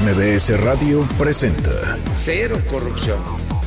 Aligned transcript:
MBS 0.00 0.58
Radio 0.62 1.06
presenta 1.18 1.98
Cero 2.16 2.56
corrupción, 2.70 3.18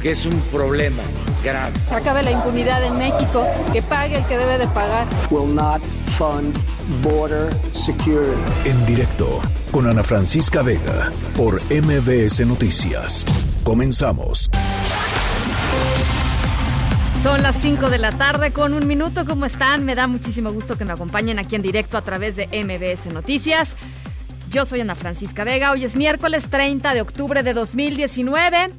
que 0.01 0.11
es 0.11 0.25
un 0.25 0.39
problema 0.51 1.03
grave. 1.43 1.73
Acabe 1.91 2.23
la 2.23 2.31
impunidad 2.31 2.83
en 2.83 2.97
México, 2.97 3.45
que 3.71 3.83
pague 3.83 4.17
el 4.17 4.25
que 4.25 4.35
debe 4.35 4.57
de 4.57 4.67
pagar. 4.69 5.07
will 5.29 5.53
not 5.53 5.79
fund 6.17 6.57
border 7.03 7.53
security. 7.73 8.41
en 8.65 8.85
directo 8.87 9.39
con 9.69 9.87
Ana 9.87 10.01
Francisca 10.01 10.63
Vega 10.63 11.11
por 11.37 11.61
MBS 11.71 12.43
Noticias. 12.47 13.23
Comenzamos. 13.63 14.49
Son 17.21 17.43
las 17.43 17.55
5 17.57 17.89
de 17.91 17.99
la 17.99 18.11
tarde 18.11 18.51
con 18.51 18.73
un 18.73 18.87
minuto. 18.87 19.25
¿Cómo 19.27 19.45
están? 19.45 19.85
Me 19.85 19.93
da 19.93 20.07
muchísimo 20.07 20.51
gusto 20.51 20.75
que 20.75 20.85
me 20.85 20.93
acompañen 20.93 21.37
aquí 21.37 21.55
en 21.55 21.61
directo 21.61 21.97
a 21.97 22.01
través 22.01 22.35
de 22.35 22.47
MBS 22.47 23.13
Noticias. 23.13 23.75
Yo 24.55 24.63
soy 24.63 24.79
Ana 24.79 24.95
Francisca 24.95 25.43
Vega. 25.43 25.71
Hoy 25.71 25.83
es 25.83 25.97
miércoles 25.97 26.49
30 26.49 26.93
de 26.93 27.01
octubre 27.01 27.43
de 27.43 27.53
2019. 27.53 28.71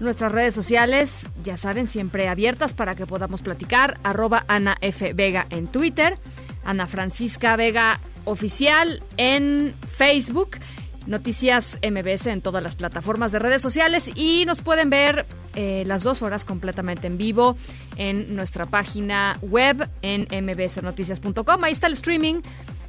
Nuestras 0.00 0.32
redes 0.32 0.54
sociales, 0.54 1.28
ya 1.42 1.56
saben, 1.56 1.88
siempre 1.88 2.28
abiertas 2.28 2.74
para 2.74 2.94
que 2.94 3.06
podamos 3.06 3.40
platicar. 3.40 3.98
Arroba 4.02 4.44
Ana 4.48 4.76
F. 4.82 5.14
Vega 5.14 5.46
en 5.48 5.66
Twitter. 5.66 6.18
Ana 6.62 6.86
Francisca 6.86 7.56
Vega 7.56 8.00
Oficial 8.26 9.02
en 9.16 9.74
Facebook. 9.88 10.58
Noticias 11.06 11.78
MBS 11.82 12.26
en 12.26 12.42
todas 12.42 12.62
las 12.62 12.76
plataformas 12.76 13.32
de 13.32 13.38
redes 13.38 13.62
sociales 13.62 14.10
y 14.14 14.44
nos 14.44 14.60
pueden 14.60 14.90
ver 14.90 15.24
eh, 15.54 15.84
las 15.86 16.02
dos 16.02 16.20
horas 16.20 16.44
completamente 16.44 17.06
en 17.06 17.16
vivo 17.16 17.56
en 17.96 18.36
nuestra 18.36 18.66
página 18.66 19.38
web 19.40 19.88
en 20.02 20.28
mbsnoticias.com. 20.30 21.64
Ahí 21.64 21.72
está 21.72 21.86
el 21.86 21.94
streaming 21.94 22.42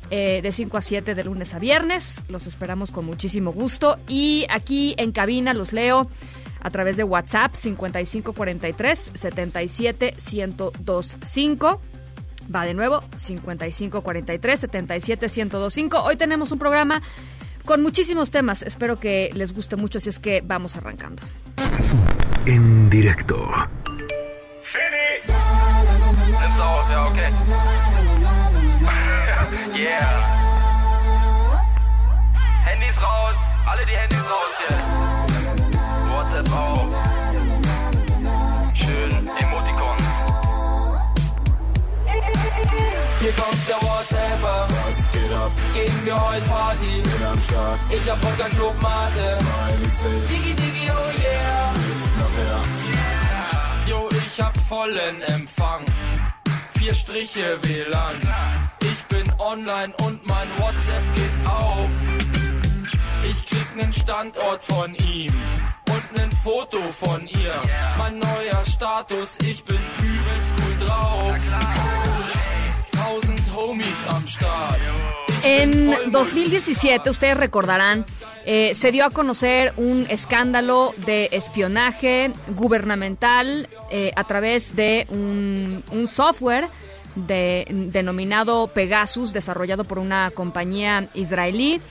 eh, 0.10 0.42
de 0.42 0.52
5 0.52 0.78
a 0.78 0.82
7 0.82 1.16
de 1.16 1.24
lunes 1.24 1.54
a 1.54 1.60
viernes. 1.60 2.24
Los 2.30 2.48
esperamos 2.48 2.92
con 2.92 3.06
muchísimo 3.06 3.52
gusto 3.52 3.98
y 4.08 4.46
aquí 4.50 4.96
en 4.98 5.12
cabina 5.12 5.54
los 5.54 5.74
leo 5.74 6.10
a 6.62 6.70
través 6.70 6.98
de 6.98 7.04
WhatsApp 7.04 7.56
5543 7.56 9.12
77 9.14 10.14
1025. 10.32 11.82
Va 12.54 12.66
de 12.66 12.74
nuevo, 12.74 13.04
5543 13.16 14.60
77 14.60 15.28
1025. 15.28 16.02
Hoy 16.04 16.16
tenemos 16.16 16.52
un 16.52 16.60
programa 16.60 17.02
con 17.66 17.84
muchísimos 17.84 18.32
temas. 18.32 18.64
Espero 18.64 19.00
que 19.00 19.30
les 19.34 19.54
guste 19.54 19.76
mucho, 19.76 20.00
así 20.00 20.10
es 20.10 20.20
que 20.20 20.42
vamos 20.42 20.76
arrancando. 20.76 21.22
En 22.46 22.90
directo. 22.90 23.48
Auf, 29.40 29.52
yeah. 29.78 30.20
Handys 32.66 33.02
raus, 33.02 33.38
alle 33.66 33.86
die 33.86 33.96
Handys 33.96 34.24
raus 34.24 34.54
hier. 34.60 34.78
WhatsApp 36.12 36.52
auch. 36.52 36.90
Schön, 38.74 39.12
Emoticons. 39.12 40.04
Hier 43.20 43.32
kommt 43.32 43.70
der 43.70 43.82
WhatsApper. 43.82 44.68
Was 44.70 44.98
geht 45.14 45.34
ab? 45.34 45.52
Gehen 45.74 46.06
wir 46.06 46.30
heute 46.30 46.46
Party? 46.46 47.02
Bin 47.02 47.26
am 47.26 47.40
Start. 47.40 47.80
Ich 47.90 48.12
hab 48.12 48.20
Bock 48.22 48.40
an 48.44 48.52
Clubmate. 48.52 49.38
Digi 50.30 50.54
Digi, 50.54 50.92
oh 50.92 51.12
yeah. 51.22 51.74
Jo, 53.86 54.10
ich 54.12 54.42
hab 54.42 54.58
vollen 54.68 55.22
Empfang. 55.22 55.86
Vier 56.78 56.94
Striche 56.94 57.58
WLAN. 57.62 58.16
Online 59.40 59.94
und 60.06 60.28
mein 60.28 60.48
WhatsApp 60.58 61.02
geht 61.16 61.50
auf. 61.50 61.90
Ich 63.24 63.46
krieg 63.46 63.76
nen 63.76 63.94
Standort 63.94 64.62
von 64.62 64.94
ihm 64.96 65.34
und 65.90 66.18
nen 66.18 66.32
Foto 66.44 66.80
von 66.90 67.26
ihr. 67.28 67.54
Mein 67.98 68.20
neuer 68.20 68.66
Status, 68.66 69.38
ich 69.42 69.64
bin 69.64 69.80
übelst 70.00 70.52
cool 70.58 70.88
drauf. 70.88 71.36
Tausend 72.92 73.42
Homies 73.56 74.06
am 74.10 74.28
Start. 74.28 74.80
En 75.44 75.86
voll 75.86 76.12
2017, 76.12 77.10
ustedes 77.10 77.38
recordarán, 77.38 78.04
eh, 78.46 78.76
se 78.76 78.92
dio 78.92 79.06
a 79.06 79.10
conocer 79.10 79.74
un 79.78 80.06
escándalo 80.10 80.94
de 81.06 81.30
espionaje 81.32 82.32
gubernamental 82.58 83.70
eh, 83.90 84.12
a 84.18 84.26
través 84.26 84.76
de 84.76 85.08
un, 85.10 85.82
un 85.92 86.08
software 86.10 86.68
de- 87.16 87.66
denominado 87.70 88.68
Pegasus, 88.68 89.34
desarrollado 89.34 89.84
por 89.84 90.00
una 90.00 90.32
compañía 90.32 91.10
israelí. 91.14 91.82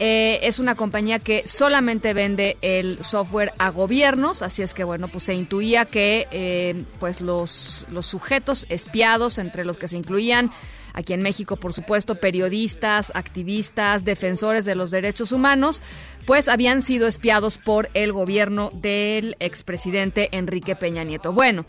Eh, 0.00 0.38
es 0.46 0.60
una 0.60 0.76
compañía 0.76 1.18
que 1.18 1.42
solamente 1.44 2.14
vende 2.14 2.56
el 2.62 3.02
software 3.02 3.52
a 3.58 3.70
gobiernos, 3.70 4.42
así 4.42 4.62
es 4.62 4.72
que 4.72 4.84
bueno, 4.84 5.08
pues 5.08 5.24
se 5.24 5.34
intuía 5.34 5.86
que 5.86 6.28
eh, 6.30 6.84
pues 7.00 7.20
los, 7.20 7.84
los 7.90 8.06
sujetos 8.06 8.64
espiados, 8.68 9.38
entre 9.38 9.64
los 9.64 9.76
que 9.76 9.88
se 9.88 9.96
incluían 9.96 10.52
aquí 10.94 11.14
en 11.14 11.22
México, 11.22 11.56
por 11.56 11.72
supuesto, 11.72 12.14
periodistas, 12.14 13.10
activistas, 13.14 14.04
defensores 14.04 14.64
de 14.64 14.76
los 14.76 14.92
derechos 14.92 15.32
humanos, 15.32 15.82
pues 16.26 16.48
habían 16.48 16.82
sido 16.82 17.08
espiados 17.08 17.58
por 17.58 17.88
el 17.94 18.12
gobierno 18.12 18.70
del 18.74 19.34
expresidente 19.40 20.28
Enrique 20.30 20.76
Peña 20.76 21.02
Nieto. 21.02 21.32
Bueno, 21.32 21.66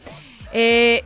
eh, 0.53 1.03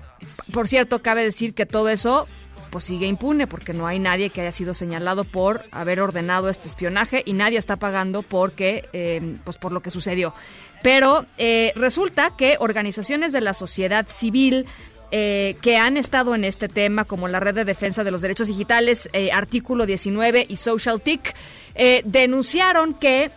por 0.52 0.68
cierto, 0.68 1.02
cabe 1.02 1.24
decir 1.24 1.54
que 1.54 1.66
todo 1.66 1.90
eso 1.90 2.28
pues 2.70 2.86
sigue 2.86 3.06
impune 3.06 3.46
porque 3.46 3.72
no 3.72 3.86
hay 3.86 4.00
nadie 4.00 4.32
que 4.32 4.42
haya 4.42 4.52
sido 4.52 4.74
señalado 4.74 5.26
por 5.26 5.64
haber 5.72 6.02
ordenado 6.02 6.50
este 6.50 6.68
espionaje 6.68 7.22
y 7.24 7.34
nadie 7.34 7.60
está 7.60 7.76
pagando 7.76 8.24
porque 8.24 8.90
eh, 8.94 9.38
pues 9.44 9.58
por 9.58 9.72
lo 9.72 9.82
que 9.82 9.92
sucedió. 9.92 10.34
Pero 10.82 11.26
eh, 11.38 11.72
resulta 11.76 12.36
que 12.36 12.58
organizaciones 12.60 13.32
de 13.32 13.42
la 13.42 13.54
sociedad 13.54 14.08
civil 14.10 14.66
eh, 15.12 15.56
que 15.62 15.78
han 15.78 15.98
estado 15.98 16.34
en 16.34 16.44
este 16.44 16.68
tema, 16.68 17.06
como 17.06 17.28
la 17.28 17.40
Red 17.40 17.56
de 17.56 17.66
Defensa 17.66 18.04
de 18.04 18.10
los 18.10 18.22
Derechos 18.22 18.48
Digitales, 18.48 19.08
eh, 19.14 19.32
Artículo 19.32 19.86
19 19.86 20.46
y 20.50 20.58
Social 20.58 21.00
TIC, 21.02 21.34
denunciaron 22.06 22.94
que 22.94 23.32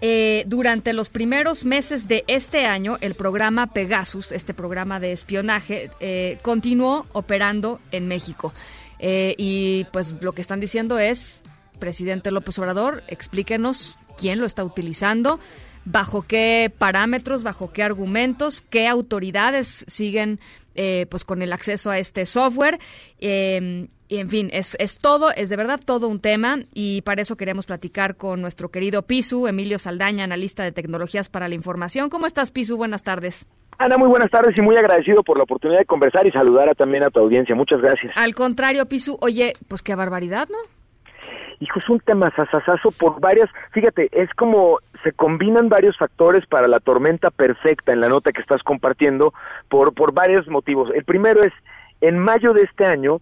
eh, 0.00 0.44
durante 0.46 0.92
los 0.92 1.08
primeros 1.08 1.64
meses 1.64 2.06
de 2.06 2.24
este 2.26 2.66
año, 2.66 2.98
el 3.00 3.14
programa 3.14 3.68
Pegasus, 3.68 4.30
este 4.32 4.52
programa 4.52 5.00
de 5.00 5.12
espionaje, 5.12 5.90
eh, 6.00 6.38
continuó 6.42 7.06
operando 7.12 7.80
en 7.92 8.06
México. 8.06 8.52
Eh, 8.98 9.34
y 9.38 9.84
pues 9.92 10.14
lo 10.20 10.32
que 10.32 10.42
están 10.42 10.60
diciendo 10.60 10.98
es, 10.98 11.40
presidente 11.78 12.30
López 12.30 12.58
Obrador, 12.58 13.04
explíquenos 13.08 13.96
quién 14.18 14.38
lo 14.40 14.46
está 14.46 14.64
utilizando, 14.64 15.40
bajo 15.84 16.22
qué 16.22 16.70
parámetros, 16.76 17.42
bajo 17.42 17.72
qué 17.72 17.82
argumentos, 17.82 18.62
qué 18.68 18.88
autoridades 18.88 19.84
siguen 19.88 20.40
eh, 20.76 21.06
pues 21.10 21.24
con 21.24 21.42
el 21.42 21.52
acceso 21.52 21.90
a 21.90 21.98
este 21.98 22.26
software. 22.26 22.78
Eh, 23.18 23.88
y 24.08 24.18
en 24.18 24.30
fin, 24.30 24.50
es, 24.52 24.76
es 24.78 24.98
todo, 24.98 25.32
es 25.32 25.48
de 25.48 25.56
verdad 25.56 25.80
todo 25.84 26.06
un 26.08 26.20
tema 26.20 26.58
y 26.72 27.02
para 27.02 27.22
eso 27.22 27.36
queremos 27.36 27.66
platicar 27.66 28.16
con 28.16 28.40
nuestro 28.40 28.68
querido 28.70 29.02
Pisu, 29.02 29.48
Emilio 29.48 29.78
Saldaña, 29.80 30.24
analista 30.24 30.62
de 30.62 30.70
tecnologías 30.72 31.28
para 31.28 31.48
la 31.48 31.54
información. 31.56 32.08
¿Cómo 32.08 32.26
estás, 32.26 32.52
Pisu? 32.52 32.76
Buenas 32.76 33.02
tardes. 33.02 33.46
Ana, 33.78 33.98
muy 33.98 34.08
buenas 34.08 34.30
tardes 34.30 34.56
y 34.56 34.62
muy 34.62 34.76
agradecido 34.76 35.22
por 35.22 35.36
la 35.38 35.44
oportunidad 35.44 35.80
de 35.80 35.84
conversar 35.86 36.26
y 36.26 36.30
saludar 36.30 36.68
a- 36.68 36.74
también 36.74 37.02
a 37.02 37.10
tu 37.10 37.18
audiencia. 37.20 37.54
Muchas 37.54 37.80
gracias. 37.80 38.12
Al 38.16 38.34
contrario, 38.34 38.86
Pisu, 38.86 39.18
oye, 39.20 39.52
pues 39.68 39.82
qué 39.82 39.94
barbaridad, 39.94 40.48
¿no? 40.48 40.56
Hijo, 41.60 41.78
es 41.78 41.88
un 41.88 42.00
tema 42.00 42.30
sasasazo 42.36 42.90
por 42.98 43.20
varias, 43.20 43.48
fíjate, 43.72 44.08
es 44.12 44.28
como 44.34 44.78
se 45.02 45.12
combinan 45.12 45.68
varios 45.68 45.96
factores 45.96 46.46
para 46.46 46.68
la 46.68 46.80
tormenta 46.80 47.30
perfecta 47.30 47.92
en 47.92 48.00
la 48.00 48.08
nota 48.08 48.32
que 48.32 48.42
estás 48.42 48.62
compartiendo 48.62 49.32
por, 49.68 49.94
por 49.94 50.12
varios 50.12 50.46
motivos. 50.48 50.90
El 50.94 51.04
primero 51.04 51.40
es, 51.40 51.52
en 52.00 52.18
mayo 52.18 52.52
de 52.52 52.62
este 52.62 52.84
año 52.84 53.20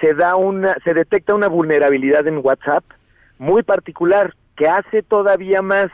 se 0.00 0.14
da 0.14 0.36
una, 0.36 0.76
se 0.84 0.94
detecta 0.94 1.34
una 1.34 1.48
vulnerabilidad 1.48 2.26
en 2.26 2.40
WhatsApp 2.42 2.84
muy 3.38 3.62
particular 3.62 4.34
que 4.56 4.68
hace 4.68 5.02
todavía 5.02 5.62
más 5.62 5.90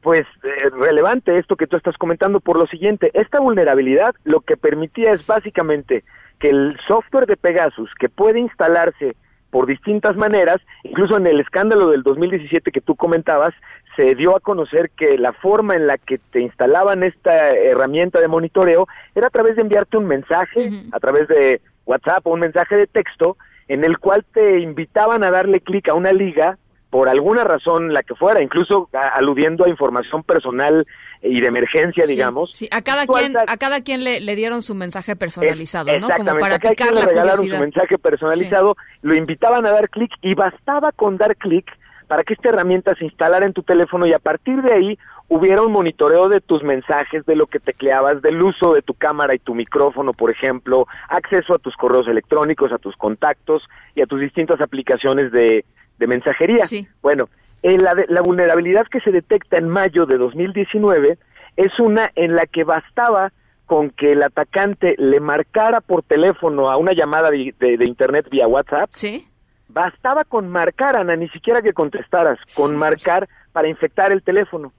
pues 0.00 0.22
eh, 0.42 0.70
relevante 0.70 1.38
esto 1.38 1.56
que 1.56 1.68
tú 1.68 1.76
estás 1.76 1.96
comentando 1.96 2.40
por 2.40 2.58
lo 2.58 2.66
siguiente, 2.66 3.10
esta 3.14 3.38
vulnerabilidad 3.38 4.14
lo 4.24 4.40
que 4.40 4.56
permitía 4.56 5.12
es 5.12 5.24
básicamente 5.26 6.02
que 6.40 6.50
el 6.50 6.76
software 6.88 7.26
de 7.26 7.36
Pegasus 7.36 7.94
que 7.94 8.08
puede 8.08 8.40
instalarse 8.40 9.14
por 9.52 9.66
distintas 9.66 10.16
maneras, 10.16 10.56
incluso 10.82 11.18
en 11.18 11.26
el 11.26 11.38
escándalo 11.38 11.90
del 11.90 12.02
2017 12.02 12.72
que 12.72 12.80
tú 12.80 12.96
comentabas, 12.96 13.52
se 13.96 14.14
dio 14.14 14.34
a 14.34 14.40
conocer 14.40 14.90
que 14.96 15.18
la 15.18 15.34
forma 15.34 15.74
en 15.74 15.86
la 15.86 15.98
que 15.98 16.16
te 16.16 16.40
instalaban 16.40 17.02
esta 17.02 17.50
herramienta 17.50 18.18
de 18.18 18.28
monitoreo 18.28 18.88
era 19.14 19.26
a 19.26 19.30
través 19.30 19.56
de 19.56 19.62
enviarte 19.62 19.98
un 19.98 20.06
mensaje, 20.06 20.70
a 20.90 20.98
través 20.98 21.28
de 21.28 21.60
WhatsApp 21.84 22.26
o 22.26 22.30
un 22.30 22.40
mensaje 22.40 22.76
de 22.76 22.86
texto, 22.86 23.36
en 23.68 23.84
el 23.84 23.98
cual 23.98 24.24
te 24.32 24.60
invitaban 24.60 25.22
a 25.22 25.30
darle 25.30 25.60
clic 25.60 25.86
a 25.90 25.94
una 25.94 26.12
liga 26.12 26.56
por 26.92 27.08
alguna 27.08 27.42
razón, 27.42 27.94
la 27.94 28.02
que 28.02 28.14
fuera, 28.14 28.42
incluso 28.42 28.90
a- 28.92 29.16
aludiendo 29.16 29.64
a 29.64 29.68
información 29.70 30.22
personal 30.22 30.86
y 31.22 31.40
de 31.40 31.46
emergencia, 31.46 32.04
digamos. 32.06 32.50
Sí, 32.52 32.68
a 32.70 32.82
cada 32.82 33.06
quien, 33.06 33.34
a 33.34 33.56
cada 33.56 33.80
quien 33.80 34.04
le, 34.04 34.20
le 34.20 34.36
dieron 34.36 34.60
su 34.60 34.74
mensaje 34.74 35.16
personalizado, 35.16 35.86
¿no? 35.86 35.92
Como 35.94 36.06
Exactamente, 36.08 36.40
para 36.42 36.54
a 36.56 36.58
cada 36.58 36.70
picar 36.74 36.88
quien 36.88 36.94
le 36.96 37.00
la 37.00 37.06
regalaron 37.06 37.46
su 37.48 37.58
mensaje 37.58 37.96
personalizado, 37.96 38.76
lo 39.00 39.14
invitaban 39.14 39.64
a 39.64 39.70
dar 39.70 39.88
clic 39.88 40.10
y 40.20 40.34
bastaba 40.34 40.92
con 40.92 41.16
dar 41.16 41.34
clic 41.36 41.64
para 42.08 42.24
que 42.24 42.34
esta 42.34 42.50
herramienta 42.50 42.94
se 42.96 43.06
instalara 43.06 43.46
en 43.46 43.54
tu 43.54 43.62
teléfono 43.62 44.06
y 44.06 44.12
a 44.12 44.18
partir 44.18 44.60
de 44.60 44.74
ahí 44.74 44.98
hubiera 45.28 45.62
un 45.62 45.72
monitoreo 45.72 46.28
de 46.28 46.42
tus 46.42 46.62
mensajes, 46.62 47.24
de 47.24 47.36
lo 47.36 47.46
que 47.46 47.58
tecleabas, 47.58 48.20
del 48.20 48.42
uso 48.42 48.74
de 48.74 48.82
tu 48.82 48.92
cámara 48.92 49.34
y 49.34 49.38
tu 49.38 49.54
micrófono, 49.54 50.12
por 50.12 50.30
ejemplo, 50.30 50.86
acceso 51.08 51.54
a 51.54 51.58
tus 51.58 51.74
correos 51.74 52.06
electrónicos, 52.06 52.70
a 52.70 52.76
tus 52.76 52.94
contactos 52.96 53.62
y 53.94 54.02
a 54.02 54.06
tus 54.06 54.20
distintas 54.20 54.60
aplicaciones 54.60 55.32
de, 55.32 55.64
de 56.02 56.08
mensajería. 56.08 56.66
Bueno, 57.00 57.28
eh, 57.62 57.78
la, 57.78 57.94
la 58.08 58.22
vulnerabilidad 58.22 58.86
que 58.90 59.00
se 59.00 59.12
detecta 59.12 59.56
en 59.56 59.68
mayo 59.68 60.04
de 60.04 60.18
2019 60.18 61.16
es 61.56 61.78
una 61.78 62.10
en 62.16 62.34
la 62.34 62.46
que 62.46 62.64
bastaba 62.64 63.32
con 63.66 63.90
que 63.90 64.12
el 64.12 64.22
atacante 64.22 64.96
le 64.98 65.20
marcara 65.20 65.80
por 65.80 66.02
teléfono 66.02 66.70
a 66.70 66.76
una 66.76 66.92
llamada 66.92 67.30
de, 67.30 67.54
de 67.58 67.84
internet 67.86 68.26
vía 68.30 68.48
WhatsApp, 68.48 68.90
¿Sí? 68.92 69.26
bastaba 69.68 70.24
con 70.24 70.48
marcar, 70.48 70.96
Ana, 70.96 71.14
ni 71.14 71.28
siquiera 71.28 71.62
que 71.62 71.72
contestaras, 71.72 72.38
con 72.54 72.76
marcar 72.76 73.28
para 73.52 73.68
infectar 73.68 74.12
el 74.12 74.22
teléfono. 74.22 74.72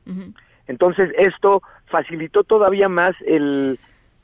Entonces, 0.67 1.09
esto 1.17 1.63
facilitó 1.87 2.43
todavía 2.43 2.89
más 2.89 3.15
el 3.25 3.79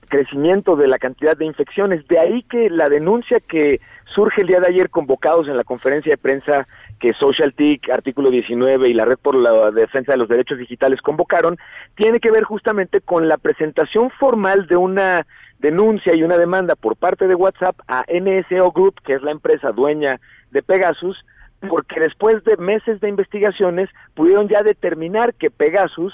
crecimiento 0.10 0.76
de 0.76 0.88
la 0.88 0.98
cantidad 0.98 1.38
de 1.38 1.46
infecciones. 1.46 2.06
De 2.08 2.20
ahí 2.20 2.44
que 2.44 2.70
la 2.70 2.90
denuncia 2.90 3.40
que 3.40 3.80
surge 4.14 4.42
el 4.42 4.48
día 4.48 4.60
de 4.60 4.68
ayer 4.68 4.90
convocados 4.90 5.48
en 5.48 5.56
la 5.56 5.64
conferencia 5.64 6.12
de 6.12 6.18
prensa 6.18 6.68
que 7.00 7.14
SocialTIC, 7.14 7.90
Artículo 7.90 8.30
19 8.30 8.90
y 8.90 8.94
la 8.94 9.06
Red 9.06 9.20
por 9.22 9.36
la 9.36 9.72
Defensa 9.72 10.12
de 10.12 10.18
los 10.18 10.28
Derechos 10.28 10.58
Digitales 10.58 11.02
convocaron, 11.02 11.58
tiene 11.96 12.20
que 12.20 12.32
ver 12.32 12.44
justamente 12.44 13.00
con 13.00 13.30
la 13.30 13.38
presentación 13.38 14.10
formal 14.10 14.68
de 14.68 14.76
una 14.76 15.26
denuncia 15.60 16.14
y 16.16 16.24
una 16.24 16.38
demanda 16.38 16.76
por 16.76 16.96
parte 16.96 17.28
de 17.28 17.36
WhatsApp 17.36 17.80
a 17.88 18.04
NSO 18.10 18.72
Group, 18.72 18.96
que 19.06 19.14
es 19.14 19.22
la 19.22 19.32
empresa 19.32 19.72
dueña 19.72 20.20
de 20.52 20.62
Pegasus, 20.62 21.24
porque 21.70 22.00
después 22.00 22.44
de 22.46 22.58
meses 22.58 23.00
de 23.02 23.10
investigaciones 23.10 23.90
pudieron 24.14 24.48
ya 24.48 24.64
determinar 24.64 25.34
que 25.34 25.52
Pegasus 25.52 26.14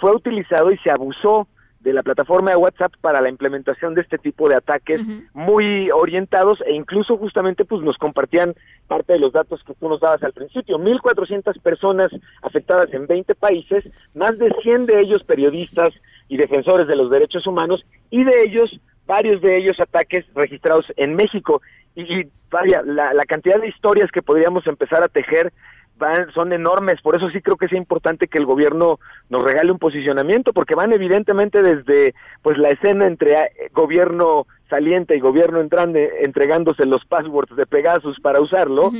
fue 0.00 0.14
utilizado 0.14 0.70
y 0.72 0.78
se 0.78 0.90
abusó 0.90 1.46
de 1.80 1.92
la 1.94 2.02
plataforma 2.02 2.50
de 2.50 2.56
WhatsApp 2.56 2.92
para 3.00 3.20
la 3.20 3.30
implementación 3.30 3.94
de 3.94 4.02
este 4.02 4.18
tipo 4.18 4.48
de 4.48 4.56
ataques 4.56 5.00
muy 5.32 5.90
orientados 5.90 6.62
e 6.66 6.74
incluso 6.74 7.16
justamente 7.16 7.64
pues 7.64 7.82
nos 7.82 7.96
compartían 7.96 8.54
parte 8.86 9.14
de 9.14 9.18
los 9.18 9.32
datos 9.32 9.62
que 9.64 9.74
tú 9.74 9.88
nos 9.88 10.00
dabas 10.00 10.22
al 10.22 10.32
principio, 10.32 10.78
1400 10.78 11.58
personas 11.58 12.10
afectadas 12.42 12.92
en 12.92 13.06
20 13.06 13.34
países, 13.34 13.84
más 14.14 14.38
de 14.38 14.52
100 14.62 14.86
de 14.86 15.00
ellos 15.00 15.24
periodistas 15.24 15.90
y 16.28 16.36
defensores 16.36 16.86
de 16.86 16.96
los 16.96 17.10
derechos 17.10 17.46
humanos 17.46 17.84
y 18.10 18.24
de 18.24 18.42
ellos 18.42 18.70
varios 19.06 19.40
de 19.40 19.56
ellos 19.56 19.80
ataques 19.80 20.24
registrados 20.34 20.86
en 20.96 21.16
México. 21.16 21.62
Y, 21.96 22.26
vaya, 22.48 22.82
la, 22.82 23.12
la 23.12 23.24
cantidad 23.24 23.58
de 23.60 23.68
historias 23.68 24.12
que 24.12 24.22
podríamos 24.22 24.64
empezar 24.68 25.02
a 25.02 25.08
tejer 25.08 25.52
van, 26.00 26.32
son 26.32 26.52
enormes, 26.52 27.00
por 27.00 27.14
eso 27.14 27.30
sí 27.30 27.40
creo 27.40 27.56
que 27.56 27.66
es 27.66 27.72
importante 27.72 28.26
que 28.26 28.38
el 28.38 28.46
gobierno 28.46 28.98
nos 29.28 29.44
regale 29.44 29.70
un 29.70 29.78
posicionamiento, 29.78 30.52
porque 30.52 30.74
van 30.74 30.92
evidentemente 30.92 31.62
desde 31.62 32.14
pues 32.42 32.58
la 32.58 32.70
escena 32.70 33.06
entre 33.06 33.34
eh, 33.34 33.48
gobierno 33.72 34.46
saliente 34.68 35.16
y 35.16 35.20
gobierno 35.20 35.60
entrante 35.60 36.24
entregándose 36.24 36.86
los 36.86 37.04
passwords 37.04 37.54
de 37.54 37.66
Pegasus 37.66 38.18
para 38.20 38.40
usarlo, 38.40 38.90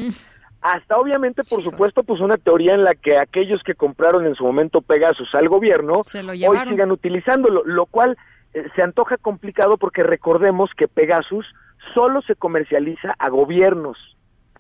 hasta 0.60 0.98
obviamente, 0.98 1.42
por 1.42 1.64
supuesto, 1.64 2.02
pues 2.02 2.20
una 2.20 2.36
teoría 2.36 2.74
en 2.74 2.84
la 2.84 2.94
que 2.94 3.16
aquellos 3.16 3.62
que 3.62 3.74
compraron 3.74 4.26
en 4.26 4.34
su 4.34 4.44
momento 4.44 4.82
Pegasus 4.82 5.34
al 5.34 5.48
gobierno 5.48 6.02
hoy 6.46 6.58
sigan 6.68 6.90
utilizándolo, 6.92 7.62
lo 7.64 7.86
cual 7.86 8.16
eh, 8.52 8.64
se 8.76 8.82
antoja 8.82 9.16
complicado 9.16 9.78
porque 9.78 10.02
recordemos 10.02 10.70
que 10.76 10.86
Pegasus 10.86 11.46
solo 11.94 12.20
se 12.22 12.34
comercializa 12.34 13.14
a 13.18 13.30
gobiernos. 13.30 13.96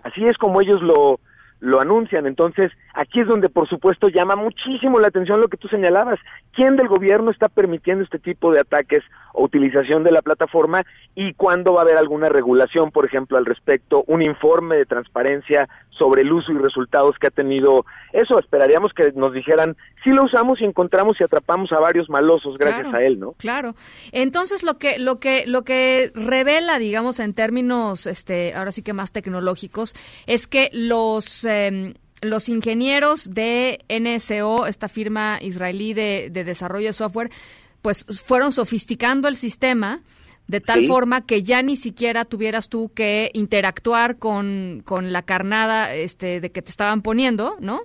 Así 0.02 0.24
es 0.24 0.38
como 0.38 0.62
ellos 0.62 0.80
lo, 0.80 1.20
lo 1.60 1.80
anuncian. 1.80 2.26
Entonces, 2.26 2.72
aquí 2.94 3.20
es 3.20 3.28
donde, 3.28 3.48
por 3.48 3.68
supuesto, 3.68 4.08
llama 4.08 4.34
muchísimo 4.36 4.98
la 4.98 5.08
atención 5.08 5.40
lo 5.40 5.48
que 5.48 5.56
tú 5.56 5.68
señalabas. 5.68 6.18
¿Quién 6.52 6.76
del 6.76 6.88
gobierno 6.88 7.30
está 7.30 7.48
permitiendo 7.48 8.02
este 8.02 8.18
tipo 8.18 8.50
de 8.52 8.60
ataques 8.60 9.02
o 9.34 9.44
utilización 9.44 10.02
de 10.02 10.12
la 10.12 10.22
plataforma? 10.22 10.82
¿Y 11.14 11.34
cuándo 11.34 11.74
va 11.74 11.80
a 11.80 11.84
haber 11.84 11.96
alguna 11.96 12.28
regulación, 12.28 12.90
por 12.90 13.04
ejemplo, 13.04 13.38
al 13.38 13.46
respecto? 13.46 14.04
Un 14.06 14.22
informe 14.22 14.76
de 14.76 14.86
transparencia 14.86 15.68
sobre 16.00 16.22
el 16.22 16.32
uso 16.32 16.52
y 16.52 16.58
resultados 16.58 17.16
que 17.20 17.26
ha 17.26 17.30
tenido 17.30 17.84
eso. 18.12 18.38
Esperaríamos 18.38 18.92
que 18.94 19.12
nos 19.12 19.32
dijeran 19.34 19.76
si 20.02 20.10
lo 20.10 20.24
usamos 20.24 20.60
y 20.60 20.64
encontramos 20.64 21.20
y 21.20 21.24
atrapamos 21.24 21.70
a 21.72 21.78
varios 21.78 22.08
malosos 22.08 22.56
gracias 22.56 22.92
a 22.94 23.02
él, 23.02 23.20
¿no? 23.20 23.32
Claro. 23.32 23.74
Entonces, 24.12 24.62
lo 24.62 24.78
que, 24.78 24.98
lo 24.98 25.20
que, 25.20 25.44
lo 25.46 25.62
que 25.62 26.10
revela, 26.14 26.78
digamos, 26.78 27.20
en 27.20 27.34
términos, 27.34 28.06
este, 28.06 28.54
ahora 28.54 28.72
sí 28.72 28.82
que 28.82 28.94
más 28.94 29.12
tecnológicos, 29.12 29.94
es 30.26 30.46
que 30.46 30.70
los 30.72 31.44
Em, 31.44 31.94
los 32.22 32.50
ingenieros 32.50 33.30
de 33.30 33.78
NSO, 33.88 34.66
esta 34.66 34.88
firma 34.88 35.38
israelí 35.40 35.94
de, 35.94 36.28
desarrollo 36.30 36.88
de 36.88 36.92
software, 36.92 37.30
pues 37.80 38.04
fueron 38.22 38.52
sofisticando 38.52 39.26
el 39.26 39.36
sistema 39.36 40.00
de 40.50 40.60
tal 40.60 40.84
forma 40.86 41.24
que 41.24 41.44
ya 41.44 41.62
ni 41.62 41.76
siquiera 41.76 42.24
tuvieras 42.24 42.68
tú 42.68 42.90
que 42.92 43.30
interactuar 43.34 44.18
con, 44.18 44.82
con 44.84 45.12
la 45.12 45.22
carnada 45.22 45.94
este, 45.94 46.40
de 46.40 46.50
que 46.50 46.60
te 46.60 46.70
estaban 46.70 47.02
poniendo, 47.02 47.56
¿no? 47.60 47.82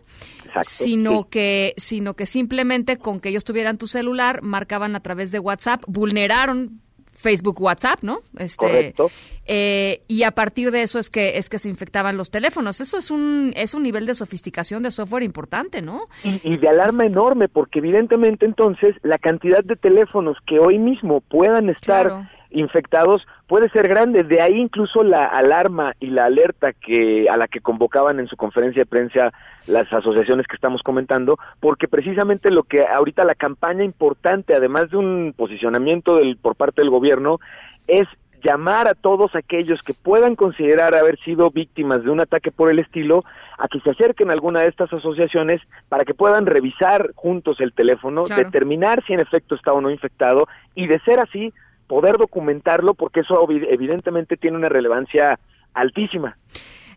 sino 0.61 1.29
que 1.29 1.73
sino 1.77 2.13
que 2.13 2.25
simplemente 2.25 2.97
con 2.97 3.19
que 3.19 3.29
ellos 3.29 3.43
tuvieran 3.43 3.77
tu 3.77 3.87
celular 3.87 4.41
marcaban 4.41 4.95
a 4.95 5.01
través 5.01 5.31
de 5.31 5.39
WhatsApp, 5.39 5.83
vulneraron 5.87 6.81
Facebook, 7.13 7.61
WhatsApp, 7.61 7.99
¿no? 8.01 8.19
Este, 8.37 8.65
Correcto. 8.65 9.09
Eh, 9.47 10.01
y 10.07 10.23
a 10.23 10.31
partir 10.31 10.71
de 10.71 10.81
eso 10.81 10.99
es 10.99 11.09
que 11.09 11.37
es 11.37 11.49
que 11.49 11.59
se 11.59 11.69
infectaban 11.69 12.17
los 12.17 12.29
teléfonos. 12.29 12.81
Eso 12.81 12.97
es 12.97 13.11
un 13.11 13.53
es 13.55 13.73
un 13.73 13.83
nivel 13.83 14.05
de 14.05 14.15
sofisticación 14.15 14.83
de 14.83 14.91
software 14.91 15.23
importante, 15.23 15.81
¿no? 15.81 16.07
Y, 16.23 16.57
de 16.57 16.67
alarma 16.67 17.05
enorme, 17.05 17.47
porque 17.47 17.79
evidentemente 17.79 18.45
entonces 18.45 18.95
la 19.03 19.17
cantidad 19.17 19.63
de 19.63 19.75
teléfonos 19.75 20.37
que 20.45 20.59
hoy 20.59 20.77
mismo 20.77 21.21
puedan 21.21 21.69
estar 21.69 22.29
infectados 22.55 23.25
puede 23.47 23.69
ser 23.69 23.87
grande. 23.87 24.23
De 24.23 24.41
ahí 24.41 24.59
incluso 24.59 25.03
la 25.03 25.25
alarma 25.25 25.93
y 25.99 26.07
la 26.07 26.25
alerta 26.25 26.73
que 26.73 27.27
a 27.29 27.37
la 27.37 27.47
que 27.47 27.61
convocaban 27.61 28.19
en 28.19 28.27
su 28.27 28.37
conferencia 28.37 28.81
de 28.81 28.85
prensa 28.87 29.33
las 29.67 29.91
asociaciones 29.91 30.47
que 30.47 30.55
estamos 30.55 30.81
comentando, 30.81 31.37
porque 31.59 31.87
precisamente 31.87 32.51
lo 32.51 32.63
que 32.63 32.85
ahorita 32.85 33.23
la 33.23 33.35
campaña 33.35 33.83
importante, 33.83 34.55
además 34.55 34.89
de 34.89 34.97
un 34.97 35.33
posicionamiento 35.35 36.17
del, 36.17 36.37
por 36.37 36.55
parte 36.55 36.81
del 36.81 36.89
gobierno, 36.89 37.39
es 37.87 38.07
llamar 38.45 38.87
a 38.87 38.93
todos 38.93 39.35
aquellos 39.35 39.81
que 39.81 39.93
puedan 39.93 40.35
considerar 40.35 40.93
haber 40.93 41.17
sido 41.19 41.49
víctimas 41.49 42.03
de 42.03 42.11
un 42.11 42.19
ataque 42.19 42.51
por 42.51 42.69
el 42.69 42.79
estilo 42.79 43.23
a 43.57 43.67
que 43.67 43.79
se 43.79 43.89
acerquen 43.89 44.29
a 44.29 44.33
alguna 44.33 44.61
de 44.61 44.67
estas 44.67 44.91
asociaciones 44.93 45.61
para 45.89 46.05
que 46.05 46.13
puedan 46.13 46.45
revisar 46.45 47.11
juntos 47.15 47.59
el 47.59 47.73
teléfono, 47.73 48.25
determinar 48.25 49.03
si 49.05 49.13
en 49.13 49.21
efecto 49.21 49.55
está 49.55 49.73
o 49.73 49.81
no 49.81 49.89
infectado 49.89 50.47
y 50.75 50.87
de 50.87 50.99
ser 50.99 51.19
así 51.19 51.53
poder 51.87 52.17
documentarlo 52.17 52.93
porque 52.93 53.21
eso 53.21 53.47
evidentemente 53.49 54.37
tiene 54.37 54.57
una 54.57 54.69
relevancia 54.69 55.39
altísima. 55.73 56.37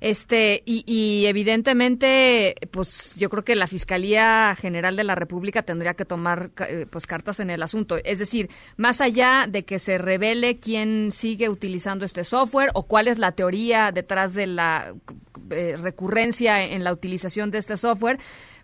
Este, 0.01 0.63
y, 0.65 1.27
evidentemente, 1.27 2.55
pues 2.71 3.17
yo 3.17 3.29
creo 3.31 3.45
que 3.45 3.57
la 3.57 3.67
Fiscalía 3.67 4.55
General 4.57 4.95
de 4.95 5.03
la 5.03 5.17
República 5.17 5.63
tendría 5.63 5.95
que 5.95 6.05
tomar 6.05 6.51
eh, 6.69 6.87
pues 6.89 7.07
cartas 7.07 7.41
en 7.41 7.51
el 7.51 7.63
asunto. 7.63 7.97
Es 8.05 8.21
decir, 8.21 8.49
más 8.77 9.01
allá 9.01 9.47
de 9.49 9.65
que 9.65 9.81
se 9.81 9.99
revele 9.99 10.59
quién 10.61 11.11
sigue 11.11 11.49
utilizando 11.49 12.05
este 12.05 12.23
software 12.23 12.71
o 12.75 12.85
cuál 12.85 13.09
es 13.09 13.19
la 13.19 13.33
teoría 13.33 13.91
detrás 13.91 14.35
de 14.35 14.47
la 14.47 14.95
eh, 15.51 15.77
recurrencia 15.77 16.63
en 16.63 16.85
la 16.85 16.93
utilización 16.93 17.51
de 17.51 17.59
este 17.59 17.77
software, 17.77 18.19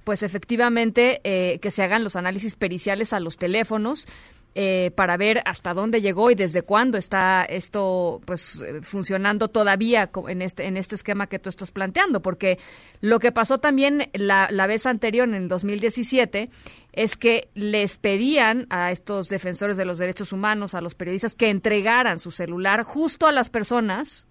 pues 0.04 0.23
efectivamente 0.23 1.21
eh, 1.25 1.59
que 1.61 1.71
se 1.71 1.83
hagan 1.83 2.04
los 2.04 2.14
análisis 2.14 2.54
periciales 2.54 3.12
a 3.12 3.21
los 3.21 3.38
teléfonos, 3.38 4.07
eh, 4.54 4.92
para 4.94 5.16
ver 5.16 5.42
hasta 5.46 5.75
dónde 5.75 6.00
llegó 6.00 6.30
y 6.30 6.37
desde 6.37 6.62
cuándo 6.62 6.96
está 6.96 7.44
esto 7.44 8.20
pues 8.25 8.62
funcionando 8.82 9.49
todavía 9.49 10.11
en 10.28 10.42
este 10.42 10.66
en 10.66 10.76
este 10.76 10.94
esquema 10.94 11.26
que 11.26 11.38
tú 11.38 11.49
estás 11.49 11.73
planteando. 11.73 12.23
Porque 12.23 12.58
lo 13.00 13.18
que 13.18 13.32
pasó 13.32 13.58
también 13.58 14.11
la, 14.12 14.49
la 14.50 14.66
vez 14.66 14.87
anterior 14.87 15.28
en 15.28 15.34
el 15.34 15.49
2017 15.49 16.50
es 16.92 17.16
que 17.16 17.49
les 17.54 17.99
pedían 17.99 18.66
a 18.70 18.92
estos 18.92 19.28
defensores 19.28 19.76
de 19.76 19.84
los 19.84 19.99
derechos 19.99 20.32
humanos 20.32 20.75
a 20.75 20.80
los 20.80 20.94
periodistas 20.94 21.34
que 21.34 21.50
entregaran 21.50 22.20
su 22.20 22.30
celular 22.30 22.84
justo 22.84 23.26
a 23.26 23.32
las 23.32 23.49
personas 23.49 24.28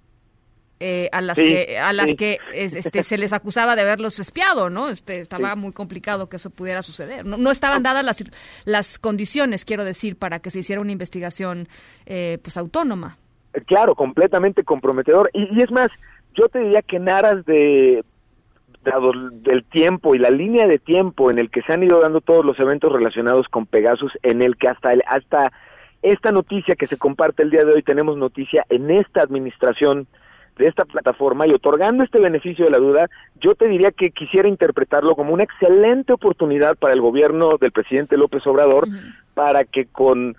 eh, 0.86 1.08
a 1.14 1.22
las 1.22 1.38
que 1.38 1.78
a 1.78 1.94
las 1.94 2.14
que 2.14 2.40
este, 2.54 3.04
se 3.04 3.18
les 3.18 3.32
acusaba 3.32 3.74
de 3.78 3.84
haberlos 3.84 4.20
espiado, 4.20 4.70
¿no? 4.70 4.90
Este, 4.90 5.22
estaba 5.22 5.56
muy 5.56 5.72
complicado 5.72 6.28
que 6.28 6.36
eso 6.36 6.50
pudiera 6.50 6.82
suceder. 6.82 7.26
No, 7.26 7.52
estaban 7.52 7.84
dadas 7.84 8.04
las, 8.04 8.22
las 8.66 9.00
condiciones, 9.00 9.64
quiero 9.64 9.86
decir, 9.86 10.18
para 10.18 10.40
que 10.40 10.52
se 10.52 10.60
hiciera 10.60 10.82
una 10.82 10.92
investigación 10.92 11.70
eh, 12.06 12.38
pues 12.44 12.58
autónoma. 12.58 13.18
Claro, 13.66 13.96
completamente 13.96 14.66
comprometedor. 14.66 15.30
Y, 15.32 15.64
es 15.64 15.72
más, 15.72 15.90
yo 16.34 16.50
te 16.50 16.60
diría 16.60 16.82
que 16.82 16.98
en 16.98 17.08
aras 17.08 17.46
de 17.46 18.04
dado 18.84 19.14
del 19.32 19.64
tiempo 19.64 20.16
y 20.16 20.20
la 20.20 20.32
línea 20.32 20.68
de 20.68 20.80
tiempo 20.80 21.32
en 21.32 21.40
el 21.40 21.50
que 21.50 21.62
se 21.62 21.72
han 21.72 21.84
ido 21.84 22.02
dando 22.02 22.20
todos 22.20 22.44
los 22.44 22.60
eventos 22.60 22.92
relacionados 22.92 23.48
con 23.48 23.68
Pegasus, 23.68 24.12
en 24.22 24.42
el 24.42 24.58
que 24.58 24.68
hasta 24.68 24.92
el, 24.92 25.02
hasta 25.08 25.54
esta 26.02 26.34
noticia 26.34 26.76
que 26.76 26.88
se 26.88 26.98
comparte 26.98 27.44
el 27.44 27.52
día 27.52 27.64
de 27.64 27.76
hoy 27.76 27.84
tenemos 27.84 28.18
noticia 28.18 28.66
en 28.68 28.92
esta 28.92 29.22
administración 29.22 30.08
de 30.58 30.68
esta 30.68 30.86
plataforma 30.86 31.46
y 31.48 31.54
otorgando 31.54 32.04
este 32.04 32.20
beneficio 32.20 32.66
de 32.66 32.72
la 32.72 32.78
duda, 32.78 33.10
yo 33.42 33.56
te 33.56 33.68
diría 33.68 33.92
que 33.92 34.12
quisiera 34.12 34.48
interpretarlo 34.48 35.16
como 35.16 35.34
una 35.34 35.44
excelente 35.44 36.14
oportunidad 36.14 36.78
para 36.78 36.94
el 36.94 37.02
gobierno 37.02 37.50
del 37.60 37.72
presidente 37.72 38.18
López 38.18 38.46
Obrador 38.46 38.88
para 39.34 39.64
que 39.64 39.86
con 39.86 40.36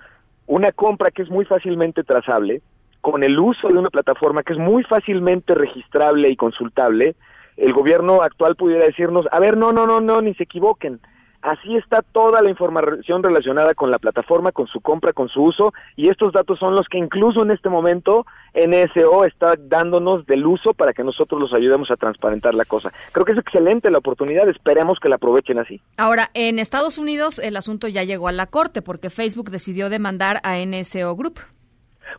una 0.47 0.73
compra 0.73 1.11
que 1.11 1.23
es 1.23 1.31
muy 1.31 1.45
fácilmente 1.45 2.05
trazable, 2.05 2.63
con 3.01 3.23
el 3.23 3.39
uso 3.39 3.69
de 3.69 3.79
una 3.79 3.91
plataforma 3.91 4.43
que 4.43 4.53
es 4.53 4.59
muy 4.59 4.83
fácilmente 4.85 5.55
registrable 5.55 6.29
y 6.29 6.37
consultable, 6.37 7.17
el 7.57 7.73
gobierno 7.73 8.23
actual 8.23 8.57
pudiera 8.57 8.85
decirnos, 8.85 9.27
a 9.31 9.41
ver, 9.41 9.57
no, 9.57 9.73
no, 9.73 9.87
no, 9.87 10.01
no, 10.01 10.21
ni 10.21 10.35
se 10.35 10.45
equivoquen, 10.45 11.01
Así 11.45 11.77
está 11.77 12.01
toda 12.01 12.41
la 12.41 12.49
información 12.49 13.23
relacionada 13.23 13.75
con 13.75 13.91
la 13.91 13.99
plataforma, 13.99 14.51
con 14.51 14.67
su 14.67 14.81
compra, 14.81 15.13
con 15.13 15.29
su 15.29 15.43
uso, 15.43 15.75
y 15.95 16.09
estos 16.09 16.33
datos 16.33 16.59
son 16.59 16.75
los 16.75 16.89
que 16.89 16.97
incluso 16.97 17.43
en 17.43 17.51
este 17.51 17.69
momento 17.69 18.25
NSO 18.55 19.27
está 19.27 19.55
dándonos 19.59 20.25
del 20.25 20.47
uso 20.47 20.73
para 20.73 20.95
que 20.95 21.05
nosotros 21.05 21.39
los 21.39 21.53
ayudemos 21.53 21.91
a 21.91 21.97
transparentar 21.97 22.55
la 22.55 22.65
cosa. 22.65 22.95
Creo 23.13 23.27
que 23.27 23.33
es 23.33 23.39
excelente 23.39 23.91
la 23.91 23.99
oportunidad, 23.99 24.49
esperemos 24.49 24.99
que 24.99 25.11
la 25.11 25.17
aprovechen 25.17 25.59
así. 25.59 25.83
Ahora, 25.99 26.31
en 26.33 26.59
Estados 26.59 26.97
Unidos 26.97 27.39
el 27.39 27.59
asunto 27.59 27.89
ya 27.89 28.05
llegó 28.05 28.29
a 28.29 28.33
la 28.33 28.47
corte 28.47 28.81
porque 28.81 29.11
Facebook 29.11 29.51
decidió 29.51 29.91
demandar 29.91 30.41
a 30.45 30.57
NSO 30.65 31.15
Group. 31.15 31.41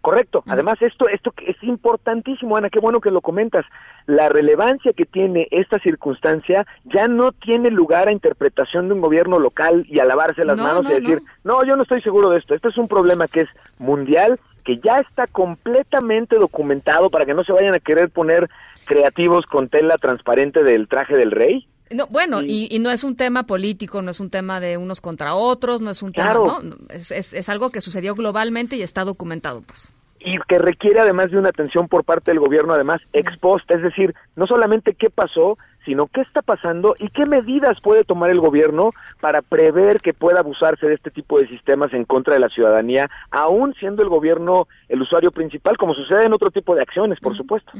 Correcto. 0.02 0.44
Además, 0.48 0.82
esto, 0.82 1.08
esto 1.08 1.34
es 1.46 1.62
importantísimo, 1.64 2.58
Ana, 2.58 2.70
qué 2.70 2.80
bueno 2.80 3.02
que 3.02 3.12
lo 3.12 3.22
comentas. 3.22 3.66
La 4.06 4.30
relevancia 4.30 4.94
que 4.94 5.06
tiene 5.06 5.48
esta 5.52 5.80
circunstancia 5.80 6.66
ya 6.86 7.08
no 7.08 7.32
tiene 7.32 7.72
lugar 7.72 8.08
a 8.08 8.12
interpretación 8.12 8.88
de 8.88 8.94
un 8.94 9.02
gobierno 9.02 9.40
local 9.40 9.86
y 9.90 10.00
a 10.00 10.06
lavarse 10.06 10.46
las 10.46 10.58
manos 10.58 10.86
y 10.90 10.94
decir, 10.94 11.22
no. 11.44 11.64
yo 11.66 11.76
no 11.76 11.84
estoy 11.84 12.02
seguro 12.02 12.30
de 12.30 12.40
esto. 12.40 12.54
Este 12.54 12.70
es 12.70 12.78
un 12.78 12.88
problema 12.88 13.28
que 13.28 13.42
es 13.42 13.50
mundial, 13.80 14.40
que 14.64 14.80
ya 14.80 15.00
está 15.00 15.28
completamente 15.28 16.38
documentado 16.38 17.10
para 17.10 17.26
que 17.26 17.34
no 17.34 17.44
se 17.44 17.54
vayan 17.54 17.74
a 17.74 17.80
querer 17.80 18.10
poner 18.10 18.50
creativos 18.86 19.46
con 19.46 19.70
tela 19.70 19.98
transparente 19.98 20.64
del 20.64 20.88
traje 20.88 21.16
del 21.16 21.32
rey. 21.32 21.68
No, 21.92 22.08
bueno, 22.08 22.42
y, 22.42 22.80
no 22.80 22.90
es 22.90 23.04
un 23.04 23.16
tema 23.16 23.46
político, 23.46 24.02
no 24.02 24.12
es 24.12 24.20
un 24.20 24.30
tema 24.30 24.60
de 24.60 24.78
unos 24.78 25.02
contra 25.02 25.36
otros, 25.36 25.82
no 25.82 25.92
es 25.92 26.02
un 26.02 26.12
tema, 26.14 26.34
¿no? 26.34 26.62
Es, 26.90 27.12
es, 27.12 27.50
algo 27.50 27.70
que 27.70 27.80
sucedió 27.80 28.16
globalmente 28.16 28.76
y 28.76 28.82
está 28.82 29.04
documentado, 29.04 29.62
pues 29.62 29.94
y 30.26 30.40
que 30.48 30.58
requiere 30.58 31.00
además 31.00 31.30
de 31.30 31.38
una 31.38 31.50
atención 31.50 31.88
por 31.88 32.04
parte 32.04 32.32
del 32.32 32.40
gobierno, 32.40 32.74
además 32.74 33.00
ex 33.14 33.38
post, 33.38 33.70
es 33.70 33.84
decir, 33.84 34.16
no 34.36 34.48
solamente 34.48 34.96
qué 34.96 35.12
pasó, 35.12 35.58
sino 35.86 36.08
qué 36.08 36.22
está 36.22 36.42
pasando 36.42 36.96
y 36.98 37.10
qué 37.10 37.26
medidas 37.30 37.80
puede 37.80 38.04
tomar 38.04 38.32
el 38.32 38.40
gobierno 38.40 38.92
para 39.22 39.44
prever 39.44 40.02
que 40.02 40.16
pueda 40.16 40.40
abusarse 40.40 40.88
de 40.88 40.96
este 40.96 41.12
tipo 41.12 41.40
de 41.40 41.48
sistemas 41.48 41.94
en 41.94 42.06
contra 42.06 42.34
de 42.34 42.40
la 42.40 42.50
ciudadanía, 42.50 43.08
aún 43.30 43.76
siendo 43.76 44.02
el 44.02 44.10
gobierno 44.10 44.68
el 44.90 45.00
usuario 45.00 45.30
principal, 45.30 45.78
como 45.78 45.94
sucede 45.94 46.26
en 46.26 46.34
otro 46.34 46.50
tipo 46.50 46.74
de 46.74 46.82
acciones, 46.82 47.20
por 47.20 47.38
supuesto. 47.38 47.72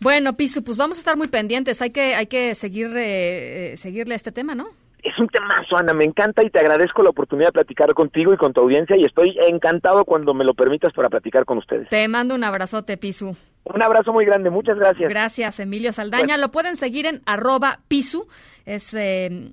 Bueno, 0.00 0.36
Pisu, 0.36 0.64
pues 0.64 0.76
vamos 0.76 0.96
a 0.96 1.00
estar 1.00 1.16
muy 1.16 1.28
pendientes, 1.28 1.80
hay 1.80 1.90
que, 1.90 2.16
hay 2.16 2.26
que 2.26 2.56
seguir, 2.56 2.90
eh, 2.96 3.74
seguirle 3.76 4.14
a 4.14 4.16
este 4.16 4.32
tema, 4.32 4.56
¿no? 4.56 4.66
Es 5.02 5.18
un 5.18 5.28
temazo, 5.28 5.76
Ana, 5.76 5.92
me 5.92 6.04
encanta 6.04 6.42
y 6.44 6.50
te 6.50 6.58
agradezco 6.58 7.02
la 7.02 7.10
oportunidad 7.10 7.48
de 7.48 7.52
platicar 7.52 7.92
contigo 7.94 8.32
y 8.32 8.36
con 8.36 8.52
tu 8.52 8.60
audiencia 8.60 8.96
y 8.96 9.04
estoy 9.04 9.36
encantado 9.48 10.04
cuando 10.04 10.34
me 10.34 10.44
lo 10.44 10.54
permitas 10.54 10.92
para 10.92 11.08
platicar 11.08 11.44
con 11.44 11.58
ustedes. 11.58 11.88
Te 11.88 12.06
mando 12.08 12.34
un 12.34 12.44
abrazote, 12.44 12.96
Pisu. 12.96 13.36
Un 13.64 13.82
abrazo 13.82 14.12
muy 14.12 14.24
grande, 14.24 14.50
muchas 14.50 14.78
gracias. 14.78 15.08
Gracias, 15.08 15.60
Emilio 15.60 15.92
Saldaña. 15.92 16.36
Lo 16.36 16.50
pueden 16.50 16.76
seguir 16.76 17.06
en 17.06 17.20
arroba 17.26 17.80
Pisu, 17.88 18.26
es 18.64 18.94
eh, 18.94 19.52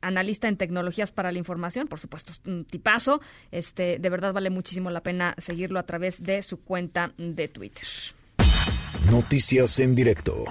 analista 0.00 0.48
en 0.48 0.56
tecnologías 0.56 1.10
para 1.10 1.32
la 1.32 1.38
información, 1.38 1.88
por 1.88 1.98
supuesto, 1.98 2.32
un 2.46 2.64
tipazo. 2.64 3.20
Este, 3.50 3.98
de 3.98 4.10
verdad 4.10 4.32
vale 4.32 4.50
muchísimo 4.50 4.90
la 4.90 5.02
pena 5.02 5.34
seguirlo 5.38 5.78
a 5.78 5.84
través 5.84 6.22
de 6.22 6.42
su 6.42 6.62
cuenta 6.62 7.12
de 7.16 7.48
Twitter. 7.48 7.86
Noticias 9.10 9.80
en 9.80 9.94
directo. 9.94 10.44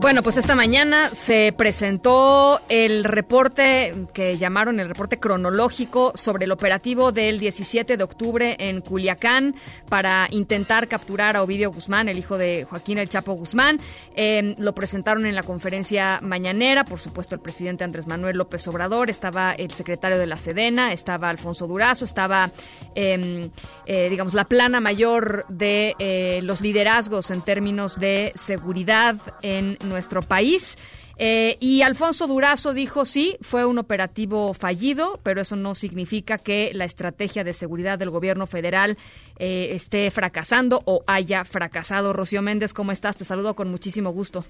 Bueno, 0.00 0.22
pues 0.22 0.38
esta 0.38 0.54
mañana 0.54 1.10
se 1.10 1.52
presentó 1.52 2.62
el 2.70 3.04
reporte 3.04 4.06
que 4.14 4.38
llamaron 4.38 4.80
el 4.80 4.88
reporte 4.88 5.18
cronológico 5.18 6.12
sobre 6.14 6.46
el 6.46 6.52
operativo 6.52 7.12
del 7.12 7.38
17 7.38 7.98
de 7.98 8.02
octubre 8.02 8.56
en 8.58 8.80
Culiacán 8.80 9.54
para 9.90 10.26
intentar 10.30 10.88
capturar 10.88 11.36
a 11.36 11.42
Ovidio 11.42 11.70
Guzmán, 11.70 12.08
el 12.08 12.16
hijo 12.16 12.38
de 12.38 12.64
Joaquín 12.64 12.96
El 12.96 13.10
Chapo 13.10 13.34
Guzmán. 13.34 13.78
Em, 14.14 14.54
lo 14.58 14.74
presentaron 14.74 15.26
en 15.26 15.34
la 15.34 15.42
conferencia 15.42 16.18
mañanera, 16.22 16.86
por 16.86 16.98
supuesto 16.98 17.34
el 17.34 17.42
presidente 17.42 17.84
Andrés 17.84 18.06
Manuel 18.06 18.38
López 18.38 18.66
Obrador, 18.68 19.10
estaba 19.10 19.52
el 19.52 19.70
secretario 19.70 20.18
de 20.18 20.26
la 20.26 20.38
Sedena, 20.38 20.94
estaba 20.94 21.28
Alfonso 21.28 21.66
Durazo, 21.66 22.06
estaba, 22.06 22.50
em, 22.94 23.50
eh, 23.84 24.08
digamos, 24.08 24.32
la 24.32 24.46
plana 24.46 24.80
mayor 24.80 25.44
de 25.50 25.94
eh, 25.98 26.40
los 26.42 26.62
liderazgos 26.62 27.30
en 27.30 27.42
términos 27.42 28.00
de 28.00 28.32
seguridad 28.34 29.16
en 29.42 29.76
nuestro 29.90 30.22
país. 30.22 30.78
Eh, 31.22 31.58
y 31.60 31.82
Alfonso 31.82 32.26
Durazo 32.26 32.72
dijo, 32.72 33.04
sí, 33.04 33.36
fue 33.42 33.66
un 33.66 33.76
operativo 33.76 34.54
fallido, 34.54 35.20
pero 35.22 35.42
eso 35.42 35.54
no 35.54 35.74
significa 35.74 36.38
que 36.38 36.70
la 36.72 36.86
estrategia 36.86 37.44
de 37.44 37.52
seguridad 37.52 37.98
del 37.98 38.08
gobierno 38.08 38.46
federal 38.46 38.96
eh, 39.38 39.72
esté 39.72 40.10
fracasando 40.10 40.80
o 40.86 41.04
haya 41.06 41.44
fracasado. 41.44 42.14
Rocío 42.14 42.40
Méndez, 42.40 42.72
¿cómo 42.72 42.90
estás? 42.90 43.18
Te 43.18 43.26
saludo 43.26 43.54
con 43.54 43.70
muchísimo 43.70 44.12
gusto. 44.12 44.46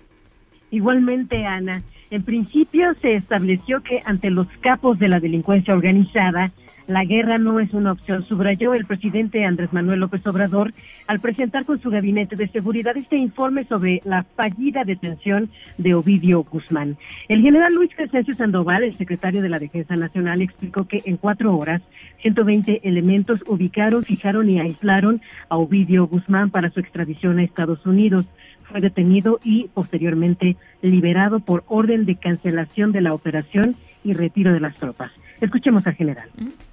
Igualmente, 0.71 1.45
Ana. 1.45 1.83
En 2.13 2.23
principio 2.23 2.95
se 3.03 3.17
estableció 3.17 3.83
que 3.83 4.01
ante 4.05 4.31
los 4.31 4.47
capos 4.61 5.01
de 5.01 5.09
la 5.09 5.19
delincuencia 5.19 5.75
organizada, 5.75 6.53
la 6.91 7.05
guerra 7.05 7.39
no 7.39 7.61
es 7.61 7.73
una 7.73 7.93
opción, 7.93 8.25
subrayó 8.25 8.75
el 8.75 8.85
presidente 8.85 9.45
Andrés 9.45 9.73
Manuel 9.73 10.01
López 10.01 10.27
Obrador 10.27 10.75
al 11.07 11.21
presentar 11.21 11.65
con 11.65 11.81
su 11.81 11.89
gabinete 11.89 12.35
de 12.35 12.49
seguridad 12.49 12.97
este 12.97 13.17
informe 13.17 13.65
sobre 13.65 14.01
la 14.05 14.25
fallida 14.35 14.83
detención 14.83 15.49
de 15.79 15.95
Ovidio 15.95 16.43
Guzmán. 16.43 16.97
El 17.29 17.43
general 17.43 17.75
Luis 17.75 17.95
Crescencio 17.95 18.35
Sandoval, 18.35 18.83
el 18.83 18.99
secretario 18.99 19.41
de 19.41 19.49
la 19.49 19.61
Defensa 19.61 19.95
Nacional, 19.95 20.43
explicó 20.43 20.89
que 20.89 21.01
en 21.05 21.17
cuatro 21.17 21.57
horas 21.57 21.81
120 22.23 22.81
elementos 22.83 23.45
ubicaron, 23.47 24.03
fijaron 24.03 24.51
y 24.51 24.59
aislaron 24.59 25.23
a 25.49 25.59
Ovidio 25.59 26.09
Guzmán 26.09 26.51
para 26.51 26.71
su 26.71 26.81
extradición 26.81 27.39
a 27.39 27.45
Estados 27.45 27.87
Unidos 27.87 28.27
fue 28.65 28.81
detenido 28.81 29.41
y 29.43 29.69
posteriormente 29.75 30.57
liberado 30.81 31.41
por 31.41 31.65
orden 31.67 32.05
de 32.05 32.17
cancelación 32.17 32.93
de 32.93 33.01
la 33.01 33.15
operación 33.15 33.77
y 34.05 34.13
retiro 34.13 34.53
de 34.53 34.61
las 34.61 34.77
tropas. 34.77 35.13
Escuchemos 35.41 35.87
al 35.87 35.95
general. 35.95 36.29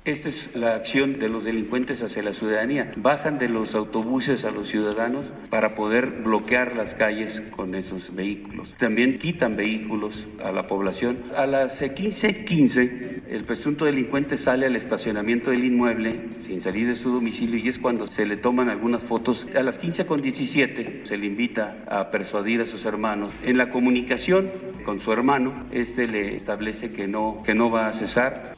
Esta 0.08 0.30
es 0.30 0.56
la 0.56 0.74
acción 0.74 1.20
de 1.20 1.28
los 1.28 1.44
delincuentes 1.44 2.02
hacia 2.02 2.24
la 2.24 2.34
ciudadanía. 2.34 2.94
Bajan 2.96 3.40
de 3.40 3.50
los 3.50 3.76
autobuses 3.76 4.46
a 4.46 4.52
los 4.52 4.70
ciudadanos 4.70 5.26
para 5.50 5.76
poder 5.76 6.22
bloquear 6.24 6.78
las 6.78 6.94
calles 6.94 7.42
con 7.52 7.76
esos 7.76 8.16
vehículos. 8.16 8.74
También 8.78 9.20
quitan 9.20 9.58
vehículos 9.58 10.26
a 10.42 10.54
la 10.54 10.66
población. 10.66 11.18
A 11.36 11.46
las 11.46 11.82
15:15 11.82 13.24
el 13.28 13.44
presunto 13.44 13.84
delincuente 13.84 14.38
sale 14.38 14.68
al 14.68 14.78
estacionamiento 14.78 15.52
del 15.52 15.66
inmueble 15.66 16.22
sin 16.46 16.62
salir 16.62 16.88
de 16.88 16.96
su 16.96 17.12
domicilio 17.12 17.58
y 17.58 17.68
es 17.68 17.78
cuando 17.78 18.08
se 18.08 18.26
le 18.26 18.38
toman 18.38 18.70
algunas 18.70 19.04
fotos. 19.04 19.46
A 19.58 19.62
las 19.62 19.78
15:17 19.78 21.02
se 21.06 21.18
le 21.18 21.26
invita 21.26 21.84
a 21.86 22.12
persuadir 22.12 22.62
a 22.62 22.66
sus 22.66 22.86
hermanos. 22.86 23.34
En 23.44 23.58
la 23.58 23.72
comunicación 23.72 24.52
con 24.86 25.02
su 25.02 25.12
hermano, 25.12 25.66
este 25.74 26.08
le 26.08 26.38
establece 26.38 26.92
que 26.92 27.10
no 27.10 27.44
que 27.46 27.56
no 27.56 27.70
va 27.70 27.90
a 27.90 27.92
cesar 27.92 28.57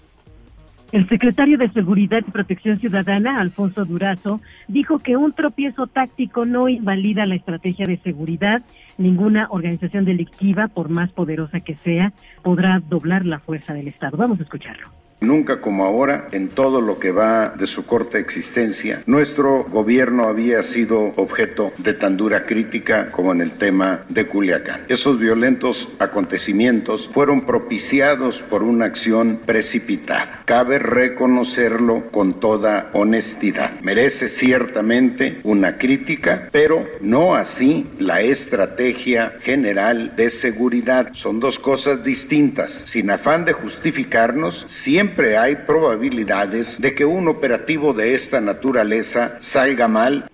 el 0.91 1.07
secretario 1.07 1.57
de 1.57 1.69
Seguridad 1.69 2.23
y 2.27 2.31
Protección 2.31 2.79
Ciudadana, 2.79 3.39
Alfonso 3.39 3.85
Durazo, 3.85 4.41
dijo 4.67 4.99
que 4.99 5.15
un 5.17 5.33
tropiezo 5.33 5.87
táctico 5.87 6.45
no 6.45 6.67
invalida 6.67 7.25
la 7.25 7.35
estrategia 7.35 7.85
de 7.85 7.97
seguridad. 7.97 8.63
Ninguna 8.97 9.47
organización 9.51 10.05
delictiva, 10.05 10.67
por 10.67 10.89
más 10.89 11.11
poderosa 11.11 11.59
que 11.59 11.75
sea, 11.83 12.11
podrá 12.43 12.79
doblar 12.79 13.25
la 13.25 13.39
fuerza 13.39 13.73
del 13.73 13.87
Estado. 13.87 14.17
Vamos 14.17 14.39
a 14.39 14.43
escucharlo. 14.43 14.89
Nunca 15.21 15.59
como 15.59 15.83
ahora, 15.83 16.29
en 16.31 16.47
todo 16.47 16.79
lo 16.79 16.97
que 16.97 17.11
va 17.11 17.49
de 17.49 17.67
su 17.67 17.85
corta 17.85 18.17
existencia, 18.17 19.03
nuestro 19.05 19.65
gobierno 19.65 20.23
había 20.23 20.63
sido 20.63 21.13
objeto 21.17 21.73
de 21.77 21.93
tan 21.93 22.15
dura 22.15 22.45
crítica 22.45 23.11
como 23.11 23.33
en 23.33 23.41
el 23.41 23.51
tema 23.51 24.05
de 24.07 24.27
Culiacán. 24.27 24.85
Esos 24.87 25.19
violentos 25.19 25.89
acontecimientos 25.99 27.09
fueron 27.13 27.41
propiciados 27.41 28.41
por 28.43 28.63
una 28.63 28.85
acción 28.85 29.41
precipitada. 29.45 30.43
Cabe 30.45 30.79
reconocerlo 30.79 32.09
con 32.11 32.39
toda 32.39 32.89
honestidad. 32.93 33.81
Merece 33.81 34.29
ciertamente 34.29 35.41
una 35.43 35.77
crítica, 35.77 36.47
pero 36.53 36.87
no 37.01 37.35
así 37.35 37.87
la 37.99 38.21
estrategia 38.21 39.33
general 39.41 40.15
de 40.15 40.29
seguridad. 40.29 41.09
Son 41.11 41.41
dos 41.41 41.59
cosas 41.59 42.05
distintas. 42.05 42.71
Sin 42.85 43.11
afán 43.11 43.43
de 43.43 43.51
justificarnos, 43.51 44.63
siempre 44.67 45.08
siempre 45.09 45.37
hay 45.39 45.55
probabilidades 45.55 46.79
de 46.79 46.93
que 46.93 47.03
un 47.03 47.27
operativo 47.27 47.93
de 47.93 48.13
esta 48.13 48.39
naturaleza 48.41 49.37
salga 49.39 49.87
mal. 49.87 50.29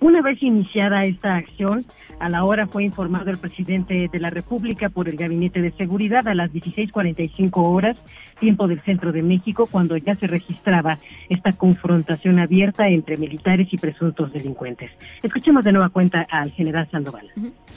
Una 0.00 0.22
vez 0.22 0.42
iniciada 0.42 1.04
esta 1.04 1.36
acción, 1.36 1.84
a 2.18 2.30
la 2.30 2.44
hora 2.44 2.66
fue 2.66 2.84
informado 2.84 3.30
el 3.30 3.36
presidente 3.36 4.08
de 4.10 4.18
la 4.18 4.30
República 4.30 4.88
por 4.88 5.10
el 5.10 5.16
Gabinete 5.16 5.60
de 5.60 5.72
Seguridad 5.72 6.26
a 6.26 6.34
las 6.34 6.50
16:45 6.52 7.62
horas, 7.68 8.02
tiempo 8.40 8.66
del 8.66 8.80
centro 8.80 9.12
de 9.12 9.22
México, 9.22 9.68
cuando 9.70 9.98
ya 9.98 10.14
se 10.16 10.26
registraba 10.26 10.98
esta 11.28 11.52
confrontación 11.52 12.38
abierta 12.38 12.88
entre 12.88 13.18
militares 13.18 13.68
y 13.72 13.76
presuntos 13.76 14.32
delincuentes. 14.32 14.90
Escuchemos 15.22 15.64
de 15.64 15.72
nueva 15.72 15.90
cuenta 15.90 16.26
al 16.30 16.50
general 16.52 16.88
Sandoval. 16.90 17.28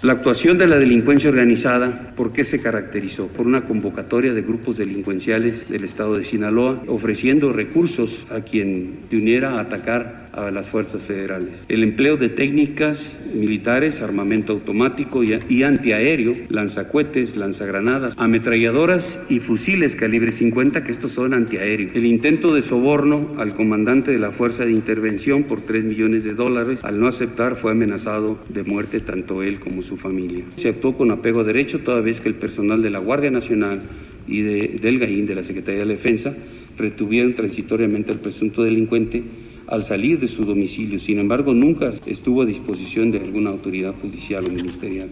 La 0.02 0.14
actuación 0.14 0.58
de 0.58 0.68
la 0.68 0.78
delincuencia 0.78 1.30
organizada, 1.30 2.14
¿por 2.16 2.32
qué 2.32 2.44
se 2.44 2.60
caracterizó? 2.60 3.28
Por 3.28 3.48
una 3.48 3.62
convocatoria 3.62 4.34
de 4.34 4.42
grupos 4.42 4.78
delincuenciales 4.78 5.70
del 5.70 5.84
estado 5.84 6.16
de 6.18 6.26
Sinaloa 6.26 6.84
ofreciendo 6.88 7.52
recursos 7.52 8.28
a 8.30 8.42
quien 8.42 9.00
se 9.10 9.18
uniera 9.18 9.56
a 9.56 9.62
atacar 9.62 10.26
a 10.36 10.52
las 10.52 10.68
fuerzas 10.68 11.02
federales. 11.04 11.66
El 11.70 11.82
empleo 11.82 12.18
de 12.18 12.30
técnicas 12.30 13.16
militares, 13.34 14.02
armamento 14.02 14.54
automático 14.54 15.24
y, 15.24 15.64
antiaéreo, 15.64 16.36
lanzacuetes, 16.50 17.36
lanzagranadas, 17.36 18.16
ametralladoras 18.18 19.20
y 19.30 19.40
fusiles 19.40 19.96
calibre 19.96 20.32
50, 20.32 20.84
que 20.84 20.92
estos 20.92 21.14
son 21.14 21.34
antiaéreos. 21.34 21.96
El 21.96 22.06
intento 22.06 22.54
de 22.54 22.62
soborno 22.62 23.36
al 23.38 23.56
comandante 23.56 24.12
de 24.12 24.20
la 24.20 24.32
Fuerza 24.32 24.66
de 24.66 24.72
Intervención 24.72 25.44
por 25.44 25.62
3 25.62 25.86
millones 25.86 26.24
de 26.24 26.34
dólares, 26.34 26.82
al 26.84 27.00
no 27.00 27.08
aceptar, 27.08 27.56
fue 27.56 27.72
amenazado 27.72 28.38
de 28.50 28.64
muerte 28.64 29.00
tanto 29.00 29.42
él 29.42 29.60
como 29.60 29.84
su 29.86 29.98
familia. 29.98 30.44
Se 30.58 30.70
actuó 30.70 30.98
con 30.98 31.12
apego 31.12 31.42
a 31.42 31.44
derecho, 31.44 31.80
toda 31.80 32.02
vez 32.02 32.20
que 32.20 32.30
el 32.30 32.36
personal 32.36 32.82
de 32.82 32.90
la 32.90 33.00
Guardia 33.00 33.32
Nacional 33.32 33.80
y 34.28 34.42
de, 34.42 34.80
del 34.82 35.00
GAIN, 35.00 35.26
de 35.26 35.36
la 35.36 35.44
Secretaría 35.44 35.86
de 35.86 35.94
Defensa, 35.94 36.36
retuvieron 36.78 37.34
transitoriamente 37.34 38.12
al 38.12 38.20
presunto 38.20 38.64
delincuente 38.64 39.24
al 39.68 39.84
salir 39.84 40.20
de 40.20 40.28
su 40.28 40.46
domicilio. 40.46 41.00
Sin 41.00 41.20
embargo, 41.20 41.54
nunca 41.54 41.92
estuvo 42.06 42.42
a 42.42 42.46
disposición 42.46 43.12
de 43.12 43.20
alguna 43.20 43.50
autoridad 43.50 43.96
judicial 43.96 44.46
o 44.46 44.50
ministerial. 44.50 45.10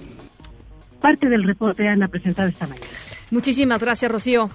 Parte 1.02 1.28
del 1.28 1.44
reporte 1.44 1.88
Ana 1.88 2.08
presentado 2.08 2.50
esta 2.50 2.68
mañana. 2.68 2.88
Muchísimas 3.32 3.82
gracias, 3.82 4.12
Rocío. 4.12 4.50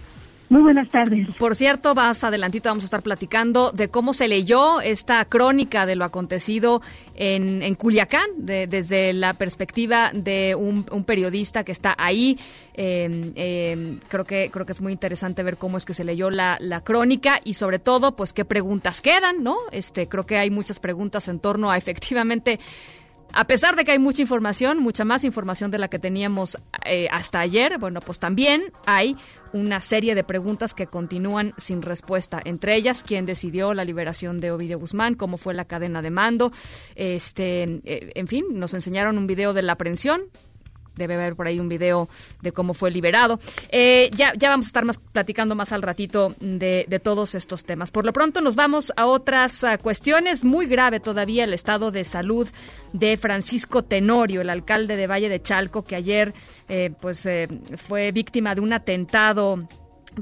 Muy 0.51 0.63
buenas 0.63 0.89
tardes. 0.89 1.29
Por 1.39 1.55
cierto, 1.55 1.95
más 1.95 2.25
adelantito 2.25 2.71
vamos 2.71 2.85
a 2.85 2.87
estar 2.87 3.03
platicando 3.03 3.71
de 3.71 3.89
cómo 3.89 4.15
se 4.15 4.29
leyó 4.29 4.81
esta 4.81 5.23
crónica 5.27 5.85
de 5.85 5.95
lo 5.95 6.07
acontecido 6.07 6.81
en, 7.15 7.61
en 7.63 7.75
Culiacán, 7.75 8.31
de, 8.39 8.67
desde 8.67 9.13
la 9.13 9.35
perspectiva 9.35 10.11
de 10.15 10.55
un, 10.55 10.85
periodista 11.05 11.65
que 11.65 11.73
está 11.73 11.95
ahí. 11.99 12.39
Eh, 12.73 13.33
eh, 13.35 13.99
creo 14.09 14.25
que 14.25 14.49
creo 14.51 14.65
que 14.65 14.73
es 14.73 14.81
muy 14.81 14.93
interesante 14.93 15.43
ver 15.43 15.59
cómo 15.59 15.77
es 15.77 15.85
que 15.85 15.93
se 15.93 16.05
leyó 16.05 16.31
la, 16.31 16.57
la 16.61 16.81
crónica 16.81 17.41
y 17.45 17.55
sobre 17.55 17.79
todo, 17.79 18.17
pues 18.17 18.33
qué 18.33 18.47
preguntas 18.47 19.03
quedan, 19.03 19.43
¿no? 19.43 19.59
Este, 19.71 20.09
creo 20.09 20.25
que 20.25 20.39
hay 20.39 20.51
muchas 20.51 20.81
preguntas 20.81 21.29
en 21.29 21.41
torno 21.41 21.71
a 21.71 21.77
efectivamente 21.77 22.59
a 23.33 23.47
pesar 23.47 23.77
de 23.77 23.85
que 23.85 23.93
hay 23.93 23.99
mucha 23.99 24.23
información, 24.23 24.79
mucha 24.79 25.05
más 25.05 25.25
información 25.25 25.71
de 25.71 25.79
la 25.79 25.89
que 25.89 25.99
teníamos 25.99 26.59
eh, 26.85 27.09
hasta 27.11 27.41
ayer, 27.41 27.79
bueno, 27.79 28.01
pues 28.01 28.19
también 28.19 28.73
hay 28.87 29.17
una 29.53 29.81
serie 29.81 30.15
de 30.15 30.25
preguntas 30.25 30.75
que 30.75 30.87
continúan 30.87 31.55
sin 31.57 31.83
respuesta. 31.83 32.41
Entre 32.45 32.75
ellas, 32.75 33.05
quién 33.07 33.27
decidió 33.27 33.75
la 33.75 33.85
liberación 33.85 34.41
de 34.41 34.51
Ovidio 34.51 34.79
Guzmán, 34.79 35.15
cómo 35.15 35.39
fue 35.39 35.55
la 35.55 35.65
cadena 35.65 36.03
de 36.03 36.11
mando, 36.11 36.53
este, 36.95 37.81
eh, 37.85 38.13
en 38.15 38.27
fin, 38.27 38.47
nos 38.53 38.75
enseñaron 38.75 39.19
un 39.19 39.27
video 39.27 39.53
de 39.53 39.63
la 39.63 39.73
aprehensión, 39.75 40.23
debe 40.99 41.15
haber 41.15 41.37
por 41.37 41.47
ahí 41.47 41.61
un 41.61 41.69
video 41.69 42.09
de 42.43 42.53
cómo 42.53 42.75
fue 42.75 42.91
liberado. 42.91 43.39
Eh, 43.71 44.11
ya, 44.15 44.35
ya 44.37 44.51
vamos 44.51 44.67
a 44.67 44.69
estar 44.69 44.85
más 44.85 44.99
platicando 44.99 45.55
más 45.55 45.73
al 45.73 45.83
ratito 45.83 46.35
de, 46.41 46.85
de 46.89 46.99
todos 46.99 47.35
estos 47.35 47.65
temas. 47.65 47.91
Por 47.91 48.05
lo 48.05 48.13
pronto 48.13 48.41
nos 48.41 48.57
vamos 48.57 48.93
a 48.97 49.07
otras 49.07 49.63
uh, 49.63 49.79
cuestiones. 49.81 50.45
Muy 50.45 50.67
grave 50.67 51.01
todavía 51.01 51.45
el 51.45 51.55
estado 51.55 51.91
de 51.91 52.05
salud 52.05 52.49
de 52.93 53.17
Francisco 53.17 53.83
Tenorio, 53.83 54.41
el 54.41 54.51
alcalde 54.51 54.97
de 54.97 55.07
Valle 55.07 55.29
de 55.29 55.41
Chalco, 55.41 55.85
que 55.85 55.97
ayer 55.97 56.35
eh, 56.69 56.91
pues 57.01 57.25
eh, 57.27 57.49
fue 57.77 58.13
víctima 58.13 58.55
de 58.55 58.61
un 58.61 58.73
atentado 58.73 59.69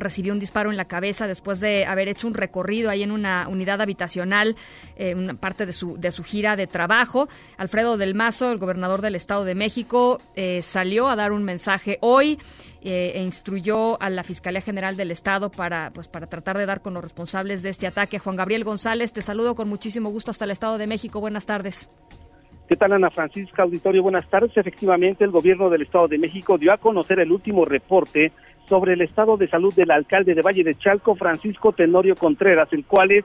recibió 0.00 0.33
un 0.33 0.38
disparo 0.38 0.71
en 0.71 0.76
la 0.76 0.87
cabeza 0.87 1.26
después 1.26 1.61
de 1.61 1.87
haber 1.87 2.09
hecho 2.09 2.26
un 2.26 2.35
recorrido 2.35 2.91
ahí 2.91 3.03
en 3.03 3.11
una 3.11 3.49
unidad 3.49 3.81
habitacional, 3.81 4.57
eh, 4.97 5.15
una 5.15 5.35
parte 5.35 5.67
de 5.67 5.73
su, 5.73 5.97
de 5.99 6.12
su 6.12 6.23
gira 6.23 6.57
de 6.57 6.67
trabajo. 6.67 7.29
Alfredo 7.57 7.97
del 7.97 8.15
Mazo, 8.15 8.50
el 8.50 8.59
gobernador 8.59 9.00
del 9.00 9.15
Estado 9.15 9.45
de 9.45 9.55
México, 9.55 10.21
eh, 10.35 10.61
salió 10.62 11.09
a 11.09 11.17
dar 11.17 11.33
un 11.33 11.45
mensaje 11.45 11.99
hoy 12.00 12.38
eh, 12.83 13.12
e 13.17 13.23
instruyó 13.23 14.00
a 14.00 14.11
la 14.11 14.23
Fiscalía 14.23 14.61
General 14.61 14.97
del 14.97 15.11
Estado 15.11 15.50
para, 15.50 15.91
pues, 15.93 16.09
para 16.09 16.29
tratar 16.29 16.57
de 16.57 16.67
dar 16.67 16.82
con 16.82 16.95
los 16.95 17.02
responsables 17.02 17.63
de 17.63 17.71
este 17.71 17.87
ataque. 17.87 18.19
Juan 18.19 18.37
Gabriel 18.37 18.65
González, 18.65 19.13
te 19.13 19.23
saludo 19.23 19.54
con 19.54 19.69
muchísimo 19.69 20.11
gusto 20.11 20.30
hasta 20.30 20.45
el 20.45 20.52
Estado 20.52 20.78
de 20.78 20.87
México. 20.87 21.21
Buenas 21.21 21.47
tardes. 21.47 21.89
¿Qué 22.69 22.75
tal, 22.75 22.95
Ana 22.95 23.11
Francisca 23.11 23.63
Auditorio? 23.63 24.02
Buenas 24.02 24.29
tardes. 24.29 24.57
Efectivamente, 24.57 25.23
el 25.23 25.31
gobierno 25.31 25.71
del 25.71 25.83
Estado 25.83 26.09
de 26.09 26.19
México 26.19 26.59
dio 26.59 26.73
a 26.73 26.79
conocer 26.79 27.21
el 27.21 27.31
último 27.31 27.65
reporte 27.65 28.33
sobre 28.69 28.95
el 28.95 29.02
estado 29.02 29.37
de 29.37 29.47
salud 29.47 29.73
del 29.73 29.93
alcalde 29.93 30.35
de 30.35 30.43
Valle 30.43 30.65
de 30.65 30.75
Chalco, 30.75 31.15
Francisco 31.15 31.71
Tenorio 31.71 32.17
Contreras, 32.17 32.73
el 32.73 32.85
cual 32.85 33.13
es 33.13 33.25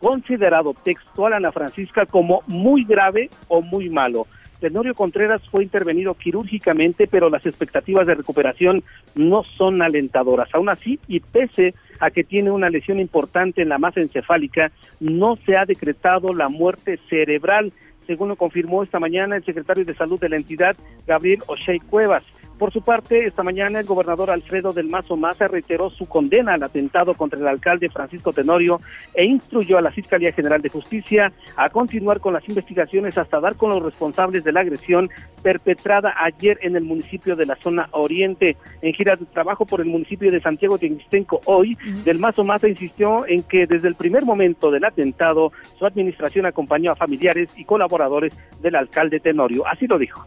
considerado 0.00 0.72
textual, 0.72 1.34
Ana 1.34 1.52
Francisca, 1.52 2.06
como 2.06 2.42
muy 2.46 2.84
grave 2.84 3.28
o 3.48 3.60
muy 3.60 3.90
malo. 3.90 4.26
Tenorio 4.58 4.94
Contreras 4.94 5.42
fue 5.50 5.64
intervenido 5.64 6.14
quirúrgicamente, 6.14 7.06
pero 7.06 7.28
las 7.28 7.44
expectativas 7.44 8.06
de 8.06 8.14
recuperación 8.14 8.82
no 9.14 9.44
son 9.44 9.82
alentadoras. 9.82 10.48
Aún 10.54 10.70
así, 10.70 10.98
y 11.06 11.20
pese 11.20 11.74
a 12.00 12.10
que 12.10 12.24
tiene 12.24 12.50
una 12.50 12.68
lesión 12.68 12.98
importante 12.98 13.60
en 13.60 13.68
la 13.68 13.78
masa 13.78 14.00
encefálica, 14.00 14.72
no 14.98 15.36
se 15.36 15.58
ha 15.58 15.66
decretado 15.66 16.32
la 16.32 16.48
muerte 16.48 16.98
cerebral 17.10 17.72
según 18.08 18.30
lo 18.30 18.36
confirmó 18.36 18.82
esta 18.82 18.98
mañana 18.98 19.36
el 19.36 19.44
secretario 19.44 19.84
de 19.84 19.94
Salud 19.94 20.18
de 20.18 20.30
la 20.30 20.36
entidad, 20.36 20.74
Gabriel 21.06 21.42
O'Shea 21.46 21.76
Cuevas. 21.90 22.24
Por 22.58 22.72
su 22.72 22.82
parte, 22.82 23.24
esta 23.24 23.44
mañana 23.44 23.78
el 23.78 23.86
gobernador 23.86 24.32
Alfredo 24.32 24.72
del 24.72 24.88
Mazo 24.88 25.16
Maza 25.16 25.46
reiteró 25.46 25.90
su 25.90 26.06
condena 26.06 26.54
al 26.54 26.62
atentado 26.64 27.14
contra 27.14 27.38
el 27.38 27.46
alcalde 27.46 27.88
Francisco 27.88 28.32
Tenorio 28.32 28.80
e 29.14 29.24
instruyó 29.24 29.78
a 29.78 29.80
la 29.80 29.92
Fiscalía 29.92 30.32
General 30.32 30.60
de 30.60 30.68
Justicia 30.68 31.32
a 31.54 31.68
continuar 31.68 32.18
con 32.18 32.34
las 32.34 32.48
investigaciones 32.48 33.16
hasta 33.16 33.38
dar 33.38 33.54
con 33.54 33.70
los 33.70 33.80
responsables 33.80 34.42
de 34.42 34.50
la 34.50 34.60
agresión 34.60 35.08
perpetrada 35.40 36.12
ayer 36.18 36.58
en 36.62 36.74
el 36.74 36.82
municipio 36.82 37.36
de 37.36 37.46
la 37.46 37.54
zona 37.62 37.88
oriente. 37.92 38.56
En 38.82 38.92
gira 38.92 39.14
de 39.14 39.26
trabajo 39.26 39.64
por 39.64 39.80
el 39.80 39.86
municipio 39.86 40.28
de 40.28 40.40
Santiago 40.40 40.78
de 40.78 40.88
Ixtenco 40.88 41.40
hoy, 41.44 41.78
del 42.04 42.18
Mazo 42.18 42.42
Maza 42.42 42.66
insistió 42.66 43.24
en 43.28 43.44
que 43.44 43.68
desde 43.68 43.86
el 43.86 43.94
primer 43.94 44.24
momento 44.24 44.72
del 44.72 44.84
atentado 44.84 45.52
su 45.78 45.86
administración 45.86 46.44
acompañó 46.44 46.90
a 46.90 46.96
familiares 46.96 47.50
y 47.56 47.64
colaboradores 47.64 48.34
del 48.60 48.74
alcalde 48.74 49.20
Tenorio. 49.20 49.64
Así 49.64 49.86
lo 49.86 49.96
dijo. 49.96 50.26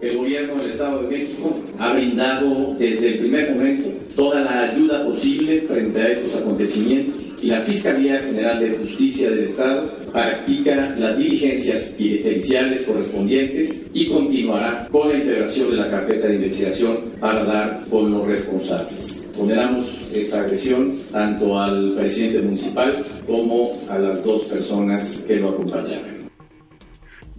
El 0.00 0.16
gobierno 0.16 0.54
del 0.54 0.70
Estado 0.70 1.02
de 1.02 1.08
México 1.08 1.54
ha 1.78 1.92
brindado 1.92 2.74
desde 2.78 3.08
el 3.08 3.18
primer 3.18 3.52
momento 3.52 3.90
toda 4.16 4.40
la 4.40 4.70
ayuda 4.70 5.04
posible 5.04 5.60
frente 5.62 6.00
a 6.00 6.08
estos 6.08 6.40
acontecimientos 6.40 7.14
y 7.42 7.48
la 7.48 7.60
Fiscalía 7.60 8.18
General 8.18 8.60
de 8.60 8.70
Justicia 8.70 9.28
del 9.30 9.40
Estado 9.40 9.90
practica 10.10 10.96
las 10.98 11.18
diligencias 11.18 11.94
periciales 11.98 12.84
correspondientes 12.84 13.90
y 13.92 14.06
continuará 14.06 14.88
con 14.90 15.10
la 15.10 15.18
integración 15.18 15.70
de 15.70 15.76
la 15.76 15.90
carpeta 15.90 16.28
de 16.28 16.36
investigación 16.36 16.96
para 17.20 17.44
dar 17.44 17.80
con 17.90 18.10
los 18.10 18.26
responsables. 18.26 19.30
Condenamos 19.36 20.00
esta 20.14 20.40
agresión 20.40 20.98
tanto 21.12 21.60
al 21.60 21.92
presidente 21.92 22.40
municipal 22.40 23.04
como 23.26 23.78
a 23.90 23.98
las 23.98 24.24
dos 24.24 24.44
personas 24.44 25.24
que 25.28 25.36
lo 25.36 25.50
acompañaron. 25.50 26.19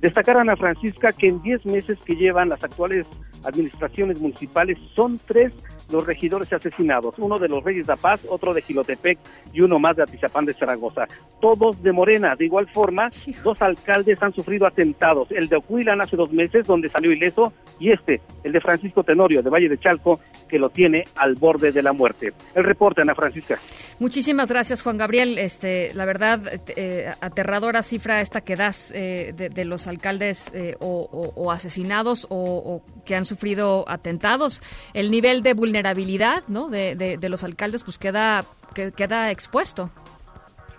Destacar 0.01 0.37
Ana 0.37 0.55
Francisca 0.55 1.13
que 1.13 1.27
en 1.27 1.41
10 1.41 1.65
meses 1.67 1.99
que 2.03 2.15
llevan 2.15 2.49
las 2.49 2.63
actuales 2.63 3.07
administraciones 3.43 4.19
municipales 4.19 4.77
son 4.95 5.19
tres 5.25 5.53
los 5.91 6.05
regidores 6.05 6.51
asesinados, 6.53 7.15
uno 7.17 7.37
de 7.37 7.49
los 7.49 7.63
Reyes 7.63 7.85
de 7.85 7.93
la 7.93 7.97
Paz, 7.97 8.21
otro 8.29 8.53
de 8.53 8.61
Gilotepec 8.61 9.19
y 9.53 9.61
uno 9.61 9.77
más 9.77 9.95
de 9.97 10.03
Atizapán 10.03 10.45
de 10.45 10.53
Zaragoza. 10.53 11.07
Todos 11.39 11.81
de 11.83 11.91
Morena. 11.91 12.35
De 12.35 12.45
igual 12.45 12.67
forma, 12.69 13.09
dos 13.43 13.61
alcaldes 13.61 14.21
han 14.21 14.33
sufrido 14.33 14.65
atentados. 14.65 15.29
El 15.31 15.49
de 15.49 15.57
Ocuilan 15.57 16.01
hace 16.01 16.15
dos 16.15 16.31
meses, 16.31 16.65
donde 16.65 16.89
salió 16.89 17.11
ileso, 17.11 17.53
y 17.79 17.91
este, 17.91 18.21
el 18.43 18.51
de 18.51 18.61
Francisco 18.61 19.03
Tenorio, 19.03 19.41
de 19.41 19.49
Valle 19.49 19.67
de 19.67 19.77
Chalco, 19.77 20.19
que 20.47 20.59
lo 20.59 20.69
tiene 20.69 21.05
al 21.15 21.35
borde 21.35 21.71
de 21.71 21.81
la 21.81 21.93
muerte. 21.93 22.33
El 22.55 22.63
reporte, 22.63 23.01
Ana 23.01 23.15
Francisca. 23.15 23.57
Muchísimas 23.99 24.49
gracias, 24.49 24.83
Juan 24.83 24.97
Gabriel. 24.97 25.37
Este, 25.37 25.93
la 25.93 26.05
verdad, 26.05 26.41
eh, 26.75 27.11
aterradora 27.21 27.81
cifra 27.81 28.21
esta 28.21 28.41
que 28.41 28.55
das 28.55 28.91
eh, 28.93 29.33
de, 29.35 29.49
de, 29.49 29.65
los 29.65 29.87
alcaldes 29.87 30.51
eh, 30.53 30.75
o, 30.79 31.07
o, 31.11 31.41
o, 31.41 31.51
asesinados 31.51 32.27
o, 32.29 32.35
o, 32.35 33.03
que 33.05 33.15
han 33.15 33.25
sufrido 33.31 33.85
atentados. 33.87 34.61
El 34.93 35.09
nivel 35.09 35.41
de 35.41 35.53
vulnerabilidad 35.53 36.43
¿no? 36.47 36.69
de, 36.69 36.95
de, 36.95 37.17
de 37.17 37.29
los 37.29 37.43
alcaldes 37.43 37.83
pues 37.83 37.97
queda, 37.97 38.43
que, 38.75 38.91
queda 38.91 39.31
expuesto. 39.31 39.89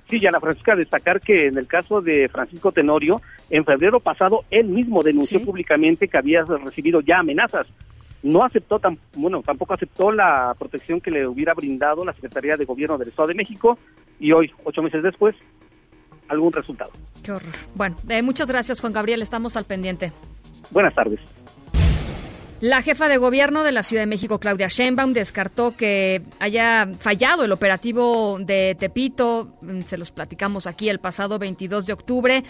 Sí, 0.08 0.26
Ana 0.26 0.40
Francisca, 0.40 0.76
destacar 0.76 1.22
que 1.22 1.46
en 1.46 1.56
el 1.56 1.66
caso 1.66 2.02
de 2.02 2.28
Francisco 2.28 2.70
Tenorio, 2.70 3.22
en 3.48 3.64
febrero 3.64 3.98
pasado, 3.98 4.44
él 4.50 4.66
mismo 4.66 5.02
denunció 5.02 5.38
¿Sí? 5.38 5.44
públicamente 5.46 6.06
que 6.06 6.18
había 6.18 6.42
recibido 6.42 7.00
ya 7.00 7.20
amenazas. 7.20 7.66
No 8.22 8.44
aceptó, 8.44 8.78
tan, 8.78 8.98
bueno, 9.16 9.42
tampoco 9.42 9.72
aceptó 9.72 10.12
la 10.12 10.54
protección 10.58 11.00
que 11.00 11.10
le 11.10 11.26
hubiera 11.26 11.54
brindado 11.54 12.04
la 12.04 12.12
Secretaría 12.12 12.56
de 12.56 12.66
Gobierno 12.66 12.98
del 12.98 13.08
Estado 13.08 13.28
de 13.28 13.34
México 13.34 13.78
y 14.20 14.32
hoy, 14.32 14.52
ocho 14.64 14.82
meses 14.82 15.02
después, 15.02 15.34
algún 16.28 16.52
resultado. 16.52 16.90
Qué 17.22 17.32
horror. 17.32 17.52
Bueno, 17.74 17.96
eh, 18.08 18.20
muchas 18.22 18.48
gracias 18.48 18.80
Juan 18.80 18.92
Gabriel, 18.92 19.22
estamos 19.22 19.56
al 19.56 19.64
pendiente. 19.64 20.12
Buenas 20.70 20.94
tardes. 20.94 21.20
La 22.62 22.80
jefa 22.80 23.08
de 23.08 23.16
gobierno 23.16 23.64
de 23.64 23.72
la 23.72 23.82
Ciudad 23.82 24.04
de 24.04 24.06
México, 24.06 24.38
Claudia 24.38 24.68
Sheinbaum, 24.68 25.12
descartó 25.12 25.76
que 25.76 26.22
haya 26.38 26.88
fallado 27.00 27.42
el 27.44 27.50
operativo 27.50 28.38
de 28.38 28.76
Tepito. 28.78 29.56
Se 29.88 29.98
los 29.98 30.12
platicamos 30.12 30.68
aquí 30.68 30.88
el 30.88 31.00
pasado 31.00 31.40
22 31.40 31.86
de 31.86 31.92
octubre. 31.92 32.44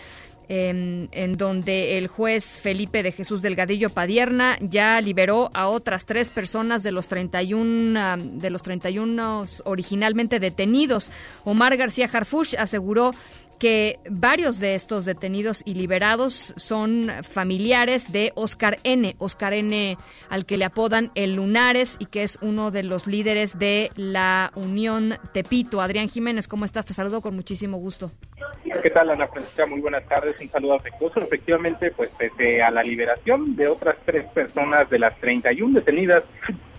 En, 0.48 1.08
en, 1.12 1.38
donde 1.38 1.96
el 1.96 2.08
juez 2.08 2.60
Felipe 2.60 3.02
de 3.02 3.12
Jesús 3.12 3.40
Delgadillo 3.40 3.88
Padierna 3.88 4.58
ya 4.60 5.00
liberó 5.00 5.50
a 5.54 5.68
otras 5.68 6.04
tres 6.04 6.28
personas 6.28 6.82
de 6.82 6.92
los 6.92 7.08
31 7.08 8.16
de 8.18 8.50
los 8.50 8.60
31 8.60 9.44
originalmente 9.64 10.40
detenidos. 10.40 11.10
Omar 11.44 11.76
García 11.78 12.10
Harfush 12.12 12.56
aseguró 12.58 13.14
que 13.62 14.00
varios 14.10 14.58
de 14.58 14.74
estos 14.74 15.04
detenidos 15.04 15.62
y 15.64 15.74
liberados 15.74 16.52
son 16.56 17.08
familiares 17.22 18.10
de 18.10 18.32
Oscar 18.34 18.78
N. 18.82 19.14
Oscar 19.18 19.54
N. 19.54 19.96
al 20.28 20.46
que 20.46 20.56
le 20.56 20.64
apodan 20.64 21.12
el 21.14 21.36
Lunares 21.36 21.94
y 22.00 22.06
que 22.06 22.24
es 22.24 22.40
uno 22.42 22.72
de 22.72 22.82
los 22.82 23.06
líderes 23.06 23.60
de 23.60 23.92
la 23.94 24.50
Unión 24.56 25.14
Tepito. 25.32 25.80
Adrián 25.80 26.08
Jiménez, 26.08 26.48
¿cómo 26.48 26.64
estás? 26.64 26.86
Te 26.86 26.92
saludo 26.92 27.20
con 27.20 27.36
muchísimo 27.36 27.76
gusto. 27.76 28.10
¿Qué 28.82 28.90
tal, 28.90 29.10
Ana 29.10 29.28
Francisca? 29.28 29.64
Muy 29.64 29.80
buenas 29.80 30.08
tardes. 30.08 30.40
Un 30.40 30.48
saludo 30.48 30.74
afectuoso. 30.74 31.20
Efectivamente, 31.20 31.92
pues 31.92 32.10
pese 32.18 32.60
a 32.64 32.72
la 32.72 32.82
liberación 32.82 33.54
de 33.54 33.68
otras 33.68 33.94
tres 34.04 34.28
personas 34.32 34.90
de 34.90 34.98
las 34.98 35.16
31 35.20 35.72
detenidas 35.78 36.24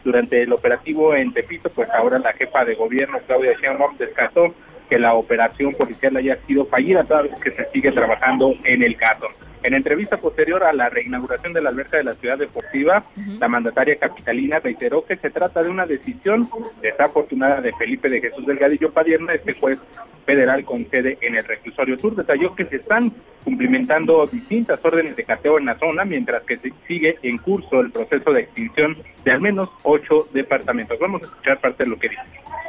durante 0.03 0.43
el 0.43 0.51
operativo 0.51 1.15
en 1.15 1.31
Tepito, 1.31 1.69
pues 1.69 1.89
ahora 1.91 2.19
la 2.19 2.33
jefa 2.33 2.65
de 2.65 2.75
gobierno, 2.75 3.19
Claudia 3.25 3.53
Sheinbaum, 3.53 3.95
descartó 3.97 4.53
que 4.89 4.97
la 4.97 5.13
operación 5.13 5.73
policial 5.73 6.17
haya 6.17 6.37
sido 6.47 6.65
fallida, 6.65 7.03
toda 7.03 7.23
vez 7.23 7.39
que 7.41 7.51
se 7.51 7.65
sigue 7.69 7.91
trabajando 7.91 8.53
en 8.63 8.83
el 8.83 8.95
caso. 8.95 9.27
En 9.63 9.73
entrevista 9.73 10.17
posterior 10.17 10.63
a 10.63 10.73
la 10.73 10.89
reinauguración 10.89 11.53
de 11.53 11.61
la 11.61 11.69
alberca 11.69 11.97
de 11.97 12.03
la 12.03 12.15
ciudad 12.15 12.37
deportiva, 12.37 13.05
la 13.39 13.47
mandataria 13.47 13.95
capitalina 13.95 14.59
reiteró 14.59 15.05
que 15.05 15.15
se 15.15 15.29
trata 15.29 15.63
de 15.63 15.69
una 15.69 15.85
decisión 15.85 16.49
desafortunada 16.81 17.61
de 17.61 17.71
Felipe 17.73 18.09
de 18.09 18.19
Jesús 18.19 18.45
Delgadillo 18.45 18.91
Padierna, 18.91 19.33
este 19.33 19.53
juez 19.53 19.79
federal 20.25 20.65
con 20.65 20.89
sede 20.89 21.17
en 21.21 21.37
el 21.37 21.45
reclusorio 21.45 21.97
sur. 21.97 22.13
Detalló 22.15 22.53
que 22.53 22.65
se 22.65 22.77
están 22.77 23.13
cumplimentando 23.45 24.27
distintas 24.27 24.83
órdenes 24.83 25.15
de 25.15 25.23
cateo 25.23 25.57
en 25.57 25.65
la 25.65 25.77
zona, 25.79 26.03
mientras 26.03 26.43
que 26.43 26.57
se 26.57 26.73
sigue 26.85 27.15
en 27.23 27.37
curso 27.37 27.79
el 27.79 27.91
proceso 27.91 28.31
de 28.31 28.41
extinción 28.41 28.97
de 29.23 29.31
al 29.31 29.39
menos 29.39 29.69
ocho 29.83 30.27
departamentos. 30.33 30.99
Vamos 30.99 31.21
a 31.21 31.25
escuchar 31.25 31.61
parte 31.61 31.83
de 31.85 31.89
lo 31.89 31.97
que 31.97 32.09
dice. 32.09 32.21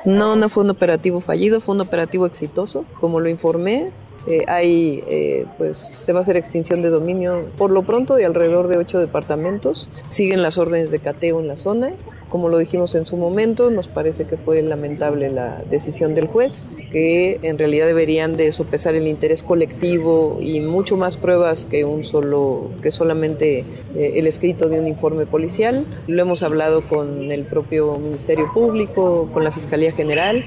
No, 0.04 0.36
no 0.36 0.48
fue 0.48 0.62
un 0.62 0.70
operativo 0.70 1.20
fallido, 1.20 1.60
fue 1.60 1.74
un 1.74 1.80
operativo 1.80 2.26
exitoso, 2.26 2.84
como 3.00 3.20
lo 3.20 3.28
informé. 3.28 3.90
Eh, 4.26 4.44
hay, 4.48 5.04
eh, 5.06 5.46
pues, 5.58 5.78
se 5.78 6.12
va 6.12 6.20
a 6.20 6.22
hacer 6.22 6.36
extinción 6.36 6.82
de 6.82 6.88
dominio 6.88 7.46
por 7.58 7.70
lo 7.70 7.82
pronto 7.82 8.14
de 8.14 8.24
alrededor 8.24 8.68
de 8.68 8.78
ocho 8.78 8.98
departamentos. 8.98 9.90
Siguen 10.08 10.42
las 10.42 10.58
órdenes 10.58 10.90
de 10.90 10.98
cateo 10.98 11.40
en 11.40 11.48
la 11.48 11.56
zona. 11.56 11.92
Como 12.30 12.48
lo 12.48 12.58
dijimos 12.58 12.96
en 12.96 13.06
su 13.06 13.16
momento, 13.16 13.70
nos 13.70 13.86
parece 13.86 14.24
que 14.24 14.36
fue 14.36 14.60
lamentable 14.60 15.30
la 15.30 15.62
decisión 15.70 16.16
del 16.16 16.26
juez, 16.26 16.66
que 16.90 17.38
en 17.42 17.58
realidad 17.58 17.86
deberían 17.86 18.36
de 18.36 18.50
sopesar 18.50 18.96
el 18.96 19.06
interés 19.06 19.44
colectivo 19.44 20.38
y 20.40 20.58
mucho 20.58 20.96
más 20.96 21.16
pruebas 21.16 21.64
que 21.64 21.84
un 21.84 22.02
solo, 22.02 22.70
que 22.82 22.90
solamente 22.90 23.58
eh, 23.94 24.14
el 24.16 24.26
escrito 24.26 24.68
de 24.68 24.80
un 24.80 24.88
informe 24.88 25.26
policial. 25.26 25.86
Lo 26.08 26.22
hemos 26.22 26.42
hablado 26.42 26.82
con 26.88 27.30
el 27.30 27.44
propio 27.44 27.98
Ministerio 27.98 28.50
Público, 28.52 29.30
con 29.32 29.44
la 29.44 29.52
Fiscalía 29.52 29.92
General 29.92 30.44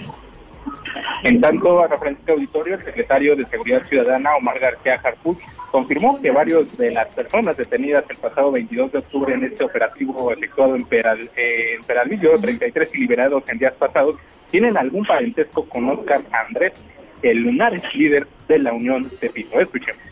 en 1.23 1.41
tanto, 1.41 1.84
a 1.84 1.97
Francisca 1.97 2.34
Auditorio, 2.34 2.75
el 2.75 2.84
secretario 2.84 3.36
de 3.36 3.45
Seguridad 3.45 3.84
Ciudadana, 3.86 4.36
Omar 4.36 4.60
García 4.60 4.99
Harfuch, 5.03 5.39
confirmó 5.71 6.21
que 6.21 6.32
varios 6.32 6.75
de 6.77 6.91
las 6.91 7.08
personas 7.10 7.58
detenidas 7.58 8.06
el 8.10 8.17
pasado 8.17 8.51
22 8.51 8.91
de 8.91 8.99
octubre 8.99 9.34
en 9.34 9.43
este 9.43 9.63
operativo 9.63 10.32
efectuado 10.32 10.75
en, 10.75 10.84
Peral, 10.86 11.30
eh, 11.36 11.75
en 11.77 11.84
Peralvillo, 11.84 12.39
33 12.39 12.89
y 12.93 12.97
liberados 12.99 13.43
en 13.47 13.58
días 13.58 13.73
pasados, 13.73 14.15
tienen 14.51 14.77
algún 14.77 15.06
parentesco 15.06 15.67
con 15.67 15.89
Oscar 15.89 16.21
Andrés, 16.32 16.73
el 17.21 17.39
lunar 17.39 17.73
líder 17.93 18.27
de 18.47 18.60
la 18.60 18.73
Unión 18.73 19.10
de 19.19 19.30
Pito. 19.30 19.60
Escuchemos. 19.60 20.06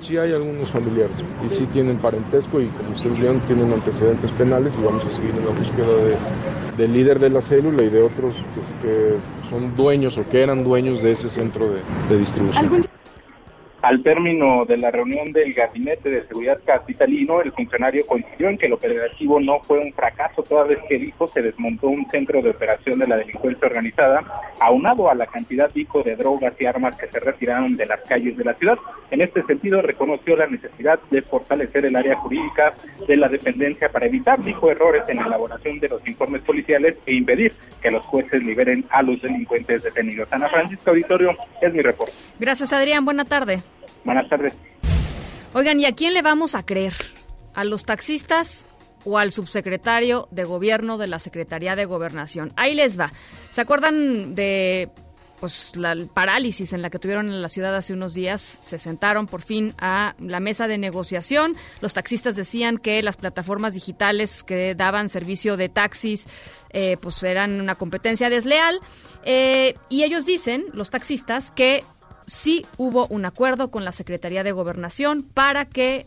Sí 0.00 0.16
hay 0.16 0.32
algunos 0.32 0.70
familiares 0.70 1.16
y 1.46 1.50
sí 1.50 1.66
tienen 1.66 1.98
parentesco 1.98 2.60
y 2.60 2.68
como 2.68 2.90
ustedes 2.92 3.18
vieron 3.18 3.40
tienen 3.40 3.72
antecedentes 3.72 4.32
penales 4.32 4.76
y 4.76 4.82
vamos 4.82 5.04
a 5.06 5.10
seguir 5.10 5.30
en 5.30 5.44
la 5.44 5.52
búsqueda 5.52 5.96
de, 5.96 6.18
del 6.76 6.92
líder 6.92 7.18
de 7.18 7.30
la 7.30 7.40
célula 7.40 7.84
y 7.84 7.90
de 7.90 8.02
otros 8.02 8.34
pues, 8.54 8.74
que 8.82 9.16
son 9.48 9.74
dueños 9.76 10.18
o 10.18 10.28
que 10.28 10.42
eran 10.42 10.64
dueños 10.64 11.02
de 11.02 11.12
ese 11.12 11.28
centro 11.28 11.70
de 11.70 12.18
distribución. 12.18 12.70
Al 13.82 14.00
término 14.00 14.64
de 14.64 14.76
la 14.76 14.90
reunión 14.90 15.32
del 15.32 15.52
Gabinete 15.52 16.08
de 16.08 16.24
Seguridad 16.28 16.60
Capitalino, 16.64 17.40
el 17.40 17.50
funcionario 17.50 18.06
coincidió 18.06 18.48
en 18.48 18.56
que 18.56 18.66
el 18.66 18.74
operativo 18.74 19.40
no 19.40 19.58
fue 19.58 19.80
un 19.80 19.92
fracaso, 19.92 20.44
toda 20.44 20.62
vez 20.62 20.78
que 20.88 20.98
dijo 20.98 21.26
se 21.26 21.42
desmontó 21.42 21.88
un 21.88 22.08
centro 22.08 22.40
de 22.40 22.50
operación 22.50 23.00
de 23.00 23.08
la 23.08 23.16
delincuencia 23.16 23.66
organizada, 23.66 24.22
aunado 24.60 25.10
a 25.10 25.16
la 25.16 25.26
cantidad 25.26 25.68
pico 25.68 26.00
de 26.04 26.14
drogas 26.14 26.54
y 26.60 26.66
armas 26.66 26.96
que 26.96 27.08
se 27.08 27.18
retiraron 27.18 27.76
de 27.76 27.86
las 27.86 28.00
calles 28.02 28.36
de 28.36 28.44
la 28.44 28.54
ciudad. 28.54 28.78
En 29.10 29.20
este 29.20 29.42
sentido, 29.42 29.82
reconoció 29.82 30.36
la 30.36 30.46
necesidad 30.46 31.00
de 31.10 31.22
fortalecer 31.22 31.84
el 31.84 31.96
área 31.96 32.14
jurídica 32.14 32.74
de 33.08 33.16
la 33.16 33.28
dependencia 33.28 33.88
para 33.88 34.06
evitar, 34.06 34.40
dijo, 34.44 34.70
errores 34.70 35.08
en 35.08 35.16
la 35.16 35.26
elaboración 35.26 35.80
de 35.80 35.88
los 35.88 36.06
informes 36.06 36.42
policiales 36.42 36.98
e 37.04 37.14
impedir 37.14 37.52
que 37.82 37.90
los 37.90 38.04
jueces 38.04 38.44
liberen 38.44 38.84
a 38.90 39.02
los 39.02 39.20
delincuentes 39.20 39.82
detenidos. 39.82 40.32
Ana 40.32 40.48
Francisca 40.48 40.92
Auditorio, 40.92 41.36
es 41.60 41.74
mi 41.74 41.82
reporte. 41.82 42.12
Gracias, 42.38 42.72
Adrián. 42.72 43.04
Buena 43.04 43.24
tarde. 43.24 43.64
Buenas 44.04 44.28
tardes. 44.28 44.54
Oigan, 45.54 45.80
¿y 45.80 45.84
a 45.84 45.92
quién 45.92 46.14
le 46.14 46.22
vamos 46.22 46.54
a 46.54 46.64
creer? 46.64 46.94
¿A 47.54 47.64
los 47.64 47.84
taxistas 47.84 48.66
o 49.04 49.18
al 49.18 49.30
subsecretario 49.30 50.28
de 50.30 50.44
gobierno 50.44 50.96
de 50.98 51.06
la 51.06 51.18
Secretaría 51.18 51.76
de 51.76 51.84
Gobernación? 51.84 52.52
Ahí 52.56 52.74
les 52.74 52.98
va. 52.98 53.12
¿Se 53.50 53.60
acuerdan 53.60 54.34
de 54.34 54.90
pues 55.42 55.74
la 55.74 55.96
parálisis 56.14 56.72
en 56.72 56.82
la 56.82 56.88
que 56.88 57.00
tuvieron 57.00 57.28
en 57.28 57.42
la 57.42 57.48
ciudad 57.48 57.74
hace 57.74 57.92
unos 57.92 58.14
días, 58.14 58.40
se 58.40 58.78
sentaron 58.78 59.26
por 59.26 59.42
fin 59.42 59.74
a 59.76 60.14
la 60.20 60.38
mesa 60.38 60.68
de 60.68 60.78
negociación. 60.78 61.56
Los 61.80 61.94
taxistas 61.94 62.36
decían 62.36 62.78
que 62.78 63.02
las 63.02 63.16
plataformas 63.16 63.74
digitales 63.74 64.44
que 64.44 64.76
daban 64.76 65.08
servicio 65.08 65.56
de 65.56 65.68
taxis 65.68 66.28
eh, 66.70 66.96
pues 66.96 67.20
eran 67.24 67.60
una 67.60 67.74
competencia 67.74 68.30
desleal. 68.30 68.78
Eh, 69.24 69.74
y 69.88 70.04
ellos 70.04 70.26
dicen, 70.26 70.66
los 70.74 70.90
taxistas, 70.90 71.50
que 71.50 71.82
sí 72.26 72.66
hubo 72.76 73.06
un 73.08 73.24
acuerdo 73.24 73.70
con 73.70 73.84
la 73.84 73.92
Secretaría 73.92 74.44
de 74.44 74.52
Gobernación 74.52 75.22
para 75.22 75.66
que 75.66 76.06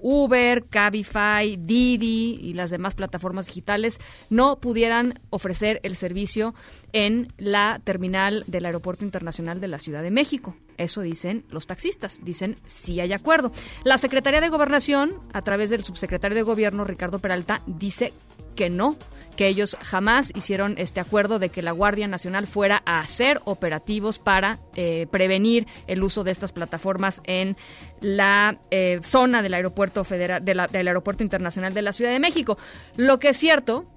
Uber, 0.00 0.64
Cabify, 0.64 1.56
Didi 1.56 2.38
y 2.40 2.54
las 2.54 2.70
demás 2.70 2.94
plataformas 2.94 3.46
digitales 3.46 3.98
no 4.30 4.60
pudieran 4.60 5.18
ofrecer 5.30 5.80
el 5.82 5.96
servicio 5.96 6.54
en 6.92 7.32
la 7.36 7.80
terminal 7.84 8.44
del 8.46 8.66
Aeropuerto 8.66 9.04
Internacional 9.04 9.60
de 9.60 9.68
la 9.68 9.78
Ciudad 9.78 10.02
de 10.02 10.10
México. 10.10 10.54
Eso 10.76 11.00
dicen 11.00 11.44
los 11.50 11.66
taxistas, 11.66 12.20
dicen 12.22 12.56
sí 12.66 13.00
hay 13.00 13.12
acuerdo. 13.12 13.50
La 13.82 13.98
Secretaría 13.98 14.40
de 14.40 14.48
Gobernación, 14.48 15.12
a 15.32 15.42
través 15.42 15.70
del 15.70 15.84
subsecretario 15.84 16.36
de 16.36 16.42
Gobierno, 16.42 16.84
Ricardo 16.84 17.18
Peralta, 17.18 17.62
dice 17.66 18.12
que 18.54 18.70
no, 18.70 18.96
que 19.38 19.46
ellos 19.46 19.76
jamás 19.80 20.32
hicieron 20.34 20.74
este 20.78 20.98
acuerdo 20.98 21.38
de 21.38 21.48
que 21.48 21.62
la 21.62 21.70
Guardia 21.70 22.08
Nacional 22.08 22.48
fuera 22.48 22.82
a 22.84 22.98
hacer 22.98 23.40
operativos 23.44 24.18
para 24.18 24.58
eh, 24.74 25.06
prevenir 25.12 25.68
el 25.86 26.02
uso 26.02 26.24
de 26.24 26.32
estas 26.32 26.50
plataformas 26.50 27.22
en 27.22 27.56
la 28.00 28.58
eh, 28.72 28.98
zona 29.02 29.40
del 29.40 29.54
aeropuerto 29.54 30.02
federal, 30.02 30.44
del 30.44 30.88
aeropuerto 30.88 31.22
internacional 31.22 31.72
de 31.72 31.82
la 31.82 31.92
Ciudad 31.92 32.10
de 32.10 32.18
México. 32.18 32.58
Lo 32.96 33.20
que 33.20 33.28
es 33.28 33.36
cierto, 33.36 33.88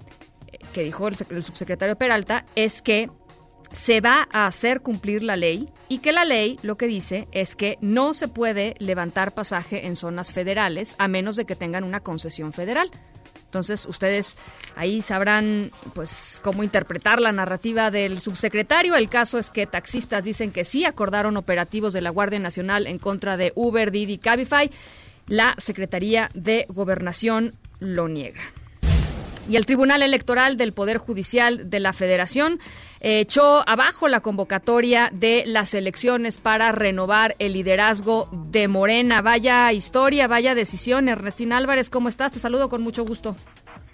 eh, 0.46 0.58
que 0.72 0.84
dijo 0.84 1.08
el 1.08 1.42
subsecretario 1.42 1.96
Peralta, 1.96 2.44
es 2.54 2.80
que 2.80 3.10
se 3.72 4.00
va 4.00 4.28
a 4.30 4.46
hacer 4.46 4.80
cumplir 4.80 5.24
la 5.24 5.34
ley 5.34 5.70
y 5.88 5.98
que 5.98 6.12
la 6.12 6.24
ley 6.24 6.60
lo 6.62 6.76
que 6.76 6.86
dice 6.86 7.26
es 7.32 7.56
que 7.56 7.78
no 7.80 8.14
se 8.14 8.28
puede 8.28 8.74
levantar 8.78 9.34
pasaje 9.34 9.88
en 9.88 9.96
zonas 9.96 10.30
federales 10.30 10.94
a 10.98 11.08
menos 11.08 11.34
de 11.34 11.46
que 11.46 11.56
tengan 11.56 11.82
una 11.82 11.98
concesión 11.98 12.52
federal. 12.52 12.92
Entonces, 13.44 13.86
ustedes 13.86 14.36
ahí 14.76 15.02
sabrán 15.02 15.70
pues 15.94 16.40
cómo 16.42 16.62
interpretar 16.62 17.20
la 17.20 17.32
narrativa 17.32 17.90
del 17.90 18.20
subsecretario. 18.20 18.96
El 18.96 19.08
caso 19.08 19.38
es 19.38 19.50
que 19.50 19.66
taxistas 19.66 20.24
dicen 20.24 20.52
que 20.52 20.64
sí 20.64 20.84
acordaron 20.84 21.36
operativos 21.36 21.92
de 21.92 22.00
la 22.00 22.10
Guardia 22.10 22.38
Nacional 22.38 22.86
en 22.86 22.98
contra 22.98 23.36
de 23.36 23.52
Uber, 23.54 23.90
Didi, 23.90 24.18
Cabify. 24.18 24.70
La 25.26 25.54
Secretaría 25.58 26.30
de 26.34 26.66
Gobernación 26.68 27.52
lo 27.78 28.08
niega. 28.08 28.40
Y 29.48 29.56
el 29.56 29.66
Tribunal 29.66 30.02
Electoral 30.02 30.56
del 30.56 30.72
Poder 30.72 30.98
Judicial 30.98 31.68
de 31.68 31.80
la 31.80 31.92
Federación 31.92 32.60
echó 33.02 33.68
abajo 33.68 34.08
la 34.08 34.20
convocatoria 34.20 35.10
de 35.12 35.42
las 35.46 35.74
elecciones 35.74 36.38
para 36.38 36.72
renovar 36.72 37.34
el 37.38 37.52
liderazgo 37.52 38.28
de 38.32 38.68
Morena. 38.68 39.22
Vaya 39.22 39.72
historia, 39.72 40.28
vaya 40.28 40.54
decisión. 40.54 41.08
Ernestina 41.08 41.56
Álvarez, 41.56 41.90
¿cómo 41.90 42.08
estás? 42.08 42.32
Te 42.32 42.38
saludo 42.38 42.68
con 42.68 42.82
mucho 42.82 43.04
gusto. 43.04 43.36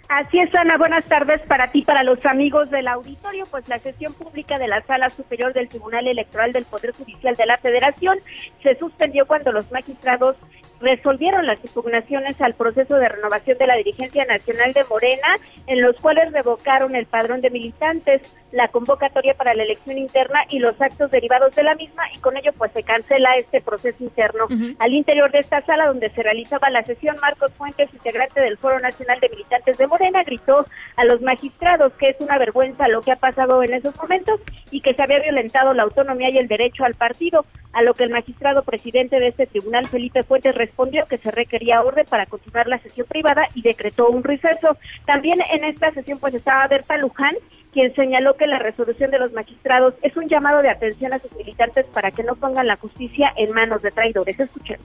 Así 0.09 0.39
es, 0.39 0.55
Ana. 0.55 0.79
Buenas 0.79 1.05
tardes 1.05 1.43
para 1.43 1.71
ti, 1.71 1.83
para 1.83 2.03
los 2.03 2.25
amigos 2.25 2.71
del 2.71 2.89
auditorio. 2.89 3.45
Pues 3.51 3.69
la 3.69 3.79
sesión 3.79 4.15
pública 4.15 4.59
de 4.59 4.67
la 4.67 4.81
Sala 4.83 5.11
Superior 5.11 5.53
del 5.53 5.69
Tribunal 5.69 6.09
Electoral 6.09 6.53
del 6.53 6.65
Poder 6.65 6.93
Judicial 6.93 7.35
de 7.37 7.45
la 7.45 7.59
Federación 7.59 8.19
se 8.63 8.75
suspendió 8.77 9.27
cuando 9.27 9.53
los 9.53 9.71
magistrados 9.71 10.37
resolvieron 10.81 11.47
las 11.47 11.63
impugnaciones 11.65 12.41
al 12.41 12.55
proceso 12.55 12.97
de 12.97 13.09
renovación 13.09 13.59
de 13.59 13.67
la 13.67 13.77
dirigencia 13.77 14.25
nacional 14.25 14.73
de 14.73 14.85
Morena, 14.85 15.37
en 15.67 15.83
los 15.83 15.97
cuales 15.97 16.33
revocaron 16.33 16.95
el 16.95 17.07
padrón 17.07 17.41
de 17.41 17.51
militantes, 17.51 18.23
la 18.53 18.69
convocatoria 18.69 19.35
para 19.35 19.55
la 19.55 19.65
elección 19.65 19.99
interna 19.99 20.41
y 20.49 20.59
los 20.59 20.81
actos 20.81 21.11
derivados 21.11 21.55
de 21.55 21.63
la 21.63 21.75
misma 21.75 22.03
y 22.15 22.19
con 22.19 22.37
ello 22.37 22.53
pues 22.57 22.73
se 22.73 22.83
cancela 22.83 23.37
este 23.37 23.61
proceso 23.61 24.03
interno. 24.03 24.47
Al 24.79 24.93
interior 24.95 25.31
de 25.31 25.41
esta 25.41 25.61
sala 25.63 25.89
donde 25.89 26.11
se 26.11 26.23
realizaba 26.23 26.71
la 26.71 26.83
sesión, 26.83 27.17
Marcos 27.21 27.53
Fuentes, 27.53 27.93
integrante 27.93 28.41
del 28.41 28.57
Foro 28.57 28.79
Nacional 28.79 29.21
de 29.21 29.29
Militantes 29.29 29.77
de 29.77 29.87
Morena, 29.87 30.23
gritó 30.25 30.67
a 30.97 31.05
los 31.05 31.21
magistrados 31.21 31.93
que 31.95 32.11
es 32.11 32.17
una 32.21 32.39
vergüenza 32.39 32.89
lo 32.89 33.03
que 33.03 33.13
ha 33.13 33.17
pasado 33.17 33.63
en 33.63 33.75
esos 33.75 33.95
momentos 33.97 34.41
y 34.71 34.81
que 34.81 34.95
se 34.95 35.03
había 35.03 35.21
violentado 35.21 35.75
la 35.75 35.83
autonomía 35.83 36.31
y 36.31 36.39
el 36.39 36.49
derecho 36.49 36.85
al 36.85 36.95
partido, 36.95 37.45
a 37.73 37.83
lo 37.83 37.95
que 37.95 38.05
el 38.05 38.11
magistrado 38.11 38.63
presidente 38.63 39.19
de 39.19 39.29
este 39.29 39.47
tribunal, 39.47 39.87
Felipe 39.87 40.23
Fuentes, 40.23 40.55
respondió 40.55 41.07
que 41.07 41.19
se 41.19 41.31
requería 41.31 41.83
orden 41.83 42.07
para 42.09 42.27
continuar 42.27 42.67
la 42.67 42.79
sesión 42.79 43.07
privada 43.07 43.49
y 43.55 43.63
decretó 43.63 44.09
un 44.09 44.25
receso. 44.25 44.77
También 45.07 45.39
en 45.53 45.65
esta 45.65 45.91
sesión 45.93 46.19
pues 46.19 46.35
estaba 46.35 46.67
Berta 46.67 46.97
Luján, 46.97 47.35
quien 47.79 47.95
señaló 47.95 48.35
que 48.35 48.49
la 48.49 48.59
resolución 48.59 49.13
de 49.13 49.21
los 49.21 49.33
magistrados 49.33 49.95
es 50.03 50.17
un 50.17 50.27
llamado 50.27 50.63
de 50.63 50.69
atención 50.69 51.13
a 51.13 51.21
sus 51.21 51.33
militantes 51.37 51.87
para 51.87 52.11
que 52.11 52.25
no 52.25 52.35
pongan 52.35 52.67
la 52.67 52.75
justicia 52.75 53.33
en 53.37 53.53
manos 53.53 53.83
de 53.83 53.93
traidores. 53.93 54.41
Escuchen. 54.41 54.81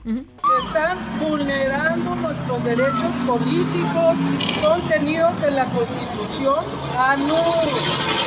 Están 0.64 0.96
vulnerando 1.18 2.14
nuestros 2.14 2.62
derechos 2.62 3.12
políticos 3.26 4.14
contenidos 4.62 5.42
en 5.42 5.56
la 5.56 5.64
Constitución, 5.64 6.64
han 6.96 7.22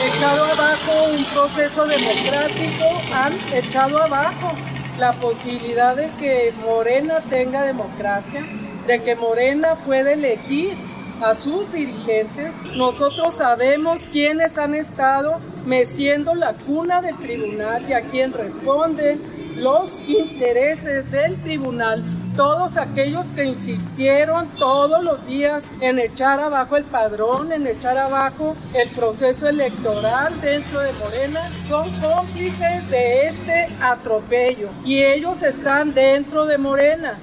echado 0.01 0.43
abajo 0.43 1.11
un 1.13 1.25
proceso 1.31 1.85
democrático, 1.87 2.83
han 3.13 3.39
echado 3.53 4.03
abajo 4.03 4.51
la 4.97 5.13
posibilidad 5.13 5.95
de 5.95 6.09
que 6.19 6.53
Morena 6.65 7.21
tenga 7.29 7.63
democracia, 7.63 8.45
de 8.85 9.01
que 9.01 9.15
Morena 9.15 9.75
pueda 9.85 10.11
elegir 10.11 10.75
a 11.21 11.35
sus 11.35 11.71
dirigentes. 11.71 12.53
Nosotros 12.75 13.35
sabemos 13.35 13.99
quiénes 14.11 14.57
han 14.57 14.75
estado 14.75 15.39
meciendo 15.65 16.35
la 16.35 16.53
cuna 16.53 17.01
del 17.01 17.17
tribunal 17.17 17.89
y 17.89 17.93
a 17.93 18.01
quién 18.09 18.33
responden 18.33 19.21
los 19.55 20.01
intereses 20.07 21.09
del 21.11 21.41
tribunal. 21.41 22.03
Todos 22.35 22.77
aquellos 22.77 23.25
que 23.31 23.45
insistieron 23.45 24.47
todos 24.57 25.03
los 25.03 25.25
días 25.25 25.71
en 25.81 25.97
echar 25.97 26.39
abajo 26.39 26.77
el 26.77 26.83
padrón, 26.83 27.51
en 27.51 27.65
echar 27.65 27.97
abajo 27.97 28.55
el 28.75 28.87
proceso 28.89 29.49
electoral 29.49 30.39
dentro 30.39 30.81
de 30.81 30.93
Morena, 30.93 31.49
son 31.67 31.89
cómplices 31.99 32.87
de 32.91 33.27
este 33.27 33.69
atropello 33.81 34.69
y 34.85 35.03
ellos 35.03 35.41
están 35.41 35.95
dentro 35.95 36.45
de 36.45 36.59
Morena. 36.59 37.13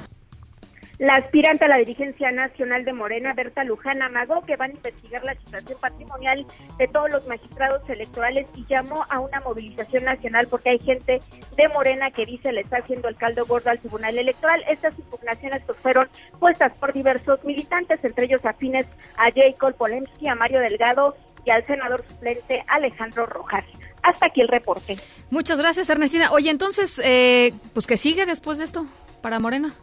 La 0.98 1.16
aspirante 1.16 1.64
a 1.64 1.68
la 1.68 1.78
dirigencia 1.78 2.30
nacional 2.30 2.84
de 2.84 2.92
Morena, 2.92 3.34
Berta 3.34 3.64
Luján, 3.64 4.00
amagó 4.00 4.42
que 4.42 4.56
van 4.56 4.70
a 4.70 4.74
investigar 4.74 5.24
la 5.24 5.34
situación 5.34 5.78
patrimonial 5.80 6.46
de 6.78 6.86
todos 6.86 7.10
los 7.10 7.26
magistrados 7.26 7.82
electorales 7.88 8.46
y 8.54 8.64
llamó 8.66 9.04
a 9.08 9.18
una 9.18 9.40
movilización 9.40 10.04
nacional 10.04 10.46
porque 10.48 10.70
hay 10.70 10.78
gente 10.78 11.20
de 11.56 11.68
Morena 11.70 12.12
que 12.12 12.26
dice 12.26 12.52
le 12.52 12.60
está 12.60 12.78
haciendo 12.78 13.08
el 13.08 13.16
caldo 13.16 13.44
gordo 13.44 13.70
al 13.70 13.80
Tribunal 13.80 14.16
Electoral. 14.16 14.62
Estas 14.68 14.96
impugnaciones 14.96 15.62
pues, 15.66 15.78
fueron 15.78 16.08
puestas 16.38 16.78
por 16.78 16.92
diversos 16.92 17.42
militantes, 17.44 18.04
entre 18.04 18.26
ellos 18.26 18.44
afines 18.44 18.86
a 19.16 19.32
Jacob 19.34 19.74
Polemski, 19.74 20.28
a 20.28 20.36
Mario 20.36 20.60
Delgado 20.60 21.16
y 21.44 21.50
al 21.50 21.66
senador 21.66 22.04
suplente 22.08 22.62
Alejandro 22.68 23.24
Rojas. 23.24 23.64
Hasta 24.04 24.26
aquí 24.26 24.42
el 24.42 24.48
reporte. 24.48 24.96
Muchas 25.30 25.58
gracias, 25.58 25.88
Ernestina. 25.90 26.30
Oye, 26.30 26.50
entonces, 26.50 27.00
eh, 27.02 27.52
pues, 27.72 27.86
¿qué 27.86 27.96
sigue 27.96 28.26
después 28.26 28.58
de 28.58 28.64
esto 28.64 28.86
para 29.22 29.40
Morena? 29.40 29.74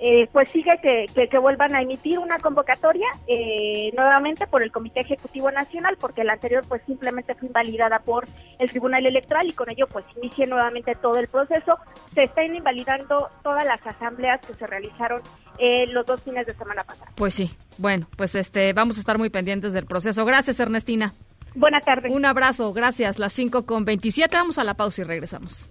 Eh, 0.00 0.28
pues 0.32 0.48
sigue 0.50 0.70
que, 0.80 1.26
que, 1.26 1.38
vuelvan 1.38 1.74
a 1.74 1.82
emitir 1.82 2.20
una 2.20 2.38
convocatoria 2.38 3.08
eh, 3.26 3.90
nuevamente 3.96 4.46
por 4.46 4.62
el 4.62 4.70
Comité 4.70 5.00
Ejecutivo 5.00 5.50
Nacional, 5.50 5.96
porque 6.00 6.22
la 6.22 6.34
anterior 6.34 6.64
pues 6.68 6.82
simplemente 6.86 7.34
fue 7.34 7.48
invalidada 7.48 7.98
por 7.98 8.26
el 8.60 8.70
Tribunal 8.70 9.06
Electoral 9.06 9.48
y 9.48 9.52
con 9.54 9.68
ello 9.70 9.88
pues 9.88 10.04
inicie 10.16 10.46
nuevamente 10.46 10.94
todo 10.94 11.18
el 11.18 11.26
proceso. 11.26 11.78
Se 12.14 12.22
están 12.22 12.54
invalidando 12.54 13.28
todas 13.42 13.64
las 13.64 13.84
asambleas 13.84 14.40
que 14.46 14.54
se 14.54 14.66
realizaron 14.68 15.20
eh, 15.58 15.86
los 15.88 16.06
dos 16.06 16.22
fines 16.22 16.46
de 16.46 16.54
semana 16.54 16.84
pasados. 16.84 17.12
Pues 17.16 17.34
sí, 17.34 17.50
bueno, 17.78 18.06
pues 18.16 18.36
este 18.36 18.72
vamos 18.72 18.98
a 18.98 19.00
estar 19.00 19.18
muy 19.18 19.30
pendientes 19.30 19.72
del 19.72 19.86
proceso. 19.86 20.24
Gracias, 20.24 20.60
Ernestina. 20.60 21.12
Buenas 21.56 21.84
tardes. 21.84 22.12
Un 22.14 22.24
abrazo, 22.24 22.72
gracias. 22.72 23.18
Las 23.18 23.32
5 23.32 23.66
con 23.66 23.84
27, 23.84 24.36
vamos 24.36 24.58
a 24.58 24.64
la 24.64 24.74
pausa 24.74 25.02
y 25.02 25.04
regresamos. 25.04 25.68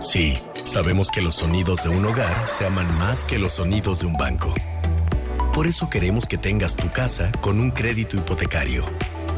Sí, 0.00 0.34
sabemos 0.64 1.10
que 1.10 1.22
los 1.22 1.36
sonidos 1.36 1.82
de 1.82 1.88
un 1.88 2.04
hogar 2.04 2.48
se 2.48 2.66
aman 2.66 2.96
más 2.98 3.24
que 3.24 3.38
los 3.38 3.54
sonidos 3.54 4.00
de 4.00 4.06
un 4.06 4.16
banco. 4.16 4.52
Por 5.52 5.66
eso 5.66 5.88
queremos 5.88 6.26
que 6.26 6.36
tengas 6.36 6.76
tu 6.76 6.90
casa 6.90 7.32
con 7.40 7.60
un 7.60 7.70
crédito 7.70 8.16
hipotecario. 8.16 8.84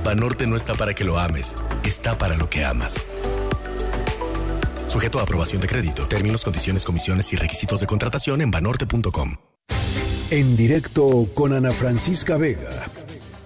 Banorte 0.05 0.47
no 0.47 0.57
está 0.57 0.75
para 0.75 0.95
que 0.95 1.05
lo 1.05 1.19
ames, 1.19 1.57
está 1.85 2.17
para 2.19 2.37
lo 2.37 2.49
que 2.49 2.65
amas. 2.65 3.07
Sujeto 4.89 5.19
a 5.21 5.23
aprobación 5.23 5.61
de 5.61 5.69
crédito, 5.69 6.07
términos, 6.07 6.43
condiciones, 6.43 6.85
comisiones 6.85 7.33
y 7.33 7.37
requisitos 7.37 7.81
de 7.81 7.87
contratación 7.87 8.41
en 8.41 8.51
banorte.com. 8.51 9.37
En 10.31 10.57
directo 10.57 11.29
con 11.35 11.53
Ana 11.53 11.73
Francisca 11.73 12.37
Vega 12.37 12.71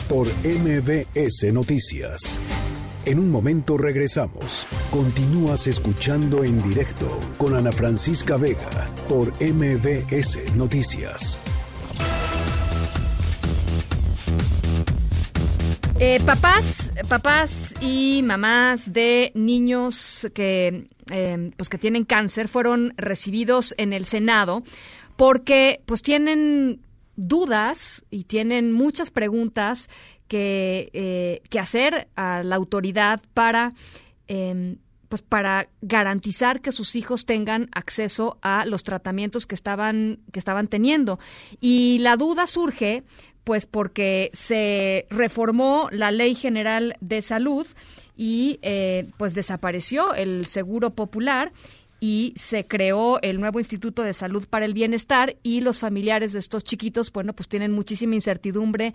por 0.09 0.27
MBS 0.45 1.53
Noticias. 1.53 2.41
En 3.07 3.19
un 3.19 3.31
momento 3.31 3.79
regresamos. 3.79 4.67
Continúas 4.91 5.67
escuchando 5.67 6.45
en 6.45 6.63
directo 6.63 7.07
con 7.39 7.55
Ana 7.55 7.73
Francisca 7.73 8.37
Vega 8.37 8.93
por 9.09 9.33
MBS 9.41 10.55
Noticias. 10.55 11.39
Eh, 15.99 16.21
papás, 16.27 16.93
papás 17.09 17.75
y 17.81 18.23
mamás 18.23 18.93
de 18.93 19.33
niños 19.35 20.29
que, 20.35 20.87
eh, 21.11 21.51
pues 21.57 21.71
que 21.71 21.79
tienen 21.79 22.05
cáncer 22.05 22.49
fueron 22.49 22.93
recibidos 22.99 23.75
en 23.79 23.95
el 23.95 24.05
Senado 24.05 24.63
porque 25.17 25.81
pues 25.87 26.03
tienen 26.03 26.81
dudas 27.17 28.05
y 28.11 28.25
tienen 28.25 28.73
muchas 28.73 29.11
preguntas 29.11 29.89
que, 30.31 30.91
eh, 30.93 31.43
que 31.51 31.59
hacer 31.59 32.07
a 32.15 32.45
la 32.45 32.55
autoridad 32.55 33.21
para 33.35 33.73
em, 34.29 34.77
pues 35.09 35.23
para 35.23 35.69
garantizar 35.83 36.61
que 36.61 36.71
sus 36.71 36.95
hijos 36.95 37.27
tengan 37.27 37.69
acceso 37.73 38.39
a 38.43 38.65
los 38.65 38.85
tratamientos 38.85 39.45
que 39.45 39.57
estaban 39.57 40.21
que 40.33 40.39
estaban 40.39 40.69
teniendo. 40.69 41.19
Y 41.61 41.99
la 41.99 42.17
duda 42.17 42.47
surge 42.47 43.03
pues 43.43 43.67
porque 43.67 44.31
se 44.33 45.09
reformó 45.11 45.89
la 45.91 46.13
ley 46.13 46.37
general 46.37 46.97
de 47.01 47.23
salud 47.23 47.67
y 48.17 48.61
eh, 48.63 49.09
pues 49.17 49.35
desapareció 49.35 50.15
el 50.15 50.47
seguro 50.47 50.91
popular 50.91 51.51
y 52.01 52.33
se 52.35 52.67
creó 52.67 53.21
el 53.21 53.39
nuevo 53.41 53.61
Instituto 53.61 54.03
de 54.03 54.15
Salud 54.15 54.47
para 54.49 54.65
el 54.65 54.73
Bienestar 54.73 55.37
y 55.43 55.61
los 55.61 55.79
familiares 55.79 56.33
de 56.33 56.39
estos 56.39 56.65
chiquitos, 56.65 57.13
bueno, 57.13 57.35
pues 57.35 57.49
tienen 57.49 57.73
muchísima 57.73 58.15
incertidumbre 58.15 58.95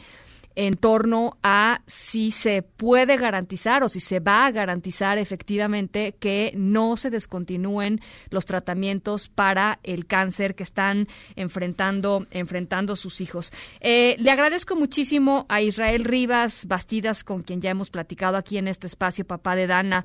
en 0.55 0.75
torno 0.75 1.37
a 1.43 1.81
si 1.85 2.31
se 2.31 2.61
puede 2.61 3.17
garantizar 3.17 3.83
o 3.83 3.89
si 3.89 3.99
se 3.99 4.19
va 4.19 4.45
a 4.45 4.51
garantizar 4.51 5.17
efectivamente 5.17 6.15
que 6.19 6.51
no 6.55 6.97
se 6.97 7.09
descontinúen 7.09 7.99
los 8.29 8.45
tratamientos 8.45 9.29
para 9.29 9.79
el 9.83 10.05
cáncer 10.05 10.55
que 10.55 10.63
están 10.63 11.07
enfrentando 11.35 12.25
enfrentando 12.31 12.95
sus 12.95 13.21
hijos. 13.21 13.51
Eh, 13.81 14.15
le 14.19 14.31
agradezco 14.31 14.75
muchísimo 14.75 15.45
a 15.49 15.61
Israel 15.61 16.03
Rivas 16.03 16.65
Bastidas, 16.67 17.23
con 17.23 17.43
quien 17.43 17.61
ya 17.61 17.71
hemos 17.71 17.91
platicado 17.91 18.37
aquí 18.37 18.57
en 18.57 18.67
este 18.67 18.87
espacio, 18.87 19.25
papá 19.25 19.55
de 19.55 19.67
Dana, 19.67 20.03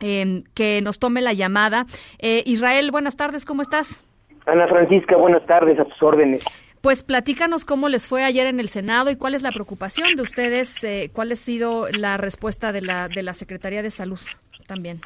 em, 0.00 0.44
que 0.54 0.80
nos 0.82 0.98
tome 0.98 1.20
la 1.20 1.32
llamada. 1.32 1.86
Eh, 2.18 2.42
Israel, 2.46 2.90
buenas 2.90 3.16
tardes, 3.16 3.44
¿cómo 3.44 3.62
estás? 3.62 4.04
Ana 4.46 4.66
Francisca, 4.68 5.16
buenas 5.16 5.44
tardes, 5.46 5.78
a 5.78 5.84
tus 5.84 6.02
órdenes. 6.02 6.44
Pues 6.80 7.02
platícanos 7.02 7.64
cómo 7.64 7.88
les 7.88 8.06
fue 8.06 8.24
ayer 8.24 8.46
en 8.46 8.60
el 8.60 8.68
Senado 8.68 9.10
y 9.10 9.16
cuál 9.16 9.34
es 9.34 9.42
la 9.42 9.50
preocupación 9.50 10.14
de 10.14 10.22
ustedes, 10.22 10.82
eh, 10.84 11.10
cuál 11.12 11.32
ha 11.32 11.36
sido 11.36 11.88
la 11.90 12.16
respuesta 12.16 12.72
de 12.72 12.82
la, 12.82 13.08
de 13.08 13.22
la 13.22 13.34
Secretaría 13.34 13.82
de 13.82 13.90
Salud 13.90 14.20
también. 14.66 15.00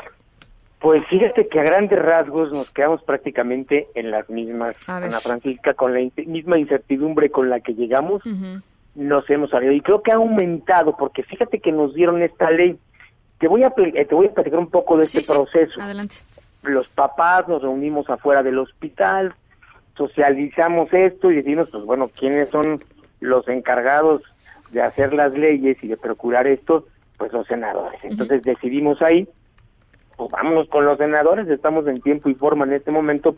Pues 0.82 1.00
fíjate 1.08 1.46
que 1.46 1.60
a 1.60 1.62
grandes 1.62 1.96
rasgos 1.96 2.50
nos 2.50 2.70
quedamos 2.72 3.02
prácticamente 3.04 3.86
en 3.94 4.10
las 4.10 4.28
mismas, 4.28 4.76
Ana 4.88 5.20
Francisca, 5.20 5.74
con 5.74 5.94
la 5.94 6.00
misma 6.26 6.58
incertidumbre 6.58 7.30
con 7.30 7.48
la 7.48 7.60
que 7.60 7.72
llegamos, 7.74 8.20
nos 8.96 9.30
hemos 9.30 9.50
salido. 9.50 9.72
Y 9.72 9.80
creo 9.80 10.02
que 10.02 10.10
ha 10.10 10.16
aumentado, 10.16 10.96
porque 10.96 11.22
fíjate 11.22 11.60
que 11.60 11.70
nos 11.70 11.94
dieron 11.94 12.20
esta 12.20 12.50
ley. 12.50 12.76
Te 13.38 13.46
voy 13.46 13.62
a, 13.62 13.72
eh, 13.76 14.04
te 14.04 14.14
voy 14.14 14.26
a 14.26 14.34
platicar 14.34 14.58
un 14.58 14.70
poco 14.70 14.96
de 14.96 15.04
este 15.04 15.22
proceso. 15.22 15.80
Adelante. 15.80 16.16
Los 16.64 16.88
papás 16.88 17.46
nos 17.46 17.62
reunimos 17.62 18.10
afuera 18.10 18.42
del 18.42 18.58
hospital, 18.58 19.36
socializamos 19.96 20.92
esto 20.92 21.30
y 21.30 21.36
decimos, 21.36 21.68
pues 21.70 21.84
bueno, 21.84 22.08
quiénes 22.08 22.50
son 22.50 22.82
los 23.20 23.46
encargados 23.48 24.22
de 24.70 24.82
hacer 24.82 25.12
las 25.12 25.32
leyes 25.32 25.76
y 25.82 25.88
de 25.88 25.96
procurar 25.96 26.46
esto, 26.46 26.86
pues 27.18 27.32
los 27.32 27.46
senadores. 27.46 28.00
Entonces 28.02 28.42
decidimos 28.42 29.00
ahí, 29.02 29.28
pues 30.16 30.30
vámonos 30.30 30.68
con 30.68 30.84
los 30.84 30.98
senadores, 30.98 31.48
estamos 31.48 31.86
en 31.86 32.00
tiempo 32.00 32.28
y 32.28 32.34
forma 32.34 32.64
en 32.64 32.72
este 32.72 32.90
momento, 32.90 33.34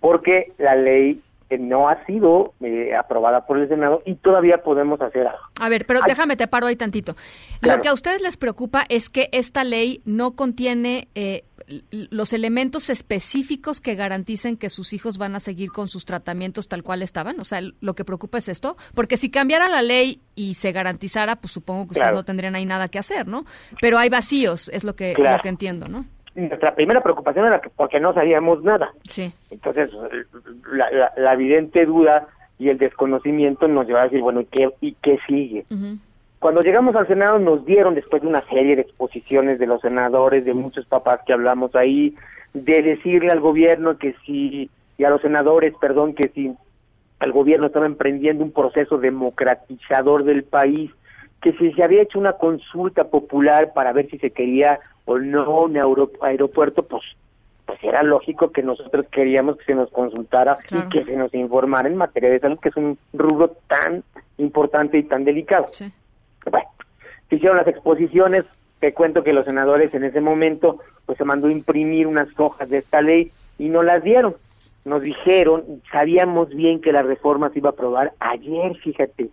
porque 0.00 0.52
la 0.58 0.74
ley 0.74 1.20
eh, 1.50 1.56
no 1.56 1.88
ha 1.88 2.04
sido 2.04 2.52
eh, 2.60 2.94
aprobada 2.94 3.46
por 3.46 3.58
el 3.58 3.68
Senado 3.68 4.02
y 4.04 4.16
todavía 4.16 4.62
podemos 4.62 5.00
hacer 5.00 5.26
algo. 5.26 5.42
A 5.58 5.70
ver, 5.70 5.86
pero 5.86 6.00
déjame 6.06 6.36
te 6.36 6.46
paro 6.46 6.66
ahí 6.66 6.76
tantito. 6.76 7.16
Lo 7.62 7.80
que 7.80 7.88
a 7.88 7.94
ustedes 7.94 8.20
les 8.20 8.36
preocupa 8.36 8.84
es 8.90 9.08
que 9.08 9.30
esta 9.32 9.64
ley 9.64 10.02
no 10.04 10.32
contiene 10.32 11.08
eh, 11.14 11.44
los 11.90 12.32
elementos 12.32 12.90
específicos 12.90 13.80
que 13.80 13.94
garanticen 13.94 14.56
que 14.56 14.70
sus 14.70 14.92
hijos 14.92 15.18
van 15.18 15.34
a 15.36 15.40
seguir 15.40 15.70
con 15.70 15.88
sus 15.88 16.04
tratamientos 16.04 16.68
tal 16.68 16.82
cual 16.82 17.02
estaban. 17.02 17.38
O 17.40 17.44
sea, 17.44 17.60
lo 17.80 17.94
que 17.94 18.04
preocupa 18.04 18.38
es 18.38 18.48
esto, 18.48 18.76
porque 18.94 19.16
si 19.16 19.30
cambiara 19.30 19.68
la 19.68 19.82
ley 19.82 20.20
y 20.34 20.54
se 20.54 20.72
garantizara, 20.72 21.36
pues 21.36 21.52
supongo 21.52 21.84
que 21.84 21.92
ustedes 21.92 22.12
no 22.12 22.24
tendrían 22.24 22.54
ahí 22.54 22.64
nada 22.64 22.88
que 22.88 22.98
hacer, 22.98 23.28
¿no? 23.28 23.44
Pero 23.80 23.98
hay 23.98 24.08
vacíos, 24.08 24.68
es 24.70 24.84
lo 24.84 24.96
que, 24.96 25.14
lo 25.16 25.38
que 25.42 25.48
entiendo, 25.48 25.88
¿no? 25.88 26.04
nuestra 26.34 26.72
primera 26.74 27.00
preocupación 27.00 27.46
era 27.46 27.60
que 27.60 27.68
porque 27.68 27.98
no 27.98 28.12
sabíamos 28.14 28.62
nada. 28.62 28.92
Sí. 29.08 29.32
Entonces, 29.50 29.90
la, 30.70 31.12
la, 31.16 31.32
evidente 31.32 31.84
duda 31.84 32.28
y 32.58 32.68
el 32.68 32.78
desconocimiento 32.78 33.66
nos 33.66 33.86
lleva 33.86 34.02
a 34.02 34.04
decir, 34.04 34.20
bueno, 34.20 34.42
¿y 34.42 34.46
qué, 34.46 34.70
y 34.80 34.92
qué 35.02 35.18
sigue? 35.26 35.64
Cuando 36.38 36.60
llegamos 36.60 36.94
al 36.94 37.08
Senado 37.08 37.38
nos 37.38 37.64
dieron, 37.64 37.94
después 37.94 38.22
de 38.22 38.28
una 38.28 38.46
serie 38.48 38.76
de 38.76 38.82
exposiciones 38.82 39.58
de 39.58 39.66
los 39.66 39.80
senadores, 39.80 40.44
de 40.44 40.54
muchos 40.54 40.86
papás 40.86 41.20
que 41.26 41.32
hablamos 41.32 41.74
ahí, 41.74 42.14
de 42.54 42.82
decirle 42.82 43.30
al 43.30 43.40
gobierno 43.40 43.98
que 43.98 44.14
si, 44.24 44.70
y 44.96 45.04
a 45.04 45.10
los 45.10 45.20
senadores, 45.20 45.74
perdón, 45.80 46.14
que 46.14 46.28
si 46.28 46.54
el 47.20 47.32
gobierno 47.32 47.66
estaba 47.66 47.86
emprendiendo 47.86 48.44
un 48.44 48.52
proceso 48.52 48.98
democratizador 48.98 50.22
del 50.22 50.44
país, 50.44 50.92
que 51.42 51.52
si 51.54 51.72
se 51.72 51.82
había 51.82 52.02
hecho 52.02 52.18
una 52.18 52.34
consulta 52.34 53.04
popular 53.04 53.72
para 53.74 53.92
ver 53.92 54.08
si 54.08 54.18
se 54.18 54.30
quería 54.30 54.78
o 55.06 55.18
no 55.18 55.62
un 55.62 55.76
aeropuerto, 56.20 56.84
pues 56.84 57.02
pues 57.66 57.84
era 57.84 58.02
lógico 58.02 58.50
que 58.50 58.62
nosotros 58.62 59.04
queríamos 59.12 59.58
que 59.58 59.66
se 59.66 59.74
nos 59.74 59.90
consultara 59.90 60.56
y 60.70 60.88
que 60.88 61.04
se 61.04 61.14
nos 61.14 61.34
informara 61.34 61.86
en 61.86 61.96
materia 61.96 62.30
de 62.30 62.40
salud, 62.40 62.58
que 62.58 62.70
es 62.70 62.76
un 62.76 62.96
rubro 63.12 63.58
tan 63.66 64.02
importante 64.38 64.96
y 64.96 65.02
tan 65.02 65.24
delicado. 65.24 65.66
Bueno, 66.50 66.68
se 67.28 67.36
hicieron 67.36 67.58
las 67.58 67.68
exposiciones, 67.68 68.44
te 68.80 68.92
cuento 68.92 69.24
que 69.24 69.32
los 69.32 69.44
senadores 69.44 69.92
en 69.94 70.04
ese 70.04 70.20
momento 70.20 70.78
pues 71.06 71.18
se 71.18 71.24
mandó 71.24 71.48
imprimir 71.50 72.06
unas 72.06 72.28
hojas 72.38 72.68
de 72.68 72.78
esta 72.78 73.00
ley 73.02 73.30
y 73.58 73.68
no 73.68 73.82
las 73.82 74.02
dieron. 74.02 74.36
Nos 74.84 75.02
dijeron, 75.02 75.64
sabíamos 75.90 76.50
bien 76.50 76.80
que 76.80 76.92
la 76.92 77.02
reforma 77.02 77.50
se 77.50 77.58
iba 77.58 77.70
a 77.70 77.72
aprobar 77.72 78.12
ayer, 78.20 78.76
fíjate, 78.76 79.28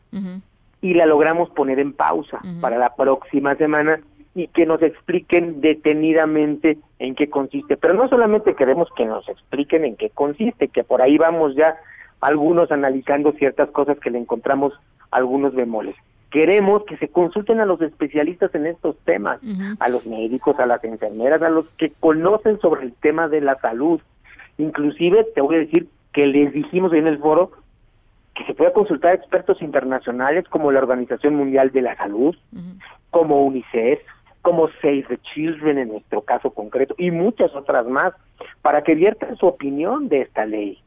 y 0.81 0.93
la 0.93 1.05
logramos 1.05 1.49
poner 1.51 1.79
en 1.79 1.93
pausa 1.93 2.39
para 2.61 2.77
la 2.77 2.95
próxima 2.95 3.55
semana 3.55 3.99
y 4.33 4.47
que 4.47 4.65
nos 4.65 4.81
expliquen 4.81 5.61
detenidamente 5.61 6.77
en 6.99 7.15
qué 7.15 7.29
consiste. 7.29 7.77
Pero 7.77 7.93
no 7.93 8.09
solamente 8.09 8.55
queremos 8.55 8.89
que 8.95 9.05
nos 9.05 9.27
expliquen 9.29 9.85
en 9.85 9.95
qué 9.95 10.09
consiste, 10.09 10.67
que 10.67 10.83
por 10.83 11.01
ahí 11.01 11.17
vamos 11.17 11.55
ya 11.55 11.77
algunos 12.19 12.71
analizando 12.71 13.31
ciertas 13.33 13.69
cosas 13.71 13.97
que 13.99 14.11
le 14.11 14.19
encontramos 14.19 14.73
algunos 15.11 15.55
bemoles. 15.55 15.95
Queremos 16.31 16.83
que 16.85 16.97
se 16.97 17.07
consulten 17.07 17.59
a 17.59 17.65
los 17.65 17.81
especialistas 17.81 18.53
en 18.55 18.65
estos 18.65 18.97
temas, 19.05 19.39
a 19.79 19.89
los 19.89 20.05
médicos, 20.05 20.59
a 20.59 20.65
las 20.65 20.83
enfermeras, 20.83 21.41
a 21.41 21.49
los 21.49 21.65
que 21.77 21.91
conocen 21.99 22.59
sobre 22.59 22.83
el 22.83 22.93
tema 22.93 23.27
de 23.29 23.41
la 23.41 23.57
salud. 23.59 24.01
Inclusive 24.57 25.25
te 25.33 25.41
voy 25.41 25.55
a 25.55 25.59
decir 25.59 25.87
que 26.11 26.27
les 26.27 26.51
dijimos 26.53 26.93
en 26.93 27.07
el 27.07 27.19
foro 27.19 27.51
que 28.35 28.43
se 28.45 28.53
pueda 28.53 28.73
consultar 28.73 29.11
a 29.11 29.15
expertos 29.15 29.61
internacionales 29.61 30.45
como 30.49 30.71
la 30.71 30.79
Organización 30.79 31.35
Mundial 31.35 31.71
de 31.71 31.81
la 31.81 31.95
Salud, 31.95 32.35
como 33.09 33.45
UNICEF, 33.45 33.99
como 34.41 34.67
Save 34.81 35.05
the 35.07 35.15
Children 35.33 35.77
en 35.79 35.87
nuestro 35.87 36.21
caso 36.21 36.51
concreto 36.51 36.93
y 36.97 37.11
muchas 37.11 37.55
otras 37.55 37.87
más 37.87 38.13
para 38.61 38.83
que 38.83 38.93
viertan 38.93 39.37
su 39.37 39.47
opinión 39.47 40.07
de 40.09 40.21
esta 40.21 40.45
ley. 40.45 40.79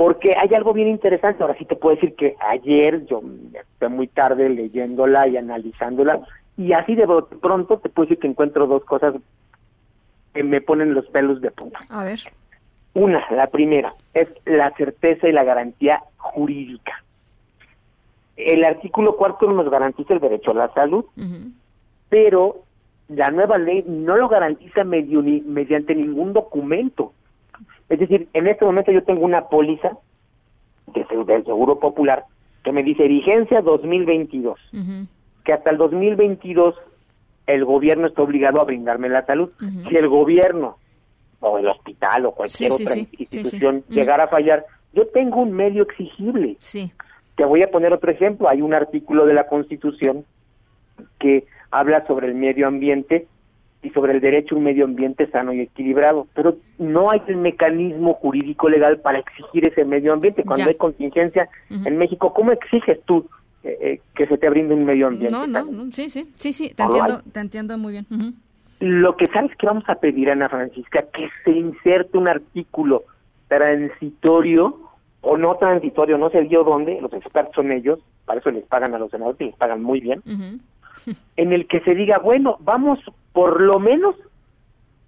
Porque 0.00 0.34
hay 0.34 0.48
algo 0.54 0.72
bien 0.72 0.88
interesante, 0.88 1.42
ahora 1.42 1.58
sí 1.58 1.66
te 1.66 1.76
puedo 1.76 1.94
decir 1.94 2.14
que 2.14 2.34
ayer 2.40 3.04
yo 3.04 3.20
estoy 3.52 3.90
muy 3.90 4.08
tarde 4.08 4.48
leyéndola 4.48 5.28
y 5.28 5.36
analizándola 5.36 6.20
y 6.56 6.72
así 6.72 6.94
de 6.94 7.06
pronto 7.42 7.78
te 7.80 7.90
puedo 7.90 8.06
decir 8.06 8.18
que 8.18 8.26
encuentro 8.26 8.66
dos 8.66 8.82
cosas 8.86 9.14
que 10.32 10.42
me 10.42 10.62
ponen 10.62 10.94
los 10.94 11.04
pelos 11.08 11.42
de 11.42 11.50
punta. 11.50 11.80
A 11.90 12.04
ver. 12.04 12.18
Una, 12.94 13.22
la 13.30 13.48
primera, 13.48 13.92
es 14.14 14.26
la 14.46 14.74
certeza 14.74 15.28
y 15.28 15.32
la 15.32 15.44
garantía 15.44 16.02
jurídica. 16.16 17.04
El 18.38 18.64
artículo 18.64 19.16
cuarto 19.16 19.48
nos 19.48 19.68
garantiza 19.68 20.14
el 20.14 20.20
derecho 20.20 20.52
a 20.52 20.54
la 20.54 20.72
salud, 20.72 21.04
pero 22.08 22.62
la 23.08 23.30
nueva 23.30 23.58
ley 23.58 23.84
no 23.86 24.16
lo 24.16 24.30
garantiza 24.30 24.82
mediante 24.82 25.94
ningún 25.94 26.32
documento. 26.32 27.12
Es 27.90 27.98
decir, 27.98 28.28
en 28.32 28.46
este 28.46 28.64
momento 28.64 28.92
yo 28.92 29.02
tengo 29.02 29.24
una 29.24 29.48
póliza 29.48 29.90
de, 30.94 31.04
del 31.24 31.44
Seguro 31.44 31.78
Popular 31.78 32.24
que 32.62 32.72
me 32.72 32.82
dice 32.82 33.06
vigencia 33.08 33.60
2022, 33.62 34.58
que 35.44 35.52
hasta 35.52 35.70
el 35.72 35.78
2022 35.78 36.76
el 37.46 37.64
gobierno 37.64 38.06
está 38.06 38.22
obligado 38.22 38.60
a 38.60 38.64
brindarme 38.64 39.08
la 39.08 39.26
salud. 39.26 39.50
Si 39.88 39.96
el 39.96 40.08
gobierno 40.08 40.76
o 41.40 41.58
el 41.58 41.66
hospital 41.66 42.26
o 42.26 42.32
cualquier 42.32 42.72
otra 42.72 42.96
institución 42.96 43.82
llegara 43.88 44.24
a 44.24 44.28
fallar, 44.28 44.64
yo 44.92 45.06
tengo 45.08 45.40
un 45.40 45.52
medio 45.52 45.82
exigible. 45.82 46.58
Te 47.36 47.44
voy 47.44 47.62
a 47.62 47.70
poner 47.70 47.92
otro 47.92 48.12
ejemplo. 48.12 48.48
Hay 48.48 48.62
un 48.62 48.74
artículo 48.74 49.26
de 49.26 49.34
la 49.34 49.46
Constitución 49.46 50.24
que 51.18 51.46
habla 51.70 52.06
sobre 52.06 52.28
el 52.28 52.34
medio 52.34 52.68
ambiente 52.68 53.26
y 53.82 53.90
sobre 53.90 54.12
el 54.12 54.20
derecho 54.20 54.54
a 54.54 54.58
un 54.58 54.64
medio 54.64 54.84
ambiente 54.84 55.30
sano 55.30 55.52
y 55.52 55.60
equilibrado, 55.60 56.26
pero 56.34 56.56
no 56.78 57.10
hay 57.10 57.22
el 57.26 57.36
mecanismo 57.36 58.14
jurídico 58.14 58.68
legal 58.68 59.00
para 59.00 59.18
exigir 59.18 59.66
ese 59.66 59.84
medio 59.84 60.12
ambiente. 60.12 60.44
Cuando 60.44 60.68
hay 60.68 60.74
contingencia 60.74 61.48
en 61.70 61.96
México, 61.96 62.34
¿cómo 62.34 62.52
exiges 62.52 63.00
tú 63.06 63.26
eh, 63.64 63.78
eh, 63.80 64.00
que 64.14 64.26
se 64.26 64.36
te 64.36 64.50
brinde 64.50 64.74
un 64.74 64.84
medio 64.84 65.06
ambiente? 65.06 65.32
No, 65.32 65.46
no, 65.46 65.92
sí, 65.92 66.10
sí, 66.10 66.30
sí, 66.34 66.52
sí, 66.52 66.74
te 66.74 66.82
entiendo, 66.82 67.22
te 67.32 67.40
entiendo 67.40 67.78
muy 67.78 67.92
bien. 67.92 68.06
Lo 68.80 69.16
que 69.16 69.26
sabes 69.26 69.54
que 69.56 69.66
vamos 69.66 69.84
a 69.88 69.94
pedir, 69.94 70.30
Ana 70.30 70.48
Francisca, 70.48 71.04
que 71.12 71.28
se 71.44 71.50
inserte 71.50 72.16
un 72.18 72.28
artículo 72.28 73.04
transitorio 73.48 74.78
o 75.22 75.36
no 75.36 75.56
transitorio, 75.56 76.16
no 76.18 76.30
sé 76.30 76.48
yo 76.48 76.64
dónde, 76.64 76.98
los 77.00 77.12
expertos 77.12 77.54
son 77.54 77.72
ellos, 77.72 77.98
para 78.24 78.40
eso 78.40 78.50
les 78.50 78.64
pagan 78.64 78.94
a 78.94 78.98
los 78.98 79.10
senadores 79.10 79.40
y 79.40 79.44
les 79.46 79.56
pagan 79.56 79.82
muy 79.82 80.00
bien, 80.00 80.22
en 81.36 81.52
el 81.52 81.66
que 81.66 81.80
se 81.80 81.94
diga, 81.94 82.18
bueno, 82.18 82.56
vamos 82.60 82.98
por 83.32 83.60
lo 83.60 83.78
menos 83.78 84.16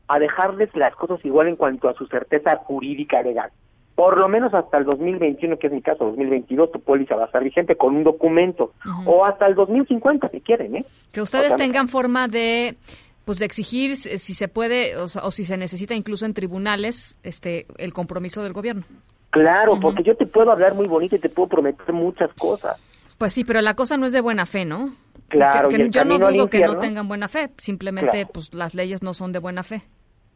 a 0.09 0.19
dejarles 0.19 0.75
las 0.75 0.95
cosas 0.95 1.25
igual 1.25 1.49
en 1.49 1.57
cuanto 1.57 1.89
a 1.89 1.95
su 1.95 2.07
certeza 2.07 2.57
jurídica 2.57 3.23
legal. 3.23 3.51
Por 3.95 4.19
lo 4.19 4.29
menos 4.29 4.55
hasta 4.55 4.79
el 4.79 4.85
2021, 4.85 5.59
que 5.59 5.67
es 5.67 5.73
mi 5.73 5.83
caso, 5.83 6.05
2022, 6.05 6.73
tu 6.73 6.81
póliza 6.81 7.15
va 7.15 7.25
a 7.25 7.27
estar 7.27 7.45
vigente 7.45 7.77
con 7.77 7.95
un 7.95 8.05
documento. 8.05 8.73
O 9.07 9.25
hasta 9.25 9.47
el 9.47 9.55
2050, 9.55 10.29
si 10.31 10.41
quieren, 10.41 10.77
¿eh? 10.77 10.85
Que 11.13 11.21
ustedes 11.21 11.55
tengan 11.57 11.89
forma 11.89 12.27
de 12.29 12.77
pues 13.25 13.39
de 13.39 13.47
exigir 13.47 13.97
si 13.97 14.35
se 14.35 14.49
puede 14.49 14.97
o, 14.97 15.09
si 15.09 15.45
se 15.45 15.57
necesita 15.57 15.95
incluso 15.95 16.27
en 16.27 16.35
tribunales 16.35 17.19
este 17.23 17.67
el 17.79 17.93
compromiso 17.93 18.43
del 18.43 18.53
gobierno. 18.53 18.85
Claro, 19.31 19.79
porque 19.81 20.03
yo 20.03 20.17
te 20.17 20.27
puedo 20.27 20.51
hablar 20.51 20.75
muy 20.75 20.87
bonito 20.87 21.17
y 21.17 21.19
te 21.19 21.29
puedo 21.29 21.49
prometer 21.49 21.93
muchas 21.93 22.31
cosas. 22.35 22.77
Pues 23.17 23.33
sí, 23.33 23.45
pero 23.45 23.61
la 23.61 23.75
cosa 23.75 23.97
no 23.97 24.05
es 24.05 24.13
de 24.13 24.21
buena 24.21 24.45
fe, 24.45 24.65
¿no? 24.65 24.93
Claro, 25.33 25.71
que, 25.71 25.89
yo 25.89 26.05
no 26.05 26.19
dudo 26.19 26.49
que 26.49 26.61
no 26.61 26.79
tengan 26.79 27.09
buena 27.09 27.27
fe, 27.27 27.49
simplemente 27.57 28.27
pues 28.27 28.53
las 28.53 28.75
leyes 28.75 29.03
no 29.03 29.15
son 29.15 29.33
de 29.33 29.39
buena 29.39 29.63
fe. 29.63 29.83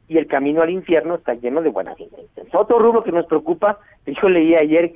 Y 0.09 0.17
el 0.17 0.27
camino 0.27 0.63
al 0.63 0.71
infierno 0.71 1.17
está 1.17 1.35
lleno 1.35 1.61
de 1.61 1.69
buena 1.69 1.95
fe. 1.95 2.09
Otro 2.55 2.79
rubro 2.79 3.05
que 3.05 3.13
nos 3.13 3.27
preocupa, 3.27 3.79
yo 4.07 4.29
leí 4.31 4.55
ayer, 4.55 4.95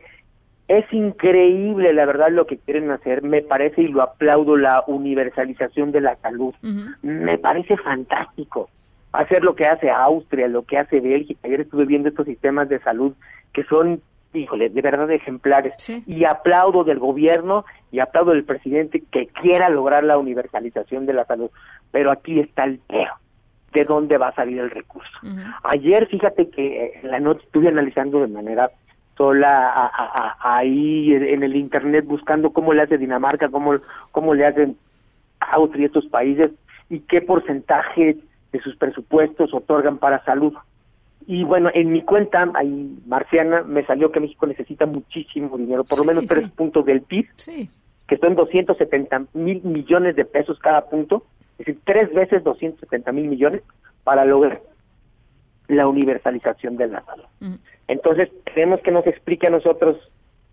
es 0.69 0.91
increíble 0.93 1.93
la 1.93 2.07
verdad 2.07 2.31
lo 2.31 2.47
que 2.47 2.57
quieren 2.57 2.91
hacer, 2.91 3.23
me 3.23 3.43
parece 3.43 3.83
y 3.83 3.89
lo 3.89 4.03
aplaudo 4.03 4.57
la 4.57 4.85
universalización 4.87 5.93
de 5.93 6.01
la 6.01 6.17
salud. 6.17 6.55
Me 7.03 7.37
parece 7.37 7.77
fantástico 7.77 8.71
hacer 9.13 9.45
lo 9.45 9.55
que 9.55 9.67
hace 9.67 9.91
Austria, 9.91 10.49
lo 10.49 10.63
que 10.63 10.79
hace 10.79 11.01
Bélgica. 11.01 11.41
Ayer 11.45 11.61
estuve 11.61 11.85
viendo 11.85 12.09
estos 12.09 12.25
sistemas 12.25 12.71
de 12.71 12.79
salud 12.79 13.13
que 13.53 13.65
son 13.65 14.01
híjole, 14.33 14.69
de 14.69 14.83
verdad 14.83 15.11
ejemplares. 15.11 15.75
Y 16.07 16.25
aplaudo 16.25 16.85
del 16.85 16.99
gobierno 16.99 17.65
y 17.91 18.01
aplaudo 18.01 18.33
del 18.33 18.45
presidente 18.45 19.03
que 19.11 19.27
quiera 19.29 19.69
lograr 19.69 20.05
la 20.05 20.19
universalización 20.19 21.07
de 21.07 21.15
la 21.15 21.25
salud. 21.25 21.51
Pero 21.91 22.11
aquí 22.11 22.41
está 22.41 22.65
el 22.65 22.81
pero. 22.87 23.15
¿De 23.73 23.85
dónde 23.85 24.19
va 24.19 24.29
a 24.29 24.35
salir 24.35 24.59
el 24.59 24.71
recurso? 24.71 25.11
Ayer, 25.63 26.09
fíjate 26.09 26.51
que 26.51 26.87
eh, 26.87 26.93
en 27.03 27.11
la 27.11 27.21
noche 27.21 27.45
estuve 27.45 27.69
analizando 27.69 28.21
de 28.21 28.27
manera 28.27 28.71
sola 29.17 29.93
ahí 30.41 31.13
en 31.13 31.43
el 31.43 31.55
internet 31.55 32.05
buscando 32.07 32.51
cómo 32.55 32.73
le 32.73 32.83
hace 32.83 32.99
Dinamarca, 32.99 33.49
cómo, 33.49 33.75
cómo 34.13 34.35
le 34.35 34.47
hacen 34.47 34.77
Austria 35.39 35.83
y 35.83 35.87
estos 35.87 36.07
países 36.07 36.49
y 36.89 37.01
qué 37.01 37.21
porcentaje 37.21 38.17
de 38.51 38.61
sus 38.61 38.77
presupuestos 38.77 39.53
otorgan 39.55 39.99
para 39.99 40.25
salud. 40.25 40.55
Y 41.33 41.45
bueno, 41.45 41.71
en 41.73 41.93
mi 41.93 42.03
cuenta, 42.03 42.51
ahí 42.55 42.99
marciana, 43.07 43.63
me 43.63 43.87
salió 43.87 44.11
que 44.11 44.19
México 44.19 44.49
necesita 44.49 44.85
muchísimo 44.85 45.57
dinero, 45.57 45.85
por 45.85 46.01
lo 46.01 46.05
menos 46.05 46.27
tres 46.27 46.51
puntos 46.51 46.85
del 46.85 47.03
PIB, 47.03 47.29
que 48.09 48.17
son 48.17 48.35
270 48.35 49.27
mil 49.35 49.63
millones 49.63 50.17
de 50.17 50.25
pesos 50.25 50.59
cada 50.59 50.87
punto, 50.87 51.23
es 51.53 51.67
decir, 51.67 51.81
tres 51.85 52.13
veces 52.13 52.43
270 52.43 53.13
mil 53.13 53.29
millones 53.29 53.63
para 54.03 54.25
lograr 54.25 54.61
la 55.69 55.87
universalización 55.87 56.77
de 56.77 56.89
la 56.89 57.05
salud. 57.05 57.27
Entonces, 57.87 58.29
queremos 58.53 58.81
que 58.81 58.91
nos 58.91 59.07
explique 59.07 59.47
a 59.47 59.51
nosotros, 59.51 59.99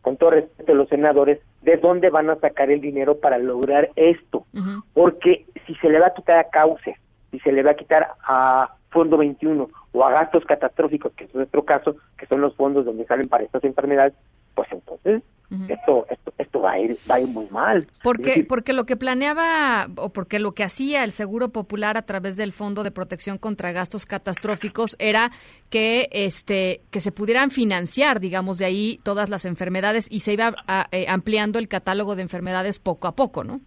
con 0.04 0.18
todo 0.18 0.30
respeto 0.30 0.74
a 0.74 0.76
los 0.76 0.90
senadores, 0.90 1.40
de 1.64 1.74
dónde 1.82 2.12
van 2.12 2.30
a 2.30 2.36
sacar 2.36 2.70
el 2.70 2.82
dinero 2.82 3.18
para 3.18 3.40
lograr 3.40 3.90
esto. 3.96 4.46
Porque 4.94 5.48
si 5.66 5.74
se 5.78 5.90
le 5.90 5.98
va 5.98 6.10
a 6.10 6.14
quitar 6.14 6.38
a 6.38 6.50
cauce, 6.52 6.98
si 7.32 7.40
se 7.40 7.52
le 7.52 7.64
va 7.64 7.72
a 7.72 7.76
quitar 7.76 8.10
a 8.24 8.77
Fondo 8.90 9.18
21 9.18 9.70
o 9.92 10.04
a 10.04 10.12
gastos 10.12 10.46
catastróficos, 10.46 11.14
que 11.14 11.26
es 11.26 11.36
nuestro 11.36 11.64
caso, 11.66 11.96
que 12.18 12.26
son 12.28 12.42
los 12.42 12.56
fondos 12.56 12.86
donde 12.86 13.06
salen 13.06 13.28
para 13.28 13.44
estas 13.44 13.64
enfermedades, 13.64 14.14
pues 14.56 14.68
entonces 14.72 15.24
esto, 15.70 16.06
esto, 16.10 16.34
esto 16.38 16.60
va 16.60 16.72
a 16.72 16.80
ir, 16.80 16.98
va 17.10 17.16
a 17.16 17.20
ir 17.22 17.28
muy 17.28 17.48
mal. 17.50 17.88
Porque, 18.04 18.46
porque 18.48 18.74
lo 18.74 18.86
que 18.86 18.98
planeaba 18.98 19.88
o 19.96 20.10
porque 20.10 20.40
lo 20.40 20.52
que 20.52 20.64
hacía 20.64 21.06
el 21.06 21.14
Seguro 21.14 21.50
Popular 21.50 21.96
a 21.98 22.02
través 22.02 22.36
del 22.36 22.52
Fondo 22.52 22.84
de 22.84 22.92
Protección 22.92 23.38
contra 23.38 23.72
Gastos 23.72 24.06
Catastróficos 24.06 24.98
era 25.00 25.32
que 25.70 26.10
este 26.12 26.82
que 26.92 27.00
se 27.00 27.14
pudieran 27.14 27.52
financiar, 27.52 28.20
digamos, 28.20 28.58
de 28.58 28.66
ahí 28.66 29.00
todas 29.04 29.30
las 29.30 29.46
enfermedades 29.46 30.08
y 30.12 30.20
se 30.20 30.34
iba 30.34 30.54
eh, 30.92 31.06
ampliando 31.08 31.60
el 31.60 31.70
catálogo 31.70 32.18
de 32.18 32.24
enfermedades 32.24 32.80
poco 32.80 33.08
a 33.08 33.16
poco, 33.16 33.46
¿no? 33.46 33.62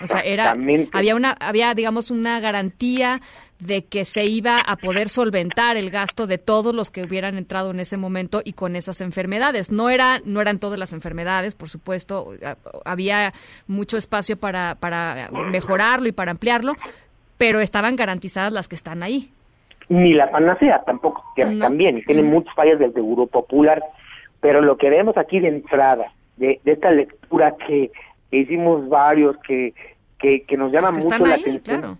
O 0.00 0.06
sea, 0.06 0.20
era 0.20 0.56
había 0.92 1.14
una 1.16 1.36
había 1.40 1.74
digamos 1.74 2.10
una 2.10 2.40
garantía 2.40 3.20
de 3.58 3.84
que 3.84 4.04
se 4.04 4.24
iba 4.24 4.58
a 4.58 4.76
poder 4.76 5.08
solventar 5.08 5.76
el 5.76 5.90
gasto 5.90 6.26
de 6.26 6.38
todos 6.38 6.74
los 6.74 6.90
que 6.90 7.04
hubieran 7.04 7.38
entrado 7.38 7.70
en 7.70 7.78
ese 7.78 7.96
momento 7.96 8.40
y 8.44 8.54
con 8.54 8.74
esas 8.74 9.00
enfermedades. 9.00 9.70
No 9.70 9.88
era 9.88 10.20
no 10.24 10.40
eran 10.40 10.58
todas 10.58 10.78
las 10.78 10.92
enfermedades, 10.92 11.54
por 11.54 11.68
supuesto, 11.68 12.32
había 12.84 13.32
mucho 13.66 13.96
espacio 13.96 14.36
para 14.36 14.74
para 14.74 15.30
mejorarlo 15.30 16.08
y 16.08 16.12
para 16.12 16.32
ampliarlo, 16.32 16.74
pero 17.38 17.60
estaban 17.60 17.96
garantizadas 17.96 18.52
las 18.52 18.68
que 18.68 18.74
están 18.74 19.02
ahí. 19.02 19.30
Ni 19.88 20.12
la 20.12 20.30
panacea 20.30 20.82
tampoco, 20.84 21.24
que 21.36 21.44
también 21.56 21.98
y 21.98 22.02
tienen 22.02 22.26
muchos 22.26 22.54
fallas 22.54 22.78
del 22.78 22.92
Seguro 22.94 23.26
Popular, 23.26 23.82
pero 24.40 24.60
lo 24.60 24.76
que 24.76 24.90
vemos 24.90 25.16
aquí 25.16 25.38
de 25.38 25.48
entrada 25.48 26.12
de, 26.36 26.60
esta 26.64 26.90
lectura 26.90 27.54
que 27.66 27.90
hicimos 28.38 28.88
varios 28.88 29.36
que 29.38 29.74
que, 30.46 30.56
nos 30.56 30.70
llama 30.70 30.92
mucho 30.92 31.18
la 31.18 31.34
atención 31.34 31.98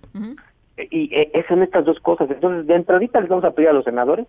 y 0.90 1.10
eh, 1.12 1.44
son 1.48 1.62
estas 1.62 1.84
dos 1.84 1.98
cosas. 2.00 2.30
Entonces, 2.30 2.66
de 2.66 2.74
entradita 2.74 3.20
les 3.20 3.28
vamos 3.28 3.44
a 3.44 3.50
pedir 3.50 3.68
a 3.68 3.72
los 3.72 3.84
senadores 3.84 4.26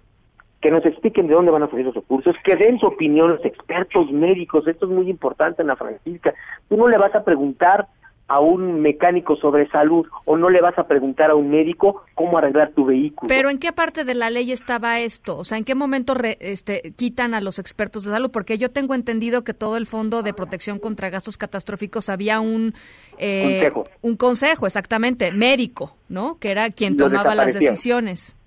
que 0.61 0.71
nos 0.71 0.85
expliquen 0.85 1.27
de 1.27 1.33
dónde 1.33 1.51
van 1.51 1.63
a 1.63 1.69
salir 1.69 1.85
los 1.85 1.95
recursos, 1.95 2.35
que 2.43 2.55
den 2.55 2.79
su 2.79 2.87
opinión 2.87 3.31
los 3.31 3.45
expertos 3.45 4.11
médicos. 4.11 4.67
Esto 4.67 4.85
es 4.85 4.91
muy 4.91 5.09
importante, 5.09 5.61
Ana 5.61 5.75
Francisca. 5.75 6.33
Tú 6.69 6.77
no 6.77 6.87
le 6.87 6.97
vas 6.97 7.13
a 7.15 7.23
preguntar 7.23 7.87
a 8.27 8.39
un 8.39 8.81
mecánico 8.81 9.35
sobre 9.35 9.69
salud 9.69 10.07
o 10.25 10.37
no 10.37 10.49
le 10.49 10.61
vas 10.61 10.77
a 10.77 10.87
preguntar 10.87 11.29
a 11.29 11.35
un 11.35 11.49
médico 11.49 12.03
cómo 12.15 12.37
arreglar 12.37 12.71
tu 12.71 12.85
vehículo. 12.85 13.27
Pero 13.27 13.49
¿en 13.49 13.59
qué 13.59 13.73
parte 13.73 14.05
de 14.05 14.15
la 14.15 14.29
ley 14.29 14.51
estaba 14.51 14.99
esto? 14.99 15.37
O 15.37 15.43
sea, 15.43 15.57
¿en 15.57 15.65
qué 15.65 15.75
momento 15.75 16.13
este, 16.39 16.93
quitan 16.95 17.33
a 17.33 17.41
los 17.41 17.59
expertos 17.59 18.05
de 18.05 18.11
salud? 18.11 18.31
Porque 18.31 18.57
yo 18.57 18.71
tengo 18.71 18.95
entendido 18.95 19.43
que 19.43 19.53
todo 19.53 19.77
el 19.77 19.85
Fondo 19.85 20.23
de 20.23 20.33
Protección 20.33 20.79
contra 20.79 21.09
Gastos 21.09 21.37
Catastróficos 21.37 22.09
había 22.09 22.39
un 22.39 22.73
eh, 23.17 23.69
consejo. 23.71 23.83
un 24.01 24.17
consejo, 24.17 24.65
exactamente, 24.67 25.31
médico, 25.31 25.97
¿no? 26.07 26.39
Que 26.39 26.51
era 26.51 26.69
quien 26.69 26.95
tomaba 26.97 27.35
las 27.35 27.53
decisiones. 27.53 28.37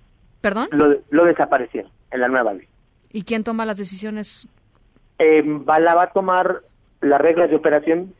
¿Perdón? 0.41 0.69
Lo, 0.71 0.97
lo, 1.11 1.25
desaparecieron 1.25 1.91
en 2.11 2.21
la 2.21 2.29
nueva 2.29 2.55
ley. 2.55 2.69
¿Y 3.13 3.23
quién 3.23 3.45
toma 3.45 3.65
las 3.65 3.79
decisiones? 3.79 4.49
Eh, 5.19 5.43
va, 5.43 5.79
la 5.81 5.95
va 5.95 6.05
a 6.05 6.13
tomar 6.13 6.63
las 7.01 7.21
reglas 7.21 7.51
de 7.51 7.57
operación 7.57 8.15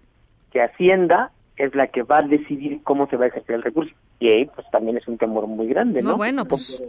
que 0.51 0.63
Hacienda 0.63 1.33
es 1.57 1.75
la 1.75 1.89
que 1.89 2.03
va 2.03 2.19
a 2.19 2.23
decidir 2.23 2.81
cómo 2.83 3.09
se 3.09 3.17
va 3.17 3.25
a 3.25 3.29
ejercer 3.29 3.57
el 3.57 3.63
recurso. 3.63 3.95
Y 4.21 4.29
ahí 4.29 4.45
pues 4.47 4.67
también 4.71 4.97
es 4.97 5.07
un 5.09 5.19
temor 5.19 5.47
muy 5.47 5.69
grande, 5.69 6.03
¿no? 6.03 6.17
bueno, 6.17 6.45
pues... 6.45 6.83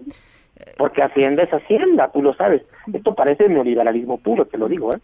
Porque, 0.75 1.03
Hacienda 1.03 1.43
es 1.43 1.51
Hacienda, 1.51 2.11
tú 2.11 2.23
lo 2.23 2.33
sabes. 2.33 2.63
Esto 2.91 3.13
parece 3.13 3.47
neoliberalismo 3.47 4.17
puro, 4.17 4.45
te 4.45 4.57
lo 4.57 4.67
digo, 4.67 4.91
¿eh? 4.91 4.99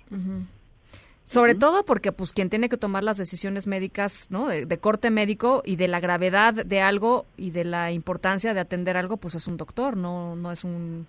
Sobre 1.26 1.56
todo 1.56 1.86
porque 1.86 2.12
pues 2.12 2.34
quien 2.34 2.50
tiene 2.50 2.70
que 2.70 2.78
tomar 2.78 3.04
las 3.04 3.18
decisiones 3.18 3.68
médicas, 3.68 4.28
¿no? 4.30 4.48
De, 4.48 4.78
corte 4.80 5.10
médico 5.12 5.62
y 5.64 5.76
de 5.76 5.88
la 5.88 6.00
gravedad 6.00 6.54
de 6.54 6.82
algo 6.82 7.26
y 7.38 7.52
de 7.52 7.66
la 7.66 7.92
importancia 7.92 8.54
de 8.54 8.60
atender 8.60 8.98
algo, 8.98 9.18
pues 9.18 9.36
es 9.36 9.48
un 9.48 9.56
doctor, 9.56 9.96
no 9.96 10.36
no 10.36 10.52
es 10.52 10.64
un 10.64 11.08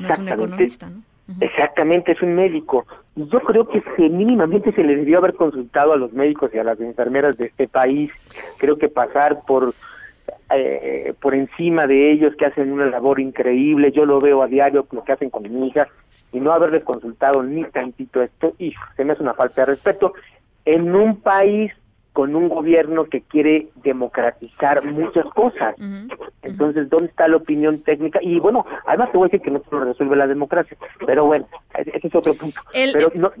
no 0.00 0.08
es 0.08 0.18
un 0.18 0.28
economista, 0.28 0.90
¿no? 0.90 1.02
Exactamente, 1.40 2.12
es 2.12 2.22
un 2.22 2.34
médico. 2.34 2.86
Yo 3.16 3.40
creo 3.40 3.68
que 3.68 3.82
mínimamente 4.08 4.72
se 4.72 4.84
le 4.84 4.96
debió 4.96 5.18
haber 5.18 5.34
consultado 5.34 5.92
a 5.92 5.96
los 5.96 6.12
médicos 6.12 6.50
y 6.54 6.58
a 6.58 6.64
las 6.64 6.80
enfermeras 6.80 7.36
de 7.36 7.48
este 7.48 7.66
país. 7.66 8.10
Creo 8.58 8.78
que 8.78 8.88
pasar 8.88 9.40
por 9.46 9.74
eh, 10.54 11.12
por 11.20 11.34
encima 11.34 11.86
de 11.86 12.12
ellos 12.12 12.36
que 12.36 12.46
hacen 12.46 12.72
una 12.72 12.86
labor 12.86 13.18
increíble. 13.18 13.90
Yo 13.90 14.04
lo 14.04 14.20
veo 14.20 14.42
a 14.42 14.46
diario 14.46 14.86
lo 14.92 15.02
que 15.02 15.12
hacen 15.12 15.30
con 15.30 15.42
mi 15.42 15.68
hija 15.68 15.88
y 16.32 16.40
no 16.40 16.52
haberles 16.52 16.84
consultado 16.84 17.42
ni 17.42 17.64
tantito 17.64 18.22
esto, 18.22 18.54
y 18.58 18.74
se 18.96 19.04
me 19.04 19.12
hace 19.12 19.22
una 19.22 19.34
falta 19.34 19.62
de 19.62 19.72
respeto 19.72 20.12
en 20.64 20.94
un 20.94 21.20
país 21.20 21.72
con 22.16 22.34
un 22.34 22.48
gobierno 22.48 23.04
que 23.04 23.20
quiere 23.20 23.68
democratizar 23.84 24.82
muchas 24.82 25.26
cosas. 25.34 25.74
Entonces, 26.40 26.88
¿dónde 26.88 27.08
está 27.08 27.28
la 27.28 27.36
opinión 27.36 27.82
técnica? 27.82 28.20
Y 28.22 28.40
bueno, 28.40 28.64
además 28.86 29.12
te 29.12 29.18
voy 29.18 29.26
a 29.26 29.28
decir 29.28 29.42
que 29.42 29.50
no 29.50 29.62
se 29.62 29.70
lo 29.70 29.84
resuelve 29.84 30.16
la 30.16 30.26
democracia, 30.26 30.78
pero 31.04 31.26
bueno, 31.26 31.46
ese 31.74 32.06
es 32.06 32.14
otro 32.14 32.32
punto. 32.32 32.58
pero 32.72 33.10
no, 33.14 33.32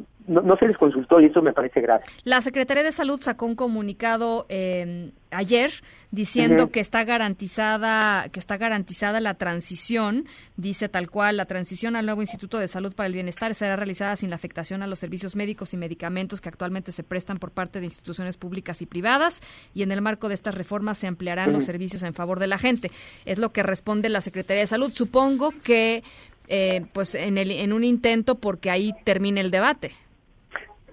no, 0.42 0.56
se 0.58 0.66
les 0.66 0.76
consultó 0.76 1.20
y 1.20 1.26
eso 1.26 1.40
me 1.40 1.54
parece 1.54 1.80
grave. 1.80 2.04
La 2.24 2.42
Secretaría 2.42 2.82
de 2.82 2.92
Salud 2.92 3.18
sacó 3.22 3.46
un 3.46 3.54
comunicado 3.54 4.44
eh, 4.50 5.12
ayer 5.30 5.70
diciendo 6.10 6.70
que 6.70 6.80
está 6.80 7.04
garantizada 7.04 8.28
que 8.30 8.40
está 8.40 8.56
garantizada 8.56 9.20
la 9.20 9.34
transición, 9.34 10.24
dice 10.56 10.88
tal 10.88 11.10
cual, 11.10 11.36
la 11.36 11.46
transición 11.46 11.96
al 11.96 12.06
nuevo 12.06 12.22
Instituto 12.22 12.58
de 12.58 12.68
Salud 12.68 12.94
para 12.94 13.06
el 13.06 13.12
Bienestar 13.12 13.54
será 13.54 13.76
realizada 13.76 14.16
sin 14.16 14.30
la 14.30 14.36
afectación 14.36 14.82
a 14.82 14.86
los 14.86 14.98
servicios 14.98 15.36
médicos 15.36 15.74
y 15.74 15.76
medicamentos 15.76 16.40
que 16.40 16.48
actualmente 16.48 16.92
se 16.92 17.04
prestan 17.04 17.38
por 17.38 17.52
parte 17.52 17.80
de 17.80 17.86
instituciones 17.86 18.36
públicas 18.36 18.65
y 18.82 18.86
privadas 18.86 19.42
y 19.74 19.82
en 19.82 19.92
el 19.92 20.02
marco 20.02 20.28
de 20.28 20.34
estas 20.34 20.54
reformas 20.54 20.98
se 20.98 21.06
ampliarán 21.06 21.52
los 21.52 21.64
servicios 21.64 22.02
en 22.02 22.14
favor 22.14 22.38
de 22.38 22.46
la 22.46 22.58
gente. 22.58 22.90
Es 23.24 23.38
lo 23.38 23.50
que 23.50 23.62
responde 23.62 24.08
la 24.08 24.20
Secretaría 24.20 24.62
de 24.62 24.66
Salud. 24.66 24.90
Supongo 24.92 25.52
que 25.62 26.02
eh, 26.48 26.84
pues 26.92 27.14
en, 27.14 27.38
el, 27.38 27.50
en 27.50 27.72
un 27.72 27.84
intento 27.84 28.36
porque 28.36 28.70
ahí 28.70 28.92
termine 29.04 29.40
el 29.40 29.50
debate. 29.50 29.92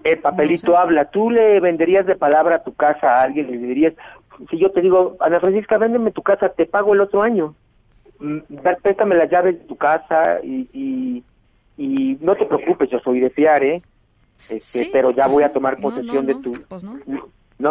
El 0.02 0.18
papelito 0.18 0.76
habla. 0.76 1.06
¿Tú 1.06 1.30
le 1.30 1.60
venderías 1.60 2.06
de 2.06 2.16
palabra 2.16 2.56
a 2.56 2.62
tu 2.62 2.74
casa 2.74 3.16
a 3.16 3.22
alguien? 3.22 3.50
Le 3.50 3.56
dirías, 3.58 3.94
si 4.50 4.58
yo 4.58 4.70
te 4.70 4.82
digo, 4.82 5.16
Ana 5.20 5.40
Francisca, 5.40 5.78
véndeme 5.78 6.10
tu 6.10 6.22
casa, 6.22 6.50
te 6.50 6.66
pago 6.66 6.94
el 6.94 7.00
otro 7.00 7.22
año. 7.22 7.54
Mm, 8.18 8.38
préstame 8.82 9.16
las 9.16 9.30
llaves 9.30 9.58
de 9.58 9.64
tu 9.64 9.76
casa 9.76 10.40
y, 10.42 10.68
y, 10.72 12.18
no 12.20 12.36
te 12.36 12.46
preocupes, 12.46 12.88
yo 12.90 12.98
soy 13.00 13.20
de 13.20 13.30
fiar, 13.30 13.62
¿eh? 13.64 13.82
Este, 14.48 14.88
pero 14.92 15.10
ya 15.10 15.26
voy 15.26 15.42
a 15.42 15.52
tomar 15.52 15.80
posesión 15.80 16.26
de 16.26 16.34
tu... 16.36 16.52
Pues 16.68 16.84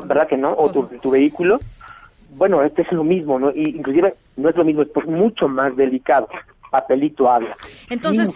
no. 0.02 0.08
¿verdad 0.08 0.28
que 0.28 0.38
no? 0.38 0.50
O 0.50 0.72
tu, 0.72 0.84
tu, 1.02 1.12
vehículo. 1.12 1.60
Bueno, 2.36 2.64
este 2.64 2.82
es 2.82 2.92
lo 2.92 3.04
mismo, 3.04 3.40
¿no? 3.40 3.52
Y 3.52 3.78
inclusive 3.78 4.16
no 4.38 4.50
es 4.50 4.56
lo 4.56 4.64
mismo, 4.64 4.82
es 4.82 5.06
mucho 5.06 5.48
más 5.48 5.76
delicado 5.76 6.28
papelito 6.74 7.30
habla. 7.30 7.56
Entonces, 7.92 8.34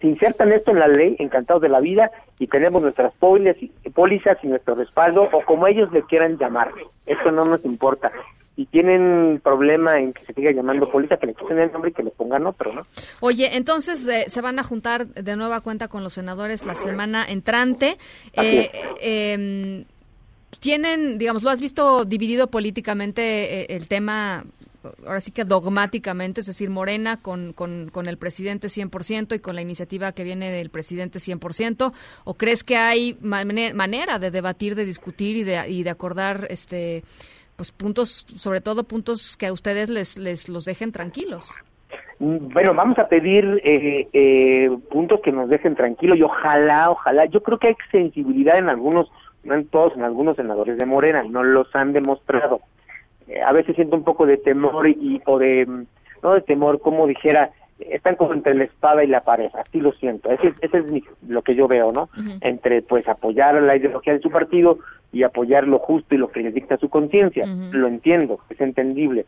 si 0.00 0.06
insertan 0.08 0.50
esto 0.50 0.70
en 0.70 0.78
la 0.78 0.88
ley, 0.88 1.14
encantados 1.18 1.60
de 1.60 1.68
la 1.68 1.80
vida, 1.80 2.10
y 2.38 2.46
tenemos 2.46 2.80
nuestras 2.80 3.12
pólizas 3.14 4.38
y 4.42 4.46
nuestro 4.46 4.76
respaldo, 4.76 5.28
o 5.30 5.44
como 5.44 5.66
ellos 5.66 5.92
le 5.92 6.02
quieran 6.04 6.38
llamar. 6.38 6.72
Esto 7.04 7.30
no 7.30 7.44
nos 7.44 7.62
importa. 7.66 8.10
Si 8.54 8.64
tienen 8.64 9.42
problema 9.44 10.00
en 10.00 10.14
que 10.14 10.24
se 10.24 10.32
siga 10.32 10.52
llamando 10.52 10.90
póliza, 10.90 11.18
que 11.18 11.26
le 11.26 11.34
quiten 11.34 11.58
el 11.58 11.70
nombre 11.70 11.90
y 11.90 11.92
que 11.92 12.02
le 12.02 12.10
pongan 12.10 12.46
otro, 12.46 12.72
¿no? 12.72 12.86
Oye, 13.20 13.54
entonces 13.54 14.08
eh, 14.08 14.24
se 14.28 14.40
van 14.40 14.58
a 14.58 14.62
juntar 14.62 15.08
de 15.08 15.36
nueva 15.36 15.60
cuenta 15.60 15.88
con 15.88 16.02
los 16.02 16.14
senadores 16.14 16.64
la 16.64 16.74
semana 16.74 17.26
entrante. 17.28 17.98
Eh, 18.32 18.70
em, 19.02 19.84
tienen, 20.60 21.18
digamos, 21.18 21.42
lo 21.42 21.50
has 21.50 21.60
visto 21.60 22.04
dividido 22.04 22.48
políticamente 22.48 23.62
eh, 23.62 23.66
el 23.70 23.88
tema 23.88 24.44
ahora 25.04 25.20
sí 25.20 25.32
que 25.32 25.44
dogmáticamente, 25.44 26.40
es 26.40 26.46
decir, 26.46 26.70
Morena 26.70 27.16
con, 27.20 27.52
con, 27.52 28.06
el 28.06 28.18
presidente 28.18 28.68
100% 28.68 29.34
y 29.34 29.38
con 29.40 29.54
la 29.56 29.62
iniciativa 29.62 30.12
que 30.12 30.24
viene 30.24 30.50
del 30.50 30.70
presidente 30.70 31.18
100%? 31.18 31.92
¿O 32.24 32.34
crees 32.34 32.62
que 32.62 32.76
hay 32.76 33.18
manera 33.20 34.18
de 34.18 34.30
debatir, 34.30 34.74
de 34.74 34.84
discutir 34.84 35.36
y 35.36 35.44
de, 35.44 35.68
y 35.68 35.82
de 35.82 35.90
acordar 35.90 36.46
este 36.50 37.02
pues 37.56 37.72
puntos, 37.72 38.26
sobre 38.36 38.60
todo 38.60 38.84
puntos 38.84 39.36
que 39.36 39.46
a 39.46 39.52
ustedes 39.52 39.88
les, 39.88 40.18
les 40.18 40.48
los 40.50 40.64
dejen 40.64 40.92
tranquilos? 40.92 41.48
Bueno, 42.18 42.74
vamos 42.74 42.98
a 42.98 43.08
pedir 43.08 43.60
eh, 43.62 44.08
eh, 44.12 44.70
puntos 44.90 45.20
que 45.22 45.32
nos 45.32 45.48
dejen 45.48 45.74
tranquilos 45.74 46.18
y 46.18 46.22
ojalá, 46.22 46.90
ojalá, 46.90 47.26
yo 47.26 47.42
creo 47.42 47.58
que 47.58 47.68
hay 47.68 47.76
sensibilidad 47.90 48.58
en 48.58 48.68
algunos, 48.68 49.10
no 49.46 49.54
en 49.54 49.66
todos, 49.68 49.94
en 49.96 50.02
algunos 50.02 50.36
senadores 50.36 50.76
de 50.78 50.86
Morena, 50.86 51.22
no 51.28 51.42
los 51.42 51.74
han 51.74 51.92
demostrado. 51.92 52.60
Eh, 53.28 53.40
a 53.42 53.52
veces 53.52 53.74
siento 53.76 53.96
un 53.96 54.04
poco 54.04 54.26
de 54.26 54.36
temor 54.36 54.88
y 54.88 55.20
o 55.26 55.38
de 55.38 55.66
no 56.22 56.34
de 56.34 56.40
temor 56.42 56.80
como 56.80 57.06
dijera 57.06 57.50
están 57.78 58.16
como 58.16 58.32
entre 58.32 58.54
la 58.54 58.64
espada 58.64 59.04
y 59.04 59.06
la 59.06 59.20
pared, 59.20 59.50
así 59.52 59.80
lo 59.82 59.92
siento, 59.92 60.30
ese, 60.30 60.54
ese 60.62 60.78
es 60.78 60.90
mi- 60.90 61.04
lo 61.28 61.42
que 61.42 61.54
yo 61.54 61.68
veo, 61.68 61.92
¿no? 61.92 62.08
Entre 62.40 62.80
pues 62.80 63.06
apoyar 63.06 63.60
la 63.62 63.76
ideología 63.76 64.14
de 64.14 64.20
su 64.20 64.30
partido 64.30 64.78
y 65.12 65.24
apoyar 65.24 65.68
lo 65.68 65.78
justo 65.78 66.14
y 66.14 66.18
lo 66.18 66.28
que 66.30 66.40
les 66.40 66.54
dicta 66.54 66.78
su 66.78 66.88
conciencia, 66.88 67.44
lo 67.72 67.86
entiendo, 67.86 68.38
es 68.48 68.58
entendible, 68.62 69.26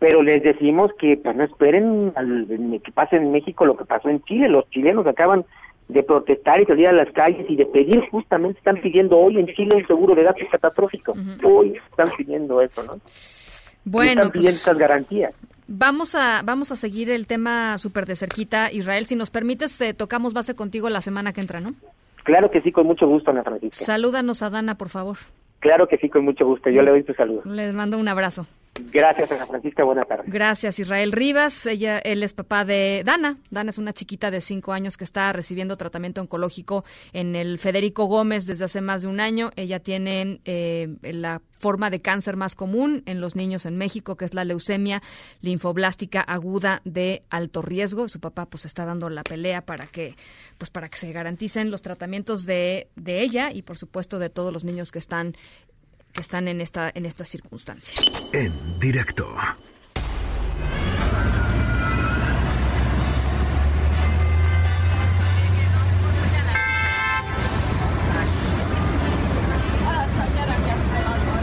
pero 0.00 0.20
les 0.22 0.42
decimos 0.42 0.90
que 0.98 1.16
pues 1.16 1.36
no 1.36 1.44
esperen 1.44 2.12
al, 2.16 2.46
que 2.84 2.90
pase 2.92 3.16
en 3.16 3.30
México 3.30 3.64
lo 3.64 3.76
que 3.76 3.84
pasó 3.84 4.08
en 4.08 4.20
Chile, 4.24 4.48
los 4.48 4.68
chilenos 4.70 5.06
acaban 5.06 5.44
de 5.88 6.02
protestar 6.02 6.60
y 6.60 6.66
salir 6.66 6.88
a 6.88 6.92
las 6.92 7.12
calles 7.12 7.46
y 7.48 7.56
de 7.56 7.66
pedir 7.66 8.00
justamente, 8.10 8.58
están 8.58 8.80
pidiendo 8.80 9.16
hoy 9.18 9.38
en 9.38 9.46
Chile 9.46 9.76
un 9.76 9.86
seguro 9.86 10.14
de 10.14 10.24
gastos 10.24 10.48
catastrófico, 10.50 11.14
hoy 11.44 11.74
están 11.90 12.10
pidiendo 12.16 12.60
eso, 12.60 12.82
¿no? 12.82 12.96
Y 12.96 13.00
Bueno, 13.84 14.22
están 14.22 14.32
pidiendo 14.32 14.50
pues, 14.50 14.56
estas 14.56 14.78
garantías. 14.78 15.34
Vamos 15.68 16.14
a, 16.14 16.42
vamos 16.44 16.70
a 16.72 16.76
seguir 16.76 17.10
el 17.10 17.26
tema 17.26 17.78
súper 17.78 18.06
de 18.06 18.16
cerquita. 18.16 18.70
Israel, 18.70 19.04
si 19.04 19.16
nos 19.16 19.30
permites, 19.30 19.80
eh, 19.80 19.94
tocamos 19.94 20.32
base 20.32 20.54
contigo 20.54 20.88
la 20.90 21.00
semana 21.00 21.32
que 21.32 21.40
entra, 21.40 21.60
¿no? 21.60 21.70
Claro 22.24 22.50
que 22.50 22.60
sí, 22.60 22.72
con 22.72 22.86
mucho 22.86 23.06
gusto, 23.06 23.30
Ana 23.30 23.44
Francisca. 23.44 23.84
Salúdanos 23.84 24.42
a 24.42 24.50
Dana, 24.50 24.76
por 24.76 24.88
favor. 24.88 25.16
Claro 25.60 25.88
que 25.88 25.96
sí, 25.98 26.08
con 26.08 26.24
mucho 26.24 26.44
gusto. 26.44 26.70
Yo 26.70 26.82
le 26.82 26.90
doy 26.90 27.02
tu 27.02 27.14
saludo. 27.14 27.42
Les 27.44 27.72
mando 27.72 27.98
un 27.98 28.08
abrazo. 28.08 28.46
Gracias, 28.92 29.30
Ana 29.32 29.46
Francisca. 29.46 29.84
Buenas 29.84 30.08
tardes. 30.08 30.26
Gracias, 30.28 30.78
Israel 30.78 31.12
Rivas. 31.12 31.66
Ella, 31.66 31.98
él 31.98 32.22
es 32.22 32.32
papá 32.32 32.64
de 32.64 33.02
Dana. 33.04 33.38
Dana 33.50 33.70
es 33.70 33.78
una 33.78 33.92
chiquita 33.92 34.30
de 34.30 34.40
cinco 34.40 34.72
años 34.72 34.96
que 34.96 35.04
está 35.04 35.32
recibiendo 35.32 35.76
tratamiento 35.76 36.20
oncológico 36.20 36.84
en 37.12 37.36
el 37.36 37.58
Federico 37.58 38.04
Gómez 38.04 38.46
desde 38.46 38.64
hace 38.64 38.80
más 38.80 39.02
de 39.02 39.08
un 39.08 39.20
año. 39.20 39.50
Ella 39.56 39.80
tiene 39.80 40.40
eh, 40.44 40.88
la 41.02 41.42
forma 41.58 41.90
de 41.90 42.00
cáncer 42.00 42.36
más 42.36 42.54
común 42.54 43.02
en 43.06 43.20
los 43.20 43.34
niños 43.34 43.66
en 43.66 43.76
México, 43.76 44.16
que 44.16 44.24
es 44.24 44.34
la 44.34 44.44
leucemia 44.44 45.02
linfoblástica 45.40 46.20
aguda 46.20 46.82
de 46.84 47.22
alto 47.30 47.62
riesgo. 47.62 48.08
Su 48.08 48.20
papá 48.20 48.46
pues 48.46 48.64
está 48.66 48.84
dando 48.84 49.08
la 49.08 49.22
pelea 49.22 49.62
para 49.62 49.86
que 49.86 50.16
pues 50.58 50.70
para 50.70 50.88
que 50.88 50.98
se 50.98 51.12
garanticen 51.12 51.70
los 51.70 51.82
tratamientos 51.82 52.44
de, 52.46 52.88
de 52.96 53.22
ella 53.22 53.50
y 53.52 53.62
por 53.62 53.78
supuesto 53.78 54.18
de 54.18 54.30
todos 54.30 54.52
los 54.52 54.64
niños 54.64 54.92
que 54.92 54.98
están 54.98 55.36
que 56.16 56.22
están 56.22 56.48
en 56.48 56.60
esta 56.60 56.90
en 56.94 57.06
esta 57.06 57.24
circunstancia. 57.24 57.94
En 58.32 58.80
directo. 58.80 59.32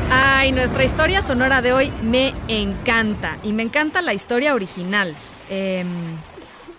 Ay, 0.10 0.52
nuestra 0.52 0.84
historia 0.84 1.22
sonora 1.22 1.62
de 1.62 1.72
hoy 1.72 1.92
me 2.04 2.34
encanta. 2.48 3.38
Y 3.44 3.54
me 3.54 3.64
encanta 3.64 4.02
la 4.02 4.14
historia 4.14 4.54
original. 4.54 5.16
Em, 5.50 5.88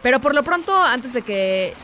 pero 0.03 0.21
por 0.21 0.35
lo 0.35 0.43
pronto, 0.43 0.77
antes 0.77 1.15
de 1.15 1.23
que 1.23 1.75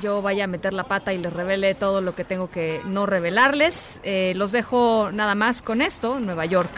yo 0.00 0.22
vaya 0.22 0.44
a 0.44 0.46
meter 0.46 0.72
la 0.74 0.84
pata 0.84 1.12
y 1.12 1.18
les 1.18 1.32
revele 1.32 1.74
todo 1.74 2.00
lo 2.00 2.14
que 2.14 2.24
tengo 2.24 2.50
que 2.50 2.80
no 2.84 3.06
revelarles, 3.06 4.00
eh, 4.02 4.32
los 4.36 4.52
dejo 4.52 5.10
nada 5.12 5.34
más 5.34 5.62
con 5.62 5.82
esto, 5.82 6.20
Nueva 6.20 6.44
York. 6.46 6.70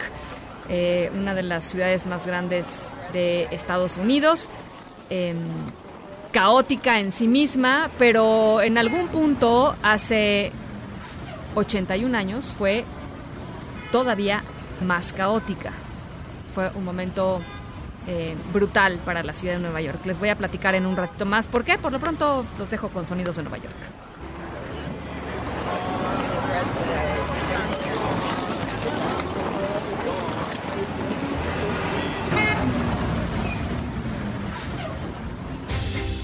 eh, 0.69 1.11
una 1.13 1.33
de 1.33 1.43
las 1.43 1.65
ciudades 1.65 2.05
más 2.05 2.25
grandes 2.25 2.93
de 3.11 3.47
Estados 3.51 3.97
Unidos. 3.97 4.49
em, 5.09 5.37
caótica 6.31 6.99
en 6.99 7.11
sí 7.11 7.27
misma, 7.27 7.89
pero 7.99 8.61
en 8.61 8.77
algún 8.77 9.09
punto, 9.09 9.75
hace 9.83 10.53
81 11.55 12.15
años, 12.15 12.45
fue 12.45 12.85
todavía 13.91 14.43
más 14.79 15.11
caótica. 15.11 15.73
Fue 16.55 16.71
un 16.75 16.85
momento 16.85 17.41
eh, 18.07 18.35
brutal 18.51 18.99
para 19.05 19.23
la 19.23 19.33
ciudad 19.33 19.55
de 19.55 19.59
Nueva 19.59 19.81
York. 19.81 20.05
Les 20.05 20.19
voy 20.19 20.29
a 20.29 20.37
platicar 20.37 20.75
en 20.75 20.85
un 20.85 20.95
ratito 20.95 21.25
más. 21.25 21.47
¿Por 21.47 21.63
qué? 21.63 21.77
Por 21.77 21.91
lo 21.91 21.99
pronto 21.99 22.45
los 22.57 22.69
dejo 22.69 22.89
con 22.89 23.05
sonidos 23.05 23.35
de 23.35 23.43
Nueva 23.43 23.57
York. 23.57 23.75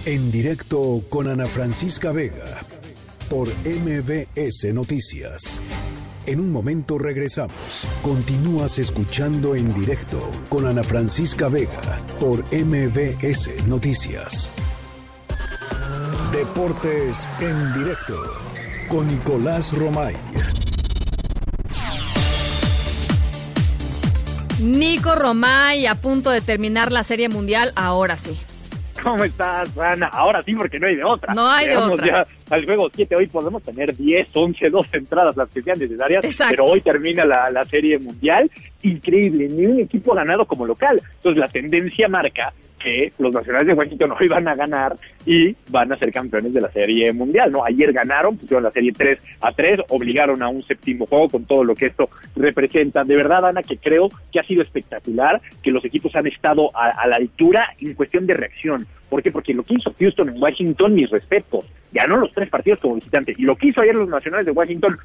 En 0.06 0.32
directo 0.32 1.04
con 1.10 1.28
Ana 1.28 1.48
Francisca 1.48 2.14
Vega 2.14 2.62
por 3.30 3.50
MBS 3.66 4.74
Noticias. 4.74 5.60
En 6.28 6.42
un 6.42 6.52
momento 6.52 6.98
regresamos. 6.98 7.88
Continúas 8.02 8.80
escuchando 8.80 9.56
en 9.56 9.74
directo 9.74 10.20
con 10.50 10.68
Ana 10.68 10.84
Francisca 10.84 11.48
Vega 11.48 12.00
por 12.20 12.44
MBS 12.54 13.66
Noticias. 13.66 14.50
Deportes 16.34 17.30
en 17.40 17.74
directo 17.74 18.22
con 18.90 19.08
Nicolás 19.08 19.72
Romay. 19.72 20.18
Nico 24.60 25.16
Romay 25.16 25.86
a 25.86 25.96
punto 25.96 26.30
de 26.32 26.42
terminar 26.42 26.92
la 26.92 27.06
Serie 27.06 27.30
Mundial, 27.30 27.72
ahora 27.78 28.18
sí. 28.18 28.38
¿Cómo 29.12 29.24
estás, 29.24 29.78
Ana? 29.78 30.08
Ahora 30.08 30.44
sí, 30.44 30.54
porque 30.54 30.80
no 30.80 30.88
hay 30.88 30.96
de 30.96 31.04
otra. 31.04 31.34
No 31.34 31.50
hay 31.50 31.68
de 31.68 31.74
Llegamos 31.76 31.92
otra. 31.94 32.06
ya 32.06 32.56
al 32.56 32.66
juego 32.66 32.90
7. 32.94 33.16
Hoy 33.16 33.28
podemos 33.28 33.64
tener 33.64 33.96
10, 33.96 34.30
11, 34.34 34.70
12 34.70 34.98
entradas, 34.98 35.38
las 35.38 35.50
que 35.50 35.62
sean 35.62 35.80
necesarias. 35.80 36.24
Exacto. 36.26 36.52
Pero 36.52 36.66
hoy 36.66 36.82
termina 36.82 37.26
la, 37.26 37.50
la 37.50 37.64
serie 37.66 37.98
mundial. 38.00 38.50
Increíble, 38.84 39.48
ni 39.50 39.66
un 39.66 39.80
equipo 39.80 40.14
ganado 40.14 40.46
como 40.46 40.66
local. 40.66 41.02
Entonces 41.16 41.40
la 41.40 41.48
tendencia 41.48 42.08
marca 42.08 42.54
que 42.78 43.12
los 43.18 43.34
nacionales 43.34 43.68
de 43.68 43.74
Washington 43.74 44.14
hoy 44.20 44.28
van 44.28 44.48
a 44.48 44.56
ganar 44.56 44.96
y 45.26 45.56
van 45.70 45.92
a 45.92 45.98
ser 45.98 46.12
campeones 46.12 46.54
de 46.54 46.62
la 46.62 46.72
serie 46.72 47.12
mundial, 47.12 47.52
¿no? 47.52 47.66
Ayer 47.66 47.92
ganaron, 47.92 48.38
pusieron 48.38 48.64
la 48.64 48.72
serie 48.72 48.94
3 48.96 49.20
a 49.42 49.52
3, 49.52 49.80
obligaron 49.90 50.44
a 50.44 50.48
un 50.48 50.62
séptimo 50.62 51.06
juego 51.08 51.28
con 51.30 51.46
todo 51.46 51.64
lo 51.64 51.76
que 51.76 51.88
esto 51.88 52.10
representa. 52.36 53.04
De 53.04 53.16
verdad, 53.16 53.46
Ana, 53.46 53.64
que 53.64 53.78
creo 53.78 54.10
que 54.32 54.40
ha 54.40 54.44
sido 54.44 54.62
espectacular, 54.62 55.42
que 55.64 55.72
los 55.72 55.84
equipos 55.86 56.16
han 56.16 56.28
estado 56.28 56.70
a, 56.76 56.90
a 56.90 57.08
la 57.08 57.16
altura 57.16 57.74
en 57.80 57.94
cuestión 57.96 58.28
de 58.28 58.36
reacción. 58.36 58.88
¿Por 59.10 59.24
qué? 59.24 59.32
Porque 59.32 59.54
lo 59.54 59.64
que 59.64 59.76
hizo 59.76 59.94
Houston 59.98 60.30
en 60.30 60.42
Washington, 60.42 60.94
mis 60.94 61.10
respetos, 61.10 61.66
ganó 61.92 62.18
los 62.18 62.32
tres 62.32 62.50
partidos 62.50 62.80
como 62.80 62.96
visitante. 62.96 63.34
Y 63.38 63.44
lo 63.44 63.56
que 63.56 63.68
hizo 63.68 63.82
ayer 63.82 63.96
los 63.96 64.10
nacionales 64.10 64.46
de 64.46 64.52
Washington, 64.52 64.98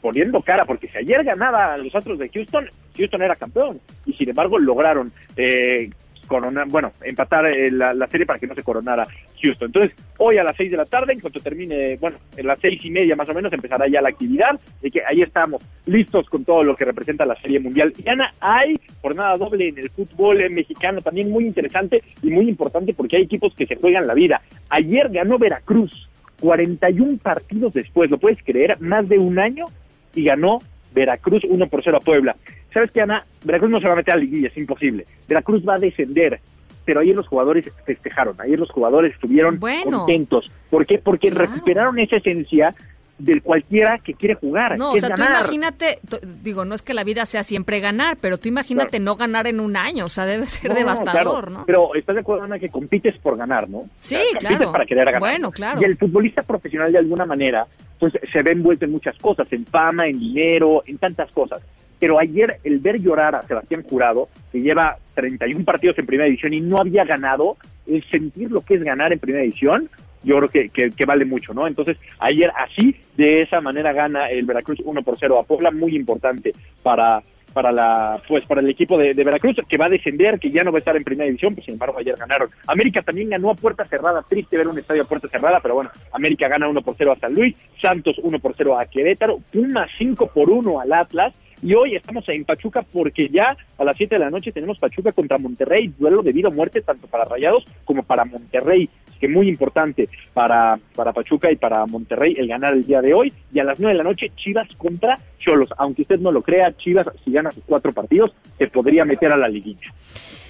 poniendo 0.00 0.40
cara, 0.40 0.64
porque 0.64 0.88
si 0.88 0.98
ayer 0.98 1.22
ganaba 1.24 1.74
a 1.74 1.78
los 1.78 1.94
Astros 1.94 2.18
de 2.18 2.28
Houston, 2.28 2.68
Houston 2.96 3.22
era 3.22 3.36
campeón. 3.36 3.80
Y 4.06 4.12
sin 4.12 4.28
embargo 4.30 4.58
lograron 4.58 5.12
eh, 5.36 5.90
coronar, 6.28 6.68
bueno, 6.68 6.92
empatar 7.02 7.46
eh, 7.46 7.70
la, 7.72 7.92
la 7.92 8.06
serie 8.06 8.26
para 8.26 8.38
que 8.38 8.46
no 8.46 8.54
se 8.54 8.62
coronara 8.62 9.08
Houston. 9.42 9.66
Entonces, 9.66 9.96
hoy 10.18 10.36
a 10.36 10.44
las 10.44 10.56
seis 10.56 10.70
de 10.70 10.76
la 10.76 10.84
tarde, 10.84 11.14
en 11.14 11.20
cuanto 11.20 11.40
termine, 11.40 11.96
bueno, 11.96 12.18
en 12.36 12.46
las 12.46 12.60
seis 12.60 12.80
y 12.84 12.90
media 12.90 13.16
más 13.16 13.28
o 13.28 13.34
menos, 13.34 13.52
empezará 13.52 13.88
ya 13.88 14.00
la 14.00 14.10
actividad. 14.10 14.60
Y 14.82 14.90
que 14.90 15.02
ahí 15.04 15.22
estamos, 15.22 15.60
listos 15.86 16.28
con 16.28 16.44
todo 16.44 16.62
lo 16.62 16.76
que 16.76 16.84
representa 16.84 17.24
la 17.24 17.34
serie 17.34 17.58
mundial. 17.58 17.92
Y 17.98 18.08
Ana, 18.08 18.32
hay 18.38 18.78
jornada 19.00 19.36
doble 19.36 19.68
en 19.68 19.78
el 19.78 19.90
fútbol 19.90 20.40
eh, 20.40 20.48
mexicano, 20.48 21.00
también 21.00 21.30
muy 21.30 21.46
interesante 21.46 22.02
y 22.22 22.30
muy 22.30 22.48
importante 22.48 22.94
porque 22.94 23.16
hay 23.16 23.22
equipos 23.24 23.54
que 23.54 23.66
se 23.66 23.76
juegan 23.76 24.06
la 24.06 24.14
vida. 24.14 24.40
Ayer 24.68 25.08
ganó 25.08 25.38
Veracruz, 25.38 26.08
41 26.40 27.18
partidos 27.18 27.72
después, 27.72 28.10
¿lo 28.10 28.18
puedes 28.18 28.42
creer? 28.44 28.80
Más 28.80 29.08
de 29.08 29.18
un 29.18 29.38
año 29.38 29.66
y 30.14 30.24
ganó 30.24 30.60
Veracruz 30.94 31.44
1 31.44 31.66
por 31.68 31.82
0 31.82 31.98
a 31.98 32.04
Puebla. 32.04 32.36
¿Sabes 32.72 32.90
qué, 32.92 33.00
Ana? 33.00 33.24
Veracruz 33.44 33.70
no 33.70 33.80
se 33.80 33.86
va 33.86 33.92
a 33.94 33.96
meter 33.96 34.14
a 34.14 34.16
la 34.16 34.22
liguilla, 34.22 34.48
es 34.48 34.56
imposible. 34.56 35.04
Veracruz 35.28 35.66
va 35.66 35.74
a 35.74 35.78
descender. 35.78 36.40
Pero 36.84 37.00
ayer 37.00 37.14
los 37.14 37.28
jugadores 37.28 37.70
festejaron, 37.84 38.34
ayer 38.40 38.58
los 38.58 38.70
jugadores 38.70 39.12
estuvieron 39.12 39.58
Bueno. 39.60 39.98
contentos. 39.98 40.50
¿Por 40.70 40.86
qué? 40.86 40.98
Porque 40.98 41.28
recuperaron 41.30 41.98
esa 41.98 42.16
esencia 42.16 42.74
del 43.18 43.42
cualquiera 43.42 43.98
que 43.98 44.14
quiere 44.14 44.36
jugar, 44.36 44.78
No, 44.78 44.92
o 44.92 44.98
sea, 44.98 45.10
tú 45.10 45.22
imagínate, 45.22 45.98
digo, 46.42 46.64
no 46.64 46.74
es 46.76 46.82
que 46.82 46.94
la 46.94 47.02
vida 47.02 47.26
sea 47.26 47.42
siempre 47.42 47.80
ganar, 47.80 48.16
pero 48.20 48.38
tú 48.38 48.48
imagínate 48.48 49.00
no 49.00 49.16
ganar 49.16 49.48
en 49.48 49.58
un 49.58 49.76
año, 49.76 50.04
o 50.04 50.08
sea, 50.08 50.24
debe 50.24 50.46
ser 50.46 50.70
No, 50.70 50.76
devastador, 50.76 51.44
claro, 51.46 51.50
¿no? 51.50 51.66
Pero 51.66 51.94
estás 51.96 52.14
de 52.14 52.20
acuerdo, 52.20 52.44
Ana, 52.44 52.60
que 52.60 52.68
compites 52.68 53.18
por 53.18 53.36
ganar, 53.36 53.68
¿no? 53.68 53.80
Sí, 53.98 54.14
O 54.14 54.18
sea, 54.18 54.28
compites 54.34 54.56
claro. 54.56 54.72
para 54.72 54.86
querer 54.86 55.04
ganar. 55.06 55.20
Bueno, 55.20 55.50
claro. 55.50 55.80
Y 55.80 55.84
el 55.84 55.96
futbolista 55.98 56.42
profesional, 56.44 56.92
de 56.92 56.98
alguna 56.98 57.26
manera, 57.26 57.66
pues 57.98 58.12
se 58.32 58.42
ve 58.42 58.52
envuelto 58.52 58.84
en 58.84 58.92
muchas 58.92 59.18
cosas, 59.18 59.52
en 59.52 59.66
fama, 59.66 60.06
en 60.06 60.18
dinero, 60.20 60.82
en 60.86 60.96
tantas 60.98 61.30
cosas. 61.32 61.60
Pero 61.98 62.18
ayer, 62.18 62.58
el 62.64 62.78
ver 62.78 63.00
llorar 63.00 63.34
a 63.34 63.42
Sebastián 63.42 63.82
Jurado, 63.82 64.28
que 64.52 64.60
lleva 64.60 64.96
31 65.14 65.64
partidos 65.64 65.98
en 65.98 66.06
primera 66.06 66.26
división 66.26 66.54
y 66.54 66.60
no 66.60 66.78
había 66.78 67.04
ganado, 67.04 67.56
el 67.86 68.02
sentir 68.04 68.50
lo 68.50 68.60
que 68.60 68.74
es 68.74 68.84
ganar 68.84 69.12
en 69.12 69.18
primera 69.18 69.42
división, 69.42 69.88
yo 70.22 70.36
creo 70.38 70.48
que, 70.48 70.68
que, 70.68 70.90
que 70.90 71.04
vale 71.04 71.24
mucho, 71.24 71.54
¿no? 71.54 71.66
Entonces, 71.66 71.96
ayer 72.18 72.50
así, 72.56 72.96
de 73.16 73.42
esa 73.42 73.60
manera 73.60 73.92
gana 73.92 74.28
el 74.28 74.44
Veracruz 74.44 74.78
1 74.84 75.02
por 75.02 75.16
0 75.18 75.38
a 75.38 75.44
Puebla, 75.44 75.70
muy 75.70 75.94
importante 75.94 76.52
para 76.82 77.22
para 77.52 77.72
la 77.72 78.20
pues 78.28 78.44
para 78.46 78.60
el 78.60 78.68
equipo 78.68 78.96
de, 78.96 79.12
Veracruz 79.12 79.56
que 79.68 79.76
va 79.76 79.86
a 79.86 79.90
descender, 79.90 80.38
que 80.38 80.50
ya 80.50 80.62
no 80.62 80.70
va 80.70 80.78
a 80.78 80.80
estar 80.80 80.96
en 80.96 81.02
primera 81.02 81.26
división, 81.26 81.54
pues 81.54 81.64
sin 81.64 81.74
embargo 81.74 81.98
ayer 81.98 82.14
ganaron. 82.16 82.48
América 82.66 83.02
también 83.02 83.30
ganó 83.30 83.50
a 83.50 83.54
puerta 83.54 83.84
cerrada, 83.84 84.22
triste 84.22 84.56
ver 84.56 84.68
un 84.68 84.78
estadio 84.78 85.02
a 85.02 85.06
puerta 85.06 85.28
cerrada, 85.28 85.58
pero 85.60 85.74
bueno, 85.74 85.90
América 86.12 86.48
gana 86.48 86.68
1 86.68 86.82
por 86.82 86.94
0 86.96 87.12
a 87.12 87.16
San 87.16 87.34
Luis, 87.34 87.56
Santos 87.80 88.16
1 88.22 88.38
por 88.38 88.54
0 88.54 88.78
a 88.78 88.86
Querétaro, 88.86 89.40
Puma 89.52 89.86
5 89.96 90.30
por 90.32 90.50
1 90.50 90.80
al 90.80 90.92
Atlas, 90.92 91.34
Y 91.62 91.74
hoy 91.74 91.96
estamos 91.96 92.28
en 92.28 92.44
Pachuca 92.44 92.82
porque 92.82 93.28
ya 93.28 93.56
a 93.78 93.84
las 93.84 93.96
7 93.96 94.14
de 94.14 94.20
la 94.20 94.30
noche 94.30 94.52
tenemos 94.52 94.78
Pachuca 94.78 95.12
contra 95.12 95.38
Monterrey, 95.38 95.92
duelo 95.98 96.22
de 96.22 96.32
vida 96.32 96.48
o 96.48 96.52
muerte 96.52 96.80
tanto 96.82 97.06
para 97.08 97.24
Rayados 97.24 97.64
como 97.84 98.02
para 98.02 98.24
Monterrey 98.24 98.88
que 99.18 99.28
muy 99.28 99.48
importante 99.48 100.08
para, 100.32 100.78
para 100.94 101.12
Pachuca 101.12 101.50
y 101.50 101.56
para 101.56 101.84
Monterrey 101.86 102.36
el 102.38 102.46
ganar 102.46 102.74
el 102.74 102.86
día 102.86 103.00
de 103.00 103.14
hoy. 103.14 103.32
Y 103.52 103.58
a 103.58 103.64
las 103.64 103.78
9 103.78 103.92
de 103.92 103.98
la 103.98 104.08
noche, 104.08 104.30
Chivas 104.36 104.68
contra 104.76 105.18
Cholos. 105.38 105.70
Aunque 105.76 106.02
usted 106.02 106.20
no 106.20 106.30
lo 106.30 106.42
crea, 106.42 106.76
Chivas, 106.76 107.08
si 107.24 107.32
gana 107.32 107.50
sus 107.50 107.64
cuatro 107.64 107.92
partidos, 107.92 108.32
se 108.56 108.68
podría 108.68 109.04
meter 109.04 109.32
a 109.32 109.36
la 109.36 109.48
liguilla. 109.48 109.92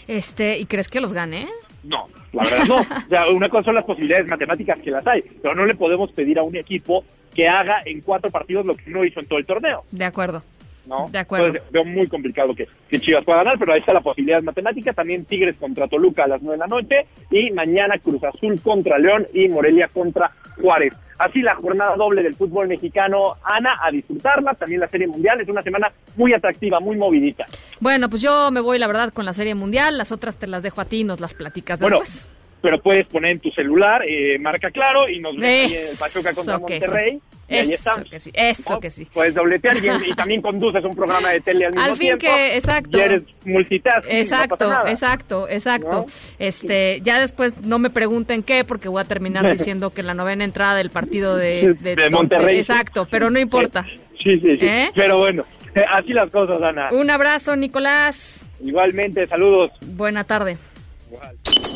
Este, 0.06 0.58
¿y 0.58 0.66
crees 0.66 0.88
que 0.88 1.00
los 1.00 1.12
gane? 1.12 1.48
No, 1.84 2.08
la 2.32 2.44
verdad 2.44 2.66
no. 2.68 2.76
O 3.06 3.08
sea, 3.08 3.28
una 3.28 3.48
cosa 3.48 3.64
son 3.64 3.74
las 3.74 3.84
posibilidades 3.84 4.28
matemáticas 4.28 4.78
que 4.80 4.90
las 4.90 5.06
hay, 5.06 5.22
pero 5.42 5.54
no 5.54 5.64
le 5.64 5.74
podemos 5.74 6.12
pedir 6.12 6.38
a 6.38 6.42
un 6.42 6.56
equipo 6.56 7.04
que 7.34 7.48
haga 7.48 7.82
en 7.84 8.00
cuatro 8.00 8.30
partidos 8.30 8.66
lo 8.66 8.76
que 8.76 8.90
no 8.90 9.04
hizo 9.04 9.20
en 9.20 9.26
todo 9.26 9.38
el 9.38 9.46
torneo. 9.46 9.84
De 9.90 10.04
acuerdo. 10.04 10.42
¿No? 10.88 11.08
De 11.10 11.18
acuerdo. 11.18 11.46
Entonces, 11.46 11.70
veo 11.70 11.84
muy 11.84 12.08
complicado 12.08 12.54
que, 12.54 12.66
que 12.88 12.98
Chivas 12.98 13.24
pueda 13.24 13.38
ganar, 13.38 13.58
pero 13.58 13.72
ahí 13.72 13.80
está 13.80 13.92
la 13.92 14.00
posibilidad 14.00 14.42
matemática. 14.42 14.92
También 14.92 15.24
Tigres 15.24 15.56
contra 15.56 15.86
Toluca 15.86 16.24
a 16.24 16.28
las 16.28 16.42
9 16.42 16.56
de 16.56 16.58
la 16.58 16.66
noche 16.66 17.06
y 17.30 17.50
mañana 17.50 17.98
Cruz 17.98 18.24
Azul 18.24 18.60
contra 18.60 18.98
León 18.98 19.26
y 19.32 19.48
Morelia 19.48 19.88
contra 19.88 20.30
Juárez. 20.60 20.94
Así 21.18 21.40
la 21.42 21.56
jornada 21.56 21.96
doble 21.96 22.22
del 22.22 22.36
fútbol 22.36 22.68
mexicano, 22.68 23.34
Ana, 23.42 23.78
a 23.82 23.90
disfrutarla. 23.90 24.54
También 24.54 24.80
la 24.80 24.88
Serie 24.88 25.08
Mundial 25.08 25.40
es 25.40 25.48
una 25.48 25.62
semana 25.62 25.90
muy 26.16 26.32
atractiva, 26.32 26.78
muy 26.78 26.96
movidita. 26.96 27.46
Bueno, 27.80 28.08
pues 28.08 28.22
yo 28.22 28.50
me 28.52 28.60
voy, 28.60 28.78
la 28.78 28.86
verdad, 28.86 29.12
con 29.12 29.24
la 29.24 29.32
Serie 29.32 29.56
Mundial. 29.56 29.98
Las 29.98 30.12
otras 30.12 30.36
te 30.36 30.46
las 30.46 30.62
dejo 30.62 30.80
a 30.80 30.84
ti 30.84 31.00
y 31.00 31.04
nos 31.04 31.18
las 31.18 31.34
platicas 31.34 31.80
Bueno, 31.80 31.98
después. 31.98 32.28
Pero 32.60 32.80
puedes 32.80 33.06
poner 33.06 33.32
en 33.32 33.40
tu 33.40 33.50
celular, 33.50 34.02
eh, 34.08 34.38
marca 34.38 34.70
claro 34.70 35.08
y 35.08 35.20
nos 35.20 35.36
vemos 35.36 35.72
el 35.72 35.96
Pachuca 35.98 36.34
contra. 36.34 36.58
Monterrey. 36.58 37.18
Y 37.50 37.54
ahí 37.54 37.72
estamos. 37.72 38.10
que 38.10 38.20
sí, 38.20 38.30
eso 38.34 38.74
¿no? 38.74 38.80
que 38.80 38.90
sí. 38.90 39.06
Puedes 39.10 39.34
dobletear 39.34 39.76
y, 39.78 40.10
y 40.10 40.14
también 40.16 40.42
conduces 40.42 40.84
un 40.84 40.94
programa 40.94 41.30
de 41.30 41.40
tele 41.40 41.64
al 41.64 41.72
mismo 41.72 41.86
Al 41.86 41.96
fin 41.96 42.18
tiempo. 42.18 42.20
que, 42.26 42.56
exacto. 42.56 42.98
Y 42.98 43.00
eres 43.00 43.22
multitasking. 43.46 44.12
no 44.12 44.18
Exacto, 44.18 44.68
nada. 44.68 44.90
exacto, 44.90 45.48
exacto. 45.48 46.06
Este, 46.38 47.00
ya 47.02 47.18
después 47.18 47.62
no 47.62 47.78
me 47.78 47.88
pregunten 47.88 48.42
qué, 48.42 48.64
porque 48.64 48.88
voy 48.90 49.00
a 49.00 49.04
terminar 49.04 49.50
diciendo 49.56 49.88
que 49.90 50.02
la 50.02 50.12
novena 50.12 50.44
entrada 50.44 50.74
del 50.74 50.90
partido 50.90 51.36
de, 51.36 51.72
De 51.72 52.10
Monterrey. 52.10 52.58
Exacto, 52.58 53.06
pero 53.10 53.30
no 53.30 53.38
importa. 53.38 53.86
Sí, 54.22 54.38
sí, 54.40 54.58
sí. 54.58 54.66
¿Eh? 54.66 54.90
Pero 54.94 55.16
bueno, 55.16 55.44
así 55.94 56.12
las 56.12 56.30
cosas, 56.30 56.60
Ana. 56.60 56.90
Un 56.92 57.08
abrazo, 57.08 57.56
Nicolás. 57.56 58.44
Igualmente, 58.62 59.26
saludos. 59.26 59.70
Buena 59.80 60.24
tarde. 60.24 60.58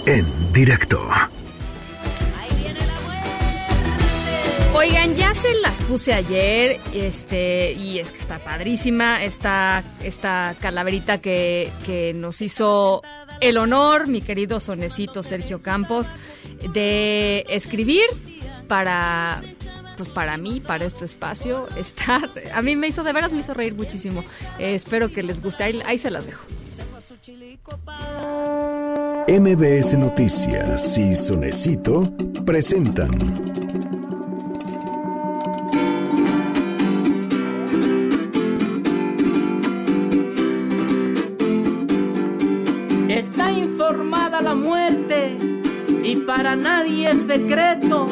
En 0.06 0.52
directo. 0.52 1.00
Oigan, 4.74 5.14
ya 5.16 5.34
se 5.34 5.54
las 5.60 5.76
puse 5.82 6.14
ayer, 6.14 6.80
este, 6.94 7.72
y 7.72 7.98
es 7.98 8.10
que 8.10 8.18
está 8.18 8.38
padrísima 8.38 9.22
esta, 9.22 9.84
esta 10.02 10.56
calaverita 10.60 11.18
que, 11.18 11.70
que 11.84 12.14
nos 12.14 12.40
hizo 12.40 13.02
el 13.40 13.58
honor, 13.58 14.06
mi 14.08 14.22
querido 14.22 14.60
sonecito 14.60 15.22
Sergio 15.22 15.60
Campos, 15.60 16.14
de 16.72 17.44
escribir 17.50 18.04
para, 18.66 19.42
pues 19.96 20.08
para 20.08 20.38
mí, 20.38 20.60
para 20.60 20.86
este 20.86 21.04
espacio, 21.04 21.68
estar, 21.76 22.30
a 22.54 22.62
mí 22.62 22.74
me 22.74 22.88
hizo, 22.88 23.02
de 23.02 23.12
veras 23.12 23.32
me 23.32 23.40
hizo 23.40 23.52
reír 23.52 23.74
muchísimo. 23.74 24.24
Eh, 24.58 24.74
espero 24.74 25.12
que 25.12 25.22
les 25.22 25.42
guste, 25.42 25.64
ahí, 25.64 25.82
ahí 25.84 25.98
se 25.98 26.10
las 26.10 26.26
dejo. 26.26 26.42
MBS 29.28 29.96
Noticias 29.96 30.98
y 30.98 31.14
Sonecito 31.14 32.02
presentan 32.44 33.12
Está 43.08 43.52
informada 43.52 44.42
la 44.42 44.56
muerte 44.56 45.38
y 46.02 46.16
para 46.26 46.56
nadie 46.56 47.12
es 47.12 47.28
secreto 47.28 48.08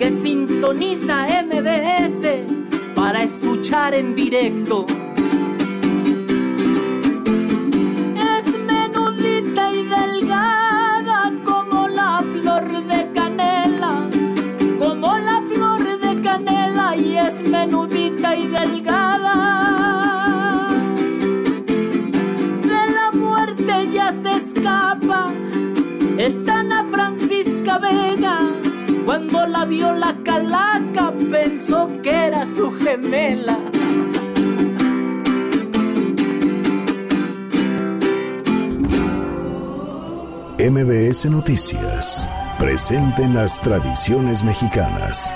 que 0.00 0.10
sintoniza 0.10 1.28
MBS 1.44 2.26
para 2.96 3.22
escuchar 3.22 3.94
en 3.94 4.16
directo. 4.16 4.84
Y 17.02 17.16
es 17.16 17.40
menudita 17.42 18.36
y 18.36 18.46
delgada 18.46 19.36
de 22.62 22.92
la 22.94 23.10
muerte 23.12 23.90
ya 23.92 24.12
se 24.12 24.32
escapa. 24.36 25.32
Está 26.18 26.60
Ana 26.60 26.84
Francisca 26.90 27.78
Vega. 27.78 28.38
Cuando 29.04 29.46
la 29.46 29.64
vio 29.64 29.92
la 29.92 30.16
calaca 30.24 31.12
pensó 31.30 31.88
que 32.02 32.10
era 32.10 32.46
su 32.46 32.70
gemela. 32.72 33.58
MBS 40.58 41.26
Noticias. 41.26 42.28
Presenten 42.58 43.34
las 43.34 43.60
tradiciones 43.60 44.44
mexicanas. 44.44 45.34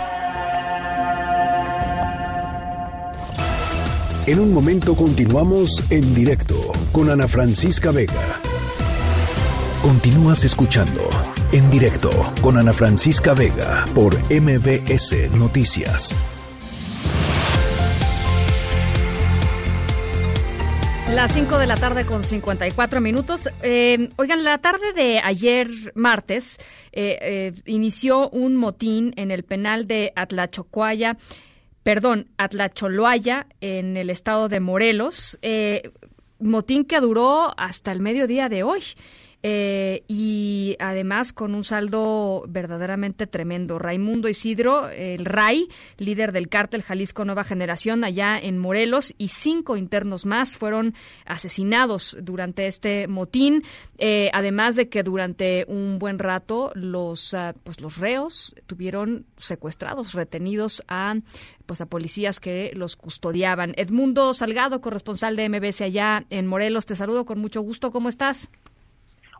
En 4.26 4.40
un 4.40 4.52
momento 4.52 4.96
continuamos 4.96 5.84
en 5.88 6.12
directo 6.12 6.56
con 6.90 7.10
Ana 7.10 7.28
Francisca 7.28 7.92
Vega. 7.92 8.40
Continúas 9.82 10.42
escuchando 10.42 11.08
en 11.52 11.70
directo 11.70 12.10
con 12.42 12.58
Ana 12.58 12.72
Francisca 12.72 13.34
Vega 13.34 13.84
por 13.94 14.18
MBS 14.28 15.30
Noticias. 15.30 16.12
Las 21.14 21.32
5 21.32 21.58
de 21.58 21.66
la 21.68 21.76
tarde 21.76 22.04
con 22.04 22.24
54 22.24 23.00
minutos. 23.00 23.48
Eh, 23.62 24.10
oigan, 24.16 24.42
la 24.42 24.58
tarde 24.58 24.92
de 24.92 25.20
ayer 25.20 25.68
martes 25.94 26.58
eh, 26.90 27.16
eh, 27.22 27.52
inició 27.64 28.28
un 28.30 28.56
motín 28.56 29.14
en 29.16 29.30
el 29.30 29.44
penal 29.44 29.86
de 29.86 30.12
Atlachocuaya, 30.16 31.16
perdón, 31.86 32.26
Atlacholoaya, 32.36 33.46
en 33.60 33.96
el 33.96 34.10
estado 34.10 34.48
de 34.48 34.58
Morelos. 34.58 35.38
Eh, 35.40 35.92
motín 36.40 36.84
que 36.84 36.98
duró 36.98 37.54
hasta 37.56 37.92
el 37.92 38.00
mediodía 38.00 38.48
de 38.48 38.64
hoy. 38.64 38.82
Eh, 39.48 40.02
y 40.08 40.74
además 40.80 41.32
con 41.32 41.54
un 41.54 41.62
saldo 41.62 42.44
verdaderamente 42.48 43.28
tremendo. 43.28 43.78
Raimundo 43.78 44.28
Isidro, 44.28 44.88
el 44.88 45.24
RAI, 45.24 45.68
líder 45.98 46.32
del 46.32 46.48
cártel 46.48 46.82
Jalisco 46.82 47.24
Nueva 47.24 47.44
Generación 47.44 48.02
allá 48.02 48.36
en 48.36 48.58
Morelos, 48.58 49.14
y 49.18 49.28
cinco 49.28 49.76
internos 49.76 50.26
más 50.26 50.56
fueron 50.56 50.94
asesinados 51.26 52.16
durante 52.20 52.66
este 52.66 53.06
motín. 53.06 53.62
Eh, 53.98 54.30
además 54.32 54.74
de 54.74 54.88
que 54.88 55.04
durante 55.04 55.64
un 55.68 56.00
buen 56.00 56.18
rato 56.18 56.72
los, 56.74 57.32
ah, 57.32 57.54
pues 57.62 57.80
los 57.80 57.98
reos 57.98 58.52
tuvieron 58.66 59.26
secuestrados, 59.36 60.12
retenidos 60.14 60.82
a 60.88 61.14
pues 61.66 61.80
a 61.80 61.86
policías 61.86 62.40
que 62.40 62.72
los 62.74 62.96
custodiaban. 62.96 63.74
Edmundo 63.76 64.34
Salgado, 64.34 64.80
corresponsal 64.80 65.36
de 65.36 65.48
MBS 65.48 65.82
allá 65.82 66.24
en 66.30 66.48
Morelos, 66.48 66.86
te 66.86 66.96
saludo 66.96 67.24
con 67.24 67.38
mucho 67.38 67.60
gusto. 67.60 67.92
¿Cómo 67.92 68.08
estás? 68.08 68.48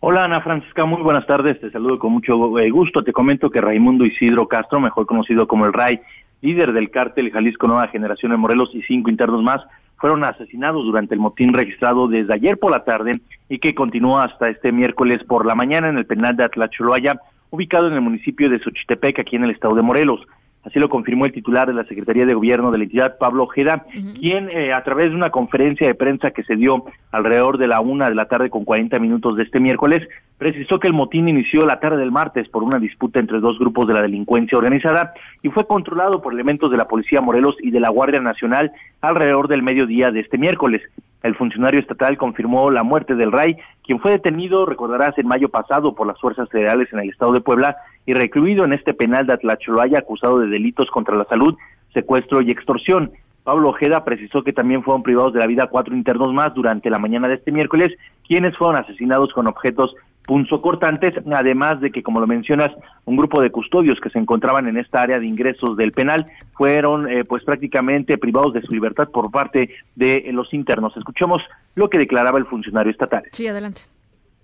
Hola 0.00 0.24
Ana 0.24 0.42
Francisca, 0.42 0.84
muy 0.84 1.00
buenas 1.00 1.26
tardes, 1.26 1.58
te 1.58 1.70
saludo 1.70 1.98
con 1.98 2.12
mucho 2.12 2.58
eh, 2.58 2.68
gusto. 2.68 3.02
Te 3.02 3.12
comento 3.12 3.48
que 3.48 3.62
Raimundo 3.62 4.04
Isidro 4.04 4.46
Castro, 4.46 4.78
mejor 4.78 5.06
conocido 5.06 5.48
como 5.48 5.64
el 5.64 5.72
RAI, 5.72 6.00
líder 6.42 6.74
del 6.74 6.90
cártel 6.90 7.32
Jalisco 7.32 7.66
Nueva 7.66 7.88
Generación 7.88 8.32
en 8.32 8.40
Morelos 8.40 8.68
y 8.74 8.82
cinco 8.82 9.10
internos 9.10 9.42
más, 9.42 9.62
fueron 9.96 10.22
asesinados 10.22 10.84
durante 10.84 11.14
el 11.14 11.20
motín 11.20 11.48
registrado 11.48 12.08
desde 12.08 12.34
ayer 12.34 12.58
por 12.58 12.72
la 12.72 12.84
tarde 12.84 13.12
y 13.48 13.58
que 13.58 13.74
continúa 13.74 14.24
hasta 14.24 14.50
este 14.50 14.70
miércoles 14.70 15.24
por 15.24 15.46
la 15.46 15.54
mañana 15.54 15.88
en 15.88 15.96
el 15.96 16.04
penal 16.04 16.36
de 16.36 16.44
Atlacholoaya, 16.44 17.18
ubicado 17.48 17.88
en 17.88 17.94
el 17.94 18.02
municipio 18.02 18.50
de 18.50 18.58
Xochitepec, 18.58 19.20
aquí 19.20 19.36
en 19.36 19.44
el 19.44 19.52
estado 19.52 19.76
de 19.76 19.82
Morelos. 19.82 20.20
Así 20.66 20.80
lo 20.80 20.88
confirmó 20.88 21.26
el 21.26 21.32
titular 21.32 21.68
de 21.68 21.74
la 21.74 21.84
Secretaría 21.84 22.26
de 22.26 22.34
Gobierno 22.34 22.72
de 22.72 22.78
la 22.78 22.84
entidad, 22.84 23.18
Pablo 23.18 23.44
Ojeda, 23.44 23.86
quien 24.18 24.48
eh, 24.50 24.72
a 24.72 24.82
través 24.82 25.10
de 25.10 25.14
una 25.14 25.30
conferencia 25.30 25.86
de 25.86 25.94
prensa 25.94 26.32
que 26.32 26.42
se 26.42 26.56
dio 26.56 26.86
alrededor 27.12 27.56
de 27.56 27.68
la 27.68 27.78
una 27.78 28.08
de 28.08 28.16
la 28.16 28.26
tarde 28.26 28.50
con 28.50 28.64
40 28.64 28.98
minutos 28.98 29.36
de 29.36 29.44
este 29.44 29.60
miércoles, 29.60 30.02
precisó 30.38 30.80
que 30.80 30.88
el 30.88 30.92
motín 30.92 31.28
inició 31.28 31.64
la 31.64 31.78
tarde 31.78 31.98
del 31.98 32.10
martes 32.10 32.48
por 32.48 32.64
una 32.64 32.80
disputa 32.80 33.20
entre 33.20 33.38
dos 33.38 33.60
grupos 33.60 33.86
de 33.86 33.94
la 33.94 34.02
delincuencia 34.02 34.58
organizada 34.58 35.14
y 35.40 35.50
fue 35.50 35.68
controlado 35.68 36.20
por 36.20 36.32
elementos 36.32 36.68
de 36.68 36.78
la 36.78 36.88
Policía 36.88 37.20
Morelos 37.20 37.54
y 37.60 37.70
de 37.70 37.78
la 37.78 37.90
Guardia 37.90 38.20
Nacional 38.20 38.72
alrededor 39.02 39.46
del 39.46 39.62
mediodía 39.62 40.10
de 40.10 40.18
este 40.18 40.36
miércoles. 40.36 40.82
El 41.22 41.36
funcionario 41.36 41.80
estatal 41.80 42.18
confirmó 42.18 42.70
la 42.70 42.82
muerte 42.82 43.14
del 43.14 43.32
RAI, 43.32 43.56
quien 43.84 44.00
fue 44.00 44.10
detenido, 44.12 44.66
recordarás, 44.66 45.16
en 45.16 45.26
mayo 45.26 45.48
pasado 45.48 45.94
por 45.94 46.06
las 46.06 46.20
fuerzas 46.20 46.48
federales 46.50 46.92
en 46.92 46.98
el 46.98 47.10
estado 47.10 47.32
de 47.32 47.40
Puebla 47.40 47.76
y 48.06 48.14
recluido 48.14 48.64
en 48.64 48.72
este 48.72 48.94
penal 48.94 49.26
de 49.26 49.34
Atlacholoaya 49.34 49.98
acusado 49.98 50.38
de 50.38 50.46
delitos 50.48 50.88
contra 50.90 51.16
la 51.16 51.24
salud, 51.24 51.56
secuestro 51.92 52.40
y 52.40 52.50
extorsión. 52.50 53.10
Pablo 53.42 53.68
Ojeda 53.68 54.04
precisó 54.04 54.42
que 54.42 54.52
también 54.52 54.82
fueron 54.82 55.02
privados 55.02 55.32
de 55.32 55.40
la 55.40 55.46
vida 55.46 55.68
cuatro 55.68 55.94
internos 55.94 56.32
más 56.32 56.54
durante 56.54 56.90
la 56.90 56.98
mañana 56.98 57.28
de 57.28 57.34
este 57.34 57.52
miércoles, 57.52 57.92
quienes 58.26 58.56
fueron 58.56 58.76
asesinados 58.76 59.32
con 59.32 59.46
objetos 59.46 59.94
punzocortantes, 60.26 61.14
además 61.32 61.80
de 61.80 61.92
que, 61.92 62.02
como 62.02 62.20
lo 62.20 62.26
mencionas, 62.26 62.72
un 63.04 63.16
grupo 63.16 63.40
de 63.40 63.50
custodios 63.50 64.00
que 64.00 64.10
se 64.10 64.18
encontraban 64.18 64.66
en 64.66 64.76
esta 64.76 65.00
área 65.00 65.20
de 65.20 65.26
ingresos 65.26 65.76
del 65.76 65.92
penal 65.92 66.26
fueron 66.54 67.08
eh, 67.08 67.22
pues 67.24 67.44
prácticamente 67.44 68.18
privados 68.18 68.52
de 68.52 68.62
su 68.62 68.72
libertad 68.72 69.08
por 69.08 69.30
parte 69.30 69.70
de 69.94 70.28
los 70.32 70.52
internos. 70.52 70.96
Escuchemos 70.96 71.40
lo 71.76 71.88
que 71.88 71.98
declaraba 71.98 72.38
el 72.38 72.46
funcionario 72.46 72.90
estatal. 72.90 73.22
Sí, 73.30 73.46
adelante 73.46 73.82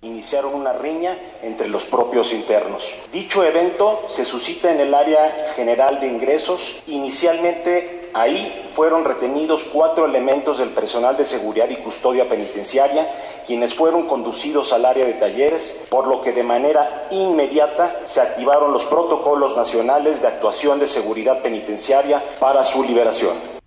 iniciaron 0.03 0.55
una 0.55 0.73
riña 0.73 1.17
entre 1.43 1.69
los 1.69 1.85
propios 1.85 2.33
internos. 2.33 2.93
Dicho 3.13 3.45
evento 3.45 4.01
se 4.09 4.25
suscita 4.25 4.73
en 4.73 4.81
el 4.81 4.95
área 4.95 5.53
general 5.55 6.01
de 6.01 6.09
ingresos. 6.09 6.83
Inicialmente 6.89 8.11
ahí 8.13 8.71
fueron 8.75 9.05
retenidos 9.05 9.69
cuatro 9.73 10.05
elementos 10.05 10.59
del 10.59 10.71
personal 10.71 11.17
de 11.17 11.25
seguridad 11.25 11.71
y 11.71 11.77
custodia 11.77 12.29
penitenciaria, 12.29 13.09
quienes 13.47 13.75
fueron 13.75 14.09
conducidos 14.09 14.73
al 14.73 14.87
área 14.87 15.07
de 15.07 15.15
talleres, 15.15 15.85
por 15.89 16.09
lo 16.09 16.21
que 16.21 16.33
de 16.33 16.43
manera 16.43 17.07
inmediata 17.13 18.01
se 18.05 18.21
activaron 18.21 18.73
los 18.73 18.85
protocolos 18.87 19.57
nacionales 19.57 20.21
de 20.21 20.27
actuación 20.27 20.81
de 20.81 20.89
seguridad 20.89 21.43
penitenciaria 21.43 22.21
para 22.41 22.65
su 22.65 22.83
liberación. 22.83 23.62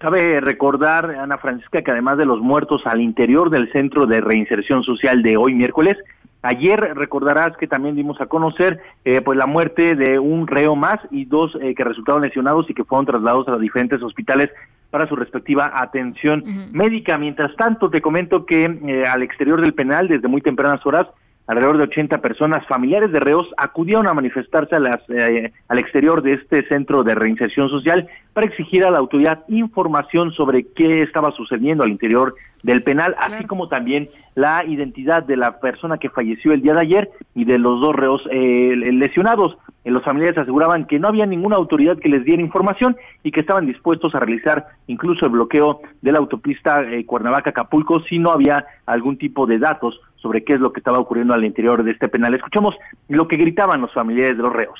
Cabe 0.00 0.40
recordar, 0.40 1.14
Ana 1.20 1.36
Francisca, 1.36 1.82
que 1.82 1.90
además 1.90 2.16
de 2.16 2.24
los 2.24 2.40
muertos 2.40 2.80
al 2.86 3.02
interior 3.02 3.50
del 3.50 3.70
Centro 3.70 4.06
de 4.06 4.22
Reinserción 4.22 4.82
Social 4.82 5.22
de 5.22 5.36
hoy 5.36 5.52
miércoles, 5.52 5.94
ayer 6.40 6.80
recordarás 6.94 7.54
que 7.58 7.66
también 7.66 7.96
dimos 7.96 8.18
a 8.18 8.24
conocer 8.24 8.80
eh, 9.04 9.20
pues 9.20 9.36
la 9.36 9.44
muerte 9.44 9.94
de 9.96 10.18
un 10.18 10.46
reo 10.46 10.74
más 10.74 11.00
y 11.10 11.26
dos 11.26 11.52
eh, 11.60 11.74
que 11.74 11.84
resultaron 11.84 12.22
lesionados 12.22 12.70
y 12.70 12.72
que 12.72 12.84
fueron 12.84 13.04
trasladados 13.04 13.46
a 13.48 13.50
los 13.50 13.60
diferentes 13.60 14.02
hospitales 14.02 14.48
para 14.90 15.06
su 15.06 15.16
respectiva 15.16 15.70
atención 15.74 16.44
médica. 16.72 17.18
Mientras 17.18 17.54
tanto, 17.56 17.90
te 17.90 18.00
comento 18.00 18.46
que 18.46 18.64
eh, 18.64 19.04
al 19.06 19.22
exterior 19.22 19.60
del 19.60 19.74
penal, 19.74 20.08
desde 20.08 20.28
muy 20.28 20.40
tempranas 20.40 20.80
horas, 20.86 21.08
alrededor 21.50 21.78
de 21.78 21.82
80 21.84 22.18
personas 22.18 22.64
familiares 22.68 23.10
de 23.10 23.18
reos 23.18 23.44
acudieron 23.56 24.06
a 24.06 24.14
manifestarse 24.14 24.76
a 24.76 24.78
las, 24.78 25.00
eh, 25.10 25.52
al 25.66 25.80
exterior 25.80 26.22
de 26.22 26.36
este 26.36 26.64
centro 26.68 27.02
de 27.02 27.16
reinserción 27.16 27.68
social 27.68 28.06
para 28.32 28.46
exigir 28.46 28.84
a 28.84 28.90
la 28.92 28.98
autoridad 28.98 29.42
información 29.48 30.30
sobre 30.30 30.64
qué 30.76 31.02
estaba 31.02 31.32
sucediendo 31.32 31.82
al 31.82 31.90
interior 31.90 32.36
del 32.62 32.84
penal, 32.84 33.16
así 33.18 33.46
como 33.46 33.68
también 33.68 34.08
la 34.36 34.64
identidad 34.64 35.24
de 35.24 35.36
la 35.36 35.58
persona 35.58 35.98
que 35.98 36.08
falleció 36.08 36.52
el 36.52 36.62
día 36.62 36.72
de 36.72 36.82
ayer 36.82 37.10
y 37.34 37.44
de 37.44 37.58
los 37.58 37.80
dos 37.80 37.96
reos 37.96 38.22
eh, 38.30 38.72
lesionados. 38.92 39.58
Eh, 39.82 39.90
los 39.90 40.04
familiares 40.04 40.38
aseguraban 40.38 40.84
que 40.84 41.00
no 41.00 41.08
había 41.08 41.26
ninguna 41.26 41.56
autoridad 41.56 41.98
que 41.98 42.10
les 42.10 42.24
diera 42.24 42.42
información 42.42 42.96
y 43.24 43.32
que 43.32 43.40
estaban 43.40 43.66
dispuestos 43.66 44.14
a 44.14 44.20
realizar 44.20 44.66
incluso 44.86 45.26
el 45.26 45.32
bloqueo 45.32 45.80
de 46.00 46.12
la 46.12 46.18
autopista 46.18 46.84
Cuernavaca-Acapulco 47.06 48.02
si 48.04 48.20
no 48.20 48.30
había 48.30 48.66
algún 48.86 49.18
tipo 49.18 49.46
de 49.48 49.58
datos 49.58 50.00
sobre 50.20 50.44
qué 50.44 50.54
es 50.54 50.60
lo 50.60 50.72
que 50.72 50.80
estaba 50.80 50.98
ocurriendo 50.98 51.34
al 51.34 51.44
interior 51.44 51.82
de 51.82 51.92
este 51.92 52.08
penal. 52.08 52.34
Escuchamos 52.34 52.74
lo 53.08 53.26
que 53.28 53.36
gritaban 53.36 53.80
los 53.80 53.92
familiares 53.92 54.36
de 54.36 54.42
los 54.42 54.52
reos. 54.52 54.78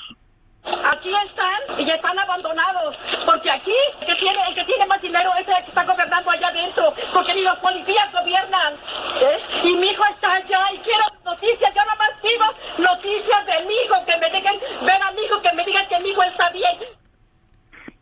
Aquí 0.63 1.09
están 1.25 1.79
y 1.79 1.89
están 1.89 2.17
abandonados, 2.19 2.99
porque 3.25 3.49
aquí 3.49 3.73
el 4.01 4.07
que 4.07 4.15
tiene, 4.15 4.37
el 4.47 4.53
que 4.53 4.63
tiene 4.63 4.85
más 4.85 5.01
dinero 5.01 5.31
es 5.39 5.47
el 5.47 5.63
que 5.63 5.69
está 5.69 5.83
gobernando 5.83 6.29
allá 6.29 6.49
adentro, 6.49 6.93
porque 7.11 7.33
ni 7.33 7.41
los 7.41 7.57
policías 7.57 8.11
gobiernan. 8.13 8.73
¿eh? 9.21 9.39
Y 9.63 9.73
mi 9.73 9.87
hijo 9.87 10.03
está 10.11 10.35
allá 10.35 10.59
y 10.73 10.77
quiero 10.77 11.03
noticias, 11.25 11.73
yo 11.73 11.81
nomás 11.81 12.11
pido 12.21 12.45
noticias 12.77 13.45
de 13.47 13.65
mi 13.65 13.73
hijo, 13.73 13.95
que 14.05 14.17
me 14.17 14.29
dejen 14.29 14.59
ver 14.85 15.01
a 15.01 15.11
mi 15.13 15.23
hijo, 15.23 15.41
que 15.41 15.53
me 15.55 15.65
digan 15.65 15.87
que 15.87 15.99
mi 15.99 16.09
hijo 16.09 16.21
está 16.23 16.51
bien. 16.51 16.77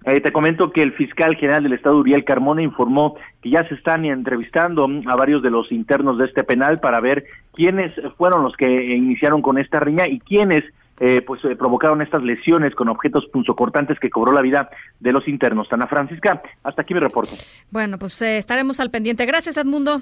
Eh, 0.06 0.22
te 0.22 0.32
comento 0.32 0.72
que 0.72 0.82
el 0.82 0.94
fiscal 0.94 1.36
general 1.36 1.64
del 1.64 1.74
Estado, 1.74 1.98
Uriel 1.98 2.26
Carmona, 2.26 2.62
informó 2.62 3.16
que 3.42 3.50
ya 3.50 3.68
se 3.68 3.76
están 3.76 4.06
entrevistando 4.06 4.88
a 5.08 5.16
varios 5.16 5.42
de 5.42 5.50
los 5.50 5.72
internos 5.72 6.18
de 6.18 6.26
este 6.26 6.44
penal 6.44 6.80
para 6.80 7.00
ver 7.00 7.26
quiénes 7.54 7.94
fueron 8.18 8.44
los 8.44 8.56
que 8.56 8.96
iniciaron 8.96 9.42
con 9.42 9.58
esta 9.58 9.80
riña 9.80 10.08
y 10.08 10.20
quiénes 10.20 10.64
eh, 11.00 11.22
pues 11.26 11.44
eh, 11.46 11.56
provocaron 11.56 12.02
estas 12.02 12.22
lesiones 12.24 12.76
con 12.76 12.90
objetos 12.90 13.26
punzocortantes 13.32 13.98
que 14.00 14.10
cobró 14.10 14.34
la 14.34 14.42
vida 14.42 14.70
de 15.00 15.14
los 15.14 15.28
internos. 15.30 15.68
Ana 15.72 15.88
Francisca, 15.88 16.42
hasta 16.64 16.82
aquí 16.82 16.94
mi 16.94 17.00
reporte. 17.00 17.36
Bueno, 17.72 17.98
pues 17.98 18.22
estaremos 18.22 18.82
al 18.82 18.92
pendiente. 18.92 19.26
Gracias, 19.26 19.56
Edmundo. 19.56 20.02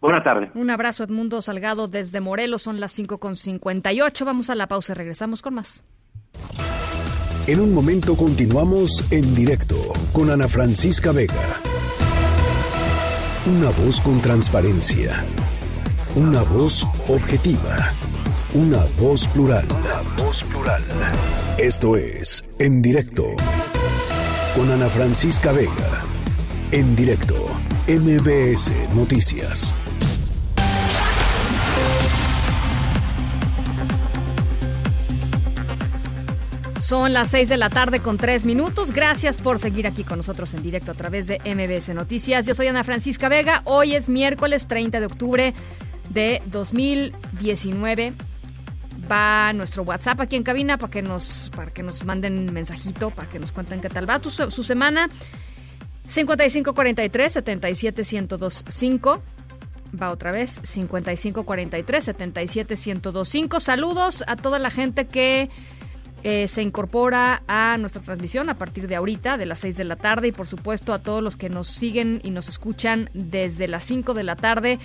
Buenas 0.00 0.22
tardes. 0.22 0.50
Un 0.54 0.70
abrazo, 0.70 1.02
Edmundo 1.02 1.42
Salgado, 1.42 1.88
desde 1.88 2.20
Morelos. 2.20 2.62
Son 2.62 2.78
las 2.78 2.96
5.58. 2.96 4.24
Vamos 4.24 4.50
a 4.50 4.54
la 4.54 4.68
pausa 4.68 4.92
y 4.92 4.96
regresamos 4.96 5.42
con 5.42 5.54
más. 5.54 5.82
En 7.48 7.60
un 7.60 7.74
momento 7.74 8.16
continuamos 8.16 9.06
en 9.10 9.34
directo 9.34 9.76
con 10.12 10.30
Ana 10.30 10.48
Francisca 10.48 11.12
Vega. 11.12 11.34
Una 13.46 13.70
voz 13.70 14.00
con 14.00 14.20
transparencia. 14.20 15.22
Una 16.16 16.42
voz 16.42 16.84
objetiva. 17.06 17.92
Una 18.54 18.84
voz 18.98 19.28
plural. 19.28 19.64
Una 19.70 20.24
voz 20.24 20.42
plural. 20.42 20.82
Esto 21.56 21.96
es 21.96 22.42
En 22.58 22.82
directo 22.82 23.36
con 24.56 24.68
Ana 24.72 24.88
Francisca 24.88 25.52
Vega. 25.52 26.02
En 26.72 26.96
directo. 26.96 27.36
MBS 27.86 28.72
Noticias. 28.96 29.72
Son 36.86 37.12
las 37.12 37.30
6 37.30 37.48
de 37.48 37.56
la 37.56 37.68
tarde 37.68 37.98
con 37.98 38.16
3 38.16 38.44
minutos. 38.44 38.92
Gracias 38.92 39.38
por 39.38 39.58
seguir 39.58 39.88
aquí 39.88 40.04
con 40.04 40.18
nosotros 40.18 40.54
en 40.54 40.62
directo 40.62 40.92
a 40.92 40.94
través 40.94 41.26
de 41.26 41.40
MBS 41.44 41.88
Noticias. 41.88 42.46
Yo 42.46 42.54
soy 42.54 42.68
Ana 42.68 42.84
Francisca 42.84 43.28
Vega. 43.28 43.62
Hoy 43.64 43.96
es 43.96 44.08
miércoles 44.08 44.68
30 44.68 45.00
de 45.00 45.06
octubre 45.06 45.52
de 46.10 46.42
2019. 46.46 48.12
Va 49.10 49.52
nuestro 49.52 49.82
WhatsApp 49.82 50.20
aquí 50.20 50.36
en 50.36 50.44
cabina 50.44 50.78
para 50.78 50.92
que 50.92 51.02
nos, 51.02 51.50
para 51.56 51.72
que 51.72 51.82
nos 51.82 52.04
manden 52.04 52.52
mensajito, 52.52 53.10
para 53.10 53.28
que 53.28 53.40
nos 53.40 53.50
cuenten 53.50 53.80
qué 53.80 53.88
tal 53.88 54.08
va 54.08 54.22
su, 54.22 54.62
semana. 54.62 55.10
5543 56.06 57.32
77 57.32 58.02
1025 58.12 59.22
va 60.00 60.12
otra 60.12 60.30
vez 60.30 60.60
5543 60.62 62.04
77 62.04 62.76
1025 62.76 63.58
saludos 63.58 64.22
a 64.28 64.36
toda 64.36 64.60
la 64.60 64.70
gente 64.70 65.08
que 65.08 65.50
eh, 66.28 66.48
se 66.48 66.60
incorpora 66.60 67.44
a 67.46 67.78
nuestra 67.78 68.02
transmisión 68.02 68.48
a 68.48 68.58
partir 68.58 68.88
de 68.88 68.96
ahorita, 68.96 69.38
de 69.38 69.46
las 69.46 69.60
6 69.60 69.76
de 69.76 69.84
la 69.84 69.94
tarde, 69.94 70.26
y 70.26 70.32
por 70.32 70.48
supuesto 70.48 70.92
a 70.92 70.98
todos 70.98 71.22
los 71.22 71.36
que 71.36 71.48
nos 71.48 71.68
siguen 71.68 72.20
y 72.24 72.30
nos 72.30 72.48
escuchan 72.48 73.10
desde 73.14 73.68
las 73.68 73.84
5 73.84 74.12
de 74.12 74.24
la 74.24 74.34
tarde 74.34 74.80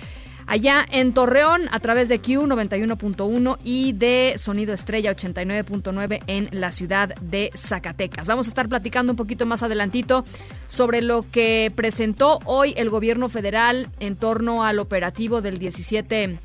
allá 0.46 0.86
en 0.88 1.12
Torreón 1.14 1.62
a 1.72 1.80
través 1.80 2.08
de 2.08 2.20
Q 2.20 2.46
91.1 2.46 3.58
y 3.64 3.92
de 3.92 4.34
Sonido 4.36 4.72
Estrella 4.72 5.16
89.9 5.16 6.22
en 6.28 6.48
la 6.52 6.70
ciudad 6.70 7.12
de 7.16 7.50
Zacatecas. 7.56 8.28
Vamos 8.28 8.46
a 8.46 8.50
estar 8.50 8.68
platicando 8.68 9.12
un 9.12 9.16
poquito 9.16 9.44
más 9.44 9.64
adelantito 9.64 10.24
sobre 10.68 11.02
lo 11.02 11.28
que 11.28 11.72
presentó 11.74 12.38
hoy 12.44 12.72
el 12.76 12.88
gobierno 12.88 13.28
federal 13.28 13.88
en 13.98 14.14
torno 14.14 14.64
al 14.64 14.78
operativo 14.78 15.40
del 15.40 15.58
17 15.58 16.38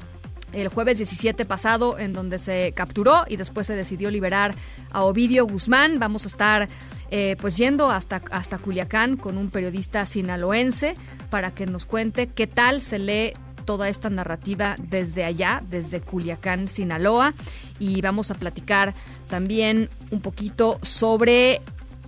el 0.54 0.68
jueves 0.70 0.98
17 0.98 1.46
pasado, 1.46 2.00
en 2.00 2.14
donde 2.14 2.40
se 2.40 2.72
capturó 2.74 3.26
y 3.28 3.38
después 3.38 3.68
se 3.68 3.76
decidió 3.76 4.10
liberar 4.10 4.56
a 4.92 5.04
Ovidio 5.04 5.46
Guzmán. 5.46 6.00
Vamos 6.00 6.26
a 6.26 6.28
estar 6.28 6.70
eh, 7.12 7.36
pues 7.40 7.58
yendo 7.58 7.90
hasta, 7.90 8.22
hasta 8.32 8.58
Culiacán 8.58 9.18
con 9.18 9.38
un 9.38 9.50
periodista 9.50 10.06
sinaloense 10.06 10.96
para 11.30 11.52
que 11.52 11.66
nos 11.66 11.86
cuente 11.86 12.28
qué 12.28 12.48
tal 12.48 12.82
se 12.82 13.00
lee 13.00 13.34
toda 13.66 13.90
esta 13.90 14.10
narrativa 14.10 14.76
desde 14.80 15.26
allá, 15.26 15.62
desde 15.70 16.00
Culiacán, 16.00 16.70
Sinaloa. 16.70 17.34
Y 17.80 18.02
vamos 18.02 18.32
a 18.32 18.36
platicar 18.36 18.96
también 19.28 19.90
un 20.10 20.22
poquito 20.22 20.80
sobre 20.82 21.62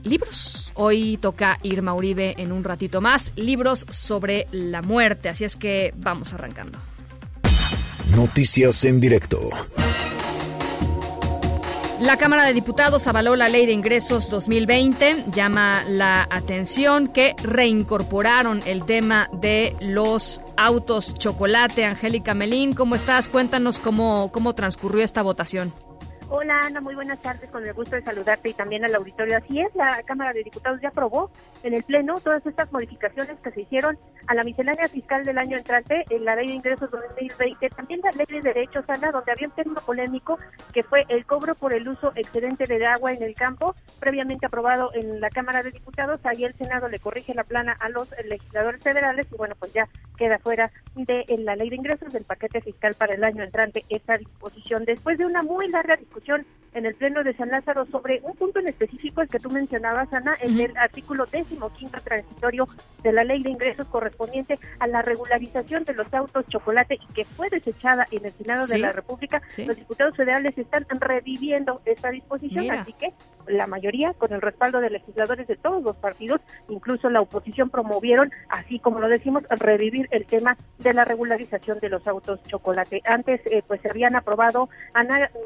libros. 0.03 0.71
Hoy 0.75 1.17
toca 1.17 1.59
Irma 1.61 1.93
Uribe 1.93 2.33
en 2.37 2.51
un 2.51 2.63
ratito 2.63 3.01
más, 3.01 3.33
libros 3.35 3.85
sobre 3.89 4.47
la 4.51 4.81
muerte. 4.81 5.29
Así 5.29 5.43
es 5.43 5.57
que 5.57 5.93
vamos 5.97 6.33
arrancando. 6.33 6.79
Noticias 8.15 8.85
en 8.85 8.99
directo. 8.99 9.49
La 12.01 12.17
Cámara 12.17 12.45
de 12.45 12.53
Diputados 12.53 13.05
avaló 13.07 13.35
la 13.35 13.49
Ley 13.49 13.65
de 13.65 13.73
Ingresos 13.73 14.29
2020. 14.29 15.25
Llama 15.33 15.83
la 15.87 16.27
atención 16.31 17.07
que 17.07 17.35
reincorporaron 17.43 18.63
el 18.65 18.85
tema 18.85 19.29
de 19.33 19.75
los 19.79 20.41
autos 20.57 21.13
chocolate. 21.13 21.85
Angélica 21.85 22.33
Melín, 22.33 22.73
¿cómo 22.73 22.95
estás? 22.95 23.27
Cuéntanos 23.27 23.79
cómo, 23.79 24.31
cómo 24.31 24.55
transcurrió 24.55 25.03
esta 25.03 25.21
votación. 25.21 25.73
Hola 26.31 26.59
Ana, 26.61 26.79
muy 26.79 26.93
buenas 26.93 27.19
tardes, 27.23 27.49
con 27.49 27.65
el 27.65 27.73
gusto 27.73 27.95
de 27.95 28.03
saludarte 28.03 28.49
y 28.49 28.53
también 28.53 28.85
al 28.85 28.93
auditorio. 28.93 29.37
Así 29.37 29.59
es, 29.61 29.73
la 29.73 30.03
Cámara 30.03 30.31
de 30.31 30.43
Diputados 30.43 30.79
ya 30.79 30.89
aprobó 30.89 31.31
en 31.63 31.73
el 31.73 31.81
Pleno 31.81 32.19
todas 32.19 32.45
estas 32.45 32.71
modificaciones 32.71 33.39
que 33.39 33.49
se 33.49 33.61
hicieron 33.61 33.97
a 34.27 34.35
la 34.35 34.43
miscelánea 34.43 34.87
fiscal 34.89 35.23
del 35.23 35.39
año 35.39 35.57
entrante, 35.57 36.05
en 36.07 36.25
la 36.25 36.35
Ley 36.35 36.45
de 36.45 36.53
Ingresos 36.53 36.91
2020, 36.91 37.69
también 37.69 38.01
la 38.03 38.11
Ley 38.11 38.27
de 38.29 38.41
Derechos, 38.41 38.85
Ana, 38.89 39.11
donde 39.11 39.31
había 39.31 39.47
un 39.47 39.55
tema 39.55 39.81
polémico 39.81 40.37
que 40.71 40.83
fue 40.83 41.03
el 41.09 41.25
cobro 41.25 41.55
por 41.55 41.73
el 41.73 41.87
uso 41.87 42.11
excedente 42.15 42.67
de 42.67 42.85
agua 42.85 43.11
en 43.11 43.23
el 43.23 43.33
campo, 43.33 43.73
previamente 43.99 44.45
aprobado 44.45 44.91
en 44.93 45.19
la 45.19 45.31
Cámara 45.31 45.63
de 45.63 45.71
Diputados. 45.71 46.19
Ahí 46.25 46.43
el 46.43 46.53
Senado 46.53 46.89
le 46.89 46.99
corrige 46.99 47.33
la 47.33 47.43
plana 47.43 47.75
a 47.79 47.89
los 47.89 48.13
legisladores 48.23 48.83
federales 48.83 49.25
y 49.33 49.35
bueno, 49.35 49.55
pues 49.57 49.73
ya 49.73 49.87
queda 50.15 50.37
fuera 50.37 50.69
de 50.95 51.25
la 51.39 51.55
Ley 51.55 51.69
de 51.69 51.75
Ingresos 51.75 52.11
del 52.13 52.25
paquete 52.25 52.61
fiscal 52.61 52.93
para 52.97 53.13
el 53.13 53.23
año 53.23 53.43
entrante 53.43 53.83
esta 53.89 54.17
disposición. 54.17 54.85
Después 54.85 55.17
de 55.17 55.25
una 55.25 55.43
muy 55.43 55.69
larga 55.69 55.95
discusión 55.95 56.45
en 56.73 56.85
el 56.85 56.95
Pleno 56.95 57.23
de 57.23 57.33
San 57.33 57.49
Lázaro 57.49 57.85
sobre 57.87 58.21
un 58.23 58.35
punto 58.35 58.59
en 58.59 58.67
específico, 58.67 59.21
el 59.21 59.27
que 59.27 59.39
tú 59.39 59.49
mencionabas, 59.49 60.11
Ana, 60.13 60.35
el 60.41 60.59
el 60.59 60.77
artículo 60.77 61.25
décimo 61.25 61.71
quinto 61.73 61.99
transitorio 62.01 62.67
de 63.01 63.11
la 63.11 63.23
Ley 63.23 63.41
de 63.43 63.51
Ingresos 63.51 63.87
correspondiente 63.87 64.59
a 64.79 64.87
la 64.87 65.01
regularización 65.01 65.83
de 65.83 65.93
los 65.93 66.13
autos 66.13 66.45
chocolate 66.47 66.95
y 66.95 67.13
que 67.13 67.25
fue 67.25 67.49
desechada 67.49 68.05
en 68.11 68.25
el 68.25 68.33
Senado 68.33 68.67
de 68.67 68.77
la 68.77 68.91
República. 68.91 69.41
Sí. 69.49 69.65
Los 69.65 69.77
diputados 69.77 70.15
federales 70.15 70.57
están 70.57 70.85
reviviendo 70.99 71.81
esta 71.85 72.11
disposición, 72.11 72.63
Mira. 72.63 72.81
así 72.81 72.93
que 72.93 73.13
la 73.49 73.67
mayoría, 73.67 74.13
con 74.13 74.31
el 74.31 74.41
respaldo 74.41 74.79
de 74.79 74.89
legisladores 74.89 75.47
de 75.47 75.55
todos 75.55 75.83
los 75.83 75.95
partidos, 75.95 76.41
incluso 76.69 77.09
la 77.09 77.21
oposición, 77.21 77.69
promovieron, 77.69 78.31
así 78.49 78.79
como 78.79 78.99
lo 78.99 79.09
decimos, 79.09 79.43
revivir 79.49 80.07
el 80.11 80.25
tema 80.25 80.57
de 80.77 80.93
la 80.93 81.05
regularización 81.05 81.79
de 81.79 81.89
los 81.89 82.07
autos 82.07 82.41
chocolate. 82.43 83.01
Antes, 83.05 83.41
eh, 83.45 83.63
pues 83.67 83.81
se 83.81 83.89
habían 83.89 84.15
aprobado 84.15 84.69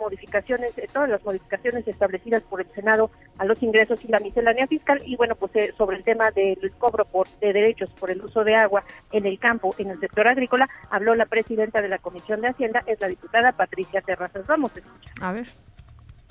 modificaciones, 0.02 0.78
eh, 0.78 0.88
todas 0.92 1.10
las 1.10 1.24
modificaciones 1.24 1.88
establecidas 1.88 2.44
por 2.44 2.62
el 2.62 2.68
Senado 2.74 3.10
a 3.38 3.46
los 3.46 3.62
ingresos 3.64 4.04
y 4.04 4.08
la 4.10 4.20
miscelánea 4.20 4.68
fiscal, 4.68 5.02
y 5.06 5.16
bueno, 5.16 5.36
pues 5.36 5.56
eh, 5.56 5.74
sobre 5.78 5.98
el 5.98 6.04
tema 6.04 6.32
del 6.32 6.72
cobro 6.78 7.06
por, 7.06 7.28
de 7.40 7.54
derechos 7.54 7.90
por 7.92 8.12
el 8.12 8.22
uso 8.22 8.44
de 8.44 8.56
agua 8.56 8.84
en 9.12 9.26
el 9.26 9.40
campo, 9.40 9.74
en 9.78 9.90
el 9.92 10.00
sector 10.00 10.28
agrícola, 10.28 10.68
habló 10.90 11.16
la 11.16 11.26
presidenta 11.26 11.82
de 11.82 11.90
la 11.90 12.00
Comisión 12.00 12.42
de 12.42 12.50
Hacienda, 12.50 12.84
es 12.86 13.00
la 13.00 13.08
diputada 13.08 13.54
Patricia 13.54 14.02
Terrazas. 14.02 14.46
Vamos 14.46 14.76
a 14.76 14.80
escuchar. 14.80 15.14
A 15.22 15.32
ver. 15.32 15.48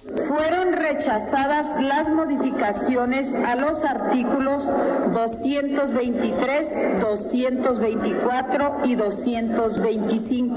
Fueron 0.02 0.72
rechazadas 0.72 1.80
las 1.80 2.10
modificaciones 2.10 3.32
a 3.34 3.54
los 3.54 3.84
artículos 3.84 4.66
223, 5.12 7.00
224 7.00 8.78
y 8.84 8.96
225 8.96 10.56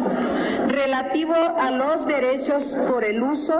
relativo 0.68 1.36
a 1.36 1.72
los 1.72 2.08
derechos 2.08 2.64
por 2.90 3.04
el 3.04 3.22
uso, 3.22 3.54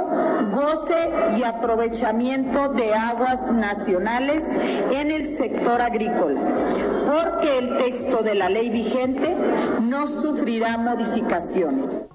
goce 0.52 1.10
y 1.38 1.44
aprovechamiento 1.44 2.70
de 2.70 2.94
aguas 2.94 3.40
nacionales 3.52 4.42
en 4.92 5.12
el 5.12 5.38
sector 5.38 5.82
agrícola, 5.82 6.42
porque 7.06 7.58
el 7.60 7.78
texto 7.78 8.24
de 8.24 8.36
la 8.36 8.50
ley 8.50 8.70
vigente 8.70 9.36
no 9.82 10.08
sufrirá 10.08 10.78
modificaciones. 10.78 12.06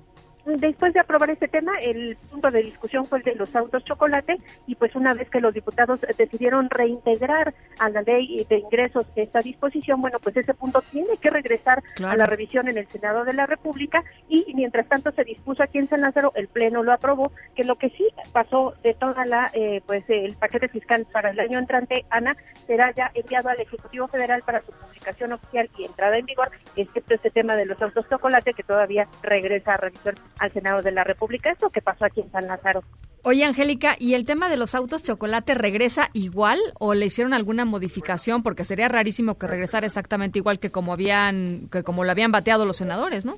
Después 0.47 0.93
de 0.95 1.01
aprobar 1.01 1.31
este 1.31 1.49
tema, 1.49 1.73
el 1.81 2.17
punto 2.31 2.51
de 2.51 2.63
discusión 2.63 3.07
fue 3.07 3.19
el 3.19 3.25
de 3.25 3.35
los 3.35 3.55
autos 3.55 3.85
chocolate 3.85 4.39
y 4.67 4.75
pues 4.75 4.95
una 4.97 5.15
vez 5.15 5.29
que 5.31 5.41
los 5.41 5.55
diputados 5.55 6.01
decidieron 6.17 6.69
reintegrar 6.71 7.55
a 7.79 7.89
la 7.91 8.03
ley 8.03 8.45
de 8.49 8.59
ingresos 8.59 9.07
esta 9.17 9.41
disposición, 9.41 10.01
bueno, 10.01 10.19
pues 10.23 10.37
ese 10.37 10.55
punto 10.55 10.83
tiene 10.91 11.17
que 11.21 11.31
regresar 11.31 11.83
Claro. 11.95 12.15
a 12.15 12.17
la 12.17 12.25
revisión 12.25 12.69
en 12.69 12.79
el 12.79 12.87
Senado 12.89 13.25
de 13.25 13.33
la 13.35 13.47
República 13.47 14.03
y 14.29 14.53
mientras 14.55 14.87
tanto 14.89 15.11
se 15.13 15.25
dispuso 15.25 15.63
aquí 15.63 15.79
en 15.79 15.89
San 15.89 16.01
Lázaro, 16.01 16.33
el 16.35 16.49
Pleno 16.49 16.83
lo 16.83 16.93
aprobó, 16.93 17.33
que 17.55 17.65
lo 17.65 17.77
que 17.77 17.91
sí 17.91 18.07
pasó 18.33 18.75
de 18.83 18.95
toda 18.95 19.25
la, 19.27 19.51
eh, 19.53 19.83
pues 19.87 20.05
el 20.09 20.35
paquete 20.37 20.69
fiscal 20.69 21.07
para 21.13 21.31
el 21.31 21.41
año 21.41 21.59
entrante, 21.59 22.05
Ana, 22.11 22.37
será 22.67 22.93
ya 22.95 23.11
enviado 23.15 23.49
al 23.51 23.61
Ejecutivo 23.61 24.09
Federal 24.09 24.43
para 24.43 24.61
su 24.63 24.73
publicación 24.73 25.33
oficial 25.33 25.69
y 25.79 25.85
entrada 25.85 26.17
en 26.19 26.27
vigor, 26.27 26.51
excepto 26.77 27.15
este 27.15 27.31
tema 27.31 27.57
de 27.57 27.67
los 27.67 27.81
autos 27.83 28.09
chocolate 28.09 28.55
que 28.55 28.63
todavía 28.63 29.07
regresa 29.23 29.75
a 29.75 29.77
revisión 29.77 30.15
al 30.41 30.53
Senado 30.53 30.83
de 30.83 30.91
la 30.91 31.05
República. 31.05 31.53
Esto 31.53 31.71
que 31.71 31.81
pasó 31.81 32.07
aquí 32.07 32.23
en 32.23 32.33
San 32.33 32.49
Lázaro. 32.49 32.83
Oye, 33.23 33.45
Angélica, 33.45 33.97
¿y 33.99 34.15
el 34.15 34.25
tema 34.25 34.49
de 34.49 34.57
los 34.57 34.75
autos 34.75 35.03
chocolate 35.03 35.55
regresa 35.55 36.09
igual 36.15 36.59
o 36.79 36.95
le 36.95 37.07
hicieron 37.07 37.35
alguna 37.35 37.67
modificación? 37.67 38.43
Porque 38.43 38.65
sería 38.65 38.89
rarísimo 38.89 39.37
que 39.37 39.47
regresara 39.47 39.87
exactamente 39.87 40.39
igual 40.39 40.59
que 40.59 40.71
como 40.71 40.95
habían, 40.95 41.69
que 41.71 41.83
como 41.83 42.03
lo 42.03 42.11
habían 42.11 42.33
bateado 42.33 42.65
los 42.65 42.79
senadores, 42.79 43.27
¿no? 43.27 43.37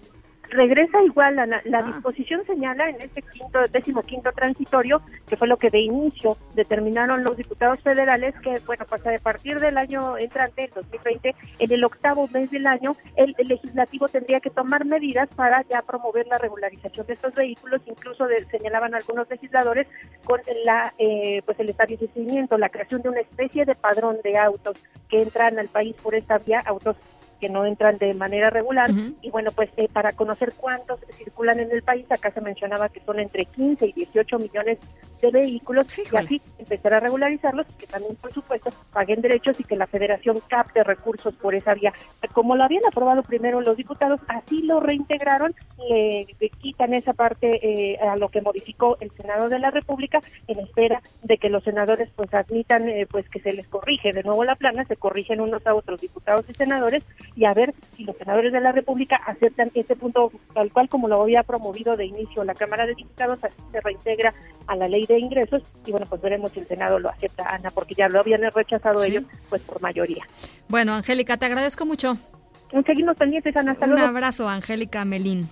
Regresa 0.53 1.03
igual 1.03 1.37
la, 1.37 1.61
la 1.65 1.83
disposición 1.83 2.45
señala 2.47 2.89
en 2.89 2.97
este 3.01 3.23
quinto 3.23 3.59
décimo 3.71 4.03
quinto 4.03 4.31
transitorio 4.33 5.01
que 5.29 5.37
fue 5.37 5.49
lo 5.49 5.57
que 5.57 5.71
de 5.71 5.81
inicio 5.81 6.37
determinaron 6.55 7.25
los 7.25 7.37
diputados 7.37 7.81
federales 7.81 8.35
que 8.43 8.61
bueno 8.67 8.85
pues 8.89 9.07
a 9.07 9.19
partir 9.23 9.59
del 9.61 9.79
año 9.79 10.17
entrante 10.19 10.65
el 10.65 10.71
2020 10.71 11.35
en 11.59 11.73
el 11.73 11.85
octavo 11.85 12.29
mes 12.33 12.51
del 12.51 12.67
año 12.67 12.95
el, 13.17 13.35
el 13.39 13.49
legislativo 13.49 14.09
tendría 14.09 14.41
que 14.41 14.51
tomar 14.51 14.85
medidas 14.85 15.29
para 15.35 15.63
ya 15.69 15.83
promover 15.83 16.27
la 16.27 16.39
regularización 16.39 17.07
de 17.07 17.15
estos 17.15 17.35
vehículos. 17.35 17.81
Incluso 17.87 18.27
de- 18.27 18.45
señalaban 18.47 18.95
algunos 18.95 19.29
legisladores 19.31 19.87
con 20.25 20.41
la 20.65 20.93
eh, 20.99 21.43
pues 21.45 21.59
el 21.61 21.71
establecimiento 21.71 22.59
la 22.59 22.69
creación 22.69 23.03
de 23.03 23.09
una 23.09 23.21
especie 23.21 23.65
de 23.65 23.75
padrón 23.75 24.19
de 24.23 24.37
autos 24.39 24.77
que 25.09 25.23
entran 25.23 25.59
al 25.59 25.69
país 25.69 25.97
por 26.03 26.15
esta 26.15 26.39
vía 26.39 26.61
autos 26.67 26.97
que 27.43 27.49
no 27.49 27.67
entran 27.67 27.99
de 27.99 28.15
manera 28.15 28.51
regular. 28.51 28.89
Y 29.21 29.29
bueno 29.31 29.51
pues 29.51 29.69
eh, 29.77 29.89
para 29.93 30.13
conocer 30.13 30.53
cuántos 30.57 31.01
circulan 31.19 31.59
en 31.59 31.73
el 31.73 31.83
país 31.83 32.07
acá 32.09 32.31
se 32.31 32.41
mencionaba 32.41 32.89
que 32.89 33.01
son 33.01 33.19
entre 33.19 33.47
15 33.47 33.85
y 33.85 33.93
18 33.93 34.39
millones 34.39 34.79
de 35.21 35.31
vehículos 35.33 35.87
y 35.99 36.17
así 36.17 36.41
empezar 36.59 36.95
a 36.95 37.01
regularizarlos 37.01 37.67
y 37.69 37.73
que 37.81 37.87
también 37.89 38.15
por 38.15 38.33
supuesto 38.33 38.71
paguen 38.93 39.23
derechos 39.23 39.59
y 39.59 39.65
que 39.65 39.75
la 39.75 39.89
federación 39.89 40.39
capte 40.47 40.85
recursos 40.85 41.35
por 41.35 41.57
esa 41.57 41.75
vía. 41.75 41.93
Como 42.33 42.55
lo 42.55 42.63
habían 42.63 42.85
aprobado 42.87 43.25
primero 43.25 43.61
los 43.61 43.77
diputados 43.77 44.21
así 44.29 44.63
lo 44.63 44.79
reintegraron 44.79 45.53
le, 45.89 46.27
le 46.39 46.49
quitan 46.49 46.95
esa 46.95 47.13
parte 47.13 47.59
eh, 47.61 47.99
a 47.99 48.15
lo 48.17 48.29
que 48.29 48.41
modificó 48.41 48.99
el 49.01 49.11
senado 49.17 49.49
de 49.49 49.59
la 49.59 49.73
república 49.73 50.21
en 50.47 50.61
espera 50.61 51.03
de 51.25 51.39
que 51.39 51.49
los 51.49 51.65
senadores 51.65 52.09
pues 52.15 52.33
admitan 52.35 52.89
eh, 52.89 53.07
pues 53.11 53.29
que 53.29 53.41
se 53.41 53.53
les 53.53 53.67
corrige 53.67 54.13
de 54.13 54.23
nuevo 54.23 54.45
la 54.45 54.55
plana 54.55 54.85
se 54.85 54.95
corrigen 54.95 55.41
unos 55.41 55.67
a 55.67 55.75
otros 55.75 56.01
diputados 56.01 56.45
y 56.49 56.55
senadores 56.55 57.03
y 57.35 57.45
a 57.47 57.55
ver 57.55 57.73
si 57.97 58.05
los 58.05 58.17
senadores 58.17 58.53
de 58.53 58.61
la 58.61 58.73
República 58.73 59.17
aceptan 59.27 59.71
este 59.75 59.97
punto 59.97 60.31
tal 60.55 60.71
cual 60.73 60.89
como 60.89 61.09
lo 61.09 61.23
había 61.23 61.43
promovido 61.43 61.97
de 61.97 62.07
inicio 62.07 62.45
la 62.45 62.55
Cámara 62.55 62.87
de 62.87 62.95
Diputados, 62.95 63.43
así 63.45 63.57
se 63.71 63.81
reintegra 63.81 64.35
a 64.67 64.77
la 64.77 64.89
ley 64.89 65.07
de 65.07 65.19
ingresos 65.19 65.63
y 65.87 65.91
bueno, 65.93 66.07
pues 66.09 66.21
veremos 66.21 66.51
si 66.53 66.61
el 66.61 66.67
Senado 66.67 66.99
lo 66.99 67.09
acepta, 67.09 67.49
Ana, 67.49 67.71
porque 67.71 67.95
ya 67.95 68.09
lo 68.09 68.21
habían 68.21 68.43
rechazado 68.55 69.01
Sí. 69.01 69.11
ellos, 69.13 69.25
pues 69.49 69.63
por 69.63 69.81
mayoría. 69.81 70.25
Bueno, 70.69 70.93
Angélica, 70.95 71.37
te 71.37 71.47
agradezco 71.47 71.87
mucho. 71.87 72.17
Seguimos 72.87 73.17
pendientes, 73.17 73.55
Ana, 73.57 73.73
hasta 73.73 73.85
Un 73.85 73.93
luego. 73.93 74.07
abrazo, 74.07 74.49
Angélica 74.49 75.05
Melín. 75.05 75.49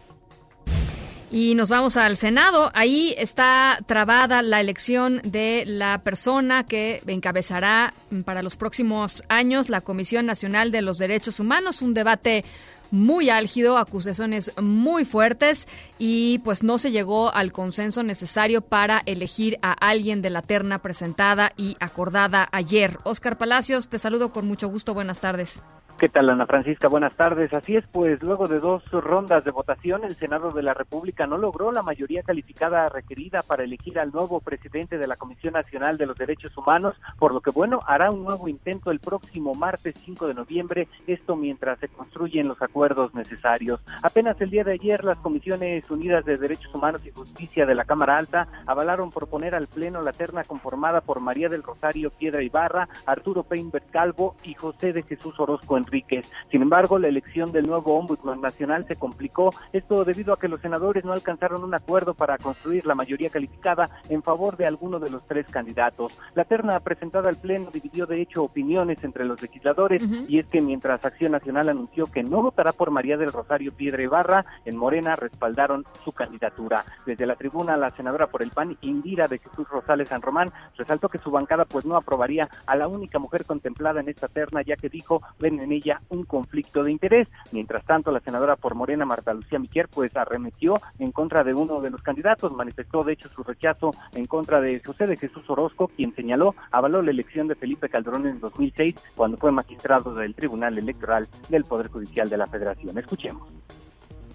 Y 1.33 1.55
nos 1.55 1.69
vamos 1.69 1.97
al 1.97 2.17
Senado. 2.17 2.73
Ahí 2.75 3.15
está 3.17 3.79
trabada 3.87 4.43
la 4.43 4.61
elección 4.61 5.21
de 5.23 5.63
la 5.65 5.99
persona 6.03 6.67
que 6.67 7.03
encabezará 7.07 7.95
para 8.25 8.43
los 8.43 8.57
próximos 8.57 9.23
años 9.29 9.69
la 9.69 9.81
Comisión 9.81 10.27
Nacional 10.27 10.73
de 10.73 10.83
los 10.83 10.99
Derechos 10.99 11.39
Humanos. 11.39 11.83
Un 11.83 11.95
debate 11.95 12.45
muy 12.91 13.31
álgido, 13.31 13.79
acusaciones 13.79 14.53
muy 14.61 15.05
fuertes 15.05 15.69
y 15.99 16.39
pues 16.41 16.65
no 16.65 16.79
se 16.79 16.91
llegó 16.91 17.33
al 17.33 17.53
consenso 17.53 18.03
necesario 18.03 18.61
para 18.61 19.01
elegir 19.07 19.57
a 19.63 19.73
alguien 19.73 20.23
de 20.23 20.31
la 20.31 20.43
terna 20.43 20.81
presentada 20.81 21.53
y 21.57 21.77
acordada 21.79 22.49
ayer. 22.51 22.99
Oscar 23.05 23.39
Palacios, 23.39 23.87
te 23.87 24.01
saludo 24.01 24.33
con 24.33 24.49
mucho 24.49 24.69
gusto. 24.69 24.95
Buenas 24.95 25.21
tardes. 25.21 25.63
¿Qué 26.01 26.09
tal, 26.09 26.31
Ana 26.31 26.47
Francisca? 26.47 26.89
Buenas 26.89 27.15
tardes. 27.15 27.53
Así 27.53 27.77
es, 27.77 27.87
pues 27.87 28.23
luego 28.23 28.47
de 28.47 28.59
dos 28.59 28.91
rondas 28.91 29.45
de 29.45 29.51
votación, 29.51 30.03
el 30.03 30.15
Senado 30.15 30.51
de 30.51 30.63
la 30.63 30.73
República 30.73 31.27
no 31.27 31.37
logró 31.37 31.73
la 31.73 31.83
mayoría 31.83 32.23
calificada 32.23 32.89
requerida 32.89 33.43
para 33.43 33.65
elegir 33.65 33.99
al 33.99 34.11
nuevo 34.11 34.41
presidente 34.41 34.97
de 34.97 35.07
la 35.07 35.17
Comisión 35.17 35.53
Nacional 35.53 35.99
de 35.99 36.07
los 36.07 36.17
Derechos 36.17 36.57
Humanos, 36.57 36.95
por 37.19 37.35
lo 37.35 37.43
que, 37.43 37.51
bueno, 37.51 37.81
hará 37.87 38.11
un 38.11 38.25
nuevo 38.25 38.49
intento 38.49 38.91
el 38.91 38.99
próximo 38.99 39.53
martes 39.55 39.95
5 40.03 40.27
de 40.27 40.33
noviembre, 40.33 40.89
esto 41.07 41.37
mientras 41.37 41.79
se 41.81 41.89
construyen 41.89 42.49
los 42.49 42.63
acuerdos 42.63 43.15
necesarios. 43.15 43.85
Apenas 44.03 44.41
el 44.41 44.49
día 44.49 44.65
de 44.65 44.73
ayer, 44.73 45.05
las 45.05 45.19
Comisiones 45.19 45.85
Unidas 45.91 46.25
de 46.25 46.39
Derechos 46.39 46.75
Humanos 46.75 47.03
y 47.05 47.11
Justicia 47.11 47.67
de 47.67 47.75
la 47.75 47.85
Cámara 47.85 48.17
Alta 48.17 48.49
avalaron 48.65 49.11
proponer 49.11 49.55
al 49.55 49.67
Pleno 49.67 50.01
la 50.01 50.15
terna 50.15 50.45
conformada 50.45 51.03
por 51.03 51.21
María 51.21 51.51
del 51.51 51.63
Rosario 51.63 52.11
Piedra 52.11 52.43
Ibarra, 52.43 52.89
Arturo 53.05 53.43
Peinbert 53.43 53.91
Calvo 53.91 54.35
y 54.45 54.55
José 54.55 54.95
de 54.95 55.03
Jesús 55.03 55.39
Orozco 55.39 55.77
Enríquez. 55.91 56.31
Sin 56.51 56.63
embargo, 56.63 56.99
la 56.99 57.09
elección 57.09 57.51
del 57.53 57.67
nuevo 57.67 57.99
Ombudsman 57.99 58.41
Nacional 58.41 58.87
se 58.87 58.97
complicó, 58.97 59.53
esto 59.73 60.05
debido 60.05 60.33
a 60.33 60.39
que 60.39 60.49
los 60.49 60.61
senadores 60.61 61.05
no 61.05 61.13
alcanzaron 61.13 61.65
un 61.65 61.75
acuerdo 61.75 62.15
para 62.15 62.39
construir 62.39 62.87
la 62.87 62.95
mayoría 62.95 63.31
calificada 63.31 63.91
en 64.09 64.23
favor 64.23 64.57
de 64.57 64.67
alguno 64.67 65.01
de 65.01 65.11
los 65.11 65.25
tres 65.27 65.47
candidatos. 65.51 66.17
La 66.35 66.45
terna 66.45 66.79
presentada 66.81 67.29
al 67.29 67.37
Pleno 67.37 67.71
dividió 67.73 68.07
de 68.07 68.23
hecho 68.23 68.45
opiniones 68.45 69.03
entre 69.03 69.25
los 69.25 69.43
legisladores 69.43 70.03
y 70.29 70.39
es 70.39 70.47
que 70.47 70.61
mientras 70.61 71.05
Acción 71.05 71.33
Nacional 71.33 71.69
anunció 71.69 72.07
que 72.07 72.23
no 72.23 72.43
votará 72.43 72.73
por 72.73 72.91
María 72.91 73.17
del 73.17 73.33
Rosario 73.33 73.73
Piedra 73.73 74.03
Ibarra, 74.03 74.45
en 74.65 74.77
Morena 74.77 75.17
respaldaron 75.17 75.85
su 76.05 76.13
candidatura. 76.13 76.85
Desde 77.05 77.27
la 77.27 77.35
tribuna, 77.35 77.77
la 77.77 77.91
senadora 77.91 78.29
por 78.29 78.43
el 78.43 78.51
PAN, 78.51 78.77
Indira 78.83 79.27
de 79.27 79.39
Jesús 79.39 79.69
Rosales 79.69 80.09
San 80.09 80.23
Román, 80.23 80.53
resaltó 80.77 81.09
que 81.09 81.19
su 81.19 81.31
bancada 81.31 81.65
pues 81.65 81.85
no 81.85 81.97
aprobaría 81.97 82.49
a 82.67 82.77
la 82.77 82.89
única 82.89 83.19
mujer 83.19 83.45
contemplada 83.45 84.01
en 84.01 84.09
esta 84.09 84.29
terna, 84.29 84.63
ya 84.63 84.77
que 84.77 84.89
dijo 84.89 85.21
ven 85.39 85.59
en 85.61 85.73
ella 85.73 85.80
un 86.09 86.25
conflicto 86.25 86.85
de 86.85 86.93
interés. 86.93 87.29
Mientras 87.53 87.85
tanto, 87.85 88.11
la 88.11 88.21
senadora 88.21 88.57
por 88.57 88.75
Morena, 88.75 89.05
Marta 89.05 89.35
Lucía 89.35 89.59
Miquer, 89.59 89.89
pues 89.89 90.17
arremetió 90.17 90.75
en 90.99 91.13
contra 91.13 91.45
de 91.45 91.55
uno 91.55 91.81
de 91.81 91.91
los 91.91 92.03
candidatos, 92.03 92.53
manifestó 92.53 93.05
de 93.05 93.15
hecho 93.15 93.29
su 93.29 93.43
rechazo 93.43 93.93
en 94.15 94.27
contra 94.27 94.61
de 94.61 94.81
José 94.81 95.07
de 95.07 95.17
Jesús 95.17 95.49
Orozco, 95.49 95.89
quien 95.89 96.15
señaló 96.15 96.55
avaló 96.71 97.03
la 97.03 97.11
elección 97.11 97.49
de 97.49 97.55
Felipe 97.55 97.89
Calderón 97.89 98.27
en 98.27 98.41
2006 98.41 98.97
cuando 99.15 99.37
fue 99.37 99.53
magistrado 99.53 100.15
del 100.15 100.35
Tribunal 100.35 100.79
Electoral 100.79 101.29
del 101.49 101.65
Poder 101.65 101.89
Judicial 101.89 102.29
de 102.29 102.37
la 102.37 102.47
Federación. 102.47 102.97
Escuchemos. 102.99 103.49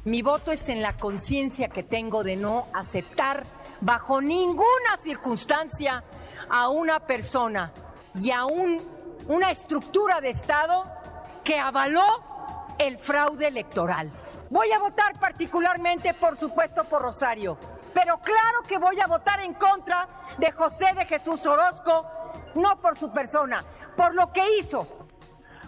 Mi 0.05 0.21
voto 0.21 0.51
es 0.51 0.69
en 0.69 0.81
la 0.81 0.95
conciencia 0.97 1.69
que 1.69 1.81
tengo 1.81 2.23
de 2.23 2.35
no 2.35 2.67
aceptar 2.73 3.43
bajo 3.81 4.21
ninguna 4.21 4.97
circunstancia 5.01 6.03
a 6.49 6.69
una 6.69 6.99
persona 6.99 7.71
y 8.13 8.31
a 8.31 8.45
un, 8.45 8.81
una 9.27 9.51
estructura 9.51 10.21
de 10.21 10.29
Estado 10.29 10.83
que 11.45 11.59
avaló 11.59 12.23
el 12.79 12.97
fraude 12.97 13.47
electoral. 13.47 14.11
Voy 14.49 14.71
a 14.71 14.79
votar 14.79 15.17
particularmente, 15.19 16.13
por 16.15 16.37
supuesto, 16.37 16.83
por 16.85 17.03
Rosario, 17.03 17.57
pero 17.93 18.17
claro 18.17 18.63
que 18.67 18.77
voy 18.77 18.99
a 18.99 19.07
votar 19.07 19.39
en 19.39 19.53
contra 19.53 20.07
de 20.37 20.51
José 20.51 20.87
de 20.95 21.05
Jesús 21.05 21.45
Orozco, 21.45 22.05
no 22.55 22.81
por 22.81 22.97
su 22.97 23.11
persona, 23.11 23.63
por 23.95 24.15
lo 24.15 24.33
que 24.33 24.43
hizo, 24.57 24.87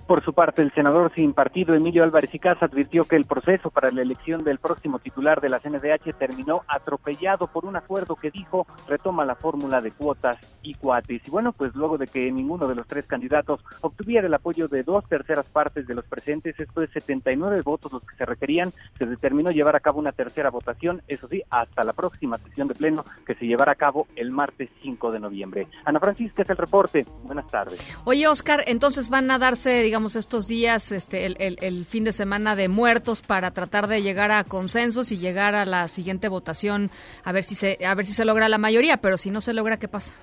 por 0.08 0.24
su 0.24 0.34
parte, 0.34 0.62
el 0.62 0.72
senador 0.72 1.12
sin 1.14 1.34
partido 1.34 1.76
Emilio 1.76 2.04
Álvarez 2.04 2.34
y 2.34 2.40
Casa 2.40 2.66
advirtió 2.66 3.04
que 3.04 3.18
el 3.18 3.26
proceso 3.26 3.70
para 3.70 3.92
la 3.92 4.02
elección 4.02 4.42
del 4.42 4.58
próximo 4.58 5.00
titular 5.00 5.42
de 5.42 5.50
la 5.50 5.60
CNDH 5.60 6.14
terminó 6.18 6.62
atropellado 6.66 7.48
por 7.48 7.66
un 7.66 7.76
acuerdo 7.76 8.16
que 8.16 8.32
dijo 8.32 8.66
retoma 8.88 9.26
la 9.26 9.36
fórmula 9.36 9.82
de 9.82 9.92
cuotas 9.92 10.38
y 10.64 10.76
cuates. 10.76 11.28
Y 11.28 11.30
bueno, 11.30 11.52
pues 11.52 11.76
luego 11.76 11.98
de 11.98 12.08
que 12.08 12.32
ninguno 12.32 12.70
de 12.70 12.76
los 12.76 12.88
tres 12.88 13.06
candidatos 13.06 13.60
obtuviera 13.82 14.28
el 14.28 14.34
apoyo 14.34 14.70
de 14.70 14.84
dos 14.84 15.04
terceras 15.10 15.46
partes 15.48 15.86
de 15.86 15.94
los 15.94 16.06
presentes, 16.06 16.58
esto 16.58 16.80
de 16.80 16.88
79 16.88 17.62
votos 17.64 17.92
los 17.92 18.02
que 18.02 18.16
se 18.16 18.26
requerían, 18.26 18.72
se 18.98 19.06
determinó 19.06 19.52
llevar 19.52 19.76
a 19.76 19.82
cabo 19.82 20.00
una 20.00 20.14
tercera 20.14 20.50
votación, 20.50 21.02
eso 21.10 21.28
sí, 21.28 21.44
hasta 21.50 21.84
la 21.84 21.92
próxima 21.92 22.38
sesión 22.38 22.70
de 22.70 22.76
pleno 22.76 23.04
que 23.26 23.36
se 23.36 23.46
llevará 23.46 23.74
a 23.74 23.76
cabo 23.76 24.08
el 24.16 24.32
martes 24.32 24.70
5 24.84 25.12
de 25.12 25.20
noviembre. 25.20 25.68
Ana 25.84 26.00
Francisca 26.00 26.44
es 26.44 26.50
el 26.50 26.58
reporte. 26.58 27.06
Buenas 27.24 27.48
tardes. 27.48 27.98
Oye, 28.06 28.26
Oscar, 28.30 28.64
entonces 28.68 29.10
van 29.10 29.30
a 29.32 29.38
darse, 29.38 29.82
digamos, 29.82 29.97
estos 30.16 30.48
días, 30.48 30.92
este, 30.92 31.26
el, 31.26 31.86
fin 31.86 32.04
de 32.04 32.14
semana 32.14 32.56
de 32.56 32.68
muertos 32.68 33.22
para 33.22 33.52
tratar 33.52 33.88
de 33.88 34.02
llegar 34.02 34.32
a 34.32 34.44
consensos 34.44 35.12
y 35.12 35.18
llegar 35.18 35.56
a 35.56 35.66
la 35.66 35.88
siguiente 35.88 36.30
votación 36.30 36.92
a 37.24 37.32
ver 37.32 37.44
si 37.44 37.56
se, 37.56 37.80
a 37.86 37.96
ver 37.96 38.06
si 38.06 38.14
se 38.14 38.24
logra 38.24 38.48
la 38.48 38.58
mayoría, 38.58 38.98
pero 38.98 39.18
si 39.18 39.32
no 39.32 39.42
se 39.42 39.54
logra, 39.54 39.78
¿qué 39.78 39.88
pasa? 39.88 40.14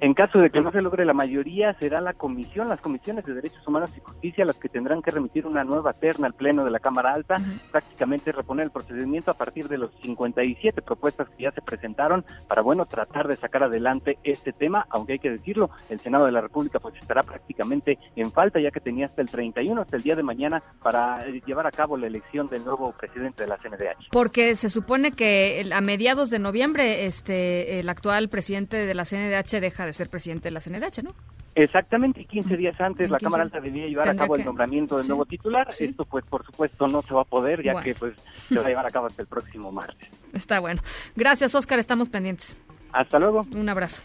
En 0.00 0.14
caso 0.14 0.38
de 0.38 0.50
que 0.50 0.60
no 0.60 0.70
se 0.72 0.82
logre 0.82 1.04
la 1.04 1.14
mayoría, 1.14 1.72
será 1.74 2.00
la 2.00 2.12
comisión, 2.12 2.68
las 2.68 2.80
comisiones 2.80 3.24
de 3.24 3.34
derechos 3.34 3.66
humanos 3.66 3.90
y 3.96 4.00
justicia 4.00 4.44
las 4.44 4.56
que 4.56 4.68
tendrán 4.68 5.00
que 5.00 5.10
remitir 5.10 5.46
una 5.46 5.64
nueva 5.64 5.94
terna 5.94 6.26
al 6.26 6.34
Pleno 6.34 6.64
de 6.64 6.70
la 6.70 6.80
Cámara 6.80 7.14
Alta, 7.14 7.40
prácticamente 7.70 8.32
reponer 8.32 8.64
el 8.64 8.70
procedimiento 8.70 9.30
a 9.30 9.34
partir 9.34 9.68
de 9.68 9.78
los 9.78 9.90
57 10.02 10.82
propuestas 10.82 11.28
que 11.30 11.44
ya 11.44 11.50
se 11.52 11.62
presentaron 11.62 12.24
para, 12.46 12.62
bueno, 12.62 12.84
tratar 12.86 13.26
de 13.26 13.36
sacar 13.36 13.64
adelante 13.64 14.18
este 14.22 14.52
tema, 14.52 14.86
aunque 14.90 15.14
hay 15.14 15.18
que 15.18 15.30
decirlo, 15.30 15.70
el 15.88 16.00
Senado 16.00 16.26
de 16.26 16.32
la 16.32 16.42
República 16.42 16.78
pues 16.78 16.94
estará 16.96 17.22
prácticamente 17.22 17.98
en 18.16 18.30
falta, 18.32 18.60
ya 18.60 18.70
que 18.70 18.80
tenía 18.80 19.06
hasta 19.06 19.22
el 19.22 19.30
31, 19.30 19.80
hasta 19.80 19.96
el 19.96 20.02
día 20.02 20.14
de 20.14 20.22
mañana, 20.22 20.62
para 20.82 21.26
eh, 21.26 21.42
llevar 21.46 21.66
a 21.66 21.70
cabo 21.70 21.96
la 21.96 22.06
elección 22.06 22.48
del 22.48 22.64
nuevo 22.64 22.92
presidente 22.92 23.44
de 23.44 23.48
la 23.48 23.56
CNDH. 23.56 24.10
Porque 24.10 24.54
se 24.56 24.68
supone 24.68 25.12
que 25.12 25.68
a 25.72 25.80
mediados 25.80 26.30
de 26.30 26.38
noviembre 26.38 27.06
este 27.06 27.80
el 27.80 27.88
actual 27.88 28.28
presidente 28.28 28.76
de 28.76 28.94
la 28.94 29.04
CNDH 29.04 29.60
deja 29.60 29.85
de 29.86 29.92
ser 29.92 30.08
presidente 30.08 30.48
de 30.48 30.52
la 30.52 30.60
CNDH, 30.60 31.02
¿no? 31.02 31.14
Exactamente, 31.54 32.20
y 32.20 32.26
15 32.26 32.56
días 32.58 32.78
antes 32.82 33.10
la 33.10 33.18
Cámara 33.18 33.42
Alta 33.44 33.60
debía 33.60 33.86
llevar 33.86 34.10
a 34.10 34.14
cabo 34.14 34.36
el 34.36 34.44
nombramiento 34.44 34.98
del 34.98 35.08
nuevo 35.08 35.24
titular. 35.24 35.66
Esto, 35.78 36.04
pues, 36.04 36.22
por 36.26 36.44
supuesto, 36.44 36.86
no 36.86 37.00
se 37.00 37.14
va 37.14 37.22
a 37.22 37.24
poder, 37.24 37.62
ya 37.62 37.80
que 37.82 37.94
pues 37.94 38.14
se 38.46 38.56
va 38.56 38.66
a 38.66 38.68
llevar 38.68 38.86
a 38.86 38.90
cabo 38.90 39.06
hasta 39.06 39.22
el 39.22 39.28
próximo 39.28 39.72
martes. 39.72 40.10
Está 40.34 40.60
bueno. 40.60 40.82
Gracias, 41.14 41.54
Oscar, 41.54 41.78
estamos 41.78 42.10
pendientes. 42.10 42.58
Hasta 42.92 43.18
luego. 43.18 43.46
Un 43.54 43.68
abrazo. 43.70 44.02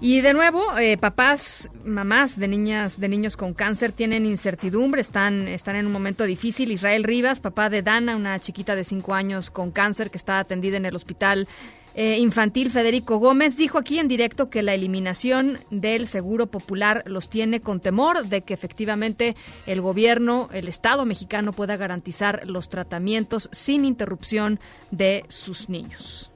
Y 0.00 0.20
de 0.20 0.34
nuevo, 0.34 0.76
eh, 0.78 0.98
papás, 0.98 1.70
mamás 1.84 2.38
de 2.38 2.46
niñas, 2.46 3.00
de 3.00 3.08
niños 3.08 3.36
con 3.36 3.54
cáncer 3.54 3.90
tienen 3.90 4.26
incertidumbre, 4.26 5.00
están, 5.00 5.48
están 5.48 5.76
en 5.76 5.86
un 5.86 5.92
momento 5.92 6.24
difícil. 6.24 6.70
Israel 6.70 7.04
Rivas, 7.04 7.40
papá 7.40 7.70
de 7.70 7.82
Dana, 7.82 8.14
una 8.14 8.38
chiquita 8.38 8.76
de 8.76 8.84
5 8.84 9.14
años 9.14 9.50
con 9.50 9.70
cáncer 9.70 10.10
que 10.10 10.18
está 10.18 10.38
atendida 10.38 10.76
en 10.76 10.86
el 10.86 10.94
hospital 10.94 11.48
eh, 11.94 12.18
infantil 12.18 12.70
Federico 12.70 13.18
Gómez 13.18 13.56
dijo 13.56 13.78
aquí 13.78 14.00
en 14.00 14.08
directo 14.08 14.50
que 14.50 14.62
la 14.62 14.74
eliminación 14.74 15.60
del 15.70 16.08
Seguro 16.08 16.48
Popular 16.48 17.04
los 17.06 17.28
tiene 17.28 17.60
con 17.60 17.78
temor 17.78 18.26
de 18.26 18.42
que 18.42 18.52
efectivamente 18.52 19.36
el 19.66 19.80
gobierno, 19.80 20.48
el 20.52 20.66
Estado 20.66 21.04
mexicano 21.04 21.52
pueda 21.52 21.76
garantizar 21.76 22.42
los 22.46 22.68
tratamientos 22.68 23.48
sin 23.52 23.84
interrupción 23.84 24.58
de 24.90 25.24
sus 25.28 25.68
niños. 25.68 26.32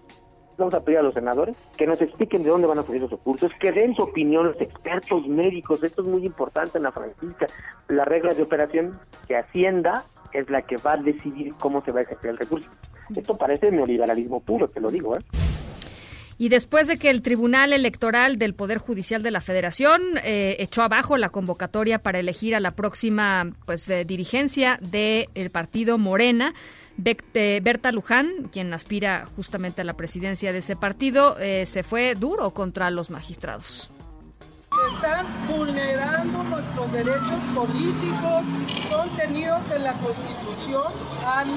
Vamos 0.59 0.75
a 0.75 0.81
pedir 0.81 0.99
a 0.99 1.03
los 1.03 1.15
senadores 1.15 1.57
que 1.77 1.87
nos 1.87 2.01
expliquen 2.01 2.43
de 2.43 2.51
dónde 2.51 2.67
van 2.67 2.79
a 2.79 2.83
salir 2.83 3.01
los 3.01 3.11
recursos, 3.11 3.51
que 3.61 3.73
den 3.73 3.95
su 3.95 4.03
opinión 4.03 4.47
los 4.47 4.61
expertos 4.61 5.27
médicos. 5.27 5.83
Esto 5.83 6.03
es 6.03 6.09
muy 6.09 6.25
importante 6.25 6.79
en 6.79 6.85
la 6.85 6.93
Francisca. 6.93 7.47
Las 7.89 8.07
reglas 8.07 8.37
de 8.37 8.43
operación 8.43 8.99
que 9.27 9.37
Hacienda 9.37 10.05
es 10.33 10.51
la 10.51 10.63
que 10.63 10.77
va 10.77 10.95
a 10.95 10.97
decidir 10.97 11.55
cómo 11.59 11.85
se 11.85 11.93
va 11.93 12.01
a 12.01 12.03
ejercer 12.03 12.31
el 12.31 12.39
recurso. 12.39 12.69
Esto 13.15 13.37
parece 13.37 13.71
neoliberalismo 13.71 14.41
puro, 14.41 14.69
te 14.69 14.81
lo 14.81 14.91
digo, 14.91 15.17
¿eh? 15.17 15.21
Y 16.41 16.51
después 16.51 16.87
de 16.87 16.99
que 16.99 17.11
el 17.11 17.21
Tribunal 17.21 17.73
Electoral 17.73 18.39
del 18.39 18.55
Poder 18.55 18.79
Judicial 18.79 19.25
de 19.25 19.33
la 19.33 19.41
Federación 19.41 20.01
eh, 20.23 20.55
echó 20.61 20.83
abajo 20.83 21.17
la 21.17 21.31
convocatoria 21.31 21.99
para 21.99 22.21
elegir 22.21 22.55
a 22.55 22.61
la 22.61 22.71
próxima 22.71 23.51
pues, 23.67 23.89
eh, 23.91 24.05
dirigencia 24.05 24.79
del 24.81 25.51
partido 25.51 25.99
Morena, 25.99 26.55
eh, 27.05 27.61
Berta 27.61 27.91
Luján, 27.91 28.49
quien 28.53 28.73
aspira 28.73 29.27
justamente 29.35 29.81
a 29.81 29.85
la 29.85 29.95
presidencia 29.95 30.53
de 30.53 30.59
ese 30.59 30.77
partido, 30.77 31.37
se 31.65 31.83
fue 31.83 32.15
duro 32.15 32.51
contra 32.51 32.91
los 32.91 33.11
magistrados 33.11 33.91
están 34.87 35.27
vulnerando 35.49 36.43
nuestros 36.45 36.93
derechos 36.93 37.41
políticos 37.55 38.45
contenidos 38.91 39.71
en 39.71 39.85
la 39.85 39.93
Constitución, 39.95 40.93
han 41.27 41.51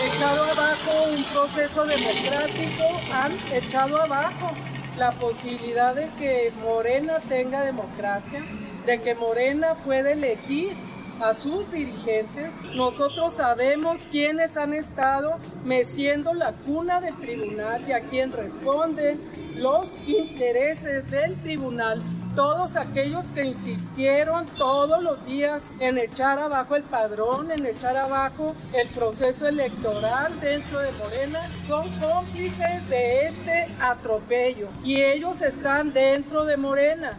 echado 0.00 0.44
abajo 0.44 1.04
un 1.10 1.24
proceso 1.32 1.84
democrático, 1.84 2.84
han 3.12 3.32
echado 3.52 4.00
abajo 4.00 4.52
la 4.96 5.12
posibilidad 5.12 5.94
de 5.94 6.08
que 6.18 6.52
Morena 6.62 7.20
tenga 7.28 7.64
democracia, 7.64 8.44
de 8.86 9.00
que 9.00 9.14
Morena 9.14 9.74
pueda 9.84 10.12
elegir 10.12 10.76
a 11.20 11.34
sus 11.34 11.70
dirigentes. 11.70 12.52
Nosotros 12.74 13.34
sabemos 13.34 14.00
quiénes 14.10 14.56
han 14.56 14.74
estado 14.74 15.38
meciendo 15.64 16.34
la 16.34 16.52
cuna 16.52 17.00
del 17.00 17.16
tribunal 17.16 17.84
y 17.88 17.92
a 17.92 18.00
quién 18.00 18.32
responden 18.32 19.20
los 19.54 19.88
intereses 20.06 21.10
del 21.10 21.36
tribunal. 21.36 22.02
Todos 22.34 22.76
aquellos 22.76 23.26
que 23.34 23.44
insistieron 23.44 24.46
todos 24.56 25.02
los 25.02 25.24
días 25.26 25.70
en 25.80 25.98
echar 25.98 26.38
abajo 26.38 26.76
el 26.76 26.82
padrón, 26.82 27.50
en 27.50 27.66
echar 27.66 27.96
abajo 27.96 28.54
el 28.72 28.88
proceso 28.88 29.46
electoral 29.46 30.40
dentro 30.40 30.80
de 30.80 30.92
Morena, 30.92 31.50
son 31.66 31.90
cómplices 32.00 32.88
de 32.88 33.26
este 33.26 33.68
atropello 33.80 34.68
y 34.82 35.02
ellos 35.02 35.42
están 35.42 35.92
dentro 35.92 36.44
de 36.44 36.56
Morena. 36.56 37.18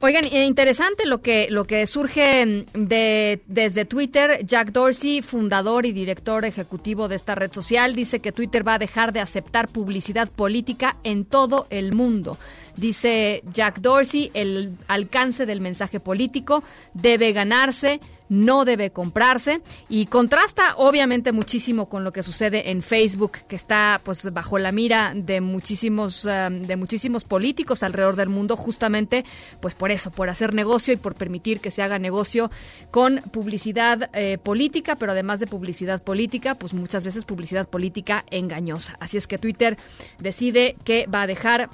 Oigan, 0.00 0.26
eh, 0.26 0.44
interesante 0.44 1.06
lo 1.06 1.22
que 1.22 1.48
lo 1.50 1.64
que 1.64 1.84
surge 1.88 2.64
de 2.72 3.40
desde 3.48 3.84
Twitter. 3.84 4.46
Jack 4.46 4.70
Dorsey, 4.70 5.22
fundador 5.22 5.86
y 5.86 5.92
director 5.92 6.44
ejecutivo 6.44 7.08
de 7.08 7.16
esta 7.16 7.34
red 7.34 7.50
social, 7.50 7.96
dice 7.96 8.20
que 8.20 8.30
Twitter 8.30 8.66
va 8.66 8.74
a 8.74 8.78
dejar 8.78 9.12
de 9.12 9.18
aceptar 9.18 9.66
publicidad 9.66 10.30
política 10.30 10.96
en 11.02 11.24
todo 11.24 11.66
el 11.70 11.94
mundo. 11.94 12.38
Dice 12.76 13.42
Jack 13.52 13.80
Dorsey, 13.80 14.30
el 14.34 14.76
alcance 14.86 15.46
del 15.46 15.60
mensaje 15.60 15.98
político 15.98 16.62
debe 16.94 17.32
ganarse 17.32 17.98
no 18.28 18.64
debe 18.64 18.90
comprarse 18.90 19.60
y 19.88 20.06
contrasta 20.06 20.74
obviamente 20.76 21.32
muchísimo 21.32 21.88
con 21.88 22.04
lo 22.04 22.12
que 22.12 22.22
sucede 22.22 22.70
en 22.70 22.82
Facebook 22.82 23.38
que 23.48 23.56
está 23.56 24.00
pues 24.04 24.32
bajo 24.32 24.58
la 24.58 24.72
mira 24.72 25.12
de 25.14 25.40
muchísimos 25.40 26.24
um, 26.24 26.62
de 26.62 26.76
muchísimos 26.76 27.24
políticos 27.24 27.82
alrededor 27.82 28.16
del 28.16 28.28
mundo 28.28 28.56
justamente 28.56 29.24
pues 29.60 29.74
por 29.74 29.90
eso 29.90 30.10
por 30.10 30.28
hacer 30.30 30.54
negocio 30.54 30.94
y 30.94 30.96
por 30.96 31.14
permitir 31.14 31.60
que 31.60 31.70
se 31.70 31.82
haga 31.82 31.98
negocio 31.98 32.50
con 32.90 33.22
publicidad 33.32 34.10
eh, 34.12 34.38
política 34.38 34.96
pero 34.96 35.12
además 35.12 35.40
de 35.40 35.46
publicidad 35.46 36.02
política 36.02 36.54
pues 36.54 36.74
muchas 36.74 37.04
veces 37.04 37.24
publicidad 37.24 37.68
política 37.68 38.24
engañosa. 38.30 38.96
Así 39.00 39.16
es 39.16 39.26
que 39.26 39.38
Twitter 39.38 39.76
decide 40.18 40.76
que 40.84 41.06
va 41.06 41.22
a 41.22 41.26
dejar 41.26 41.70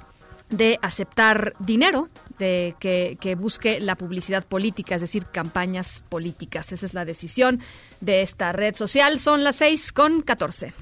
de 0.49 0.79
aceptar 0.81 1.53
dinero 1.59 2.09
de 2.37 2.75
que, 2.79 3.17
que, 3.19 3.35
busque 3.35 3.79
la 3.79 3.95
publicidad 3.95 4.45
política, 4.45 4.95
es 4.95 5.01
decir, 5.01 5.25
campañas 5.25 6.03
políticas. 6.09 6.71
Esa 6.71 6.85
es 6.85 6.93
la 6.93 7.05
decisión 7.05 7.61
de 8.01 8.21
esta 8.21 8.51
red 8.51 8.75
social. 8.75 9.19
Son 9.19 9.43
las 9.43 9.57
seis 9.57 9.91
con 9.91 10.21
catorce. 10.21 10.73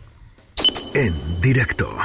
En 0.94 1.14
directo. 1.42 1.96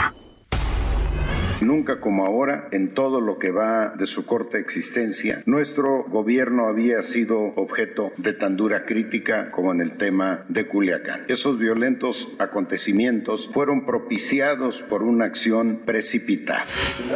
Nunca 1.60 1.98
como 2.00 2.24
ahora, 2.24 2.68
en 2.70 2.94
todo 2.94 3.20
lo 3.20 3.38
que 3.38 3.50
va 3.50 3.94
de 3.98 4.06
su 4.06 4.24
corta 4.24 4.58
existencia, 4.58 5.42
nuestro 5.44 6.04
gobierno 6.04 6.68
había 6.68 7.02
sido 7.02 7.38
objeto 7.56 8.12
de 8.16 8.32
tan 8.32 8.56
dura 8.56 8.84
crítica 8.84 9.50
como 9.50 9.72
en 9.72 9.80
el 9.80 9.92
tema 9.92 10.44
de 10.48 10.66
Culiacán. 10.66 11.22
Esos 11.28 11.58
violentos 11.58 12.32
acontecimientos 12.38 13.50
fueron 13.52 13.84
propiciados 13.86 14.82
por 14.82 15.02
una 15.02 15.24
acción 15.24 15.80
precipitada. 15.84 16.64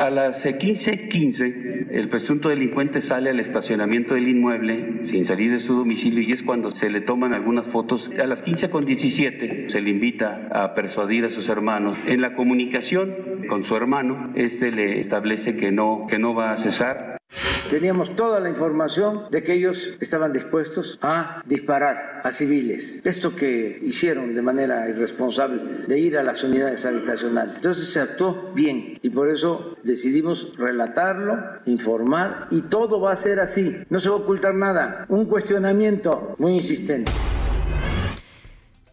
A 0.01 0.11
las 0.11 0.45
15:15, 0.45 1.87
el 1.91 2.09
presunto 2.09 2.49
delincuente 2.49 3.01
sale 3.01 3.31
al 3.31 3.39
estacionamiento 3.39 4.15
del 4.15 4.27
inmueble 4.27 5.07
sin 5.07 5.25
salir 5.25 5.53
de 5.53 5.61
su 5.61 5.75
domicilio 5.75 6.21
y 6.21 6.33
es 6.33 6.43
cuando 6.43 6.73
se 6.73 6.91
le 6.91 7.01
toman 7.01 7.35
algunas 7.35 7.67
fotos. 7.69 8.11
A 8.21 8.27
las 8.27 8.43
15:17 8.43 9.71
se 9.71 9.81
le 9.81 9.91
invita 9.91 10.49
a 10.51 10.75
persuadir 10.75 11.27
a 11.27 11.31
sus 11.31 11.49
hermanos. 11.49 11.97
En 12.07 12.21
la 12.21 12.35
comunicación 12.35 13.47
con 13.49 13.65
su 13.65 13.77
hermano, 13.77 14.32
este 14.35 14.71
le 14.71 15.01
establece 15.01 15.57
que 15.57 15.71
no, 15.73 16.07
que 16.09 16.19
no 16.19 16.35
va 16.35 16.53
a 16.53 16.57
cesar. 16.57 17.19
Teníamos 17.71 18.15
toda 18.17 18.39
la 18.39 18.51
información 18.51 19.25
de 19.31 19.43
que 19.43 19.55
ellos 19.55 19.95
estaban 19.99 20.33
dispuestos 20.35 20.99
a 21.01 21.43
disparar 21.47 22.21
a 22.23 22.31
civiles. 22.31 23.01
Esto 23.03 23.35
que 23.35 23.79
hicieron 23.83 24.35
de 24.35 24.43
manera 24.43 24.89
irresponsable 24.91 25.87
de 25.87 25.99
ir 25.99 26.19
a 26.19 26.23
las 26.23 26.45
unidades 26.45 26.85
habitacionales. 26.85 27.57
Entonces 27.57 27.91
se 27.91 28.01
actuó 28.01 28.53
bien 28.55 28.99
y 29.01 29.09
por 29.09 29.31
eso 29.31 29.75
decidimos 29.83 30.53
relatarlo, 30.59 31.39
informar 31.65 32.49
y 32.51 32.61
todo 32.61 33.01
va 33.01 33.13
a 33.13 33.17
ser 33.17 33.41
así. 33.41 33.75
No 33.89 34.01
se 34.01 34.11
va 34.11 34.17
a 34.17 34.19
ocultar 34.19 34.55
nada. 34.55 35.07
Un 35.09 35.25
cuestionamiento 35.25 36.35
muy 36.39 36.53
insistente. 36.57 37.11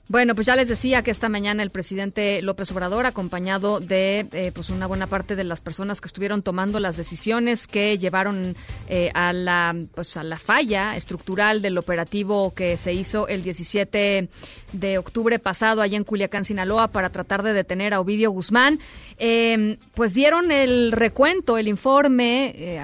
Bueno, 0.10 0.34
pues 0.34 0.48
ya 0.48 0.56
les 0.56 0.68
decía 0.70 1.04
que 1.04 1.12
esta 1.12 1.30
mañana 1.30 1.62
el 1.62 1.70
presidente 1.70 2.42
López 2.42 2.72
Obrador, 2.72 3.06
acompañado 3.06 3.80
de 3.80 4.26
eh, 4.32 4.52
pues 4.52 4.72
una 4.72 4.88
buena 4.88 5.06
parte 5.06 5.36
de 5.36 5.44
las 5.44 5.62
personas 5.62 6.02
que 6.02 6.08
estuvieron 6.08 6.42
tomando 6.42 6.80
las 6.80 6.98
decisiones 6.98 7.68
que 7.68 7.96
llevaron 8.00 8.56
eh, 8.88 9.12
a 9.14 9.34
la 9.34 9.76
pues 9.94 10.18
a 10.18 10.24
la 10.24 10.40
falla 10.40 10.96
estructural 10.96 11.62
del 11.62 11.78
operativo 11.78 12.56
que 12.56 12.76
se 12.78 12.92
hizo 12.92 13.28
el 13.28 13.44
17 13.44 14.30
de 14.74 14.98
octubre 14.98 15.38
pasado 15.38 15.84
allá 15.84 15.98
en 15.98 16.04
Culiacán, 16.04 16.44
Sinaloa, 16.44 16.88
para 16.88 17.12
tratar 17.12 17.44
de 17.44 17.54
detener 17.54 17.94
a 17.94 18.00
Ovidio 18.00 18.32
Guzmán, 18.32 18.80
eh, 19.20 19.78
pues 19.94 20.16
dieron 20.16 20.52
el 20.52 20.92
recuento, 20.92 21.56
el 21.60 21.68
informe, 21.68 22.80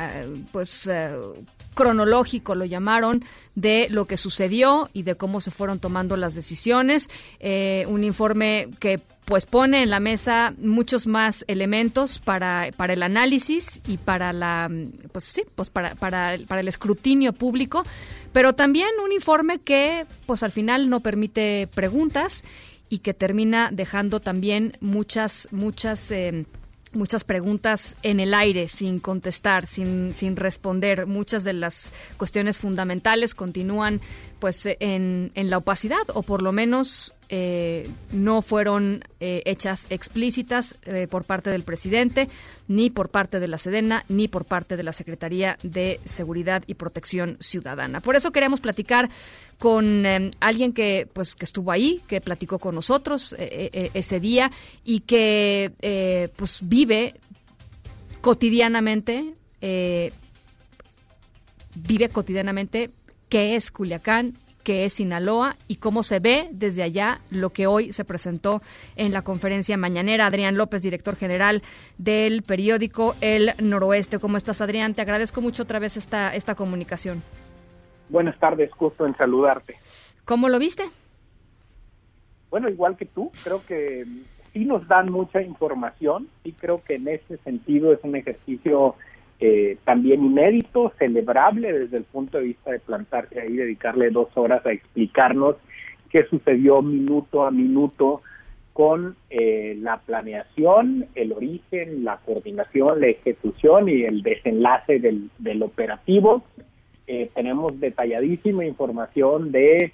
pues 0.51 0.87
cronológico, 1.75 2.55
lo 2.55 2.65
llamaron, 2.65 3.23
de 3.53 3.87
lo 3.91 4.05
que 4.05 4.17
sucedió 4.17 4.89
y 4.93 5.03
de 5.03 5.15
cómo 5.15 5.41
se 5.41 5.51
fueron 5.51 5.79
tomando 5.79 6.17
las 6.17 6.33
decisiones. 6.33 7.09
Eh, 7.39 7.85
un 7.87 8.03
informe 8.03 8.69
que 8.79 8.99
pues 9.25 9.45
pone 9.45 9.81
en 9.81 9.89
la 9.89 9.99
mesa 9.99 10.53
muchos 10.59 11.07
más 11.07 11.45
elementos 11.47 12.19
para, 12.19 12.69
para 12.77 12.93
el 12.93 13.03
análisis 13.03 13.81
y 13.87 13.97
para 13.97 14.33
la 14.33 14.69
pues 15.11 15.25
sí 15.25 15.43
pues 15.55 15.71
para, 15.71 15.95
para, 15.95 16.37
para 16.47 16.61
el 16.61 16.67
escrutinio 16.67 17.33
público 17.33 17.83
pero 18.33 18.53
también 18.53 18.89
un 19.03 19.11
informe 19.11 19.57
que 19.57 20.05
pues 20.27 20.43
al 20.43 20.51
final 20.51 20.91
no 20.91 20.99
permite 20.99 21.67
preguntas 21.73 22.43
y 22.89 22.99
que 22.99 23.15
termina 23.15 23.69
dejando 23.71 24.19
también 24.19 24.77
muchas 24.79 25.47
muchas 25.49 26.11
eh, 26.11 26.45
muchas 26.95 27.23
preguntas 27.23 27.95
en 28.03 28.19
el 28.19 28.33
aire 28.33 28.67
sin 28.67 28.99
contestar, 28.99 29.67
sin, 29.67 30.13
sin 30.13 30.35
responder. 30.35 31.05
Muchas 31.05 31.43
de 31.43 31.53
las 31.53 31.93
cuestiones 32.17 32.59
fundamentales 32.59 33.33
continúan 33.33 34.01
pues 34.39 34.65
en, 34.65 35.31
en 35.35 35.49
la 35.49 35.57
opacidad 35.57 36.03
o 36.13 36.23
por 36.23 36.41
lo 36.41 36.51
menos 36.51 37.13
eh, 37.27 37.89
no 38.11 38.43
fueron 38.43 39.03
eh, 39.19 39.41
hechas 39.45 39.87
explícitas 39.89 40.75
eh, 40.83 41.07
por 41.09 41.23
parte 41.23 41.49
del 41.49 41.63
presidente, 41.63 42.29
ni 42.67 42.91
por 42.91 43.09
parte 43.09 43.39
de 43.39 43.47
la 43.47 43.57
Sedena, 43.57 44.05
ni 44.09 44.27
por 44.27 44.45
parte 44.45 44.77
de 44.77 44.83
la 44.83 44.93
Secretaría 44.93 45.57
de 45.63 45.99
Seguridad 46.05 46.63
y 46.67 46.75
Protección 46.75 47.37
Ciudadana. 47.39 47.99
Por 48.01 48.15
eso 48.15 48.31
queremos 48.31 48.61
platicar 48.61 49.09
con 49.57 50.05
alguien 50.39 50.73
que 50.73 51.07
pues 51.11 51.35
que 51.35 51.45
estuvo 51.45 51.71
ahí, 51.71 52.01
que 52.07 52.21
platicó 52.21 52.59
con 52.59 52.75
nosotros 52.75 53.33
ese 53.39 54.19
día 54.19 54.51
y 54.83 54.99
que 54.99 56.29
pues 56.35 56.59
vive 56.61 57.15
cotidianamente 58.21 59.33
vive 61.75 62.09
cotidianamente 62.09 62.89
qué 63.29 63.55
es 63.55 63.71
Culiacán, 63.71 64.33
que 64.65 64.83
es 64.83 64.93
Sinaloa 64.93 65.55
y 65.67 65.75
cómo 65.75 66.01
se 66.01 66.19
ve 66.19 66.49
desde 66.51 66.81
allá 66.81 67.19
lo 67.29 67.51
que 67.51 67.67
hoy 67.67 67.93
se 67.93 68.03
presentó 68.03 68.61
en 68.95 69.13
la 69.13 69.21
conferencia 69.21 69.77
mañanera. 69.77 70.25
Adrián 70.25 70.57
López, 70.57 70.81
director 70.81 71.15
general 71.15 71.61
del 71.99 72.41
periódico 72.41 73.15
El 73.21 73.51
Noroeste. 73.61 74.19
¿Cómo 74.19 74.37
estás, 74.37 74.61
Adrián? 74.61 74.95
Te 74.95 75.03
agradezco 75.03 75.39
mucho 75.39 75.63
otra 75.63 75.77
vez 75.77 75.97
esta, 75.97 76.33
esta 76.33 76.55
comunicación. 76.55 77.21
Buenas 78.09 78.37
tardes, 78.39 78.71
gusto 78.77 79.05
en 79.05 79.13
saludarte. 79.15 79.75
¿Cómo 80.25 80.49
lo 80.49 80.57
viste? 80.57 80.83
Bueno, 82.49 82.67
igual 82.69 82.97
que 82.97 83.05
tú, 83.05 83.31
creo 83.43 83.63
que 83.65 84.05
sí 84.51 84.65
nos 84.65 84.87
dan 84.87 85.11
mucha 85.11 85.41
información 85.41 86.27
y 86.43 86.53
creo 86.53 86.83
que 86.83 86.95
en 86.95 87.07
ese 87.07 87.37
sentido 87.37 87.93
es 87.93 87.99
un 88.03 88.15
ejercicio 88.15 88.95
eh, 89.39 89.77
también 89.83 90.23
inédito, 90.23 90.93
celebrable 90.97 91.73
desde 91.73 91.97
el 91.97 92.03
punto 92.03 92.37
de 92.37 92.45
vista 92.45 92.71
de 92.71 92.79
plantarse 92.79 93.41
ahí, 93.41 93.55
dedicarle 93.55 94.09
dos 94.09 94.29
horas 94.35 94.65
a 94.65 94.71
explicarnos 94.71 95.57
qué 96.09 96.25
sucedió 96.25 96.81
minuto 96.81 97.45
a 97.45 97.51
minuto 97.51 98.21
con 98.71 99.15
eh, 99.29 99.77
la 99.79 99.97
planeación, 99.97 101.07
el 101.15 101.33
origen, 101.33 102.03
la 102.05 102.17
coordinación, 102.17 102.99
la 103.01 103.07
ejecución 103.07 103.89
y 103.89 104.03
el 104.03 104.21
desenlace 104.21 104.99
del, 104.99 105.29
del 105.37 105.63
operativo. 105.63 106.43
Eh, 107.07 107.29
tenemos 107.33 107.79
detalladísima 107.79 108.65
información 108.65 109.51
de 109.51 109.93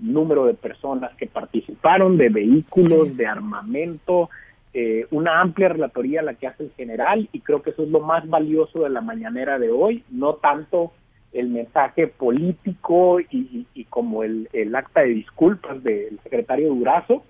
número 0.00 0.46
de 0.46 0.54
personas 0.54 1.14
que 1.16 1.28
participaron, 1.28 2.16
de 2.16 2.30
vehículos, 2.30 3.16
de 3.16 3.26
armamento, 3.26 4.28
eh, 4.74 5.06
una 5.10 5.40
amplia 5.40 5.68
relatoría 5.68 6.22
la 6.22 6.34
que 6.34 6.46
hace 6.46 6.64
el 6.64 6.72
general 6.72 7.28
y 7.32 7.40
creo 7.40 7.60
que 7.60 7.70
eso 7.70 7.82
es 7.82 7.90
lo 7.90 8.00
más 8.00 8.26
valioso 8.28 8.82
de 8.82 8.90
la 8.90 9.02
mañanera 9.02 9.58
de 9.58 9.70
hoy, 9.70 10.02
no 10.10 10.34
tanto 10.34 10.92
el 11.32 11.48
mensaje 11.48 12.06
político 12.06 13.20
y, 13.20 13.66
como 13.90 14.22
el, 14.22 14.48
acta 14.74 15.00
de 15.00 15.08
disculpas 15.08 15.82
del 15.82 16.18
secretario 16.22 16.68
Durazo, 16.68 17.22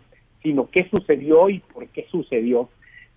sino 0.43 0.69
qué 0.71 0.89
sucedió 0.89 1.49
y 1.49 1.61
por 1.61 1.87
qué 1.89 2.07
sucedió. 2.11 2.69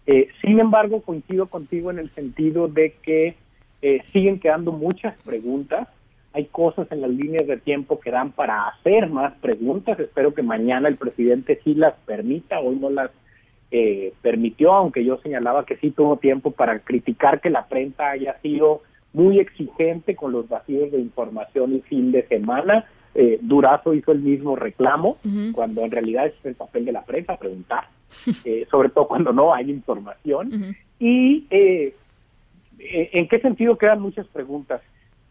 Eh, 0.07 0.29
sin 0.41 0.59
embargo, 0.59 1.01
coincido 1.01 1.47
contigo 1.47 1.89
en 1.89 1.99
el 1.99 2.13
sentido 2.13 2.67
de 2.67 2.93
que 3.01 3.35
eh, 3.81 4.03
siguen 4.13 4.39
quedando 4.39 4.71
muchas 4.71 5.15
preguntas. 5.23 5.87
Hay 6.33 6.45
cosas 6.45 6.91
en 6.91 7.01
las 7.01 7.09
líneas 7.09 7.47
de 7.47 7.57
tiempo 7.57 7.99
que 7.99 8.11
dan 8.11 8.31
para 8.31 8.67
hacer 8.67 9.09
más 9.09 9.33
preguntas. 9.35 9.99
Espero 9.99 10.33
que 10.33 10.43
mañana 10.43 10.87
el 10.87 10.97
presidente 10.97 11.59
sí 11.63 11.73
las 11.73 11.93
permita. 12.05 12.59
Hoy 12.59 12.75
no 12.75 12.89
las 12.89 13.09
eh, 13.71 14.13
permitió, 14.21 14.73
aunque 14.73 15.03
yo 15.03 15.17
señalaba 15.17 15.65
que 15.65 15.77
sí 15.77 15.91
tuvo 15.91 16.17
tiempo 16.17 16.51
para 16.51 16.79
criticar 16.79 17.41
que 17.41 17.49
la 17.49 17.65
prensa 17.65 18.11
haya 18.11 18.39
sido 18.41 18.81
muy 19.13 19.39
exigente 19.39 20.15
con 20.15 20.31
los 20.31 20.47
vacíos 20.47 20.91
de 20.91 20.99
información 20.99 21.75
y 21.75 21.81
fin 21.81 22.11
de 22.11 22.27
semana. 22.27 22.85
Eh, 23.15 23.39
Durazo 23.41 23.93
hizo 23.93 24.11
el 24.11 24.19
mismo 24.19 24.55
reclamo, 24.55 25.17
cuando 25.53 25.81
en 25.81 25.91
realidad 25.91 26.27
es 26.27 26.33
el 26.43 26.55
papel 26.55 26.85
de 26.85 26.91
la 26.91 27.03
prensa 27.03 27.37
preguntar, 27.37 27.87
eh, 28.45 28.67
sobre 28.69 28.89
todo 28.89 29.07
cuando 29.07 29.33
no 29.33 29.55
hay 29.55 29.71
información. 29.71 30.75
Y 30.99 31.45
en 31.49 33.27
qué 33.27 33.39
sentido 33.41 33.77
quedan 33.77 34.01
muchas 34.01 34.27
preguntas. 34.27 34.81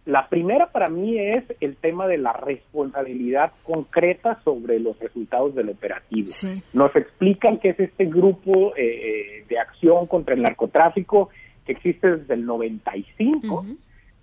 La 0.06 0.28
primera 0.28 0.70
para 0.70 0.88
mí 0.88 1.18
es 1.18 1.44
el 1.60 1.76
tema 1.76 2.06
de 2.06 2.18
la 2.18 2.34
responsabilidad 2.34 3.52
concreta 3.62 4.38
sobre 4.44 4.78
los 4.78 4.98
resultados 4.98 5.54
del 5.54 5.70
operativo. 5.70 6.28
Nos 6.74 6.94
explican 6.94 7.58
que 7.58 7.70
es 7.70 7.80
este 7.80 8.04
grupo 8.04 8.74
eh, 8.76 8.82
eh, 8.82 9.44
de 9.48 9.58
acción 9.58 10.06
contra 10.06 10.34
el 10.34 10.42
narcotráfico 10.42 11.30
que 11.64 11.72
existe 11.72 12.18
desde 12.18 12.34
el 12.34 12.44
95, 12.44 13.64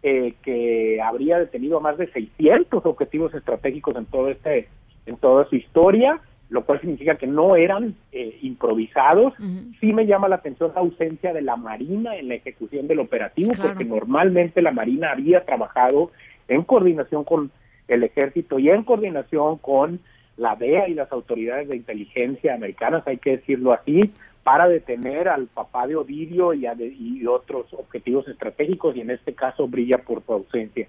eh, 0.03 0.35
que 0.43 1.01
habría 1.01 1.39
detenido 1.39 1.77
a 1.77 1.81
más 1.81 1.97
de 1.97 2.11
600 2.11 2.85
objetivos 2.85 3.33
estratégicos 3.33 3.95
en 3.95 4.05
todo 4.05 4.29
este 4.29 4.67
en 5.07 5.17
toda 5.17 5.49
su 5.49 5.55
historia 5.55 6.21
lo 6.51 6.63
cual 6.65 6.79
significa 6.81 7.15
que 7.15 7.25
no 7.27 7.55
eran 7.55 7.95
eh, 8.11 8.37
improvisados. 8.43 9.33
Sí 9.79 9.87
me 9.93 10.05
llama 10.05 10.27
la 10.27 10.35
atención 10.35 10.71
la 10.75 10.81
ausencia 10.81 11.33
de 11.33 11.41
la 11.41 11.55
Marina 11.55 12.15
en 12.17 12.27
la 12.27 12.35
ejecución 12.35 12.87
del 12.87 12.99
operativo, 12.99 13.51
porque 13.69 13.85
normalmente 13.85 14.61
la 14.61 14.71
Marina 14.71 15.11
había 15.11 15.43
trabajado 15.45 16.11
en 16.49 16.61
coordinación 16.63 17.23
con 17.23 17.51
el 17.87 18.03
ejército 18.03 18.59
y 18.59 18.69
en 18.69 18.83
coordinación 18.83 19.57
con 19.57 19.99
la 20.37 20.55
DEA 20.55 20.89
y 20.89 20.93
las 20.93 21.11
autoridades 21.11 21.69
de 21.69 21.77
inteligencia 21.77 22.53
americanas, 22.53 23.03
hay 23.07 23.17
que 23.17 23.37
decirlo 23.37 23.71
así, 23.73 23.99
para 24.43 24.67
detener 24.67 25.27
al 25.29 25.47
papá 25.47 25.87
de 25.87 25.95
Ovidio 25.95 26.53
y, 26.53 26.65
a 26.65 26.75
de- 26.75 26.87
y 26.87 27.25
otros 27.27 27.71
objetivos 27.73 28.27
estratégicos 28.27 28.95
y 28.95 29.01
en 29.01 29.11
este 29.11 29.33
caso 29.33 29.67
brilla 29.67 29.99
por 29.99 30.21
su 30.25 30.33
ausencia. 30.33 30.87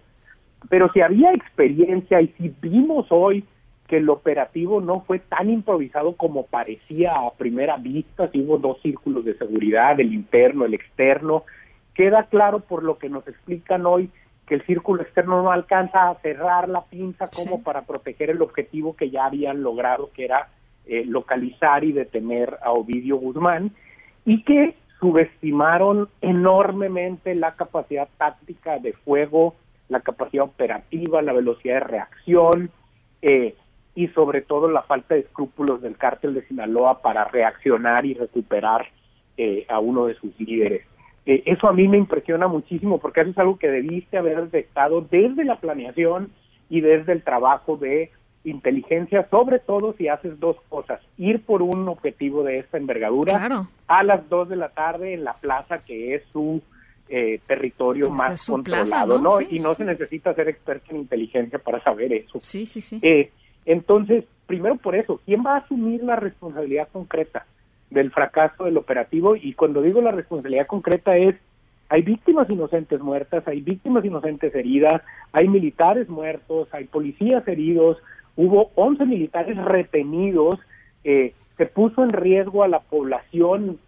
Pero 0.68 0.90
si 0.92 1.00
había 1.00 1.30
experiencia 1.32 2.20
y 2.20 2.28
si 2.38 2.52
vimos 2.62 3.06
hoy 3.10 3.44
que 3.92 3.98
el 3.98 4.08
operativo 4.08 4.80
no 4.80 5.02
fue 5.02 5.18
tan 5.18 5.50
improvisado 5.50 6.16
como 6.16 6.46
parecía 6.46 7.12
a 7.12 7.30
primera 7.34 7.76
vista, 7.76 8.26
si 8.28 8.40
hubo 8.40 8.56
dos 8.56 8.80
círculos 8.80 9.22
de 9.26 9.36
seguridad, 9.36 10.00
el 10.00 10.14
interno, 10.14 10.64
el 10.64 10.72
externo, 10.72 11.44
queda 11.92 12.22
claro 12.22 12.60
por 12.60 12.84
lo 12.84 12.96
que 12.96 13.10
nos 13.10 13.28
explican 13.28 13.84
hoy 13.84 14.08
que 14.46 14.54
el 14.54 14.62
círculo 14.64 15.02
externo 15.02 15.42
no 15.42 15.52
alcanza 15.52 16.08
a 16.08 16.14
cerrar 16.22 16.70
la 16.70 16.86
pinza 16.86 17.28
como 17.28 17.58
Sí. 17.58 17.62
para 17.62 17.82
proteger 17.82 18.30
el 18.30 18.40
objetivo 18.40 18.96
que 18.96 19.10
ya 19.10 19.26
habían 19.26 19.62
logrado, 19.62 20.08
que 20.14 20.24
era 20.24 20.48
eh, 20.86 21.04
localizar 21.04 21.84
y 21.84 21.92
detener 21.92 22.56
a 22.62 22.72
Ovidio 22.72 23.16
Guzmán, 23.16 23.72
y 24.24 24.42
que 24.42 24.74
subestimaron 25.00 26.08
enormemente 26.22 27.34
la 27.34 27.56
capacidad 27.56 28.08
táctica 28.16 28.78
de 28.78 28.94
fuego, 28.94 29.54
la 29.90 30.00
capacidad 30.00 30.44
operativa, 30.44 31.20
la 31.20 31.34
velocidad 31.34 31.74
de 31.74 31.80
reacción 31.80 32.70
eh, 33.20 33.54
y 33.94 34.08
sobre 34.08 34.40
todo 34.42 34.70
la 34.70 34.82
falta 34.82 35.14
de 35.14 35.20
escrúpulos 35.20 35.82
del 35.82 35.96
cártel 35.96 36.34
de 36.34 36.46
Sinaloa 36.46 37.02
para 37.02 37.24
reaccionar 37.24 38.04
y 38.06 38.14
recuperar 38.14 38.86
eh, 39.36 39.66
a 39.68 39.78
uno 39.80 40.06
de 40.06 40.14
sus 40.14 40.38
líderes. 40.40 40.82
Eh, 41.26 41.42
eso 41.46 41.68
a 41.68 41.72
mí 41.72 41.86
me 41.88 41.98
impresiona 41.98 42.48
muchísimo 42.48 42.98
porque 42.98 43.20
eso 43.20 43.30
es 43.30 43.38
algo 43.38 43.58
que 43.58 43.68
debiste 43.68 44.16
haber 44.18 44.42
detectado 44.44 45.02
desde 45.02 45.44
la 45.44 45.56
planeación 45.56 46.30
y 46.68 46.80
desde 46.80 47.12
el 47.12 47.22
trabajo 47.22 47.76
de 47.76 48.10
inteligencia, 48.44 49.28
sobre 49.30 49.60
todo 49.60 49.94
si 49.96 50.08
haces 50.08 50.40
dos 50.40 50.56
cosas, 50.68 51.00
ir 51.16 51.42
por 51.44 51.62
un 51.62 51.88
objetivo 51.88 52.42
de 52.42 52.58
esta 52.58 52.76
envergadura 52.78 53.38
Claro. 53.38 53.68
a 53.86 54.02
las 54.02 54.28
dos 54.28 54.48
de 54.48 54.56
la 54.56 54.70
tarde 54.70 55.14
en 55.14 55.22
la 55.22 55.34
plaza 55.34 55.78
que 55.78 56.14
es 56.16 56.22
su 56.32 56.60
eh, 57.08 57.40
territorio 57.46 58.06
Pues 58.08 58.16
más 58.18 58.46
controlado, 58.46 58.86
plaza, 58.86 59.06
¿no? 59.06 59.18
¿no? 59.18 59.36
Sí, 59.38 59.46
y 59.50 59.58
no 59.60 59.74
se 59.74 59.84
necesita 59.84 60.34
ser 60.34 60.48
experto 60.48 60.86
en 60.90 61.02
inteligencia 61.02 61.58
para 61.58 61.80
saber 61.84 62.12
eso. 62.12 62.40
Sí, 62.42 62.66
sí, 62.66 62.80
sí. 62.80 62.98
Eh, 63.02 63.30
entonces, 63.66 64.24
primero 64.46 64.76
por 64.76 64.94
eso, 64.94 65.20
¿quién 65.24 65.44
va 65.44 65.54
a 65.54 65.58
asumir 65.58 66.02
la 66.02 66.16
responsabilidad 66.16 66.88
concreta 66.92 67.46
del 67.90 68.10
fracaso 68.10 68.64
del 68.64 68.76
operativo? 68.76 69.36
Y 69.36 69.54
cuando 69.54 69.82
digo 69.82 70.00
la 70.00 70.10
responsabilidad 70.10 70.66
concreta 70.66 71.16
es, 71.16 71.34
hay 71.88 72.02
víctimas 72.02 72.48
inocentes 72.50 73.00
muertas, 73.00 73.46
hay 73.46 73.60
víctimas 73.60 74.04
inocentes 74.04 74.54
heridas, 74.54 75.02
hay 75.32 75.48
militares 75.48 76.08
muertos, 76.08 76.68
hay 76.72 76.84
policías 76.84 77.46
heridos, 77.46 77.98
hubo 78.34 78.70
11 78.76 79.04
militares 79.04 79.56
retenidos, 79.58 80.58
eh, 81.04 81.34
se 81.58 81.66
puso 81.66 82.02
en 82.02 82.10
riesgo 82.10 82.62
a 82.62 82.68
la 82.68 82.80
población 82.80 83.78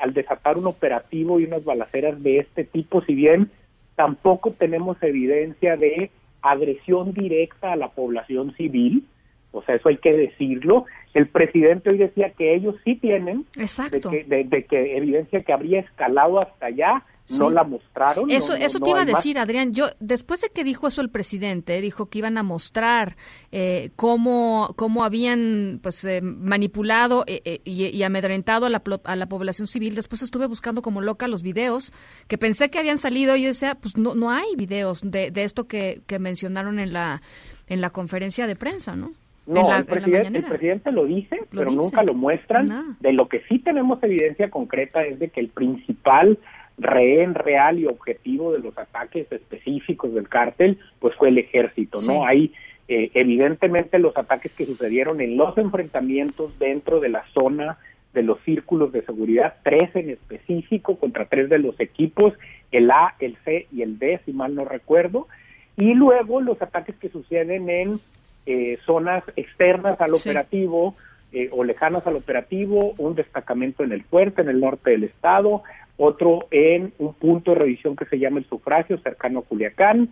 al 0.00 0.14
desatar 0.14 0.56
un 0.56 0.66
operativo 0.66 1.38
y 1.38 1.44
unas 1.44 1.62
balaceras 1.62 2.22
de 2.22 2.38
este 2.38 2.64
tipo, 2.64 3.02
si 3.02 3.14
bien 3.14 3.50
tampoco 3.94 4.52
tenemos 4.52 4.96
evidencia 5.02 5.76
de 5.76 6.10
agresión 6.40 7.12
directa 7.12 7.72
a 7.72 7.76
la 7.76 7.88
población 7.88 8.54
civil, 8.54 9.04
o 9.52 9.62
sea, 9.62 9.74
eso 9.76 9.88
hay 9.88 9.98
que 9.98 10.12
decirlo. 10.12 10.84
El 11.14 11.28
presidente 11.28 11.90
hoy 11.92 11.98
decía 11.98 12.30
que 12.38 12.54
ellos 12.54 12.76
sí 12.84 12.94
tienen 12.96 13.46
Exacto. 13.56 14.10
De, 14.10 14.18
que, 14.18 14.24
de- 14.24 14.44
de 14.44 14.64
que 14.64 14.96
evidencia 14.96 15.40
que 15.40 15.52
habría 15.52 15.80
escalado 15.80 16.38
hasta 16.38 16.66
allá, 16.66 17.04
no 17.38 17.48
la 17.48 17.62
mostraron. 17.62 18.28
Eso, 18.30 18.56
no- 18.58 18.64
eso 18.64 18.78
no 18.80 18.84
te 18.84 18.90
iba 18.90 19.02
a 19.02 19.04
más. 19.04 19.14
decir, 19.14 19.38
Adrián. 19.38 19.72
Yo, 19.72 19.86
después 20.00 20.40
de 20.40 20.48
que 20.48 20.64
dijo 20.64 20.88
eso 20.88 21.00
el 21.00 21.10
presidente, 21.10 21.80
dijo 21.80 22.06
que 22.06 22.18
iban 22.18 22.36
a 22.38 22.42
mostrar 22.42 23.16
eh, 23.52 23.90
cómo, 23.96 24.74
cómo 24.76 25.04
habían 25.04 25.78
pues 25.82 26.04
eh, 26.04 26.20
manipulado 26.22 27.22
eh, 27.28 27.40
eh, 27.44 27.60
y, 27.64 27.86
y 27.86 28.02
amedrentado 28.02 28.66
a 28.66 28.70
la, 28.70 28.82
plo- 28.82 29.00
a 29.04 29.14
la 29.14 29.26
población 29.28 29.68
civil. 29.68 29.94
Después 29.94 30.22
estuve 30.22 30.46
buscando 30.46 30.82
como 30.82 31.00
loca 31.02 31.28
los 31.28 31.42
videos 31.42 31.92
que 32.26 32.36
pensé 32.38 32.68
que 32.70 32.80
habían 32.80 32.98
salido 32.98 33.36
y 33.36 33.42
yo 33.42 33.48
decía, 33.48 33.76
pues 33.76 33.96
no, 33.96 34.14
no 34.16 34.30
hay 34.32 34.56
videos 34.56 35.00
de, 35.08 35.30
de 35.30 35.44
esto 35.44 35.68
que, 35.68 36.02
que 36.08 36.18
mencionaron 36.18 36.80
en 36.80 36.92
la, 36.92 37.22
en 37.68 37.80
la 37.80 37.90
conferencia 37.90 38.46
de 38.48 38.56
prensa, 38.56 38.96
¿no? 38.96 39.12
No, 39.50 39.68
la, 39.68 39.78
el, 39.78 39.84
presidente, 39.84 40.38
el 40.38 40.44
presidente 40.44 40.92
lo 40.92 41.04
dice, 41.04 41.36
Lo 41.36 41.46
pero 41.50 41.70
dice. 41.70 41.76
nunca 41.76 42.02
lo 42.02 42.14
muestran. 42.14 42.96
De 43.00 43.12
lo 43.12 43.28
que 43.28 43.42
sí 43.48 43.58
tenemos 43.58 44.02
evidencia 44.02 44.50
concreta 44.50 45.02
es 45.04 45.18
de 45.18 45.28
que 45.28 45.40
el 45.40 45.48
principal 45.48 46.38
rehén 46.78 47.34
real 47.34 47.78
y 47.78 47.86
objetivo 47.86 48.52
de 48.52 48.60
los 48.60 48.76
ataques 48.78 49.30
específicos 49.30 50.14
del 50.14 50.28
cártel, 50.28 50.78
pues 50.98 51.14
fue 51.16 51.28
el 51.28 51.38
ejército, 51.38 51.98
¿no? 52.06 52.24
Hay 52.24 52.52
eh, 52.88 53.10
evidentemente 53.14 53.98
los 53.98 54.16
ataques 54.16 54.52
que 54.52 54.66
sucedieron 54.66 55.20
en 55.20 55.36
los 55.36 55.56
enfrentamientos 55.58 56.58
dentro 56.58 57.00
de 57.00 57.10
la 57.10 57.24
zona 57.38 57.78
de 58.14 58.22
los 58.22 58.40
círculos 58.40 58.92
de 58.92 59.02
seguridad, 59.02 59.54
tres 59.62 59.94
en 59.94 60.10
específico 60.10 60.96
contra 60.96 61.26
tres 61.26 61.48
de 61.48 61.58
los 61.58 61.78
equipos, 61.78 62.34
el 62.72 62.90
A, 62.90 63.14
el 63.20 63.36
C 63.44 63.66
y 63.72 63.82
el 63.82 63.98
D, 63.98 64.20
si 64.24 64.32
mal 64.32 64.54
no 64.54 64.64
recuerdo, 64.64 65.28
y 65.76 65.94
luego 65.94 66.40
los 66.40 66.60
ataques 66.60 66.96
que 66.96 67.08
suceden 67.08 67.70
en 67.70 68.00
eh, 68.46 68.78
zonas 68.86 69.22
externas 69.36 70.00
al 70.00 70.14
Sí. 70.14 70.28
operativo 70.28 70.94
eh, 71.32 71.48
o 71.52 71.62
lejanas 71.62 72.04
al 72.06 72.16
operativo, 72.16 72.94
un 72.98 73.14
destacamento 73.14 73.84
en 73.84 73.92
el 73.92 74.02
fuerte, 74.02 74.42
en 74.42 74.48
el 74.48 74.58
norte 74.60 74.90
del 74.90 75.04
estado, 75.04 75.62
otro 75.96 76.40
en 76.50 76.92
un 76.98 77.14
punto 77.14 77.52
de 77.52 77.60
revisión 77.60 77.94
que 77.94 78.06
se 78.06 78.18
llama 78.18 78.38
el 78.38 78.46
sufragio, 78.46 78.98
cercano 78.98 79.40
a 79.40 79.42
Culiacán, 79.42 80.08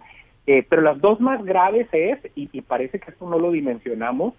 eh, 0.47 0.65
pero 0.69 0.83
las 0.83 1.01
dos 1.01 1.21
más 1.21 1.45
graves 1.45 1.89
es, 1.93 2.19
y, 2.37 2.49
y 2.53 2.61
parece 2.61 3.01
que 3.01 3.11
esto 3.11 3.29
no 3.29 3.39
lo 3.39 3.51
dimensionamos, 3.51 4.35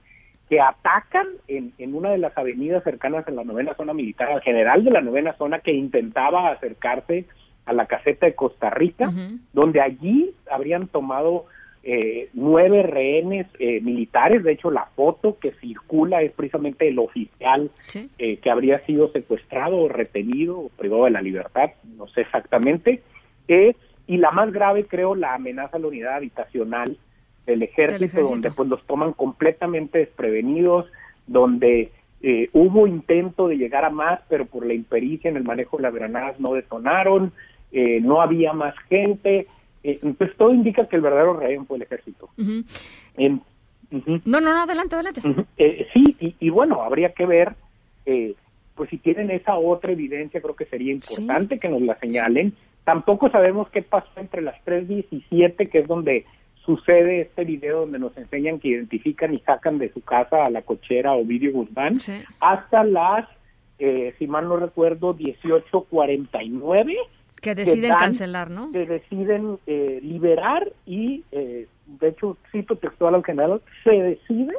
que 0.50 0.62
atacan 0.62 1.28
en, 1.48 1.74
en 1.78 1.94
una 1.94 2.10
de 2.12 2.18
las 2.18 2.36
avenidas 2.38 2.84
cercanas 2.84 3.28
a 3.28 3.32
la 3.32 3.44
novena 3.44 3.74
zona 3.74 3.94
militar, 3.94 4.32
al 4.32 4.42
general 4.42 4.84
de 4.84 4.92
la 4.92 5.02
novena 5.02 5.34
zona 5.34 5.60
que 5.60 5.74
intentaba 5.74 6.50
acercarse 6.52 7.26
a 7.66 7.74
la 7.74 7.86
caseta 7.86 8.26
de 8.26 8.34
Costa 8.34 8.70
Rica, 8.72 9.12
donde 9.54 9.80
allí 9.82 10.34
habrían 10.50 10.88
tomado 10.88 11.46
eh, 11.84 12.30
nueve 12.34 12.84
rehenes 12.84 13.48
eh, 13.58 13.80
militares, 13.82 14.44
de 14.44 14.52
hecho 14.52 14.70
la 14.70 14.86
foto 14.96 15.38
que 15.40 15.54
circula 15.54 16.22
es 16.22 16.32
precisamente 16.34 16.88
el 16.88 17.00
oficial 17.00 17.72
eh, 18.18 18.38
que 18.38 18.50
habría 18.50 18.86
sido 18.86 19.12
secuestrado 19.12 19.78
o 19.78 19.90
retenido 19.90 20.60
o 20.60 20.70
privado 20.70 21.06
de 21.06 21.12
la 21.12 21.22
libertad, 21.22 21.72
no 21.98 22.08
sé 22.08 22.22
exactamente, 22.22 23.02
y 23.48 24.18
la 24.18 24.32
más 24.32 24.52
grave 24.52 24.86
creo 24.86 25.16
la 25.16 25.34
amenaza 25.34 25.78
a 25.78 25.80
la 25.80 25.88
unidad 25.88 26.16
habitacional 26.16 26.98
del 27.46 27.64
ejército, 27.64 28.06
ejército. 28.06 28.30
donde 28.30 28.52
pues 28.52 28.70
los 28.70 28.84
toman 28.86 29.14
completamente 29.14 30.00
desprevenidos, 30.00 30.86
donde 31.26 31.92
eh, 32.22 32.50
hubo 32.54 32.86
intento 32.86 33.48
de 33.48 33.58
llegar 33.58 33.86
a 33.86 33.90
más, 33.90 34.20
pero 34.28 34.46
por 34.46 34.66
la 34.66 34.74
impericia 34.74 35.30
en 35.30 35.38
el 35.38 35.44
manejo 35.44 35.78
de 35.78 35.84
las 35.84 35.94
granadas 35.94 36.40
no 36.40 36.54
detonaron, 36.54 37.32
eh, 37.72 38.00
no 38.02 38.22
había 38.22 38.52
más 38.52 38.76
gente, 38.90 39.48
eh, 39.84 40.00
entonces 40.02 40.36
todo 40.38 40.54
indica 40.54 40.88
que 40.88 40.96
el 40.96 41.02
verdadero 41.02 41.34
rehén 41.34 41.66
fue 41.66 41.78
el 41.78 41.84
ejército. 41.84 42.30
No, 43.92 44.40
no, 44.40 44.42
no, 44.42 44.64
adelante, 44.64 44.96
adelante. 44.96 45.22
Eh, 45.58 45.88
sí, 45.94 46.16
y, 46.20 46.36
y 46.40 46.50
bueno, 46.50 46.84
habría 46.84 47.14
que 47.14 47.26
ver, 47.26 47.56
eh, 48.06 48.36
pues 48.76 48.90
si 48.90 48.98
tienen 48.98 49.32
esa 49.32 49.58
otra 49.58 49.94
evidencia, 49.94 50.42
creo 50.42 50.56
que 50.56 50.66
sería 50.66 50.94
importante 50.94 51.60
que 51.60 51.70
nos 51.70 51.82
la 51.82 51.98
señalen. 52.00 52.54
Tampoco 52.84 53.30
sabemos 53.30 53.70
qué 53.70 53.82
pasó 53.82 54.10
entre 54.18 54.42
las 54.42 54.56
3.17, 54.66 55.70
que 55.70 55.80
es 55.80 55.88
donde 55.88 56.26
sucede 56.66 57.22
este 57.22 57.46
video 57.46 57.82
donde 57.82 58.00
nos 58.00 58.16
enseñan 58.16 58.60
que 58.60 58.70
identifican 58.70 59.34
y 59.34 59.40
sacan 59.40 59.80
de 59.80 59.92
su 59.92 60.02
casa 60.02 60.44
a 60.44 60.52
la 60.52 60.62
cochera 60.62 61.14
Ovidio 61.14 61.52
Guzmán, 61.52 61.98
hasta 62.40 62.84
las, 62.84 63.28
eh, 63.80 64.14
si 64.20 64.28
mal 64.28 64.48
no 64.48 64.58
recuerdo, 64.58 65.16
18.49 65.16 66.96
Que 67.42 67.56
deciden 67.56 67.90
dan- 67.92 68.00
cancelar, 68.00 68.50
¿no? 68.50 68.72
que 68.72 68.86
deciden 68.86 69.58
eh, 69.68 70.00
liberar 70.04 70.72
y, 70.86 71.24
eh, 71.32 71.68
de 71.88 72.08
hecho, 72.10 72.38
cito 72.52 72.76
textual 72.76 73.16
al 73.16 73.24
general, 73.24 73.62
se 73.84 73.92
decide 73.92 74.54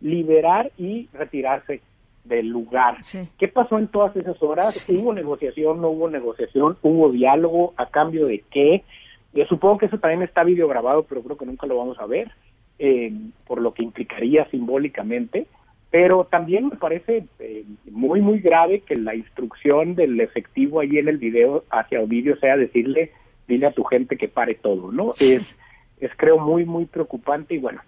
liberar 0.00 0.70
y 0.78 1.08
retirarse 1.12 1.80
del 2.24 2.48
lugar. 2.48 2.98
¿Qué 3.38 3.48
pasó 3.48 3.78
en 3.78 3.88
todas 3.88 4.14
esas 4.16 4.40
horas? 4.42 4.86
¿Hubo 4.88 5.12
negociación? 5.12 5.80
¿No 5.80 5.88
hubo 5.90 6.08
negociación? 6.08 6.76
¿Hubo 6.82 7.10
diálogo? 7.10 7.74
¿A 7.76 7.86
cambio 7.86 8.26
de 8.26 8.44
qué? 8.50 8.84
Yo 9.32 9.44
supongo 9.46 9.78
que 9.78 9.86
eso 9.86 9.98
también 9.98 10.22
está 10.22 10.44
videograbado, 10.44 11.04
pero 11.04 11.22
creo 11.22 11.36
que 11.36 11.46
nunca 11.46 11.66
lo 11.66 11.76
vamos 11.78 11.98
a 11.98 12.06
ver, 12.06 12.30
eh, 12.78 13.12
por 13.46 13.60
lo 13.60 13.72
que 13.74 13.84
implicaría 13.84 14.44
simbólicamente. 14.50 15.46
Pero 15.90 16.24
también 16.24 16.68
me 16.68 16.76
parece 16.76 17.24
eh, 17.40 17.64
muy, 17.90 18.20
muy 18.20 18.38
grave 18.38 18.80
que 18.80 18.94
la 18.96 19.14
instrucción 19.14 19.96
del 19.96 20.20
efectivo 20.20 20.80
ahí 20.80 20.98
en 20.98 21.08
el 21.08 21.18
video 21.18 21.64
hacia 21.70 22.00
Ovidio 22.00 22.36
sea 22.36 22.56
decirle, 22.56 23.10
dile 23.48 23.66
a 23.66 23.72
tu 23.72 23.82
gente 23.82 24.16
que 24.16 24.28
pare 24.28 24.54
todo, 24.54 24.92
¿no? 24.92 25.14
Es, 25.18 25.56
es 26.00 26.10
creo 26.16 26.38
muy, 26.38 26.64
muy 26.64 26.86
preocupante 26.86 27.54
y 27.54 27.58
bueno, 27.58 27.80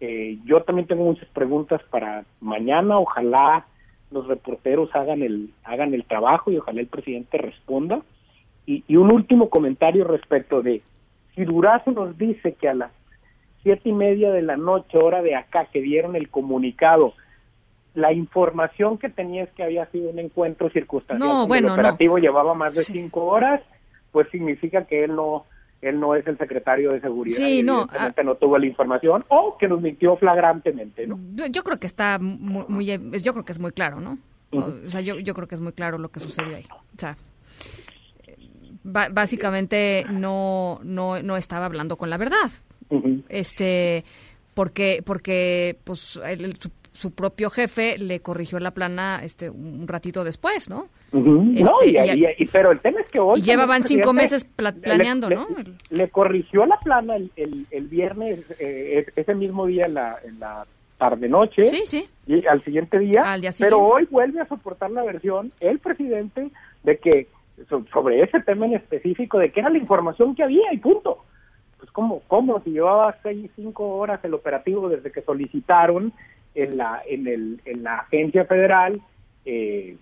eh, 0.00 0.38
yo 0.44 0.62
también 0.62 0.88
tengo 0.88 1.04
muchas 1.04 1.28
preguntas 1.28 1.80
para 1.90 2.24
mañana, 2.40 2.98
ojalá 2.98 3.66
los 4.10 4.26
reporteros 4.26 4.94
hagan 4.96 5.22
el, 5.22 5.50
hagan 5.62 5.94
el 5.94 6.04
trabajo 6.04 6.50
y 6.50 6.56
ojalá 6.56 6.80
el 6.80 6.88
presidente 6.88 7.38
responda. 7.38 8.02
Y, 8.66 8.82
y 8.88 8.96
un 8.96 9.12
último 9.14 9.50
comentario 9.50 10.04
respecto 10.04 10.62
de, 10.62 10.82
si 11.34 11.44
Durazo 11.44 11.92
nos 11.92 12.18
dice 12.18 12.54
que 12.54 12.68
a 12.68 12.74
las 12.74 12.90
siete 13.62 13.88
y 13.88 13.92
media 13.92 14.30
de 14.30 14.42
la 14.42 14.56
noche, 14.56 14.98
hora 15.02 15.22
de 15.22 15.34
acá, 15.36 15.66
que 15.72 15.80
dieron 15.80 16.16
el 16.16 16.28
comunicado, 16.30 17.14
la 17.94 18.12
información 18.12 18.98
que 18.98 19.08
tenía 19.08 19.42
es 19.44 19.50
que 19.50 19.62
había 19.64 19.84
sido 19.86 20.10
un 20.10 20.18
encuentro 20.18 20.70
circunstancial. 20.70 21.28
No, 21.28 21.46
bueno, 21.46 21.68
el 21.68 21.72
operativo 21.74 22.16
no. 22.16 22.22
llevaba 22.22 22.54
más 22.54 22.74
de 22.74 22.84
Sí. 22.84 22.92
cinco 22.94 23.24
horas, 23.26 23.60
pues 24.12 24.28
significa 24.30 24.84
que 24.84 25.04
él 25.04 25.14
no 25.14 25.44
él 25.82 25.98
no 25.98 26.14
es 26.14 26.26
el 26.26 26.36
secretario 26.36 26.90
de 26.90 27.00
seguridad. 27.00 27.38
Sí, 27.38 27.60
y 27.60 27.62
no, 27.62 27.84
evidentemente 27.84 28.22
no 28.24 28.34
tuvo 28.34 28.58
la 28.58 28.66
información 28.66 29.24
o 29.28 29.56
que 29.56 29.66
nos 29.66 29.80
mintió 29.80 30.14
flagrantemente, 30.18 31.06
¿no? 31.06 31.18
Yo, 31.50 31.64
creo 31.64 31.78
que 31.80 31.86
está 31.86 32.18
muy, 32.20 32.64
muy- 32.68 32.84
yo 32.84 33.32
creo 33.32 33.44
que 33.46 33.52
es 33.52 33.58
muy 33.58 33.72
claro, 33.72 33.98
¿no? 33.98 34.18
O- 34.52 34.58
O 34.86 34.90
sea, 34.90 35.00
yo, 35.00 35.18
yo 35.18 35.32
creo 35.32 35.48
que 35.48 35.54
es 35.54 35.60
muy 35.62 35.72
claro 35.72 35.96
lo 35.96 36.10
que 36.10 36.20
sucedió 36.20 36.54
ahí. 36.54 36.66
O 36.70 36.98
sea, 36.98 37.16
eh, 38.26 38.36
básicamente 38.84 40.04
no, 40.10 40.80
no, 40.82 41.22
no 41.22 41.36
estaba 41.38 41.64
hablando 41.64 41.96
con 41.96 42.10
la 42.10 42.18
verdad. 42.18 42.50
Este, 43.28 44.04
porque, 44.54 45.02
porque, 45.04 45.76
pues, 45.84 46.20
el- 46.24 46.56
su, 46.56 46.70
su 46.92 47.12
propio 47.12 47.50
jefe 47.50 47.96
le 47.98 48.20
corrigió 48.20 48.58
la 48.58 48.72
plana, 48.72 49.20
este, 49.22 49.48
un 49.48 49.86
ratito 49.88 50.24
después, 50.24 50.68
¿no? 50.68 50.88
no, 51.12 51.52
Este, 51.82 51.88
y, 51.88 51.96
y- 51.96 52.24
y- 52.24 52.34
y- 52.38 52.46
pero 52.46 52.70
el 52.72 52.80
tema 52.80 53.00
es 53.00 53.08
que 53.10 53.18
hoy... 53.20 53.38
y 53.40 53.42
llevaban 53.42 53.82
cinco 53.84 54.12
meses 54.12 54.44
pla- 54.44 54.72
planeando, 54.72 55.28
le- 55.28 55.34
¿no? 55.36 55.46
Le, 55.90 56.08
corrigió 56.10 56.66
la 56.66 56.78
plana 56.80 57.16
el, 57.16 57.30
el, 57.36 57.66
el 57.70 57.86
viernes, 57.86 58.44
eh, 58.60 59.04
es- 59.06 59.12
ese 59.16 59.34
mismo 59.34 59.66
día 59.66 59.84
en 59.86 59.94
la, 59.94 60.18
en 60.24 60.38
la 60.40 60.66
tarde-noche. 60.98 61.64
Sí, 61.66 61.82
sí. 61.86 62.08
Y 62.26 62.44
al 62.46 62.62
siguiente 62.64 62.98
día. 62.98 63.22
Al 63.22 63.40
día 63.40 63.50
pero 63.58 63.76
siguiente. 63.76 63.94
hoy 63.96 64.08
vuelve 64.10 64.40
a 64.40 64.46
soportar 64.48 64.90
la 64.90 65.02
versión 65.02 65.50
el 65.60 65.78
presidente 65.78 66.50
de 66.84 66.98
que 66.98 67.26
so- 67.68 67.84
sobre 67.92 68.20
ese 68.20 68.40
tema 68.40 68.66
en 68.66 68.74
específico, 68.74 69.38
de 69.38 69.50
que 69.50 69.60
era 69.60 69.70
la 69.70 69.78
información 69.78 70.34
que 70.34 70.42
había 70.42 70.72
y 70.72 70.78
punto. 70.78 71.24
Pues 71.80 71.90
cómo, 71.92 72.22
cómo 72.28 72.60
si 72.62 72.70
llevaba 72.70 73.16
seis, 73.22 73.50
cinco 73.56 73.96
horas 73.96 74.20
el 74.24 74.34
operativo 74.34 74.88
desde 74.88 75.10
que 75.10 75.22
solicitaron 75.22 76.12
en 76.54 76.76
la, 76.76 77.02
en 77.08 77.26
el, 77.26 77.60
en 77.64 77.82
la 77.82 77.96
agencia 78.00 78.44
federal 78.44 79.00
eh, 79.46 79.96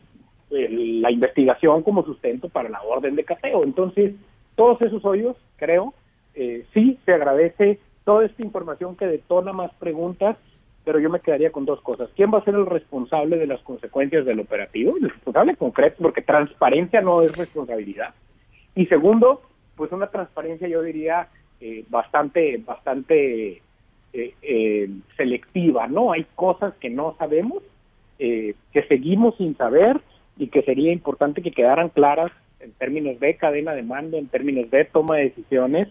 el- 0.50 1.00
la 1.00 1.10
investigación 1.12 1.82
como 1.82 2.04
sustento 2.04 2.48
para 2.48 2.68
la 2.68 2.82
orden 2.82 3.14
de 3.14 3.24
cateo. 3.24 3.60
Entonces, 3.64 4.14
todos 4.56 4.80
esos 4.82 5.04
hoyos, 5.04 5.36
creo, 5.56 5.94
eh, 6.34 6.66
sí 6.74 6.98
se 7.04 7.12
agradece 7.12 7.78
toda 8.04 8.24
esta 8.24 8.44
información 8.44 8.96
que 8.96 9.06
detona 9.06 9.52
más 9.52 9.72
preguntas, 9.74 10.36
pero 10.84 10.98
yo 10.98 11.10
me 11.10 11.20
quedaría 11.20 11.52
con 11.52 11.64
dos 11.66 11.80
cosas. 11.82 12.08
¿Quién 12.16 12.32
va 12.32 12.38
a 12.38 12.44
ser 12.44 12.54
el 12.54 12.66
responsable 12.66 13.36
de 13.36 13.46
las 13.46 13.60
consecuencias 13.60 14.24
del 14.24 14.40
operativo? 14.40 14.96
El 14.96 15.10
responsable 15.10 15.54
concreto, 15.54 15.96
porque 16.02 16.22
transparencia 16.22 17.00
no 17.02 17.22
es 17.22 17.36
responsabilidad. 17.36 18.14
Y 18.74 18.86
segundo, 18.86 19.42
pues 19.76 19.92
una 19.92 20.06
transparencia 20.08 20.66
yo 20.66 20.82
diría 20.82 21.28
eh, 21.60 21.84
bastante, 21.88 22.56
bastante 22.58 23.62
eh, 24.12 24.34
eh, 24.42 24.90
selectiva, 25.16 25.86
¿no? 25.86 26.12
Hay 26.12 26.26
cosas 26.34 26.74
que 26.80 26.90
no 26.90 27.14
sabemos, 27.18 27.62
eh, 28.18 28.54
que 28.72 28.82
seguimos 28.84 29.36
sin 29.36 29.56
saber 29.56 30.00
y 30.36 30.48
que 30.48 30.62
sería 30.62 30.92
importante 30.92 31.42
que 31.42 31.52
quedaran 31.52 31.88
claras 31.88 32.32
en 32.60 32.72
términos 32.72 33.20
de 33.20 33.36
cadena 33.36 33.74
de 33.74 33.82
mando, 33.82 34.16
en 34.16 34.28
términos 34.28 34.70
de 34.70 34.84
toma 34.84 35.16
de 35.16 35.24
decisiones 35.24 35.88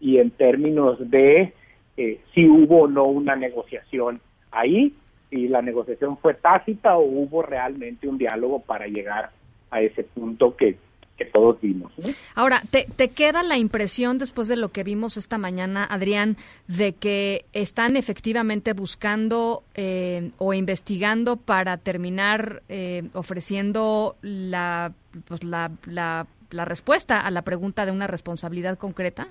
y 0.00 0.18
en 0.18 0.30
términos 0.30 0.98
de 1.10 1.52
eh, 1.96 2.20
si 2.34 2.46
hubo 2.46 2.82
o 2.82 2.88
no 2.88 3.04
una 3.04 3.36
negociación 3.36 4.20
ahí, 4.50 4.92
si 5.28 5.48
la 5.48 5.62
negociación 5.62 6.16
fue 6.18 6.34
tácita 6.34 6.96
o 6.96 7.02
hubo 7.02 7.42
realmente 7.42 8.08
un 8.08 8.18
diálogo 8.18 8.60
para 8.60 8.86
llegar 8.86 9.30
a 9.70 9.80
ese 9.80 10.02
punto 10.02 10.56
que, 10.56 10.76
que 11.20 11.26
todos 11.26 11.60
vimos. 11.60 11.92
¿no? 11.98 12.08
Ahora, 12.34 12.62
¿te, 12.70 12.86
¿te 12.96 13.08
queda 13.10 13.42
la 13.42 13.58
impresión 13.58 14.16
después 14.16 14.48
de 14.48 14.56
lo 14.56 14.70
que 14.70 14.84
vimos 14.84 15.18
esta 15.18 15.36
mañana, 15.36 15.84
Adrián, 15.84 16.38
de 16.66 16.94
que 16.94 17.44
están 17.52 17.96
efectivamente 17.96 18.72
buscando 18.72 19.62
eh, 19.74 20.30
o 20.38 20.54
investigando 20.54 21.36
para 21.36 21.76
terminar 21.76 22.62
eh, 22.70 23.02
ofreciendo 23.12 24.16
la, 24.22 24.92
pues 25.26 25.44
la, 25.44 25.70
la, 25.86 26.26
la 26.50 26.64
respuesta 26.64 27.20
a 27.20 27.30
la 27.30 27.42
pregunta 27.42 27.84
de 27.84 27.92
una 27.92 28.06
responsabilidad 28.06 28.78
concreta? 28.78 29.28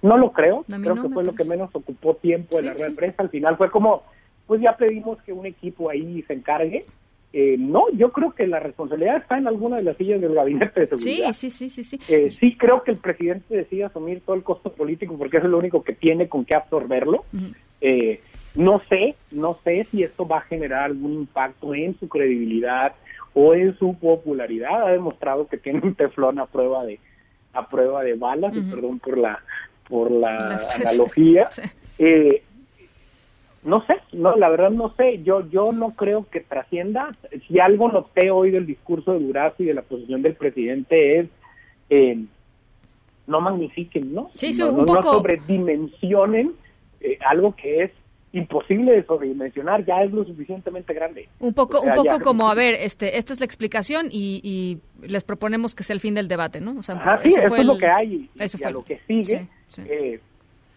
No 0.00 0.16
lo 0.16 0.32
creo, 0.32 0.64
creo 0.64 0.94
no 0.94 1.02
que 1.02 1.08
fue 1.10 1.24
lo 1.24 1.34
que 1.34 1.44
menos 1.44 1.68
ocupó 1.74 2.14
tiempo 2.16 2.58
en 2.58 2.64
Sí, 2.64 2.68
la 2.70 2.74
de 2.74 2.90
sí. 2.90 2.96
prensa. 2.96 3.22
Al 3.22 3.28
final 3.28 3.58
fue 3.58 3.70
como, 3.70 4.04
pues 4.46 4.62
ya 4.62 4.74
pedimos 4.76 5.20
que 5.22 5.34
un 5.34 5.44
equipo 5.44 5.90
ahí 5.90 6.22
se 6.26 6.32
encargue. 6.32 6.86
Eh, 7.36 7.56
no, 7.58 7.90
yo 7.96 8.12
creo 8.12 8.30
que 8.32 8.46
la 8.46 8.60
responsabilidad 8.60 9.16
está 9.16 9.36
en 9.38 9.48
alguna 9.48 9.78
de 9.78 9.82
las 9.82 9.96
sillas 9.96 10.20
del 10.20 10.34
gabinete 10.34 10.86
de 10.86 10.98
Sí, 10.98 11.04
seguridad. 11.04 11.32
sí, 11.32 11.50
sí, 11.50 11.68
sí, 11.68 11.82
sí. 11.82 11.98
Eh, 12.08 12.30
sí 12.30 12.56
creo 12.56 12.84
que 12.84 12.92
el 12.92 12.98
presidente 12.98 13.56
decide 13.56 13.82
asumir 13.82 14.20
todo 14.24 14.36
el 14.36 14.44
costo 14.44 14.72
político 14.72 15.18
porque 15.18 15.38
eso 15.38 15.46
es 15.46 15.50
lo 15.50 15.58
único 15.58 15.82
que 15.82 15.94
tiene 15.94 16.28
con 16.28 16.44
qué 16.44 16.54
absorberlo. 16.54 17.24
Eh, 17.80 18.20
no 18.54 18.80
sé, 18.88 19.16
no 19.32 19.58
sé 19.64 19.84
si 19.90 20.04
esto 20.04 20.28
va 20.28 20.38
a 20.38 20.42
generar 20.42 20.84
algún 20.84 21.12
impacto 21.14 21.74
en 21.74 21.98
su 21.98 22.08
credibilidad 22.08 22.92
o 23.34 23.52
en 23.54 23.76
su 23.78 23.98
popularidad. 23.98 24.86
Ha 24.86 24.92
demostrado 24.92 25.48
que 25.48 25.56
tiene 25.58 25.80
un 25.82 25.96
teflón 25.96 26.38
a 26.38 26.46
prueba 26.46 26.84
de 26.84 27.00
a 27.52 27.68
prueba 27.68 28.04
de 28.04 28.14
balas, 28.14 28.56
y 28.56 28.60
perdón 28.62 29.00
por 29.00 29.18
la 29.18 29.40
por 29.88 30.08
la 30.12 30.36
analogía. 30.76 31.48
Eh, 31.98 32.44
no 33.64 33.84
sé, 33.86 33.94
no, 34.12 34.36
la 34.36 34.48
verdad 34.50 34.70
no 34.70 34.94
sé. 34.96 35.22
Yo 35.22 35.48
yo 35.50 35.72
no 35.72 35.90
creo 35.96 36.26
que 36.30 36.40
trascienda. 36.40 37.16
Si 37.48 37.58
algo 37.60 37.90
noté 37.90 38.30
hoy 38.30 38.50
del 38.50 38.66
discurso 38.66 39.12
de 39.12 39.20
Durazo 39.20 39.62
y 39.62 39.66
de 39.66 39.74
la 39.74 39.82
posición 39.82 40.22
del 40.22 40.34
presidente 40.34 41.18
es 41.20 41.26
eh, 41.90 42.18
no 43.26 43.40
magnifiquen, 43.40 44.12
¿no? 44.14 44.30
Sí, 44.34 44.52
sí, 44.52 44.60
no, 44.60 44.68
un 44.70 44.76
no- 44.76 44.84
no 44.84 44.94
poco- 45.00 45.12
sobredimensionen 45.14 46.52
eh, 47.00 47.18
algo 47.26 47.54
que 47.56 47.84
es 47.84 47.90
imposible 48.32 48.92
de 48.92 49.04
sobredimensionar, 49.04 49.84
ya 49.84 50.02
es 50.02 50.10
lo 50.10 50.24
suficientemente 50.24 50.92
grande. 50.92 51.28
Un 51.38 51.54
poco, 51.54 51.78
O 51.78 51.82
sea, 51.82 51.92
un 51.92 51.96
poco 51.96 52.16
ya- 52.18 52.22
como, 52.24 52.50
a 52.50 52.54
ver, 52.54 52.74
este, 52.74 53.16
esta 53.16 53.32
es 53.32 53.38
la 53.40 53.46
explicación 53.46 54.08
y, 54.10 54.40
y 54.42 55.06
les 55.06 55.22
proponemos 55.24 55.74
que 55.74 55.84
sea 55.84 55.94
el 55.94 56.00
fin 56.00 56.14
del 56.14 56.26
debate, 56.28 56.60
¿no? 56.60 56.76
O 56.78 56.82
sea, 56.82 56.96
Ajá, 56.96 57.18
sí, 57.18 57.28
eso 57.28 57.48
fue 57.48 57.60
es 57.60 57.66
lo 57.66 57.78
que 57.78 57.86
hay. 57.86 58.28
Y, 58.34 58.42
ese 58.42 58.56
y 58.56 58.60
fue 58.60 58.66
a 58.68 58.72
lo 58.72 58.84
que 58.84 58.98
sigue, 59.06 59.22
sí, 59.24 59.48
sí. 59.68 59.82
eh, 59.88 60.20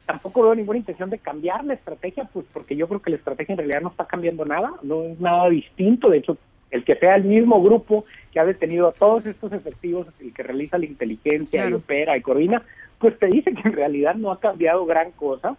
tampoco 0.08 0.42
veo 0.42 0.56
ninguna 0.56 0.80
intención 0.80 1.12
de 1.12 1.20
cambiar 1.20 1.64
la 1.66 1.76
estrategia, 1.76 2.28
pues 2.34 2.46
porque 2.52 2.76
yo 2.76 2.88
creo 2.88 3.02
que 3.02 3.12
la 3.12 3.18
estrategia 3.18 3.54
en 3.54 3.60
realidad 3.60 3.82
no 3.82 3.90
está 3.90 4.06
cambiando 4.06 4.46
nada, 4.46 4.72
no 4.82 5.04
es 5.04 5.20
nada 5.20 5.50
distinto. 5.50 6.10
De 6.10 6.18
hecho, 6.18 6.38
el 6.72 6.84
que 6.84 6.96
sea 6.96 7.16
el 7.16 7.26
mismo 7.26 7.62
grupo 7.62 8.06
que 8.32 8.40
ha 8.40 8.46
detenido 8.46 8.88
a 8.88 8.94
todos 8.94 9.26
estos 9.26 9.54
efectivos, 9.54 10.08
el 10.20 10.34
que 10.34 10.44
realiza 10.44 10.78
la 10.80 10.86
inteligencia 10.86 11.70
y 11.70 11.74
opera 11.74 12.18
y 12.18 12.22
coordina, 12.22 12.64
pues 12.98 13.20
te 13.20 13.28
dice 13.28 13.54
que 13.54 13.68
en 13.68 13.76
realidad 13.76 14.16
no 14.16 14.32
ha 14.32 14.40
cambiado 14.40 14.86
gran 14.86 15.12
cosa. 15.12 15.56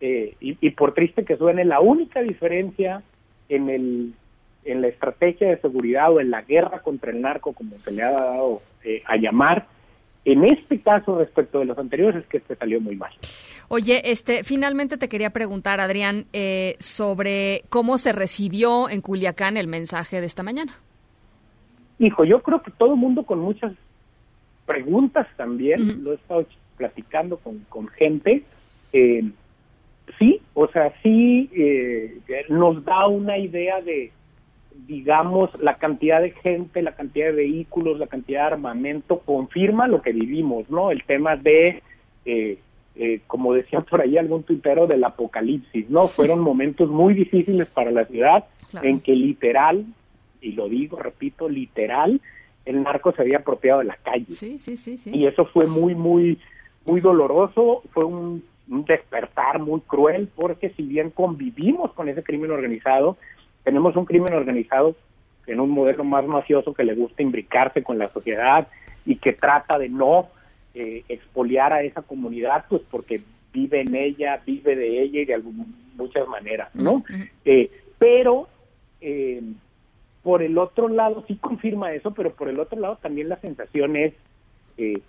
eh, 0.00 0.34
y, 0.40 0.58
y 0.60 0.70
por 0.70 0.92
triste 0.92 1.24
que 1.24 1.36
suene, 1.38 1.64
la 1.64 1.80
única 1.80 2.20
diferencia 2.20 3.02
en 3.48 3.70
el 3.70 4.12
en 4.66 4.82
la 4.82 4.88
estrategia 4.88 5.48
de 5.48 5.58
seguridad 5.58 6.12
o 6.12 6.20
en 6.20 6.30
la 6.30 6.42
guerra 6.42 6.80
contra 6.80 7.12
el 7.12 7.20
narco, 7.20 7.52
como 7.52 7.78
se 7.78 7.92
le 7.92 8.02
ha 8.02 8.10
dado 8.10 8.62
eh, 8.84 9.00
a 9.06 9.16
llamar, 9.16 9.66
en 10.26 10.44
este 10.44 10.80
caso 10.80 11.18
respecto 11.18 11.60
de 11.60 11.66
los 11.66 11.78
anteriores 11.78 12.22
es 12.22 12.26
que 12.26 12.38
este 12.38 12.56
salió 12.56 12.80
muy 12.80 12.96
mal. 12.96 13.12
Oye, 13.68 14.10
este, 14.10 14.42
finalmente 14.42 14.98
te 14.98 15.08
quería 15.08 15.30
preguntar, 15.30 15.80
Adrián, 15.80 16.26
eh, 16.32 16.74
sobre 16.80 17.62
cómo 17.68 17.96
se 17.96 18.12
recibió 18.12 18.90
en 18.90 19.02
Culiacán 19.02 19.56
el 19.56 19.68
mensaje 19.68 20.20
de 20.20 20.26
esta 20.26 20.42
mañana. 20.42 20.72
Hijo, 22.00 22.24
yo 22.24 22.42
creo 22.42 22.60
que 22.60 22.72
todo 22.72 22.94
el 22.94 23.00
mundo 23.00 23.22
con 23.22 23.38
muchas 23.38 23.72
preguntas 24.66 25.28
también, 25.36 26.02
lo 26.02 26.10
he 26.12 26.16
estado 26.16 26.44
platicando 26.76 27.36
con, 27.36 27.60
con 27.68 27.86
gente, 27.86 28.42
eh, 28.92 29.22
sí, 30.18 30.40
o 30.54 30.66
sea, 30.66 30.92
sí 31.04 31.48
eh, 31.54 32.20
nos 32.48 32.84
da 32.84 33.06
una 33.06 33.38
idea 33.38 33.80
de, 33.80 34.10
digamos, 34.86 35.50
la 35.60 35.74
cantidad 35.78 36.20
de 36.20 36.30
gente, 36.30 36.82
la 36.82 36.94
cantidad 36.94 37.26
de 37.26 37.32
vehículos, 37.32 37.98
la 37.98 38.06
cantidad 38.06 38.42
de 38.42 38.54
armamento, 38.54 39.18
confirma 39.20 39.88
lo 39.88 40.02
que 40.02 40.12
vivimos, 40.12 40.68
¿no? 40.70 40.90
El 40.90 41.02
tema 41.04 41.36
de, 41.36 41.82
eh, 42.24 42.58
eh, 42.96 43.20
como 43.26 43.54
decía 43.54 43.80
por 43.80 44.00
ahí 44.00 44.16
algún 44.18 44.42
tuitero, 44.42 44.86
del 44.86 45.02
apocalipsis, 45.04 45.88
¿no? 45.90 46.08
Fueron 46.08 46.40
momentos 46.40 46.88
muy 46.90 47.14
difíciles 47.14 47.66
para 47.68 47.90
la 47.90 48.04
ciudad 48.04 48.44
Claro. 48.70 48.88
en 48.88 49.00
que 49.00 49.12
literal, 49.14 49.84
y 50.40 50.52
lo 50.52 50.68
digo, 50.68 50.98
repito, 50.98 51.48
literal, 51.48 52.20
el 52.64 52.82
narco 52.82 53.12
se 53.12 53.22
había 53.22 53.38
apropiado 53.38 53.78
de 53.78 53.86
la 53.86 53.96
calle. 54.02 54.34
Sí, 54.34 54.58
sí, 54.58 54.76
sí, 54.76 54.98
sí. 54.98 55.10
Y 55.14 55.26
eso 55.26 55.46
fue 55.46 55.66
muy, 55.66 55.94
muy, 55.94 56.38
muy 56.84 57.00
doloroso, 57.00 57.82
fue 57.92 58.04
un, 58.04 58.42
un 58.68 58.84
despertar 58.84 59.60
muy 59.60 59.80
cruel, 59.82 60.28
porque 60.34 60.70
si 60.70 60.82
bien 60.82 61.10
convivimos 61.10 61.92
con 61.92 62.08
ese 62.08 62.24
crimen 62.24 62.50
organizado, 62.50 63.16
tenemos 63.66 63.96
un 63.96 64.04
crimen 64.04 64.32
organizado 64.32 64.94
en 65.48 65.58
un 65.58 65.70
modelo 65.70 66.04
más 66.04 66.24
mafioso 66.24 66.72
que 66.72 66.84
le 66.84 66.94
gusta 66.94 67.20
imbricarse 67.24 67.82
con 67.82 67.98
la 67.98 68.08
sociedad 68.12 68.68
y 69.04 69.16
que 69.16 69.32
trata 69.32 69.76
de 69.76 69.88
no 69.88 70.28
eh, 70.72 71.02
expoliar 71.08 71.72
a 71.72 71.82
esa 71.82 72.02
comunidad, 72.02 72.64
pues 72.68 72.82
porque 72.88 73.20
vive 73.52 73.80
en 73.80 73.94
ella, 73.96 74.40
vive 74.46 74.76
de 74.76 75.02
ella 75.02 75.20
y 75.22 75.24
de 75.24 75.34
algún- 75.34 75.74
muchas 75.96 76.28
maneras, 76.28 76.72
¿no? 76.74 77.02
Eh, 77.44 77.68
pero 77.98 78.46
eh, 79.00 79.42
por 80.22 80.42
el 80.44 80.58
otro 80.58 80.88
lado 80.88 81.24
sí 81.26 81.36
confirma 81.40 81.92
eso, 81.92 82.12
pero 82.12 82.34
por 82.34 82.48
el 82.48 82.60
otro 82.60 82.78
lado 82.78 82.96
también 83.02 83.28
la 83.28 83.36
sensación 83.40 83.96
es 83.96 84.12
eh, 84.78 85.00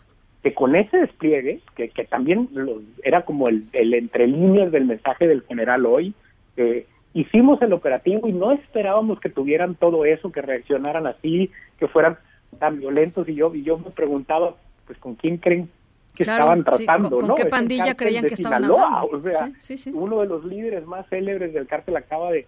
que 0.42 0.54
con 0.56 0.76
ese 0.76 0.98
despliegue, 0.98 1.60
que, 1.76 1.90
que 1.90 2.06
también 2.06 2.50
lo- 2.54 2.82
era 3.04 3.22
como 3.24 3.50
el, 3.50 3.66
el 3.74 3.94
entre 3.94 4.26
líneas 4.26 4.72
del 4.72 4.86
mensaje 4.86 5.28
del 5.28 5.44
general 5.44 5.86
hoy, 5.86 6.14
eh, 6.56 6.88
hicimos 7.22 7.62
el 7.62 7.74
operativo 7.74 8.28
y 8.28 8.32
no 8.34 8.52
esperábamos 8.52 9.20
que 9.20 9.30
tuvieran 9.30 9.76
todo 9.76 10.06
eso, 10.06 10.32
que 10.32 10.42
reaccionaran 10.42 11.08
así, 11.08 11.52
que 11.80 11.88
fueran 11.88 12.18
tan 12.60 12.80
violentos 12.80 13.28
y 13.30 13.36
yo 13.36 13.54
y 13.54 13.64
yo 13.64 13.78
me 13.78 13.90
preguntaba, 13.92 14.56
pues 14.86 14.98
con 15.00 15.16
quién 15.16 15.38
creen 15.38 15.70
que 16.16 16.24
estaban 16.24 16.64
tratando, 16.64 17.18
¿con, 17.20 17.28
¿no? 17.28 17.36
qué 17.36 17.42
Es 17.44 17.46
el 17.46 17.52
pandilla 17.52 17.96
creían 17.96 18.26
que 18.26 18.34
estaban 18.34 18.64
Sinaloa, 18.64 19.02
hablando? 19.02 19.18
O 19.18 19.22
sea, 19.22 19.48
Sí, 19.48 19.54
sí, 19.62 19.78
sí. 19.78 19.92
uno 19.94 20.22
de 20.22 20.28
los 20.28 20.44
líderes 20.46 20.86
más 20.86 21.08
célebres 21.10 21.54
del 21.54 21.68
cártel 21.68 21.96
acaba 21.98 22.32
de 22.32 22.48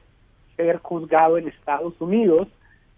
ser 0.57 0.77
juzgado 0.77 1.37
en 1.37 1.47
Estados 1.47 1.93
Unidos 1.99 2.47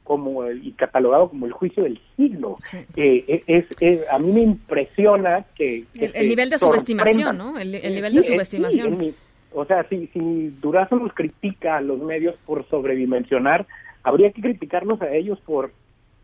como 0.03 0.43
el- 0.45 0.65
y 0.65 0.71
catalogado 0.71 1.29
como 1.29 1.45
el 1.45 1.51
juicio 1.51 1.83
del 1.83 1.99
siglo. 2.17 2.57
Eh, 2.95 3.43
es, 3.47 3.65
es- 3.79 4.09
a 4.09 4.17
mí 4.19 4.31
me 4.31 4.41
impresiona 4.41 5.45
que, 5.55 5.85
que 5.93 6.05
El, 6.05 6.27
nivel 6.29 6.49
de 6.49 6.57
subestimación, 6.57 7.37
¿no? 7.37 7.57
El, 7.59 7.75
el 7.75 7.93
nivel 7.95 8.15
de 8.15 8.23
subestimación. 8.23 8.87
sí, 8.87 8.93
en 8.93 8.97
mi- 8.97 9.13
o 9.53 9.65
sea, 9.65 9.87
si, 9.89 10.07
si 10.07 10.49
Durazo 10.61 10.95
nos 10.97 11.13
critica 11.13 11.77
a 11.77 11.81
los 11.81 11.99
medios 11.99 12.35
por 12.45 12.65
sobredimensionar, 12.67 13.65
habría 14.03 14.31
que 14.31 14.41
criticarlos 14.41 15.01
a 15.01 15.13
ellos 15.13 15.39
por, 15.41 15.71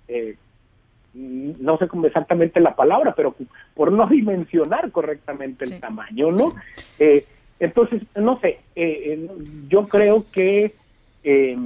eh, 0.08 0.36
no 1.14 1.78
sé 1.78 1.88
cómo 1.88 2.06
exactamente 2.06 2.60
la 2.60 2.76
palabra, 2.76 3.14
pero 3.16 3.36
por 3.74 3.92
no 3.92 4.08
dimensionar 4.08 4.92
correctamente 4.92 5.66
el 5.66 5.80
tamaño, 5.80 6.32
¿no? 6.32 6.54
Eh, 7.00 7.26
entonces, 7.60 8.04
no 8.16 8.40
sé, 8.40 8.60
eh, 8.76 9.02
eh, 9.06 9.30
yo 9.68 9.88
creo 9.88 10.26
que 10.32 10.76
eh, 11.24 11.58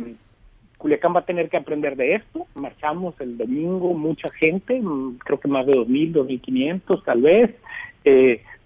Culiacán 0.78 1.14
va 1.14 1.20
a 1.20 1.26
tener 1.26 1.50
que 1.50 1.58
aprender 1.58 1.96
de 1.96 2.16
esto. 2.16 2.48
Marchamos 2.56 3.20
el 3.20 3.38
domingo, 3.38 3.94
mucha 3.94 4.30
gente, 4.30 4.80
mm, 4.82 5.18
creo 5.18 5.40
que 5.40 5.50
más 5.50 5.66
de 5.66 5.74
2.000, 5.74 6.14
2.500 6.14 7.04
tal 7.04 7.22
vez, 7.22 7.52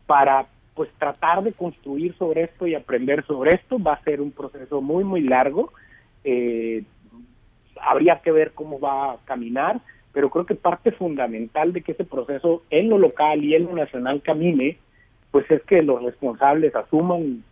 para 0.06 0.46
pues 0.76 0.90
tratar 1.00 1.42
de 1.44 1.54
construir 1.54 2.16
sobre 2.18 2.44
esto 2.44 2.68
y 2.68 2.76
aprender 2.76 3.26
sobre 3.26 3.56
esto. 3.56 3.80
Va 3.82 3.94
a 3.94 4.04
ser 4.04 4.22
un 4.22 4.32
proceso 4.32 4.82
muy, 4.82 5.04
muy 5.04 5.22
largo. 5.22 5.72
Eh, 6.24 6.84
habría 7.82 8.20
que 8.22 8.32
ver 8.32 8.52
cómo 8.54 8.80
va 8.80 9.14
a 9.14 9.18
caminar, 9.26 9.80
pero 10.12 10.30
creo 10.30 10.46
que 10.46 10.56
parte 10.56 10.92
fundamental 10.92 11.74
de 11.74 11.82
que 11.82 11.94
ese 11.94 12.04
proceso 12.04 12.64
en 12.70 12.90
lo 12.90 12.98
local 12.98 13.44
y 13.44 13.56
en 13.56 13.66
lo 13.66 13.74
nacional 13.74 14.22
camine, 14.22 14.78
pues 15.32 15.50
es 15.50 15.62
que 15.64 15.80
los 15.82 16.04
responsables 16.04 16.76
asuman 16.76 17.44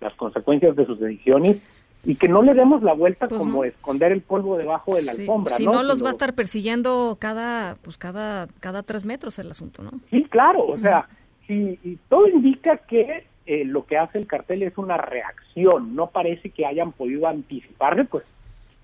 las 0.00 0.14
consecuencias 0.14 0.76
de 0.76 0.86
sus 0.86 1.00
decisiones 1.00 1.58
y 2.04 2.14
que 2.14 2.28
no 2.28 2.42
le 2.42 2.54
demos 2.54 2.82
la 2.82 2.92
vuelta 2.94 3.28
Pues 3.28 3.38
como 3.40 3.58
no. 3.58 3.64
esconder 3.64 4.12
el 4.12 4.20
polvo 4.22 4.56
debajo 4.56 4.94
de 4.94 5.02
la 5.02 5.12
Sí, 5.12 5.22
alfombra, 5.22 5.56
si 5.56 5.66
¿no? 5.66 5.72
no, 5.72 5.82
los 5.82 6.02
va 6.02 6.08
a 6.08 6.12
estar 6.12 6.34
persiguiendo 6.34 7.16
cada, 7.20 7.76
pues 7.82 7.98
cada, 7.98 8.46
cada 8.60 8.82
tres 8.82 9.04
metros 9.04 9.38
el 9.38 9.50
asunto, 9.50 9.82
¿no? 9.82 9.90
Sí, 10.10 10.24
claro, 10.30 10.64
o 10.66 10.78
sea, 10.78 11.08
y 11.48 11.98
todo 12.08 12.28
indica 12.28 12.76
que 12.76 13.24
eh, 13.48 13.64
lo 13.64 13.86
que 13.86 13.96
hace 13.96 14.18
el 14.18 14.26
cartel 14.26 14.62
es 14.62 14.76
una 14.76 14.98
reacción, 14.98 15.96
no 15.96 16.08
parece 16.08 16.50
que 16.50 16.66
hayan 16.66 16.92
podido 16.92 17.26
anticiparse, 17.26 18.04
pues 18.04 18.24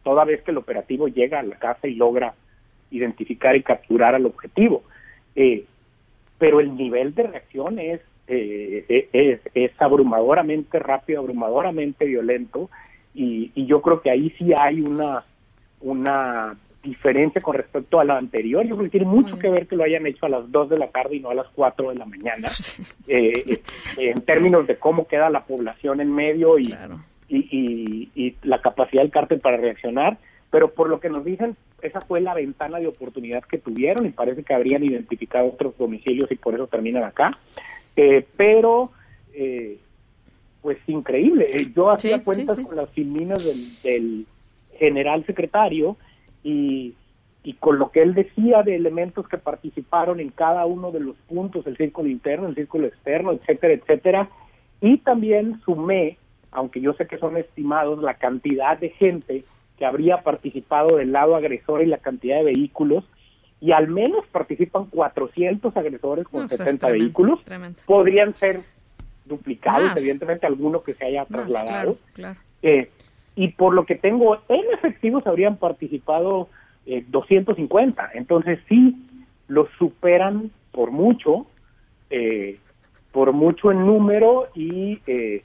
toda 0.03 0.25
vez 0.25 0.41
que 0.41 0.53
el 0.53 0.57
operativo 0.57 1.07
llega 1.07 1.41
a 1.41 1.43
la 1.43 1.57
casa 1.57 1.87
y 1.87 1.95
logra 1.97 2.33
identificar 2.91 3.55
y 3.57 3.63
capturar 3.63 4.15
al 4.15 4.25
objetivo. 4.25 4.83
Eh, 5.37 5.67
pero 6.39 6.61
el 6.61 6.75
nivel 6.79 7.15
de 7.15 7.25
reacción 7.25 7.79
es, 7.79 8.01
eh, 8.27 8.87
eh, 8.89 9.09
es, 9.13 9.41
es 9.55 9.73
abrumadoramente 9.83 10.79
rápido, 10.79 11.21
abrumadoramente 11.21 12.07
violento, 12.07 12.71
y, 13.15 13.53
y 13.55 13.67
yo 13.67 13.83
creo 13.83 14.01
que 14.01 14.11
ahí 14.11 14.31
sí 14.39 14.53
hay 14.59 14.81
una, 14.81 15.25
una 15.83 16.57
diferencia 16.85 17.41
con 17.41 17.55
respecto 17.57 17.99
a 17.99 18.05
la 18.05 18.17
anterior. 18.19 18.65
Yo 18.65 18.77
creo 18.77 18.85
que 18.91 18.99
tiene 18.99 19.07
mucho 19.07 19.39
que 19.39 19.49
ver 19.49 19.67
que 19.67 19.75
lo 19.77 19.85
hayan 19.85 20.07
hecho 20.07 20.27
a 20.27 20.29
las 20.29 20.51
2 20.53 20.69
de 20.71 20.77
la 20.77 20.89
tarde 20.89 21.17
y 21.17 21.21
no 21.21 21.31
a 21.31 21.35
las 21.35 21.49
4 21.55 21.91
de 21.91 21.97
la 21.97 22.05
mañana, 22.05 22.49
eh, 23.09 23.33
eh, 23.49 23.61
en 23.99 24.21
términos 24.23 24.67
de 24.67 24.77
cómo 24.77 25.07
queda 25.09 25.31
la 25.31 25.45
población 25.45 26.01
en 26.01 26.13
medio 26.15 26.59
y, 26.59 26.75
y, 27.29 27.39
y- 27.51 28.11
y 28.15 28.37
la 28.43 28.61
capacidad 28.61 29.03
del 29.03 29.11
cártel 29.11 29.41
para 29.41 29.57
reaccionar. 29.57 30.19
Pero 30.51 30.71
por 30.73 30.89
lo 30.89 31.01
que 31.01 31.09
nos 31.09 31.25
dicen, 31.25 31.57
esa 31.83 32.01
fue 32.01 32.21
la 32.21 32.33
ventana 32.35 32.79
de 32.79 32.87
oportunidad 32.87 33.43
que 33.43 33.59
tuvieron 33.59 34.07
y 34.07 34.11
parece 34.11 34.45
que 34.45 34.55
habrían 34.55 34.85
identificado 34.85 35.47
otros 35.49 35.77
domicilios 35.77 36.31
y 36.31 36.37
por 36.37 36.55
eso 36.55 36.69
terminan 36.69 37.03
acá. 37.03 37.37
Eh, 37.97 38.25
pero, 38.37 38.93
eh, 39.33 39.79
pues 40.63 40.79
increíble. 40.87 41.47
Yo 41.75 41.91
hacía 41.91 42.19
sí, 42.19 42.23
cuentas 42.25 42.57
sí. 42.57 42.65
con 42.65 42.77
las 42.77 42.89
filminas 42.91 43.45
del, 43.45 43.83
del 43.83 44.27
general 44.79 45.27
secretario 45.27 45.97
y, 46.45 46.95
y 47.43 47.55
con 47.55 47.79
lo 47.79 47.91
que 47.91 48.03
él 48.03 48.15
decía 48.15 48.63
de 48.63 48.77
elementos 48.77 49.27
que 49.29 49.39
participaron 49.39 50.21
en 50.21 50.29
cada 50.31 50.65
uno 50.67 50.93
de 50.93 51.01
los 51.01 51.17
puntos, 51.29 51.67
el 51.67 51.77
círculo 51.77 52.09
interno, 52.09 52.47
el 52.47 52.55
círculo 52.55 52.87
externo, 52.87 53.33
etcétera, 53.33 53.75
etcétera. 53.75 54.29
Y 54.81 54.99
también 54.99 55.61
sumé, 55.65 56.19
aunque 56.53 56.81
yo 56.81 56.93
sé 56.93 57.07
que 57.07 57.19
son 57.19 57.37
estimados, 57.37 58.03
la 58.03 58.15
cantidad 58.15 58.79
de 58.79 58.91
gente 58.91 59.45
que 59.79 59.85
habría 59.85 60.19
participado 60.23 60.97
del 60.97 61.11
lado 61.13 61.35
agresor 61.35 61.83
y 61.83 61.87
la 61.87 61.99
cantidad 61.99 62.37
de 62.37 62.45
vehículos, 62.45 63.05
y 63.61 63.73
al 63.73 63.89
menos 63.89 64.27
participan 64.29 64.85
400 64.87 65.77
agresores 65.77 66.27
con 66.29 66.43
No, 66.43 66.49
pues 66.49 66.61
es 66.61 66.67
70 66.67 66.87
tremendo, 66.87 67.05
vehículos. 67.05 67.45
tremendo. 67.45 67.83
Podrían 67.87 68.35
ser 68.35 68.61
duplicados, 69.25 69.83
Más. 69.91 69.97
evidentemente 70.01 70.47
alguno 70.47 70.83
que 70.83 70.95
se 70.95 71.07
haya 71.07 71.21
Más, 71.23 71.29
trasladado. 71.29 71.97
claro, 71.97 71.97
claro. 72.15 72.41
Eh, 72.63 72.91
y 73.37 73.49
por 73.49 73.75
lo 73.75 73.85
que 73.85 73.95
tengo 73.97 74.39
en 74.49 74.65
efectivos 74.73 75.27
habrían 75.27 75.57
participado 75.57 76.49
eh, 76.87 77.05
250. 77.09 78.11
Entonces 78.15 78.61
sí, 78.69 78.97
los 79.49 79.69
superan 79.79 80.51
por 80.73 80.91
mucho, 80.91 81.47
eh, 82.11 82.59
por 83.13 83.33
mucho 83.33 83.71
en 83.71 83.87
número 83.87 84.49
y 84.55 85.01
eh, 85.07 85.45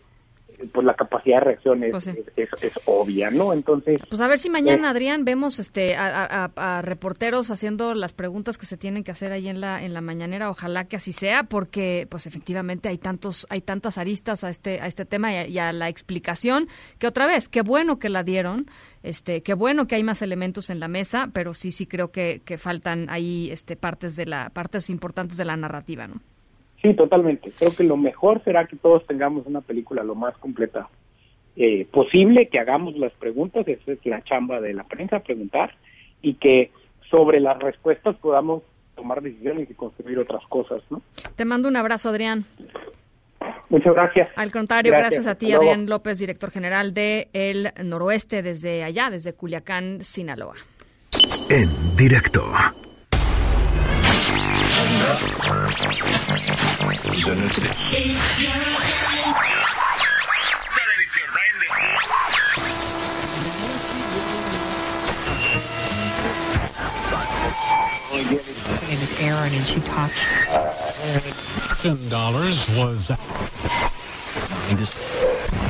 pues 0.73 0.85
la 0.85 0.93
capacidad 0.93 1.37
de 1.39 1.45
reacción 1.45 1.83
es, 1.83 1.91
Pues 1.91 2.03
sí. 2.03 2.11
es, 2.35 2.53
es- 2.53 2.63
es 2.63 2.79
obvia, 2.85 3.29
¿no? 3.31 3.53
Entonces... 3.53 3.99
Pues 4.09 4.19
a 4.21 4.27
ver 4.27 4.37
si 4.39 4.49
mañana, 4.49 4.87
eh, 4.87 4.91
Adrián, 4.91 5.23
vemos 5.25 5.57
este 5.59 5.95
a, 5.95 6.07
a- 6.25 6.51
a- 6.55 6.77
a 6.77 6.81
reporteros 6.81 7.49
haciendo 7.51 7.93
las 7.95 8.13
preguntas 8.13 8.57
que 8.57 8.65
se 8.65 8.75
tienen 8.77 9.03
que 9.03 9.11
hacer 9.11 9.31
ahí 9.31 9.47
en 9.47 9.61
la 9.61 9.83
en 9.83 9.93
la 9.93 10.01
mañanera. 10.01 10.49
Ojalá 10.49 10.85
que 10.85 10.97
así 10.97 11.13
sea, 11.13 11.43
porque 11.43 12.07
pues 12.09 12.27
efectivamente 12.27 12.89
hay 12.89 12.97
tantos 12.97 13.47
hay 13.49 13.61
tantas 13.61 13.97
aristas 13.97 14.43
a 14.43 14.49
este 14.49 14.81
a 14.81 14.87
este 14.87 15.05
tema 15.05 15.31
y 15.33 15.35
a, 15.37 15.47
y 15.47 15.59
a 15.59 15.71
la 15.71 15.87
explicación 15.89 16.67
que 16.97 17.07
otra 17.07 17.25
vez 17.27 17.47
qué 17.49 17.61
bueno 17.61 17.99
que 17.99 18.09
la 18.09 18.23
dieron, 18.23 18.65
este 19.03 19.41
qué 19.43 19.53
bueno 19.53 19.87
que 19.87 19.95
hay 19.95 20.03
más 20.03 20.21
elementos 20.21 20.69
en 20.69 20.79
la 20.79 20.87
mesa, 20.87 21.29
pero 21.33 21.53
sí 21.53 21.71
sí 21.71 21.85
creo 21.87 22.11
que, 22.11 22.41
que 22.43 22.57
faltan 22.57 23.09
ahí 23.09 23.49
este 23.51 23.75
partes 23.77 24.15
de 24.15 24.25
la 24.25 24.49
partes 24.49 24.89
importantes 24.89 25.37
de 25.37 25.45
la 25.45 25.55
narrativa, 25.55 26.07
¿no? 26.07 26.21
Sí, 26.81 26.93
totalmente. 26.93 27.51
Creo 27.57 27.75
que 27.75 27.83
lo 27.83 27.97
mejor 27.97 28.43
será 28.43 28.65
que 28.65 28.77
todos 28.77 29.05
tengamos 29.05 29.45
una 29.45 29.61
película 29.61 30.03
lo 30.03 30.15
más 30.15 30.37
completa 30.37 30.87
eh, 31.55 31.85
posible, 31.91 32.47
que 32.47 32.59
hagamos 32.59 32.97
las 32.97 33.11
preguntas, 33.13 33.67
esa 33.67 33.91
es 33.91 34.05
la 34.05 34.21
chamba 34.23 34.61
de 34.61 34.73
la 34.73 34.85
prensa, 34.85 35.19
preguntar, 35.19 35.75
y 36.21 36.35
que 36.35 36.71
sobre 37.09 37.41
las 37.41 37.59
respuestas 37.59 38.15
podamos 38.17 38.63
tomar 38.95 39.21
decisiones 39.21 39.69
y 39.69 39.73
construir 39.73 40.19
otras 40.19 40.45
cosas, 40.47 40.81
¿no? 40.89 41.01
Te 41.35 41.45
mando 41.45 41.67
un 41.67 41.75
abrazo, 41.75 42.09
Adrián. 42.09 42.45
Muchas 43.69 43.93
gracias. 43.93 44.27
Al 44.35 44.51
contrario, 44.51 44.91
gracias, 44.91 45.25
Gracias, 45.25 45.27
a 45.27 45.37
ti, 45.37 45.47
hasta 45.47 45.57
luego. 45.57 45.71
Adrián 45.71 45.89
López, 45.89 46.19
director 46.19 46.51
general 46.51 46.93
de 46.93 47.27
El 47.33 47.71
Noroeste, 47.83 48.41
desde 48.41 48.83
allá, 48.83 49.09
desde 49.09 49.33
Culiacán, 49.33 50.01
Sinaloa. 50.01 50.55
En 51.49 51.69
directo. 51.95 52.45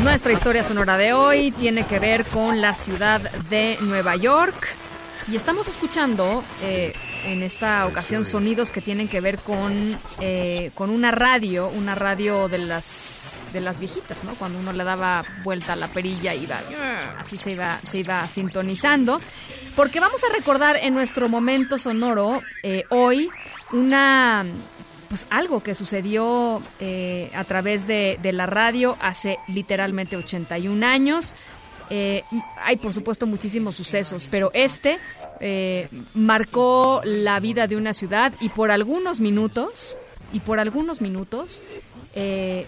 Nuestra 0.03 0.31
historia 0.31 0.63
sonora 0.63 0.97
de 0.97 1.13
hoy 1.13 1.51
tiene 1.51 1.85
que 1.85 1.99
ver 1.99 2.25
con 2.25 2.61
la 2.61 2.73
ciudad 2.73 3.21
de 3.49 3.77
Nueva 3.81 4.15
York 4.15 4.75
y 5.31 5.35
estamos 5.35 5.68
escuchando 5.68 6.43
eh, 6.61 6.93
en 7.26 7.43
esta 7.43 7.85
ocasión 7.85 8.26
sonidos 8.26 8.72
que 8.72 8.81
tienen 8.81 9.07
que 9.07 9.22
ver 9.22 9.38
con, 9.39 9.97
eh, 10.19 10.72
con 10.73 10.89
una 10.89 11.11
radio, 11.11 11.68
una 11.69 11.95
radio 11.95 12.47
de 12.47 12.57
las 12.60 13.43
de 13.53 13.61
las 13.61 13.80
viejitas, 13.80 14.23
¿no? 14.23 14.35
Cuando 14.35 14.60
uno 14.60 14.73
le 14.73 14.84
daba 14.84 15.23
vuelta 15.43 15.73
a 15.73 15.76
la 15.76 15.88
perilla 15.88 16.35
iba 16.35 16.61
así 17.18 17.38
se 17.38 17.51
iba 17.51 17.80
se 17.84 17.99
iba 17.99 18.27
sintonizando, 18.27 19.19
porque 19.76 19.99
vamos 19.99 20.22
a 20.23 20.34
recordar 20.35 20.77
en 20.77 20.93
nuestro 20.93 21.30
momento 21.30 21.77
sonoro 21.77 22.41
eh, 22.64 22.84
hoy 22.89 23.30
una 23.72 24.45
pues 25.10 25.26
algo 25.31 25.64
que 25.64 25.73
sucedió 25.73 26.61
eh, 26.80 27.31
a 27.34 27.43
través 27.43 27.88
de, 27.88 28.19
de 28.22 28.31
la 28.31 28.45
radio 28.45 28.95
hace 29.01 29.39
literalmente 29.47 30.15
81 30.15 30.85
años. 30.85 31.34
Eh, 31.89 32.23
hay 32.57 32.77
por 32.77 32.93
supuesto 32.93 33.26
muchísimos 33.26 33.76
sucesos, 33.76 34.27
pero 34.30 34.51
este 34.53 34.99
eh, 35.39 35.87
marcó 36.13 37.01
la 37.03 37.39
vida 37.39 37.67
de 37.67 37.77
una 37.77 37.93
ciudad 37.93 38.33
y 38.41 38.49
por 38.49 38.71
algunos 38.71 39.19
minutos, 39.19 39.97
y 40.33 40.41
por 40.41 40.59
algunos 40.59 41.01
minutos, 41.01 41.63
eh, 42.13 42.65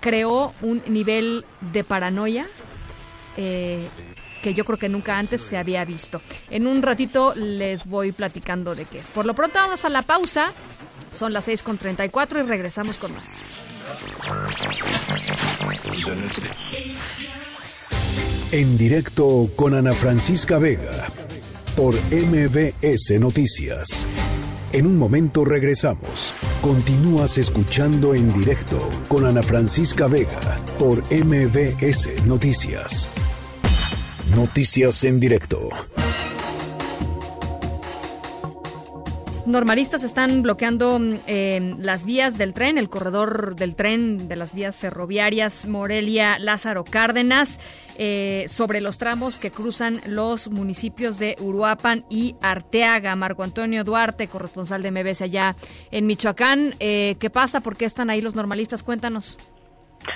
creó 0.00 0.52
un 0.62 0.82
nivel 0.86 1.44
de 1.72 1.84
paranoia 1.84 2.46
eh, 3.36 3.88
que 4.42 4.54
yo 4.54 4.64
creo 4.64 4.78
que 4.78 4.88
nunca 4.88 5.18
antes 5.18 5.40
se 5.40 5.56
había 5.56 5.84
visto. 5.84 6.20
En 6.50 6.66
un 6.66 6.82
ratito 6.82 7.34
les 7.34 7.86
voy 7.86 8.12
platicando 8.12 8.74
de 8.74 8.84
qué 8.84 8.98
es. 8.98 9.10
Por 9.10 9.24
lo 9.24 9.34
pronto 9.34 9.58
vamos 9.58 9.84
a 9.84 9.88
la 9.88 10.02
pausa. 10.02 10.52
Son 11.14 11.32
las 11.32 11.48
6.34 11.48 12.40
y 12.40 12.46
regresamos 12.46 12.98
con 12.98 13.14
más. 13.14 13.56
En 18.52 18.76
directo 18.76 19.50
con 19.56 19.74
Ana 19.74 19.94
Francisca 19.94 20.58
Vega 20.58 21.08
por 21.76 21.94
MBS 22.12 23.18
Noticias. 23.18 24.06
En 24.72 24.86
un 24.86 24.96
momento 24.96 25.44
regresamos. 25.44 26.34
Continúas 26.60 27.38
escuchando 27.38 28.14
en 28.14 28.32
directo 28.32 28.78
con 29.08 29.26
Ana 29.26 29.42
Francisca 29.42 30.06
Vega 30.06 30.60
por 30.78 30.98
MBS 31.12 32.24
Noticias. 32.24 33.08
Noticias 34.34 35.04
en 35.04 35.20
directo. 35.20 35.68
Normalistas 39.46 40.04
están 40.04 40.42
bloqueando 40.42 40.98
eh, 41.26 41.74
las 41.78 42.04
vías 42.04 42.38
del 42.38 42.54
tren, 42.54 42.78
el 42.78 42.88
corredor 42.88 43.56
del 43.56 43.76
tren 43.76 44.28
de 44.28 44.36
las 44.36 44.54
vías 44.54 44.78
ferroviarias 44.78 45.66
Morelia, 45.66 46.38
Lázaro 46.38 46.84
Cárdenas, 46.84 47.58
eh, 47.96 48.46
sobre 48.48 48.80
los 48.80 48.98
tramos 48.98 49.38
que 49.38 49.50
cruzan 49.50 50.00
los 50.06 50.50
municipios 50.50 51.18
de 51.18 51.36
Uruapan 51.40 52.04
y 52.08 52.36
Arteaga. 52.40 53.16
Marco 53.16 53.42
Antonio 53.42 53.84
Duarte, 53.84 54.28
corresponsal 54.28 54.82
de 54.82 54.90
MBS 54.90 55.22
allá 55.22 55.56
en 55.90 56.06
Michoacán. 56.06 56.74
Eh, 56.80 57.16
¿Qué 57.18 57.30
pasa? 57.30 57.60
¿Por 57.60 57.76
qué 57.76 57.84
están 57.84 58.10
ahí 58.10 58.20
los 58.20 58.34
normalistas? 58.34 58.82
Cuéntanos. 58.82 59.36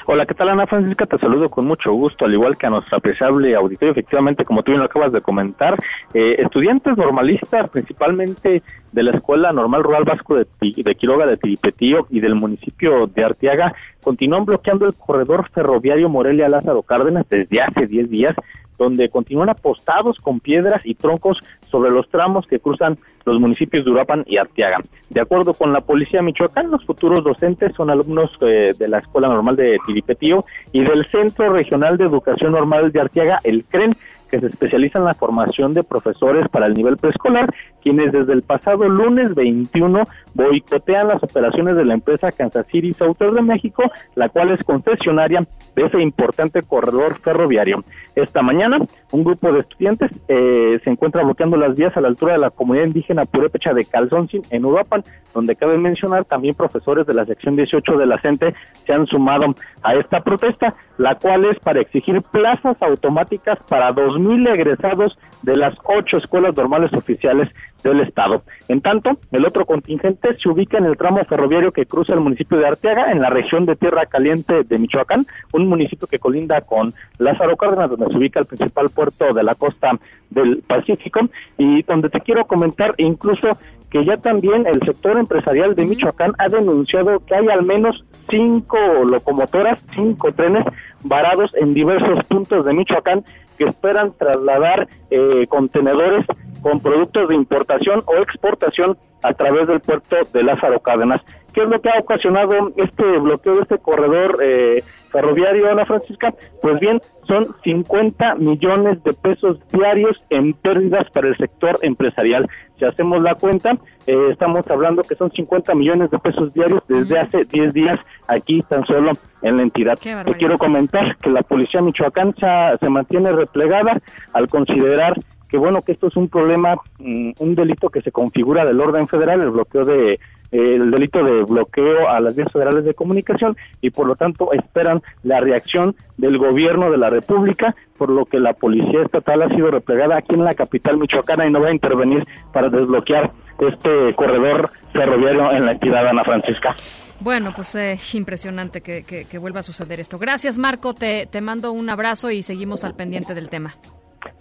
Hola, 0.06 0.26
¿qué 0.26 0.34
tal 0.34 0.48
Ana 0.48 0.66
Francisca? 0.66 1.06
Te 1.06 1.18
saludo 1.18 1.48
con 1.48 1.66
mucho 1.66 1.92
gusto, 1.92 2.24
al 2.24 2.34
igual 2.34 2.56
que 2.56 2.66
a 2.66 2.70
nuestro 2.70 2.96
apreciable 2.96 3.54
auditorio. 3.54 3.92
Efectivamente, 3.92 4.44
como 4.44 4.62
tú 4.62 4.72
bien 4.72 4.80
lo 4.80 4.86
acabas 4.86 5.12
de 5.12 5.20
comentar, 5.20 5.76
eh, 6.14 6.36
estudiantes 6.38 6.96
normalistas, 6.96 7.68
principalmente 7.70 8.62
de 8.92 9.02
la 9.02 9.12
Escuela 9.12 9.52
Normal 9.52 9.82
Rural 9.82 10.04
Vasco 10.04 10.36
de, 10.36 10.46
de 10.60 10.94
Quiroga 10.94 11.26
de 11.26 11.36
Tiripetío 11.36 12.06
y 12.10 12.20
del 12.20 12.34
municipio 12.34 13.06
de 13.06 13.24
Arteaga, 13.24 13.74
continúan 14.02 14.44
bloqueando 14.44 14.86
el 14.86 14.94
corredor 14.94 15.48
ferroviario 15.50 16.08
Morelia 16.08 16.48
Lázaro 16.48 16.82
Cárdenas 16.82 17.28
desde 17.28 17.60
hace 17.60 17.86
10 17.86 18.10
días 18.10 18.34
donde 18.78 19.08
continúan 19.08 19.48
apostados 19.48 20.18
con 20.18 20.40
piedras 20.40 20.82
y 20.84 20.94
troncos 20.94 21.40
sobre 21.68 21.90
los 21.90 22.08
tramos 22.08 22.46
que 22.46 22.60
cruzan 22.60 22.98
los 23.24 23.40
municipios 23.40 23.84
de 23.84 23.90
Uruapan 23.90 24.24
y 24.26 24.38
Arteaga. 24.38 24.82
De 25.10 25.20
acuerdo 25.20 25.54
con 25.54 25.72
la 25.72 25.82
Policía 25.82 26.22
Michoacán, 26.22 26.70
los 26.70 26.84
futuros 26.84 27.24
docentes 27.24 27.74
son 27.76 27.90
alumnos 27.90 28.30
eh, 28.40 28.72
de 28.78 28.88
la 28.88 28.98
Escuela 28.98 29.28
Normal 29.28 29.56
de 29.56 29.78
Tiripetío 29.86 30.44
y 30.72 30.82
del 30.82 31.06
Centro 31.06 31.50
Regional 31.50 31.98
de 31.98 32.04
Educación 32.04 32.52
Normal 32.52 32.90
de 32.92 33.00
Arteaga, 33.00 33.40
el 33.44 33.64
CREN, 33.64 33.90
que 34.28 34.40
se 34.40 34.46
especializa 34.46 34.98
en 34.98 35.04
la 35.04 35.14
formación 35.14 35.74
de 35.74 35.82
profesores 35.82 36.48
para 36.48 36.66
el 36.66 36.74
nivel 36.74 36.96
preescolar, 36.96 37.52
quienes 37.82 38.12
desde 38.12 38.32
el 38.32 38.42
pasado 38.42 38.88
lunes 38.88 39.34
21 39.34 40.04
boicotean 40.34 41.08
las 41.08 41.22
operaciones 41.22 41.76
de 41.76 41.84
la 41.84 41.94
empresa 41.94 42.32
Kansas 42.32 42.66
City 42.68 42.94
Southern 42.94 43.34
de 43.34 43.42
México, 43.42 43.82
la 44.14 44.28
cual 44.28 44.50
es 44.50 44.62
concesionaria 44.62 45.46
de 45.74 45.84
ese 45.84 46.00
importante 46.00 46.62
corredor 46.62 47.18
ferroviario. 47.20 47.84
Esta 48.14 48.42
mañana, 48.42 48.78
un 49.12 49.24
grupo 49.24 49.52
de 49.52 49.60
estudiantes 49.60 50.10
eh, 50.28 50.80
se 50.82 50.90
encuentra 50.90 51.22
bloqueando 51.22 51.56
las 51.56 51.76
vías 51.76 51.96
a 51.96 52.00
la 52.00 52.08
altura 52.08 52.32
de 52.32 52.38
la 52.38 52.50
comunidad 52.50 52.86
indígena 52.86 53.24
Purépecha 53.24 53.72
de 53.72 53.84
Calzoncin 53.84 54.42
en 54.50 54.64
Uruapan, 54.64 55.04
donde 55.34 55.56
cabe 55.56 55.78
mencionar 55.78 56.24
también 56.24 56.54
profesores 56.54 57.06
de 57.06 57.14
la 57.14 57.24
sección 57.24 57.54
18 57.56 57.96
de 57.96 58.06
la 58.06 58.20
CENTE 58.20 58.54
se 58.86 58.92
han 58.92 59.06
sumado 59.06 59.54
a 59.82 59.94
esta 59.94 60.20
protesta, 60.20 60.74
la 60.96 61.14
cual 61.14 61.44
es 61.46 61.58
para 61.60 61.80
exigir 61.80 62.22
plazas 62.22 62.76
automáticas 62.80 63.58
para 63.68 63.92
2.000 64.18 64.52
egresados 64.52 65.18
de 65.42 65.56
las 65.56 65.74
ocho 65.84 66.16
escuelas 66.16 66.56
normales 66.56 66.92
oficiales 66.92 67.48
del 67.82 68.00
Estado. 68.00 68.42
En 68.68 68.80
tanto, 68.80 69.18
el 69.30 69.46
otro 69.46 69.64
contingente 69.64 70.34
se 70.34 70.48
ubica 70.48 70.78
en 70.78 70.86
el 70.86 70.96
tramo 70.96 71.24
ferroviario 71.24 71.72
que 71.72 71.86
cruza 71.86 72.14
el 72.14 72.20
municipio 72.20 72.58
de 72.58 72.66
Arteaga, 72.66 73.12
en 73.12 73.20
la 73.20 73.30
región 73.30 73.66
de 73.66 73.76
Tierra 73.76 74.06
Caliente 74.06 74.64
de 74.64 74.78
Michoacán, 74.78 75.26
un 75.52 75.68
municipio 75.68 76.08
que 76.08 76.18
colinda 76.18 76.60
con 76.60 76.92
Lázaro 77.18 77.56
Cárdenas, 77.56 77.90
donde 77.90 78.06
se 78.06 78.16
ubica 78.16 78.40
el 78.40 78.46
principal 78.46 78.88
puerto 78.90 79.32
de 79.32 79.42
la 79.42 79.54
costa 79.54 79.98
del 80.30 80.62
Pacífico, 80.66 81.20
y 81.56 81.82
donde 81.82 82.10
te 82.10 82.20
quiero 82.20 82.46
comentar 82.46 82.94
incluso 82.98 83.56
que 83.90 84.04
ya 84.04 84.16
también 84.18 84.66
el 84.66 84.80
sector 84.84 85.16
empresarial 85.18 85.74
de 85.74 85.86
Michoacán 85.86 86.32
ha 86.38 86.48
denunciado 86.48 87.20
que 87.20 87.34
hay 87.34 87.48
al 87.48 87.64
menos 87.64 88.04
cinco 88.28 88.76
locomotoras, 89.08 89.82
cinco 89.94 90.32
trenes 90.32 90.64
varados 91.02 91.50
en 91.54 91.72
diversos 91.72 92.22
puntos 92.24 92.66
de 92.66 92.74
Michoacán 92.74 93.24
que 93.58 93.64
esperan 93.64 94.12
trasladar 94.12 94.88
eh, 95.10 95.46
contenedores 95.48 96.24
con 96.62 96.80
productos 96.80 97.28
de 97.28 97.34
importación 97.34 98.02
o 98.06 98.16
exportación 98.16 98.96
a 99.22 99.32
través 99.32 99.66
del 99.66 99.80
puerto 99.80 100.16
de 100.32 100.42
Lázaro 100.42 100.80
Cárdenas. 100.80 101.20
¿Qué 101.52 101.62
es 101.62 101.68
lo 101.68 101.80
que 101.80 101.90
ha 101.90 101.98
ocasionado 101.98 102.70
este 102.76 103.04
bloqueo 103.18 103.56
de 103.56 103.62
este 103.62 103.78
corredor 103.78 104.38
eh, 104.42 104.82
ferroviario, 105.10 105.70
Ana 105.70 105.86
Francisca? 105.86 106.34
Pues 106.60 106.78
bien, 106.80 107.00
son 107.26 107.54
50 107.62 108.36
millones 108.36 109.02
de 109.04 109.12
pesos 109.12 109.58
diarios 109.70 110.20
en 110.30 110.54
pérdidas 110.54 111.10
para 111.10 111.28
el 111.28 111.36
sector 111.36 111.78
empresarial. 111.82 112.48
Si 112.78 112.84
hacemos 112.84 113.22
la 113.22 113.34
cuenta, 113.34 113.72
eh, 114.06 114.16
estamos 114.30 114.66
hablando 114.70 115.02
que 115.02 115.14
son 115.14 115.30
50 115.30 115.74
millones 115.74 116.10
de 116.10 116.18
pesos 116.18 116.52
diarios 116.54 116.82
desde 116.88 117.18
hace 117.18 117.44
10 117.44 117.74
días 117.74 117.98
aquí 118.26 118.62
tan 118.68 118.84
solo 118.86 119.12
en 119.42 119.56
la 119.56 119.62
entidad. 119.62 119.98
Te 119.98 120.34
quiero 120.34 120.58
comentar 120.58 121.16
que 121.18 121.30
la 121.30 121.42
policía 121.42 121.82
michoacán 121.82 122.34
se 122.36 122.88
mantiene 122.88 123.32
replegada 123.32 124.00
al 124.32 124.48
considerar 124.48 125.14
que 125.48 125.56
bueno 125.56 125.82
que 125.82 125.92
esto 125.92 126.08
es 126.08 126.16
un 126.16 126.28
problema, 126.28 126.76
mm, 126.98 127.30
un 127.38 127.54
delito 127.54 127.88
que 127.88 128.02
se 128.02 128.12
configura 128.12 128.64
del 128.64 128.80
orden 128.80 129.08
federal, 129.08 129.40
el 129.40 129.50
bloqueo 129.50 129.84
de 129.84 130.20
el 130.50 130.90
delito 130.90 131.22
de 131.22 131.42
bloqueo 131.42 132.08
a 132.08 132.20
las 132.20 132.34
vías 132.34 132.50
federales 132.52 132.84
de 132.84 132.94
comunicación 132.94 133.56
y 133.80 133.90
por 133.90 134.06
lo 134.06 134.16
tanto 134.16 134.52
esperan 134.52 135.02
la 135.22 135.40
reacción 135.40 135.94
del 136.16 136.38
gobierno 136.38 136.90
de 136.90 136.98
la 136.98 137.10
República, 137.10 137.74
por 137.96 138.10
lo 138.10 138.24
que 138.24 138.38
la 138.38 138.54
policía 138.54 139.02
estatal 139.04 139.42
ha 139.42 139.48
sido 139.48 139.70
replegada 139.70 140.16
aquí 140.16 140.34
en 140.34 140.44
la 140.44 140.54
capital 140.54 140.98
michoacana 140.98 141.46
y 141.46 141.50
no 141.50 141.60
va 141.60 141.68
a 141.68 141.74
intervenir 141.74 142.26
para 142.52 142.68
desbloquear 142.68 143.30
este 143.58 144.14
corredor 144.14 144.70
ferroviario 144.92 145.52
en 145.52 145.66
la 145.66 145.72
entidad 145.72 146.06
Ana 146.06 146.24
Francisca. 146.24 146.74
Bueno, 147.20 147.52
pues 147.54 147.74
es 147.74 148.14
eh, 148.14 148.16
impresionante 148.16 148.80
que, 148.80 149.02
que, 149.02 149.38
vuelva 149.38 149.60
a 149.60 149.64
suceder 149.64 149.98
esto. 149.98 150.18
Gracias, 150.18 150.56
Marco. 150.56 150.94
Te, 150.94 151.26
te 151.26 151.40
mando 151.40 151.72
un 151.72 151.90
abrazo 151.90 152.30
y 152.30 152.44
seguimos 152.44 152.84
al 152.84 152.94
pendiente 152.94 153.34
del 153.34 153.48
tema. 153.48 153.74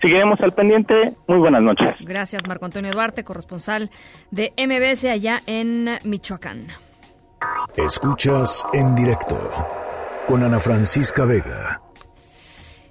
Seguiremos 0.02 0.40
al 0.42 0.54
pendiente. 0.54 1.14
Muy 1.28 1.38
buenas 1.38 1.62
noches. 1.62 1.92
Gracias, 2.02 2.42
Marco 2.48 2.66
Antonio 2.66 2.92
Duarte, 2.92 3.24
corresponsal 3.24 3.90
de 4.32 4.54
MBS 4.58 5.06
allá 5.06 5.42
en 5.46 5.90
Michoacán. 6.04 6.68
Escuchas 7.76 8.66
en 8.74 8.96
directo 8.96 9.38
con 10.28 10.44
Ana 10.44 10.60
Francisca 10.60 11.26
Vega. 11.26 11.82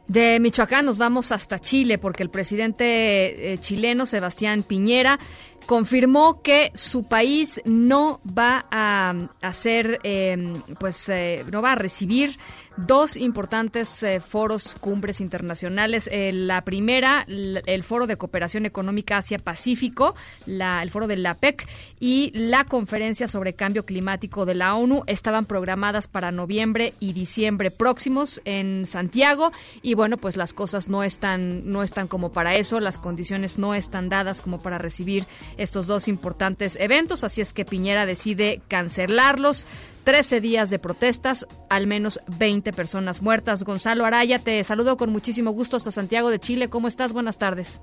De 0.08 0.38
Michoacán 0.38 0.86
nos 0.86 0.98
vamos 0.98 1.32
hasta 1.32 1.58
Chile 1.58 1.98
porque 1.98 2.22
el 2.22 2.30
presidente 2.30 3.52
eh, 3.52 3.58
chileno 3.58 4.06
Sebastián 4.06 4.62
Piñera 4.62 5.18
confirmó 5.66 6.42
que 6.42 6.70
su 6.74 7.04
país 7.08 7.60
no 7.64 8.20
va 8.26 8.66
a 8.70 9.14
hacer, 9.42 9.98
em, 10.04 10.54
pues 10.78 11.08
eh, 11.08 11.44
no 11.50 11.60
va 11.60 11.72
a 11.72 11.74
recibir 11.74 12.38
dos 12.76 13.16
importantes 13.16 14.02
eh, 14.02 14.20
foros 14.20 14.76
cumbres 14.80 15.20
internacionales. 15.20 16.08
Eh, 16.12 16.30
la 16.32 16.62
primera, 16.62 17.24
el 17.26 17.82
Foro 17.82 18.06
de 18.06 18.16
Cooperación 18.16 18.66
Económica 18.66 19.18
Asia-Pacífico, 19.18 20.14
el 20.46 20.90
foro 20.90 21.06
de 21.06 21.16
la 21.16 21.34
PEC 21.34 21.66
y 22.00 22.30
la 22.34 22.64
conferencia 22.64 23.28
sobre 23.28 23.54
cambio 23.54 23.84
climático 23.84 24.46
de 24.46 24.54
la 24.54 24.74
ONU 24.74 25.02
estaban 25.06 25.46
programadas 25.46 26.08
para 26.08 26.32
noviembre 26.32 26.92
y 27.00 27.12
diciembre 27.12 27.70
próximos 27.70 28.40
en 28.44 28.86
Santiago 28.86 29.52
y 29.82 29.94
bueno, 29.94 30.16
pues 30.16 30.36
las 30.36 30.52
cosas 30.52 30.88
no 30.88 31.02
están 31.02 31.70
no 31.70 31.82
están 31.82 32.08
como 32.08 32.32
para 32.32 32.54
eso, 32.54 32.80
las 32.80 32.98
condiciones 32.98 33.58
no 33.58 33.74
están 33.74 34.08
dadas 34.08 34.40
como 34.40 34.60
para 34.60 34.78
recibir 34.78 35.26
estos 35.56 35.86
dos 35.86 36.08
importantes 36.08 36.76
eventos, 36.76 37.24
así 37.24 37.40
es 37.40 37.52
que 37.52 37.64
Piñera 37.64 38.06
decide 38.06 38.60
cancelarlos. 38.68 39.66
13 40.06 40.40
días 40.40 40.70
de 40.70 40.78
protestas, 40.78 41.48
al 41.68 41.88
menos 41.88 42.20
20 42.38 42.72
personas 42.72 43.22
muertas. 43.22 43.64
Gonzalo 43.64 44.04
Araya, 44.04 44.38
te 44.38 44.62
saludo 44.62 44.96
con 44.96 45.10
muchísimo 45.10 45.50
gusto 45.50 45.76
hasta 45.76 45.90
Santiago 45.90 46.30
de 46.30 46.38
Chile. 46.38 46.70
¿Cómo 46.70 46.86
estás? 46.86 47.12
Buenas 47.12 47.38
tardes. 47.38 47.82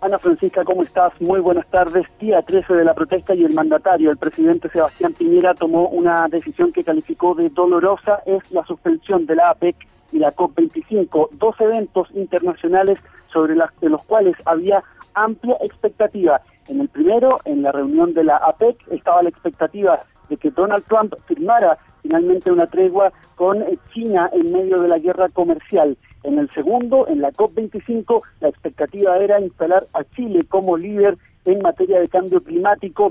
Ana 0.00 0.18
Francisca, 0.18 0.64
¿cómo 0.64 0.84
estás? 0.84 1.12
Muy 1.20 1.38
buenas 1.38 1.66
tardes. 1.66 2.06
Día 2.18 2.40
13 2.40 2.72
de 2.72 2.84
la 2.84 2.94
protesta 2.94 3.34
y 3.34 3.44
el 3.44 3.52
mandatario, 3.52 4.10
el 4.10 4.16
presidente 4.16 4.70
Sebastián 4.70 5.12
Piñera, 5.12 5.52
tomó 5.52 5.90
una 5.90 6.28
decisión 6.28 6.72
que 6.72 6.82
calificó 6.82 7.34
de 7.34 7.50
dolorosa, 7.50 8.22
es 8.24 8.50
la 8.50 8.64
suspensión 8.64 9.26
de 9.26 9.36
la 9.36 9.50
APEC 9.50 9.76
y 10.12 10.18
la 10.18 10.34
COP25, 10.34 11.28
dos 11.32 11.60
eventos 11.60 12.08
internacionales 12.14 12.98
sobre 13.30 13.54
las, 13.54 13.68
de 13.82 13.90
los 13.90 14.02
cuales 14.04 14.34
había 14.46 14.82
amplia 15.12 15.58
expectativa. 15.60 16.40
En 16.68 16.80
el 16.80 16.88
primero, 16.88 17.28
en 17.44 17.60
la 17.60 17.70
reunión 17.70 18.14
de 18.14 18.24
la 18.24 18.36
APEC, 18.38 18.78
estaba 18.90 19.22
la 19.22 19.28
expectativa 19.28 20.00
de 20.30 20.38
que 20.38 20.50
Donald 20.50 20.84
Trump 20.88 21.14
firmara 21.26 21.76
finalmente 22.02 22.50
una 22.50 22.66
tregua 22.66 23.12
con 23.34 23.62
China 23.92 24.30
en 24.32 24.52
medio 24.52 24.80
de 24.80 24.88
la 24.88 24.98
guerra 24.98 25.28
comercial. 25.28 25.98
En 26.22 26.38
el 26.38 26.50
segundo, 26.50 27.06
en 27.08 27.20
la 27.20 27.30
COP25, 27.32 28.22
la 28.40 28.48
expectativa 28.48 29.18
era 29.18 29.40
instalar 29.40 29.84
a 29.92 30.04
Chile 30.04 30.40
como 30.48 30.76
líder 30.76 31.18
en 31.44 31.58
materia 31.62 32.00
de 32.00 32.08
cambio 32.08 32.42
climático 32.42 33.08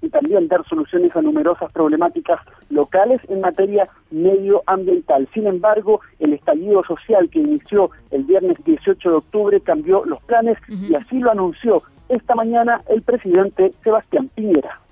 y 0.00 0.08
también 0.08 0.48
dar 0.48 0.64
soluciones 0.68 1.16
a 1.16 1.22
numerosas 1.22 1.72
problemáticas 1.72 2.40
locales 2.70 3.20
en 3.28 3.40
materia 3.40 3.88
medioambiental. 4.10 5.28
Sin 5.32 5.46
embargo, 5.46 6.00
el 6.18 6.34
estallido 6.34 6.82
social 6.84 7.28
que 7.30 7.40
inició 7.40 7.90
el 8.10 8.24
viernes 8.24 8.58
18 8.64 9.08
de 9.08 9.16
octubre 9.16 9.60
cambió 9.60 10.04
los 10.04 10.22
planes 10.24 10.58
y 10.68 10.94
así 10.94 11.18
lo 11.18 11.30
anunció 11.30 11.82
esta 12.08 12.34
mañana 12.34 12.82
el 12.88 13.00
presidente 13.02 13.72
Sebastián 13.82 14.28
Piñera 14.34 14.83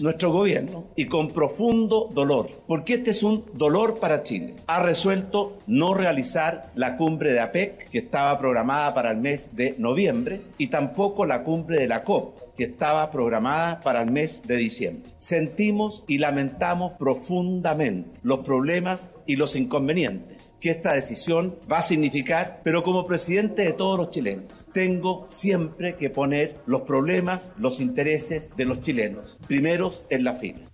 nuestro 0.00 0.30
gobierno 0.32 0.84
y 0.96 1.06
con 1.06 1.30
profundo 1.30 2.10
dolor, 2.12 2.50
porque 2.66 2.94
este 2.94 3.10
es 3.10 3.22
un 3.22 3.44
dolor 3.54 3.98
para 3.98 4.22
Chile. 4.22 4.54
Ha 4.66 4.82
resuelto 4.82 5.58
no 5.66 5.94
realizar 5.94 6.70
la 6.74 6.96
cumbre 6.96 7.32
de 7.32 7.40
APEC, 7.40 7.90
que 7.90 7.98
estaba 7.98 8.38
programada 8.38 8.94
para 8.94 9.10
el 9.10 9.18
mes 9.18 9.50
de 9.54 9.74
noviembre, 9.78 10.40
y 10.58 10.68
tampoco 10.68 11.26
la 11.26 11.42
cumbre 11.42 11.78
de 11.78 11.88
la 11.88 12.04
COP, 12.04 12.47
que 12.58 12.64
estaba 12.64 13.10
programada 13.12 13.80
para 13.80 14.02
el 14.02 14.10
mes 14.10 14.42
de 14.44 14.56
diciembre. 14.56 15.12
Sentimos 15.16 16.04
y 16.08 16.18
lamentamos 16.18 16.94
profundamente 16.98 18.18
los 18.24 18.40
problemas 18.40 19.12
y 19.26 19.36
los 19.36 19.54
inconvenientes 19.54 20.56
que 20.60 20.70
esta 20.70 20.92
decisión 20.92 21.56
va 21.70 21.78
a 21.78 21.82
significar, 21.82 22.60
pero 22.64 22.82
como 22.82 23.06
presidente 23.06 23.62
de 23.62 23.72
todos 23.72 23.96
los 23.96 24.10
chilenos, 24.10 24.68
tengo 24.72 25.24
siempre 25.28 25.96
que 25.96 26.10
poner 26.10 26.56
los 26.66 26.82
problemas, 26.82 27.54
los 27.58 27.80
intereses 27.80 28.56
de 28.56 28.64
los 28.64 28.80
chilenos, 28.80 29.40
primeros 29.46 30.04
en 30.10 30.24
la 30.24 30.34
fila 30.34 30.67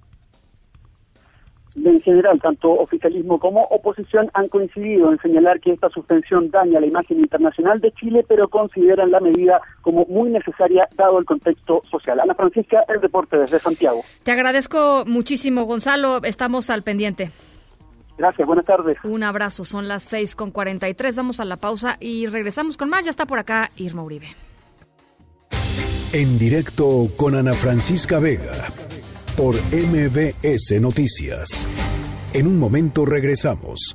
en 1.76 2.00
general, 2.00 2.40
tanto 2.40 2.70
oficialismo 2.70 3.38
como 3.38 3.60
oposición 3.62 4.30
han 4.34 4.48
coincidido 4.48 5.10
en 5.10 5.18
señalar 5.18 5.60
que 5.60 5.72
esta 5.72 5.88
suspensión 5.90 6.50
daña 6.50 6.80
la 6.80 6.86
imagen 6.86 7.18
internacional 7.18 7.80
de 7.80 7.90
Chile, 7.92 8.24
pero 8.28 8.48
consideran 8.48 9.10
la 9.10 9.20
medida 9.20 9.60
como 9.82 10.06
muy 10.06 10.30
necesaria 10.30 10.82
dado 10.96 11.18
el 11.18 11.24
contexto 11.24 11.82
social. 11.90 12.20
Ana 12.20 12.34
Francisca, 12.34 12.84
el 12.88 13.00
deporte 13.00 13.36
desde 13.36 13.58
Santiago. 13.58 14.00
Te 14.22 14.32
agradezco 14.32 15.04
muchísimo, 15.06 15.64
Gonzalo. 15.64 16.22
Estamos 16.22 16.70
al 16.70 16.82
pendiente. 16.82 17.30
Gracias, 18.16 18.46
buenas 18.46 18.64
tardes. 18.64 18.96
Un 19.02 19.24
abrazo, 19.24 19.64
son 19.64 19.88
las 19.88 20.04
6 20.04 20.36
con 20.36 20.52
43. 20.52 21.16
Vamos 21.16 21.40
a 21.40 21.44
la 21.44 21.56
pausa 21.56 21.96
y 21.98 22.26
regresamos 22.28 22.76
con 22.76 22.88
más. 22.88 23.04
Ya 23.04 23.10
está 23.10 23.26
por 23.26 23.40
acá 23.40 23.72
Irma 23.76 24.04
Uribe. 24.04 24.28
En 26.12 26.38
directo 26.38 27.08
con 27.16 27.34
Ana 27.34 27.54
Francisca 27.54 28.20
Vega 28.20 28.52
por 29.36 29.54
MBS 29.72 30.80
Noticias. 30.80 31.68
En 32.32 32.46
un 32.46 32.58
momento 32.58 33.04
regresamos. 33.04 33.94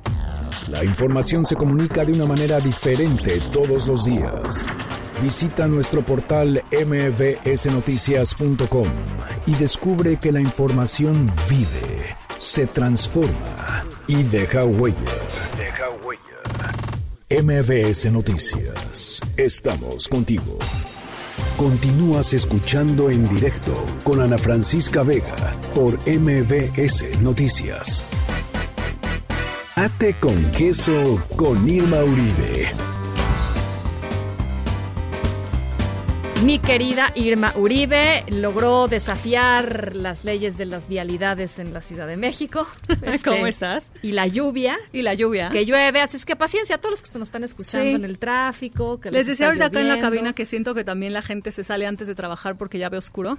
La 0.68 0.84
información 0.84 1.44
se 1.46 1.56
comunica 1.56 2.04
de 2.04 2.12
una 2.12 2.26
manera 2.26 2.60
diferente 2.60 3.40
todos 3.50 3.86
los 3.86 4.04
días. 4.04 4.68
Visita 5.22 5.66
nuestro 5.66 6.04
portal 6.04 6.62
mbsnoticias.com 6.70 8.88
y 9.46 9.54
descubre 9.54 10.18
que 10.18 10.32
la 10.32 10.40
información 10.40 11.32
vive, 11.48 12.14
se 12.38 12.66
transforma 12.66 13.86
y 14.06 14.22
deja 14.22 14.64
huella. 14.64 14.98
Deja 15.56 15.88
huella. 16.04 16.20
MBS 17.30 18.12
Noticias. 18.12 19.22
Estamos 19.36 20.08
contigo. 20.08 20.58
Continúas 21.60 22.32
escuchando 22.32 23.10
en 23.10 23.28
directo 23.28 23.74
con 24.02 24.22
Ana 24.22 24.38
Francisca 24.38 25.02
Vega 25.02 25.36
por 25.74 25.92
MBS 26.08 27.20
Noticias. 27.20 28.02
Ate 29.74 30.18
con 30.18 30.50
queso 30.52 31.22
con 31.36 31.68
Irma 31.68 32.02
Uribe. 32.02 32.99
Mi 36.44 36.58
querida 36.58 37.12
Irma 37.16 37.52
Uribe 37.54 38.24
logró 38.28 38.88
desafiar 38.88 39.94
las 39.94 40.24
leyes 40.24 40.56
de 40.56 40.64
las 40.64 40.88
vialidades 40.88 41.58
en 41.58 41.74
la 41.74 41.82
Ciudad 41.82 42.06
de 42.06 42.16
México. 42.16 42.66
¿Cómo 43.24 43.36
este, 43.36 43.48
estás? 43.48 43.92
Y 44.00 44.12
la 44.12 44.26
lluvia. 44.26 44.78
Y 44.90 45.02
la 45.02 45.12
lluvia. 45.12 45.50
Que 45.50 45.66
llueve, 45.66 46.00
así 46.00 46.16
es 46.16 46.24
que 46.24 46.36
paciencia 46.36 46.76
a 46.76 46.78
todos 46.78 46.92
los 46.92 47.02
que 47.02 47.18
nos 47.18 47.28
están 47.28 47.44
escuchando 47.44 47.94
en 47.94 48.06
el 48.06 48.18
tráfico. 48.18 49.00
Que 49.00 49.10
les, 49.10 49.26
decía 49.26 49.48
ahorita 49.48 49.66
acá 49.66 49.80
en 49.80 49.88
la 49.88 50.00
cabina 50.00 50.32
que 50.32 50.46
siento 50.46 50.74
que 50.74 50.82
también 50.82 51.12
la 51.12 51.20
gente 51.20 51.52
se 51.52 51.62
sale 51.62 51.86
antes 51.86 52.08
de 52.08 52.14
trabajar 52.14 52.56
porque 52.56 52.78
ya 52.78 52.88
ve 52.88 52.96
oscuro. 52.96 53.38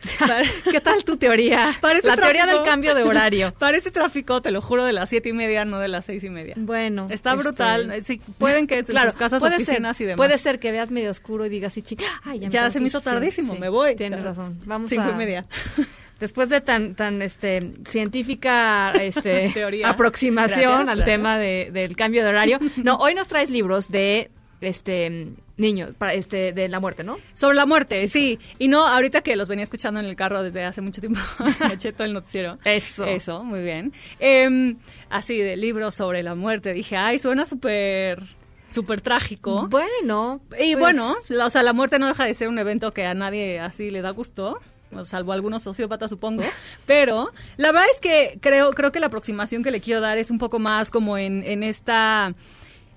¿Qué 0.70 0.80
tal 0.80 1.04
tu 1.04 1.16
teoría? 1.16 1.72
la 2.02 2.16
teoría 2.16 2.46
del 2.46 2.62
cambio 2.62 2.94
de 2.94 3.02
horario. 3.02 3.54
Parece 3.58 3.90
tráfico, 3.90 4.40
te 4.42 4.50
lo 4.50 4.60
juro, 4.60 4.84
de 4.84 4.92
las 4.92 5.08
siete 5.08 5.28
y 5.28 5.32
media, 5.32 5.64
no 5.64 5.78
de 5.78 5.88
las 5.88 6.06
seis 6.06 6.24
y 6.24 6.30
media. 6.30 6.54
Bueno. 6.56 7.08
Está 7.10 7.32
este, 7.32 7.42
brutal. 7.42 8.02
pueden 8.38 8.66
que 8.66 8.84
claro, 8.84 9.10
sus 9.10 9.18
casas, 9.18 9.40
puede 9.40 9.56
oficinas 9.56 9.96
ser, 9.96 10.04
y 10.04 10.08
demás. 10.08 10.16
Puede 10.16 10.38
ser 10.38 10.58
que 10.58 10.72
veas 10.72 10.90
medio 10.90 11.10
oscuro 11.10 11.44
y 11.46 11.48
digas, 11.48 11.72
sí, 11.72 11.84
Ay, 12.24 12.40
ya, 12.40 12.70
se 12.70 12.80
me 12.80 12.86
hizo 12.86 13.00
tardísimo, 13.00 13.54
me 13.56 13.68
voy. 13.68 13.96
Tienes 13.96 14.22
razón. 14.22 14.60
Vamos 14.64 14.90
Cinco 14.90 15.10
y 15.10 15.14
media. 15.14 15.46
Después 16.20 16.50
de 16.50 16.60
tan 16.60 16.94
tan 16.94 17.22
este 17.22 17.72
científica 17.88 18.92
este 18.92 19.50
aproximación 19.84 20.90
al 20.90 21.04
tema 21.06 21.38
de, 21.38 21.70
del 21.72 21.96
cambio 21.96 22.22
de 22.22 22.28
horario. 22.28 22.58
No, 22.84 22.96
hoy 22.96 23.14
nos 23.14 23.26
traes 23.26 23.48
libros 23.48 23.88
de 23.88 24.30
este 24.60 25.32
niños 25.60 25.92
para 25.96 26.14
este 26.14 26.52
de 26.52 26.68
la 26.68 26.80
muerte, 26.80 27.04
¿no? 27.04 27.18
Sobre 27.34 27.54
la 27.54 27.66
muerte, 27.66 28.06
sí. 28.08 28.38
Y 28.58 28.68
no, 28.68 28.86
ahorita 28.86 29.20
que 29.20 29.36
los 29.36 29.48
venía 29.48 29.62
escuchando 29.62 30.00
en 30.00 30.06
el 30.06 30.16
carro 30.16 30.42
desde 30.42 30.64
hace 30.64 30.80
mucho 30.80 31.00
tiempo, 31.00 31.20
me 31.60 31.74
eché 31.74 31.92
todo 31.92 32.04
el 32.04 32.12
noticiero. 32.12 32.58
Eso. 32.64 33.04
Eso, 33.04 33.44
muy 33.44 33.62
bien. 33.62 33.92
Em, 34.18 34.78
así 35.10 35.38
de 35.38 35.56
libros 35.56 35.94
sobre 35.94 36.22
la 36.22 36.34
muerte, 36.34 36.72
dije, 36.72 36.96
ay, 36.96 37.18
suena 37.18 37.46
súper 37.46 38.20
súper 38.68 39.00
trágico. 39.00 39.66
Bueno. 39.68 40.40
Y 40.58 40.74
pues 40.74 40.78
bueno, 40.78 41.16
o 41.44 41.50
sea, 41.50 41.62
la 41.62 41.72
muerte 41.72 41.98
no 41.98 42.06
deja 42.06 42.24
de 42.24 42.34
ser 42.34 42.48
un 42.48 42.58
evento 42.58 42.92
que 42.92 43.04
a 43.04 43.14
nadie 43.14 43.58
así 43.58 43.90
le 43.90 44.00
da 44.00 44.10
gusto 44.10 44.60
salvo 45.04 45.32
algunos 45.32 45.62
sociópatas 45.62 46.10
supongo, 46.10 46.42
pero 46.86 47.30
la 47.56 47.72
verdad 47.72 47.86
es 47.94 48.00
que 48.00 48.38
creo 48.40 48.72
creo 48.72 48.92
que 48.92 49.00
la 49.00 49.06
aproximación 49.06 49.62
que 49.62 49.70
le 49.70 49.80
quiero 49.80 50.00
dar 50.00 50.18
es 50.18 50.30
un 50.30 50.38
poco 50.38 50.58
más 50.58 50.90
como 50.90 51.16
en, 51.16 51.42
en 51.44 51.62
esta 51.62 52.34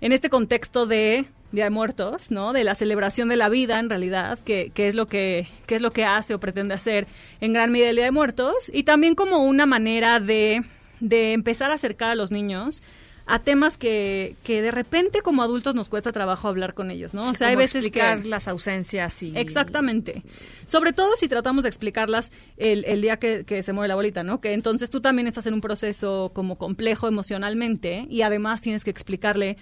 en 0.01 0.11
este 0.11 0.29
contexto 0.29 0.85
de 0.85 1.25
Día 1.53 1.65
de 1.65 1.69
Muertos, 1.69 2.31
¿no? 2.31 2.51
De 2.51 2.63
la 2.63 2.75
celebración 2.75 3.29
de 3.29 3.37
la 3.37 3.47
vida, 3.47 3.79
en 3.79 3.89
realidad, 3.89 4.39
que, 4.39 4.71
que, 4.73 4.87
es 4.87 4.95
lo 4.95 5.05
que, 5.05 5.47
que 5.67 5.75
es 5.75 5.81
lo 5.81 5.93
que 5.93 6.03
hace 6.03 6.33
o 6.33 6.39
pretende 6.39 6.73
hacer 6.73 7.07
en 7.39 7.53
gran 7.53 7.71
medida 7.71 7.91
el 7.91 7.95
Día 7.95 8.05
de 8.05 8.11
Muertos, 8.11 8.71
y 8.73 8.83
también 8.83 9.13
como 9.13 9.45
una 9.45 9.67
manera 9.67 10.19
de, 10.19 10.63
de 10.99 11.33
empezar 11.33 11.69
a 11.69 11.75
acercar 11.75 12.09
a 12.09 12.15
los 12.15 12.31
niños 12.31 12.81
a 13.25 13.39
temas 13.39 13.77
que, 13.77 14.35
que 14.43 14.61
de 14.61 14.71
repente 14.71 15.21
como 15.21 15.43
adultos 15.43 15.75
nos 15.75 15.87
cuesta 15.87 16.11
trabajo 16.11 16.49
hablar 16.49 16.73
con 16.73 16.91
ellos, 16.91 17.13
¿no? 17.13 17.29
o 17.29 17.33
sea, 17.33 17.49
hay 17.49 17.55
veces 17.55 17.85
explicar 17.85 18.25
las 18.25 18.47
ausencias 18.47 19.23
y... 19.23 19.31
Exactamente. 19.37 20.23
Sobre 20.65 20.91
todo 20.91 21.15
si 21.15 21.29
tratamos 21.29 21.63
de 21.63 21.69
explicarlas 21.69 22.31
el, 22.57 22.83
el 22.85 23.01
día 23.01 23.17
que, 23.17 23.45
que, 23.45 23.63
se 23.63 23.71
mueve 23.71 23.87
la 23.87 23.95
bolita, 23.95 24.23
¿no? 24.23 24.41
Que 24.41 24.53
entonces 24.53 24.89
tú 24.89 24.99
también 24.99 25.27
estás 25.27 25.45
en 25.45 25.53
un 25.53 25.61
proceso 25.61 26.31
como 26.33 26.57
complejo 26.57 27.07
emocionalmente 27.07 28.07
y 28.09 28.23
además 28.23 28.59
tienes 28.59 28.83
que 28.83 28.89
explicarle 28.89 29.57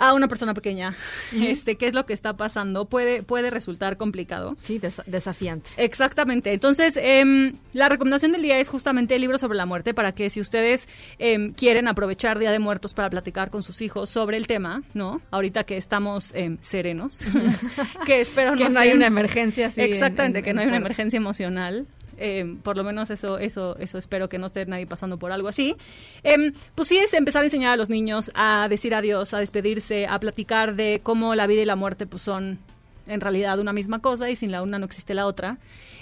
a 0.00 0.14
una 0.14 0.28
persona 0.28 0.54
pequeña, 0.54 0.94
este, 1.32 1.76
qué 1.76 1.86
es 1.86 1.92
lo 1.92 2.06
que 2.06 2.14
está 2.14 2.36
pasando, 2.36 2.86
puede, 2.86 3.22
puede 3.22 3.50
resultar 3.50 3.98
complicado. 3.98 4.56
Sí, 4.62 4.80
desafiante. 5.06 5.70
Exactamente. 5.76 6.54
Entonces, 6.54 6.98
em, 7.00 7.56
la 7.74 7.90
recomendación 7.90 8.32
del 8.32 8.42
día 8.42 8.58
es 8.58 8.68
justamente 8.68 9.14
el 9.14 9.20
libro 9.20 9.36
sobre 9.36 9.58
la 9.58 9.66
muerte 9.66 9.92
para 9.92 10.12
que 10.12 10.30
si 10.30 10.40
ustedes 10.40 10.88
em, 11.18 11.52
quieren 11.52 11.86
aprovechar 11.86 12.38
Día 12.38 12.50
de 12.50 12.58
Muertos 12.58 12.94
para 12.94 13.10
platicar 13.10 13.50
con 13.50 13.62
sus 13.62 13.82
hijos 13.82 14.08
sobre 14.08 14.38
el 14.38 14.46
tema, 14.46 14.82
¿no? 14.94 15.20
Ahorita 15.30 15.64
que 15.64 15.76
estamos 15.76 16.32
em, 16.34 16.56
serenos, 16.62 17.22
que 18.06 18.22
espero 18.22 18.56
que 18.56 18.70
no, 18.70 18.80
hay 18.80 18.92
una 18.92 19.06
emergencia. 19.06 19.66
Así 19.66 19.82
Exactamente, 19.82 20.42
que 20.42 20.54
no 20.54 20.62
hay 20.62 20.66
una 20.66 20.78
emergencia 20.78 21.18
emocional. 21.18 21.86
Eh, 22.22 22.58
por 22.62 22.76
lo 22.76 22.84
menos 22.84 23.08
eso, 23.08 23.38
eso, 23.38 23.76
eso 23.78 23.96
espero 23.96 24.28
que 24.28 24.38
no 24.38 24.46
esté 24.46 24.66
nadie 24.66 24.86
pasando 24.86 25.18
por 25.18 25.32
algo 25.32 25.48
así. 25.48 25.74
Eh, 26.22 26.52
pues 26.74 26.88
sí 26.88 26.98
es 26.98 27.14
empezar 27.14 27.42
a 27.42 27.46
enseñar 27.46 27.72
a 27.72 27.76
los 27.76 27.88
niños 27.88 28.30
a 28.34 28.66
decir 28.68 28.94
adiós, 28.94 29.32
a 29.32 29.38
despedirse, 29.38 30.06
a 30.06 30.20
platicar 30.20 30.76
de 30.76 31.00
cómo 31.02 31.34
la 31.34 31.46
vida 31.46 31.62
y 31.62 31.64
la 31.64 31.76
muerte 31.76 32.06
pues 32.06 32.22
son 32.22 32.58
en 33.06 33.20
realidad 33.22 33.58
una 33.58 33.72
misma 33.72 34.00
cosa 34.00 34.28
y 34.30 34.36
sin 34.36 34.52
la 34.52 34.60
una 34.62 34.78
no 34.78 34.84
existe 34.84 35.14
la 35.14 35.26
otra 35.26 35.58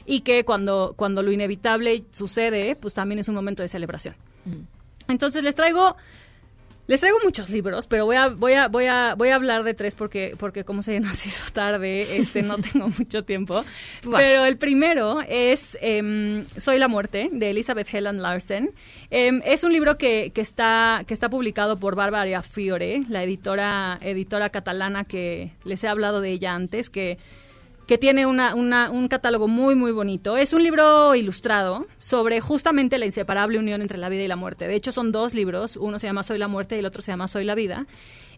y 0.06 0.20
que 0.20 0.44
cuando, 0.44 0.94
cuando 0.96 1.22
lo 1.22 1.30
inevitable 1.30 2.04
sucede 2.10 2.74
pues 2.74 2.94
también 2.94 3.20
es 3.20 3.28
un 3.28 3.36
momento 3.36 3.62
de 3.62 3.68
celebración. 3.68 4.16
Entonces 5.06 5.44
les 5.44 5.54
traigo 5.54 5.96
les 6.88 7.00
traigo 7.00 7.18
muchos 7.22 7.50
libros, 7.50 7.86
pero 7.86 8.06
voy 8.06 8.16
a, 8.16 8.28
voy 8.28 8.54
a, 8.54 8.68
voy 8.68 8.86
a, 8.86 9.14
voy 9.14 9.28
a 9.28 9.34
hablar 9.34 9.62
de 9.62 9.74
tres 9.74 9.94
porque, 9.94 10.34
porque 10.38 10.64
como 10.64 10.82
se 10.82 10.98
nos 11.00 11.24
hizo 11.26 11.52
tarde, 11.52 12.16
este, 12.16 12.42
no 12.42 12.56
tengo 12.56 12.88
mucho 12.88 13.24
tiempo. 13.24 13.62
Pero 14.16 14.46
el 14.46 14.56
primero 14.56 15.20
es 15.28 15.76
em, 15.82 16.46
Soy 16.56 16.78
la 16.78 16.88
muerte, 16.88 17.28
de 17.30 17.50
Elizabeth 17.50 17.92
Helen 17.92 18.22
Larsen. 18.22 18.72
Em, 19.10 19.42
es 19.44 19.64
un 19.64 19.72
libro 19.74 19.98
que, 19.98 20.32
que, 20.34 20.40
está, 20.40 21.04
que 21.06 21.12
está 21.12 21.28
publicado 21.28 21.78
por 21.78 21.94
Bárbara 21.94 22.42
Fiore, 22.42 23.02
la 23.10 23.22
editora, 23.22 23.98
editora 24.00 24.48
catalana 24.48 25.04
que 25.04 25.52
les 25.64 25.84
he 25.84 25.88
hablado 25.88 26.22
de 26.22 26.30
ella 26.30 26.54
antes, 26.54 26.88
que 26.88 27.18
que 27.88 27.96
tiene 27.96 28.26
una, 28.26 28.54
un 28.54 29.08
catálogo 29.08 29.48
muy, 29.48 29.74
muy 29.74 29.92
bonito. 29.92 30.36
Es 30.36 30.52
un 30.52 30.62
libro 30.62 31.14
ilustrado 31.14 31.86
sobre 31.96 32.38
justamente 32.42 32.98
la 32.98 33.06
inseparable 33.06 33.58
unión 33.58 33.80
entre 33.80 33.96
la 33.96 34.10
vida 34.10 34.22
y 34.22 34.28
la 34.28 34.36
muerte. 34.36 34.68
De 34.68 34.74
hecho, 34.74 34.92
son 34.92 35.10
dos 35.10 35.32
libros. 35.32 35.78
Uno 35.78 35.98
se 35.98 36.06
llama 36.06 36.22
Soy 36.22 36.36
la 36.36 36.48
muerte 36.48 36.76
y 36.76 36.80
el 36.80 36.86
otro 36.86 37.00
se 37.00 37.12
llama 37.12 37.28
Soy 37.28 37.44
la 37.44 37.54
vida. 37.54 37.86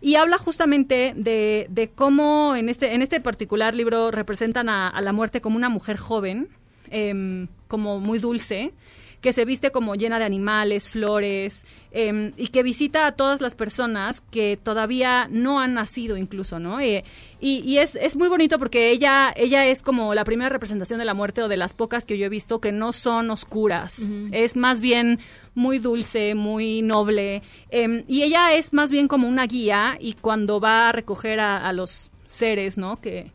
Y 0.00 0.14
habla 0.14 0.38
justamente 0.38 1.14
de, 1.16 1.66
de 1.68 1.90
cómo 1.90 2.54
en 2.54 2.68
este, 2.68 2.94
en 2.94 3.02
este 3.02 3.20
particular 3.20 3.74
libro 3.74 4.12
representan 4.12 4.68
a, 4.68 4.88
a 4.88 5.00
la 5.00 5.12
muerte 5.12 5.40
como 5.40 5.56
una 5.56 5.68
mujer 5.68 5.96
joven, 5.96 6.48
em, 6.88 7.48
como 7.66 7.98
muy 7.98 8.20
dulce, 8.20 8.72
que 9.20 9.32
se 9.34 9.44
viste 9.44 9.70
como 9.70 9.94
llena 9.96 10.18
de 10.18 10.24
animales, 10.24 10.88
flores, 10.88 11.66
em, 11.92 12.32
y 12.38 12.48
que 12.48 12.62
visita 12.62 13.06
a 13.06 13.12
todas 13.12 13.40
las 13.40 13.54
personas 13.54 14.22
que 14.22 14.58
todavía 14.62 15.28
no 15.30 15.60
han 15.60 15.74
nacido 15.74 16.16
incluso, 16.16 16.58
¿no? 16.58 16.80
Eh, 16.80 17.04
y, 17.38 17.60
y 17.64 17.78
es, 17.78 17.96
es 17.96 18.16
muy 18.16 18.28
bonito 18.28 18.58
porque 18.58 18.90
ella, 18.90 19.32
ella 19.36 19.66
es 19.66 19.82
como 19.82 20.14
la 20.14 20.24
primera 20.24 20.48
representación 20.48 20.98
de 20.98 21.04
la 21.04 21.12
muerte 21.14 21.42
o 21.42 21.48
de 21.48 21.56
las 21.58 21.74
pocas 21.74 22.04
que 22.06 22.16
yo 22.16 22.26
he 22.26 22.28
visto 22.30 22.60
que 22.60 22.72
no 22.72 22.92
son 22.92 23.30
oscuras. 23.30 24.08
Es 24.32 24.56
más 24.56 24.80
bien 24.80 25.18
muy 25.54 25.78
dulce, 25.78 26.34
muy 26.34 26.80
noble. 26.80 27.42
em, 27.70 28.04
y 28.08 28.22
ella 28.22 28.54
es 28.54 28.72
más 28.72 28.90
bien 28.90 29.06
como 29.08 29.28
una 29.28 29.46
guía 29.46 29.98
y 30.00 30.14
cuando 30.14 30.60
va 30.60 30.88
a 30.88 30.92
recoger 30.92 31.40
a, 31.40 31.68
a 31.68 31.72
los 31.74 32.10
seres, 32.26 32.78
¿no? 32.78 33.00
Que, 33.00 33.32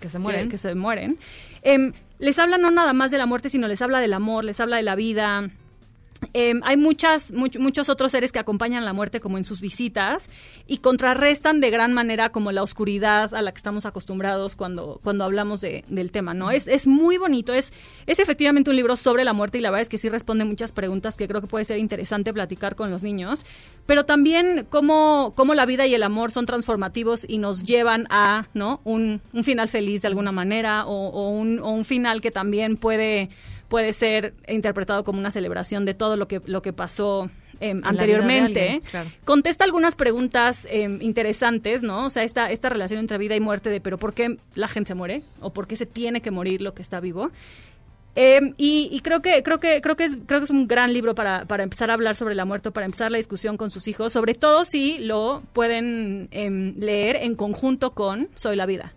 que 0.00 0.08
se 0.10 0.18
mueren. 0.18 0.48
Que, 0.48 0.58
se 0.58 0.74
mueren. 0.74 1.18
em, 1.62 1.92
les 2.18 2.38
habla 2.38 2.58
no 2.58 2.70
nada 2.70 2.92
más 2.92 3.10
de 3.10 3.18
la 3.18 3.26
muerte, 3.26 3.50
sino 3.50 3.68
les 3.68 3.82
habla 3.82 4.00
del 4.00 4.12
amor, 4.12 4.44
les 4.44 4.60
habla 4.60 4.76
de 4.76 4.82
la 4.82 4.94
vida. 4.96 5.50
Em, 6.32 6.60
hay 6.64 6.76
muchas, 6.76 7.32
much- 7.32 7.58
muchos 7.58 7.88
otros 7.88 8.12
seres 8.12 8.32
que 8.32 8.38
acompañan 8.38 8.84
la 8.84 8.92
muerte 8.92 9.20
como 9.20 9.38
en 9.38 9.44
sus 9.44 9.60
visitas 9.60 10.28
y 10.66 10.78
contrarrestan 10.78 11.60
de 11.60 11.70
gran 11.70 11.92
manera 11.92 12.30
como 12.30 12.50
la 12.52 12.62
oscuridad 12.62 13.32
a 13.34 13.42
la 13.42 13.52
que 13.52 13.58
estamos 13.58 13.86
acostumbrados 13.86 14.56
cuando, 14.56 15.00
cuando 15.02 15.24
hablamos 15.24 15.60
de- 15.60 15.84
del 15.88 16.10
tema, 16.10 16.34
¿no? 16.34 16.50
Es, 16.50 16.66
es 16.68 16.86
muy 16.86 17.18
bonito, 17.18 17.52
es, 17.52 17.72
es 18.06 18.18
efectivamente 18.18 18.70
un 18.70 18.76
libro 18.76 18.96
sobre 18.96 19.24
la 19.24 19.32
muerte 19.32 19.58
y 19.58 19.60
la 19.60 19.70
verdad 19.70 19.82
es 19.82 19.88
que 19.88 19.98
sí 19.98 20.08
responde 20.08 20.44
muchas 20.44 20.72
preguntas 20.72 21.16
que 21.16 21.28
creo 21.28 21.40
que 21.40 21.46
puede 21.46 21.64
ser 21.64 21.78
interesante 21.78 22.32
platicar 22.32 22.74
con 22.74 22.90
los 22.90 23.02
niños, 23.02 23.44
pero 23.86 24.04
también 24.04 24.66
cómo, 24.68 25.34
cómo 25.36 25.54
la 25.54 25.66
vida 25.66 25.86
y 25.86 25.94
el 25.94 26.02
amor 26.02 26.32
son 26.32 26.46
transformativos 26.46 27.24
y 27.28 27.38
nos 27.38 27.62
llevan 27.62 28.06
a, 28.10 28.48
¿no? 28.54 28.80
Un, 28.84 29.20
un 29.32 29.44
final 29.44 29.68
feliz 29.68 30.02
de 30.02 30.08
alguna 30.08 30.32
manera 30.32 30.84
o, 30.86 31.08
o 31.08 31.30
un, 31.30 31.60
o 31.60 31.70
un 31.70 31.84
final 31.84 32.20
que 32.20 32.30
también 32.30 32.76
puede 32.76 33.30
puede 33.68 33.92
ser 33.92 34.34
interpretado 34.48 35.04
como 35.04 35.18
una 35.18 35.30
celebración 35.30 35.84
de 35.84 35.94
todo 35.94 36.16
lo 36.16 36.26
que 36.26 36.40
lo 36.46 36.62
que 36.62 36.72
pasó 36.72 37.30
em, 37.60 37.80
anteriormente. 37.84 38.62
alguien, 38.62 38.80
claro. 38.80 39.10
Contesta 39.24 39.64
algunas 39.64 39.94
preguntas 39.94 40.66
em, 40.70 41.00
interesantes, 41.02 41.82
¿no? 41.82 42.06
O 42.06 42.10
sea, 42.10 42.24
esta, 42.24 42.50
esta 42.50 42.68
relación 42.68 42.98
entre 43.00 43.18
vida 43.18 43.36
y 43.36 43.40
muerte 43.40 43.70
de, 43.70 43.80
pero 43.80 43.98
¿por 43.98 44.14
qué 44.14 44.38
la 44.54 44.68
gente 44.68 44.88
se 44.88 44.94
muere? 44.94 45.22
¿O 45.40 45.50
por 45.52 45.66
qué 45.66 45.76
se 45.76 45.86
tiene 45.86 46.20
que 46.20 46.30
morir 46.30 46.62
lo 46.62 46.74
que 46.74 46.82
está 46.82 47.00
vivo? 47.00 47.30
Em, 48.14 48.54
y, 48.56 48.88
y 48.90 49.00
creo 49.00 49.22
que 49.22 49.42
creo 49.42 49.60
que 49.60 49.80
creo 49.80 49.94
que 49.94 50.04
es 50.04 50.16
creo 50.26 50.40
que 50.40 50.44
es 50.44 50.50
un 50.50 50.66
gran 50.66 50.92
libro 50.92 51.14
para, 51.14 51.44
para 51.44 51.62
empezar 51.62 51.90
a 51.90 51.94
hablar 51.94 52.16
sobre 52.16 52.34
la 52.34 52.44
muerte, 52.44 52.70
para 52.70 52.86
empezar 52.86 53.12
la 53.12 53.18
discusión 53.18 53.56
con 53.56 53.70
sus 53.70 53.86
hijos, 53.86 54.12
sobre 54.12 54.34
todo 54.34 54.64
si 54.64 54.98
lo 54.98 55.42
pueden 55.52 56.28
leer 56.32 57.16
en 57.16 57.36
conjunto 57.36 57.92
con 57.92 58.28
Soy 58.34 58.56
la 58.56 58.66
vida, 58.66 58.94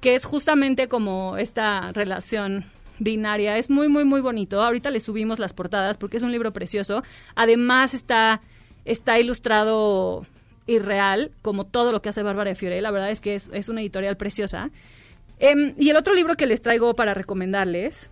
que 0.00 0.14
es 0.14 0.24
justamente 0.24 0.88
como 0.88 1.36
esta 1.36 1.92
relación 1.92 2.64
binaria. 2.98 3.58
Es 3.58 3.70
muy, 3.70 3.88
muy, 3.88 4.04
muy 4.04 4.20
bonito. 4.20 4.62
Ahorita 4.62 4.90
le 4.90 5.00
subimos 5.00 5.38
las 5.38 5.52
portadas 5.52 5.96
porque 5.96 6.16
es 6.16 6.22
un 6.22 6.32
libro 6.32 6.52
precioso. 6.52 7.02
Además 7.34 7.94
está, 7.94 8.40
está 8.84 9.18
ilustrado 9.18 10.26
irreal, 10.66 11.30
como 11.42 11.64
todo 11.64 11.92
lo 11.92 12.02
que 12.02 12.08
hace 12.08 12.22
Bárbara 12.22 12.50
de 12.50 12.56
Fiore. 12.56 12.80
La 12.80 12.90
verdad 12.90 13.10
es 13.10 13.20
que 13.20 13.34
es, 13.34 13.50
es 13.52 13.68
una 13.68 13.80
editorial 13.80 14.16
preciosa. 14.16 14.70
Em, 15.38 15.74
y 15.78 15.90
el 15.90 15.96
otro 15.96 16.14
libro 16.14 16.34
que 16.34 16.46
les 16.46 16.62
traigo 16.62 16.94
para 16.94 17.14
recomendarles 17.14 18.10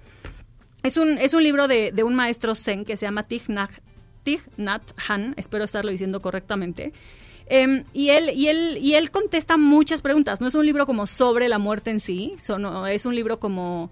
es 0.82 0.96
un, 0.96 1.18
es 1.18 1.32
un 1.32 1.42
libro 1.42 1.68
de, 1.68 1.90
de 1.92 2.02
un 2.02 2.14
maestro 2.14 2.54
zen 2.54 2.84
que 2.84 2.96
se 2.96 3.06
llama 3.06 3.22
Thich 3.22 3.48
Nhat, 3.48 3.70
Thich 4.22 4.42
espero 5.36 5.64
estarlo 5.64 5.90
diciendo 5.90 6.20
correctamente. 6.20 6.92
Em, 7.46 7.84
y, 7.92 8.10
él, 8.10 8.30
y, 8.34 8.48
él, 8.48 8.78
y 8.80 8.94
él 8.94 9.10
contesta 9.10 9.56
muchas 9.56 10.00
preguntas. 10.00 10.40
No 10.40 10.46
es 10.46 10.54
un 10.54 10.64
libro 10.64 10.86
como 10.86 11.06
sobre 11.06 11.48
la 11.48 11.58
muerte 11.58 11.90
en 11.90 12.00
sí, 12.00 12.34
es 12.38 13.06
un 13.06 13.14
libro 13.14 13.38
como 13.38 13.90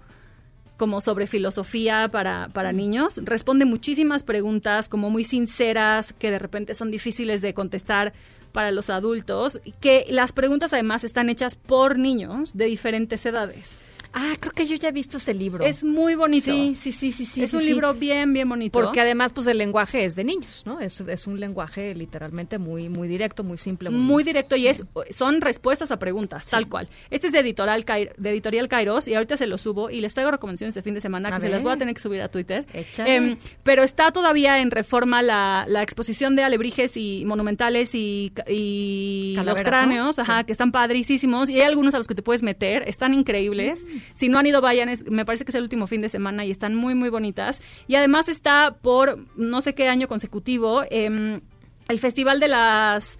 como 0.77 1.01
sobre 1.01 1.27
filosofía 1.27 2.09
para, 2.11 2.49
para 2.53 2.71
niños. 2.71 3.19
Responde 3.23 3.65
muchísimas 3.65 4.23
preguntas, 4.23 4.89
como 4.89 5.09
muy 5.09 5.23
sinceras, 5.23 6.13
que 6.13 6.31
de 6.31 6.39
repente 6.39 6.73
son 6.73 6.91
difíciles 6.91 7.41
de 7.41 7.53
contestar 7.53 8.13
para 8.51 8.71
los 8.71 8.89
adultos, 8.89 9.59
que 9.79 10.05
las 10.09 10.31
preguntas 10.31 10.73
además 10.73 11.03
están 11.03 11.29
hechas 11.29 11.55
por 11.55 11.97
niños 11.97 12.55
de 12.55 12.65
diferentes 12.65 13.25
edades. 13.25 13.77
Ah, 14.13 14.33
creo 14.39 14.51
que 14.53 14.67
yo 14.67 14.75
ya 14.75 14.89
he 14.89 14.91
visto 14.91 15.17
ese 15.17 15.33
libro. 15.33 15.65
Es 15.65 15.83
muy 15.83 16.15
bonito. 16.15 16.45
Sí, 16.45 16.75
sí, 16.75 16.91
sí, 16.91 17.11
sí, 17.11 17.25
sí. 17.25 17.43
es 17.43 17.49
sí, 17.51 17.55
un 17.55 17.63
sí. 17.63 17.69
libro 17.69 17.93
bien, 17.93 18.31
bien 18.31 18.47
bonito. 18.47 18.79
Porque 18.79 19.01
además, 19.01 19.31
pues 19.33 19.47
el 19.47 19.57
lenguaje 19.57 20.05
es 20.05 20.15
de 20.15 20.23
niños, 20.23 20.63
¿no? 20.65 20.79
Es, 20.79 21.01
es 21.01 21.25
un 21.27 21.39
lenguaje 21.39 21.95
literalmente 21.95 22.57
muy, 22.59 22.89
muy 22.89 23.07
directo, 23.07 23.43
muy 23.43 23.57
simple. 23.57 23.89
muy 23.89 24.23
directo 24.23 24.55
y 24.55 24.67
es 24.67 24.83
son 25.09 25.41
respuestas 25.41 25.91
a 25.91 25.97
preguntas, 25.97 26.45
tal 26.45 26.69
cual. 26.69 26.89
Este 27.09 27.27
es 27.27 27.33
de 27.33 27.39
editorial, 27.39 27.83
de 28.17 28.29
editorial 28.29 28.67
Kairos 28.67 29.07
y 29.07 29.15
ahorita 29.15 29.35
se 29.37 29.47
lo 29.47 29.57
subo 29.57 29.89
y 29.89 29.99
les 30.01 30.13
traigo 30.13 30.31
recomendaciones 30.31 30.75
de 30.75 30.81
fin 30.83 30.93
de 30.93 31.01
semana 31.01 31.29
A 31.29 31.31
que 31.31 31.37
se 31.41 31.45
ver. 31.47 31.51
las 31.55 31.63
voy 31.63 31.73
a 31.73 31.77
tener 31.77 31.95
que 31.95 32.01
subir 32.01 32.21
a 32.21 32.29
Twitter. 32.29 32.65
Em, 32.97 33.37
pero 33.63 33.83
está 33.83 34.11
todavía 34.11 34.59
en 34.59 34.69
reforma 34.71 35.21
la, 35.21 35.65
la 35.67 35.81
exposición 35.81 36.35
de 36.35 36.43
alebrijes 36.43 36.97
y 36.97 37.23
monumentales 37.25 37.95
y, 37.95 38.31
y 38.47 39.35
los 39.43 39.61
cráneos, 39.61 40.19
ajá, 40.19 40.43
que 40.43 40.51
están 40.51 40.71
padricísimos 40.71 41.49
y 41.49 41.55
hay 41.59 41.67
algunos 41.67 41.93
a 41.95 41.97
los 41.97 42.07
que 42.07 42.15
te 42.15 42.21
puedes 42.21 42.43
meter, 42.43 42.87
están 42.87 43.13
increíbles. 43.13 43.85
Mm. 43.85 44.02
Si 44.13 44.29
no 44.29 44.39
han 44.39 44.45
ido, 44.45 44.61
vayan, 44.61 44.89
es- 44.89 45.05
me 45.09 45.25
parece 45.25 45.45
que 45.45 45.51
es 45.51 45.55
el 45.55 45.63
último 45.63 45.87
fin 45.87 46.01
de 46.01 46.09
semana 46.09 46.45
y 46.45 46.51
están 46.51 46.75
muy, 46.75 46.95
muy 46.95 47.09
bonitas. 47.09 47.61
Y 47.87 47.95
además 47.95 48.29
está 48.29 48.75
por 48.81 49.19
no 49.35 49.61
sé 49.61 49.73
qué 49.75 49.87
año 49.89 50.07
consecutivo 50.07 50.83
em, 50.89 51.41
el 51.87 51.99
Festival 51.99 52.39
de 52.39 52.47
las 52.47 53.19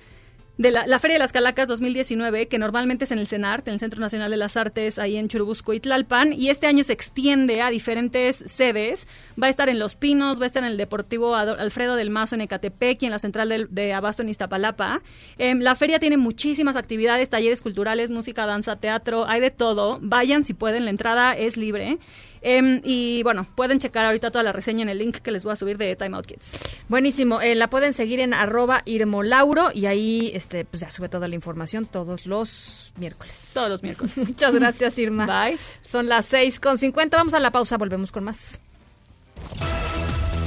de 0.57 0.69
la, 0.69 0.99
Feria 0.99 1.15
de 1.15 1.19
las 1.19 1.31
Calacas 1.31 1.67
2019, 1.67 2.47
que 2.47 2.59
normalmente 2.59 3.05
es 3.05 3.11
en 3.11 3.17
el 3.17 3.25
CENART, 3.25 3.67
en 3.67 3.73
el 3.73 3.79
Centro 3.79 3.99
Nacional 3.99 4.29
de 4.29 4.37
las 4.37 4.55
Artes, 4.55 4.99
ahí 4.99 5.17
en 5.17 5.27
Churubusco 5.27 5.73
y 5.73 5.79
Tlalpan, 5.79 6.31
y 6.31 6.49
este 6.49 6.67
año 6.67 6.83
se 6.83 6.93
extiende 6.93 7.61
a 7.61 7.71
diferentes 7.71 8.43
sedes. 8.45 9.07
Va 9.41 9.47
a 9.47 9.49
estar 9.49 9.67
en 9.69 9.79
Los 9.79 9.95
Pinos, 9.95 10.39
va 10.39 10.43
a 10.43 10.47
estar 10.47 10.63
en 10.63 10.69
el 10.69 10.77
Deportivo 10.77 11.35
Alfredo 11.35 11.95
del 11.95 12.11
Mazo 12.11 12.35
en 12.35 12.41
Ecatepec 12.41 13.01
y 13.01 13.05
en 13.05 13.11
la 13.11 13.19
Central 13.19 13.67
de 13.69 13.93
Abasto 13.93 14.21
en 14.21 14.29
Iztapalapa. 14.29 15.01
Em, 15.39 15.59
la 15.59 15.75
feria 15.75 15.97
tiene 15.99 16.17
muchísimas 16.17 16.75
actividades, 16.75 17.29
talleres 17.29 17.61
culturales, 17.61 18.11
música, 18.11 18.45
danza, 18.45 18.75
teatro, 18.75 19.27
hay 19.27 19.41
de 19.41 19.49
todo. 19.49 19.97
Vayan 20.01 20.43
si 20.43 20.53
pueden, 20.53 20.85
la 20.85 20.91
entrada 20.91 21.33
es 21.33 21.57
libre. 21.57 21.97
Em, 22.43 22.81
y 22.83 23.23
bueno, 23.23 23.47
pueden 23.55 23.79
checar 23.79 24.05
ahorita 24.05 24.29
toda 24.29 24.43
la 24.43 24.51
reseña 24.51 24.83
en 24.83 24.89
el 24.89 24.97
link 24.97 25.17
que 25.17 25.31
les 25.31 25.45
voy 25.45 25.53
a 25.53 25.55
subir 25.55 25.77
de 25.77 25.95
Time 25.95 26.17
Out 26.17 26.25
Kids. 26.25 26.51
Buenísimo. 26.89 27.41
Eh, 27.41 27.55
la 27.55 27.69
pueden 27.69 27.93
seguir 27.93 28.19
en 28.19 28.33
arroba 28.33 28.81
irmolauro 28.85 29.71
y 29.73 29.85
ahí 29.85 30.31
este, 30.33 30.65
pues 30.65 30.81
ya 30.81 30.91
sube 30.91 31.07
toda 31.07 31.29
la 31.29 31.35
información 31.35 31.85
todos 31.85 32.27
los 32.27 32.91
miércoles. 32.97 33.51
Todos 33.53 33.69
los 33.69 33.81
miércoles. 33.81 34.15
Muchas 34.17 34.53
gracias, 34.53 34.97
Irma. 34.97 35.25
Bye. 35.25 35.57
Son 35.83 36.09
las 36.09 36.25
seis 36.25 36.59
con 36.59 36.77
cincuenta. 36.77 37.15
Vamos 37.15 37.33
a 37.33 37.39
la 37.39 37.51
pausa, 37.51 37.77
volvemos 37.77 38.11
con 38.11 38.25
más. 38.25 38.59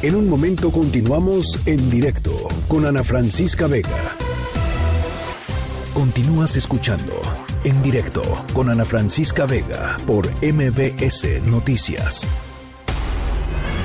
En 0.02 0.14
un 0.14 0.28
momento 0.28 0.70
continuamos 0.70 1.58
en 1.66 1.90
directo 1.90 2.30
con 2.68 2.84
Ana 2.84 3.02
Francisca 3.02 3.66
Vega. 3.66 3.88
Continúas 5.94 6.56
escuchando 6.56 7.18
en 7.66 7.82
directo 7.82 8.22
con 8.54 8.70
Ana 8.70 8.84
Francisca 8.84 9.44
Vega 9.44 9.96
por 10.06 10.24
MBS 10.40 11.42
Noticias. 11.48 12.24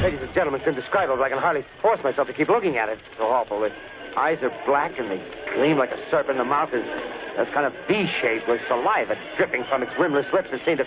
Ladies 0.04 0.22
and 0.22 0.32
gentlemen, 0.36 0.62
it's 0.62 0.68
indescribable. 0.68 1.24
I 1.24 1.30
can 1.30 1.40
hardly 1.40 1.66
force 1.82 2.00
myself 2.04 2.28
to 2.28 2.34
keep 2.34 2.48
looking 2.48 2.78
at 2.78 2.90
it. 2.90 3.00
It's 3.00 3.18
so 3.18 3.26
awful. 3.26 3.60
The 3.60 3.72
eyes 4.16 4.38
are 4.44 4.54
black 4.68 5.00
and 5.00 5.12
they 5.12 5.20
gleam 5.56 5.80
like 5.80 5.90
a 5.90 5.98
serpent. 6.12 6.38
The 6.38 6.44
mouth 6.44 6.72
is 6.74 6.86
that's 7.36 7.50
kind 7.56 7.66
of 7.66 7.74
V-shaped 7.88 8.48
with 8.48 8.62
saliva 8.70 9.18
dripping 9.36 9.64
from 9.64 9.82
its 9.82 9.92
rimless 9.98 10.32
lips 10.32 10.52
that 10.52 10.64
seems 10.64 10.78
to 10.78 10.86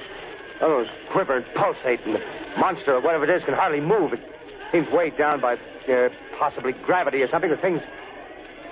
oh, 0.61 0.87
quiver 1.11 1.39
and 1.39 1.47
pulsate. 1.55 1.99
And 2.07 2.15
the 2.15 2.23
monster, 2.59 2.95
or 2.95 3.01
whatever 3.01 3.25
it 3.25 3.31
is, 3.31 3.43
can 3.43 3.55
hardly 3.55 3.81
move. 3.81 4.12
It 4.12 4.23
seems 4.71 4.89
weighed 4.93 5.19
down 5.19 5.41
by 5.41 5.59
uh, 5.89 6.11
possibly 6.39 6.75
gravity 6.87 7.23
or 7.23 7.29
something. 7.29 7.51
The 7.51 7.57
thing's 7.57 7.83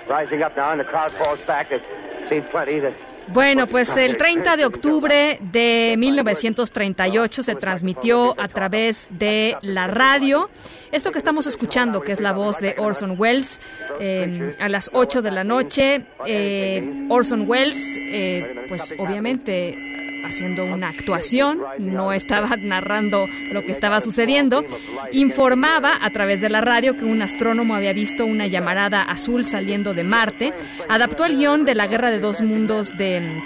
rising 0.07 0.43
up 0.43 0.55
now, 0.55 0.71
and 0.71 0.79
the 0.79 0.85
crowd 0.85 1.11
falls 1.11 1.41
back. 1.41 1.69
There 1.69 1.81
seems 2.29 2.45
plenty. 2.51 2.79
The 2.79 2.95
Bueno, 3.29 3.67
pues 3.67 3.95
el 3.97 4.17
30 4.17 4.57
de 4.57 4.65
octubre 4.65 5.39
de 5.41 5.95
1938 5.97 7.43
se 7.43 7.55
transmitió 7.55 8.39
a 8.39 8.47
través 8.47 9.07
de 9.11 9.57
la 9.61 9.87
radio. 9.87 10.49
Esto 10.91 11.11
que 11.11 11.17
estamos 11.17 11.47
escuchando, 11.47 12.01
que 12.01 12.11
es 12.11 12.19
la 12.19 12.33
voz 12.33 12.59
de 12.59 12.75
Orson 12.77 13.15
Welles, 13.17 13.59
eh, 13.99 14.55
a 14.59 14.69
las 14.69 14.89
8 14.93 15.21
de 15.21 15.31
la 15.31 15.43
noche. 15.43 16.05
eh, 16.25 17.07
Orson 17.09 17.45
Welles, 17.47 17.79
eh, 17.97 18.65
pues 18.67 18.93
obviamente 18.97 20.02
haciendo 20.23 20.65
una 20.65 20.89
actuación, 20.89 21.59
no 21.79 22.13
estaba 22.13 22.55
narrando 22.57 23.27
lo 23.51 23.63
que 23.63 23.71
estaba 23.71 24.01
sucediendo, 24.01 24.63
informaba 25.11 25.97
a 26.01 26.09
través 26.11 26.41
de 26.41 26.49
la 26.49 26.61
radio 26.61 26.97
que 26.97 27.05
un 27.05 27.21
astrónomo 27.21 27.75
había 27.75 27.93
visto 27.93 28.25
una 28.25 28.47
llamarada 28.47 29.01
azul 29.01 29.45
saliendo 29.45 29.93
de 29.93 30.03
Marte, 30.03 30.53
adaptó 30.89 31.25
el 31.25 31.37
guion 31.37 31.65
de 31.65 31.75
la 31.75 31.87
Guerra 31.87 32.09
de 32.09 32.19
Dos 32.19 32.41
Mundos 32.41 32.95
de 32.97 33.41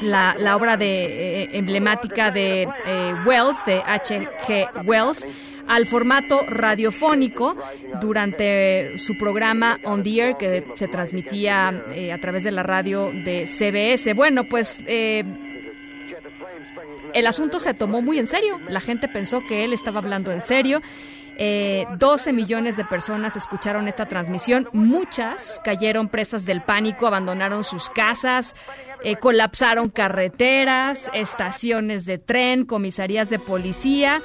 la, 0.00 0.34
la 0.38 0.56
obra 0.56 0.76
de, 0.76 1.42
eh, 1.42 1.48
emblemática 1.52 2.30
de 2.30 2.68
eh, 2.86 3.14
Wells, 3.26 3.64
de 3.66 3.82
H.G. 3.84 4.68
Wells, 4.84 5.26
al 5.70 5.86
formato 5.86 6.44
radiofónico 6.48 7.56
durante 8.00 8.98
su 8.98 9.16
programa 9.16 9.78
On 9.84 10.02
the 10.02 10.20
Air 10.20 10.36
que 10.36 10.64
se 10.74 10.88
transmitía 10.88 11.84
eh, 11.94 12.12
a 12.12 12.18
través 12.18 12.42
de 12.42 12.50
la 12.50 12.64
radio 12.64 13.12
de 13.12 13.46
CBS. 13.46 14.12
Bueno, 14.14 14.44
pues 14.44 14.82
eh, 14.86 15.22
el 17.14 17.26
asunto 17.26 17.60
se 17.60 17.74
tomó 17.74 18.02
muy 18.02 18.18
en 18.18 18.26
serio. 18.26 18.58
La 18.68 18.80
gente 18.80 19.08
pensó 19.08 19.40
que 19.46 19.64
él 19.64 19.72
estaba 19.72 19.98
hablando 19.98 20.32
en 20.32 20.40
serio. 20.40 20.80
12 21.40 22.34
millones 22.34 22.76
de 22.76 22.84
personas 22.84 23.34
escucharon 23.34 23.88
esta 23.88 24.04
transmisión. 24.06 24.68
Muchas 24.74 25.58
cayeron 25.64 26.08
presas 26.08 26.44
del 26.44 26.60
pánico, 26.60 27.06
abandonaron 27.06 27.64
sus 27.64 27.88
casas, 27.88 28.54
eh, 29.02 29.16
colapsaron 29.16 29.88
carreteras, 29.88 31.10
estaciones 31.14 32.04
de 32.04 32.18
tren, 32.18 32.66
comisarías 32.66 33.30
de 33.30 33.38
policía. 33.38 34.20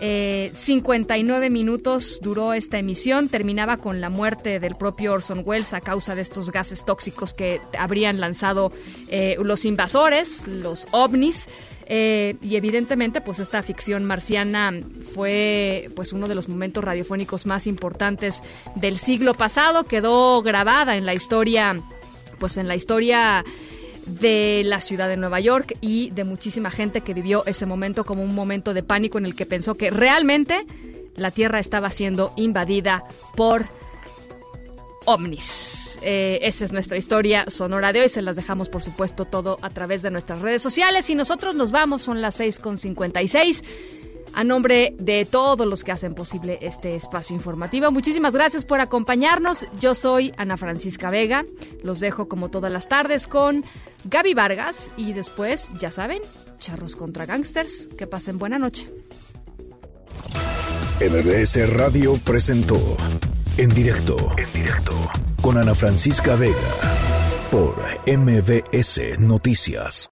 59 0.00 1.46
eh, 1.46 1.50
minutos 1.50 2.20
duró 2.22 2.52
esta 2.52 2.78
emisión, 2.78 3.28
terminaba 3.28 3.78
con 3.78 4.00
la 4.00 4.10
muerte 4.10 4.60
del 4.60 4.76
propio 4.76 5.14
Orson 5.14 5.42
Welles 5.44 5.74
a 5.74 5.80
causa 5.80 6.14
de 6.14 6.22
estos 6.22 6.52
gases 6.52 6.84
tóxicos 6.84 7.34
que 7.34 7.60
habrían 7.76 8.20
lanzado 8.20 8.70
eh, 9.08 9.36
los 9.42 9.64
invasores, 9.64 10.46
los 10.46 10.86
ovnis. 10.92 11.48
Y 11.88 12.56
evidentemente, 12.56 13.20
pues 13.20 13.38
esta 13.38 13.62
ficción 13.62 14.04
marciana 14.04 14.72
fue 15.14 15.90
pues 15.96 16.12
uno 16.12 16.28
de 16.28 16.34
los 16.34 16.48
momentos 16.48 16.84
radiofónicos 16.84 17.46
más 17.46 17.66
importantes 17.66 18.42
del 18.74 18.98
siglo 18.98 19.34
pasado. 19.34 19.84
Quedó 19.84 20.42
grabada 20.42 20.96
en 20.96 21.06
la 21.06 21.14
historia, 21.14 21.80
pues 22.38 22.58
en 22.58 22.68
la 22.68 22.76
historia 22.76 23.44
de 24.06 24.62
la 24.64 24.80
ciudad 24.80 25.08
de 25.08 25.16
Nueva 25.16 25.40
York 25.40 25.76
y 25.80 26.10
de 26.10 26.24
muchísima 26.24 26.70
gente 26.70 27.02
que 27.02 27.14
vivió 27.14 27.44
ese 27.46 27.66
momento 27.66 28.04
como 28.04 28.22
un 28.22 28.34
momento 28.34 28.74
de 28.74 28.82
pánico 28.82 29.18
en 29.18 29.26
el 29.26 29.34
que 29.34 29.46
pensó 29.46 29.74
que 29.74 29.90
realmente 29.90 30.66
la 31.16 31.30
Tierra 31.30 31.58
estaba 31.58 31.90
siendo 31.90 32.32
invadida 32.36 33.04
por 33.36 33.66
ovnis. 35.04 35.77
Eh, 36.02 36.40
esa 36.42 36.64
es 36.64 36.72
nuestra 36.72 36.96
historia 36.96 37.44
sonora 37.48 37.92
de 37.92 38.02
hoy. 38.02 38.08
Se 38.08 38.22
las 38.22 38.36
dejamos, 38.36 38.68
por 38.68 38.82
supuesto, 38.82 39.24
todo 39.24 39.58
a 39.62 39.70
través 39.70 40.02
de 40.02 40.10
nuestras 40.10 40.40
redes 40.42 40.62
sociales. 40.62 41.08
Y 41.10 41.14
nosotros 41.14 41.54
nos 41.54 41.70
vamos, 41.70 42.02
son 42.02 42.20
las 42.20 42.40
6.56. 42.40 43.62
A 44.34 44.44
nombre 44.44 44.94
de 44.98 45.24
todos 45.24 45.66
los 45.66 45.82
que 45.82 45.92
hacen 45.92 46.14
posible 46.14 46.58
este 46.60 46.94
espacio 46.94 47.34
informativo, 47.34 47.90
muchísimas 47.90 48.34
gracias 48.34 48.66
por 48.66 48.80
acompañarnos. 48.80 49.66
Yo 49.80 49.94
soy 49.94 50.32
Ana 50.36 50.56
Francisca 50.56 51.10
Vega. 51.10 51.44
Los 51.82 52.00
dejo 52.00 52.28
como 52.28 52.50
todas 52.50 52.70
las 52.70 52.88
tardes 52.88 53.26
con 53.26 53.64
Gaby 54.04 54.34
Vargas 54.34 54.90
y 54.96 55.12
después, 55.12 55.72
ya 55.80 55.90
saben, 55.90 56.20
charros 56.58 56.94
contra 56.94 57.26
gangsters. 57.26 57.88
Que 57.88 58.06
pasen 58.06 58.38
buena 58.38 58.58
noche. 58.58 58.86
MBS 61.00 61.70
Radio 61.74 62.16
presentó 62.24 62.96
en 63.58 63.70
directo, 63.74 64.16
en 64.36 64.52
directo. 64.52 64.92
Con 65.42 65.58
Ana 65.58 65.74
Francisca 65.74 66.36
Vega. 66.36 66.54
Por 67.50 67.74
MBS 68.06 69.18
Noticias. 69.18 70.06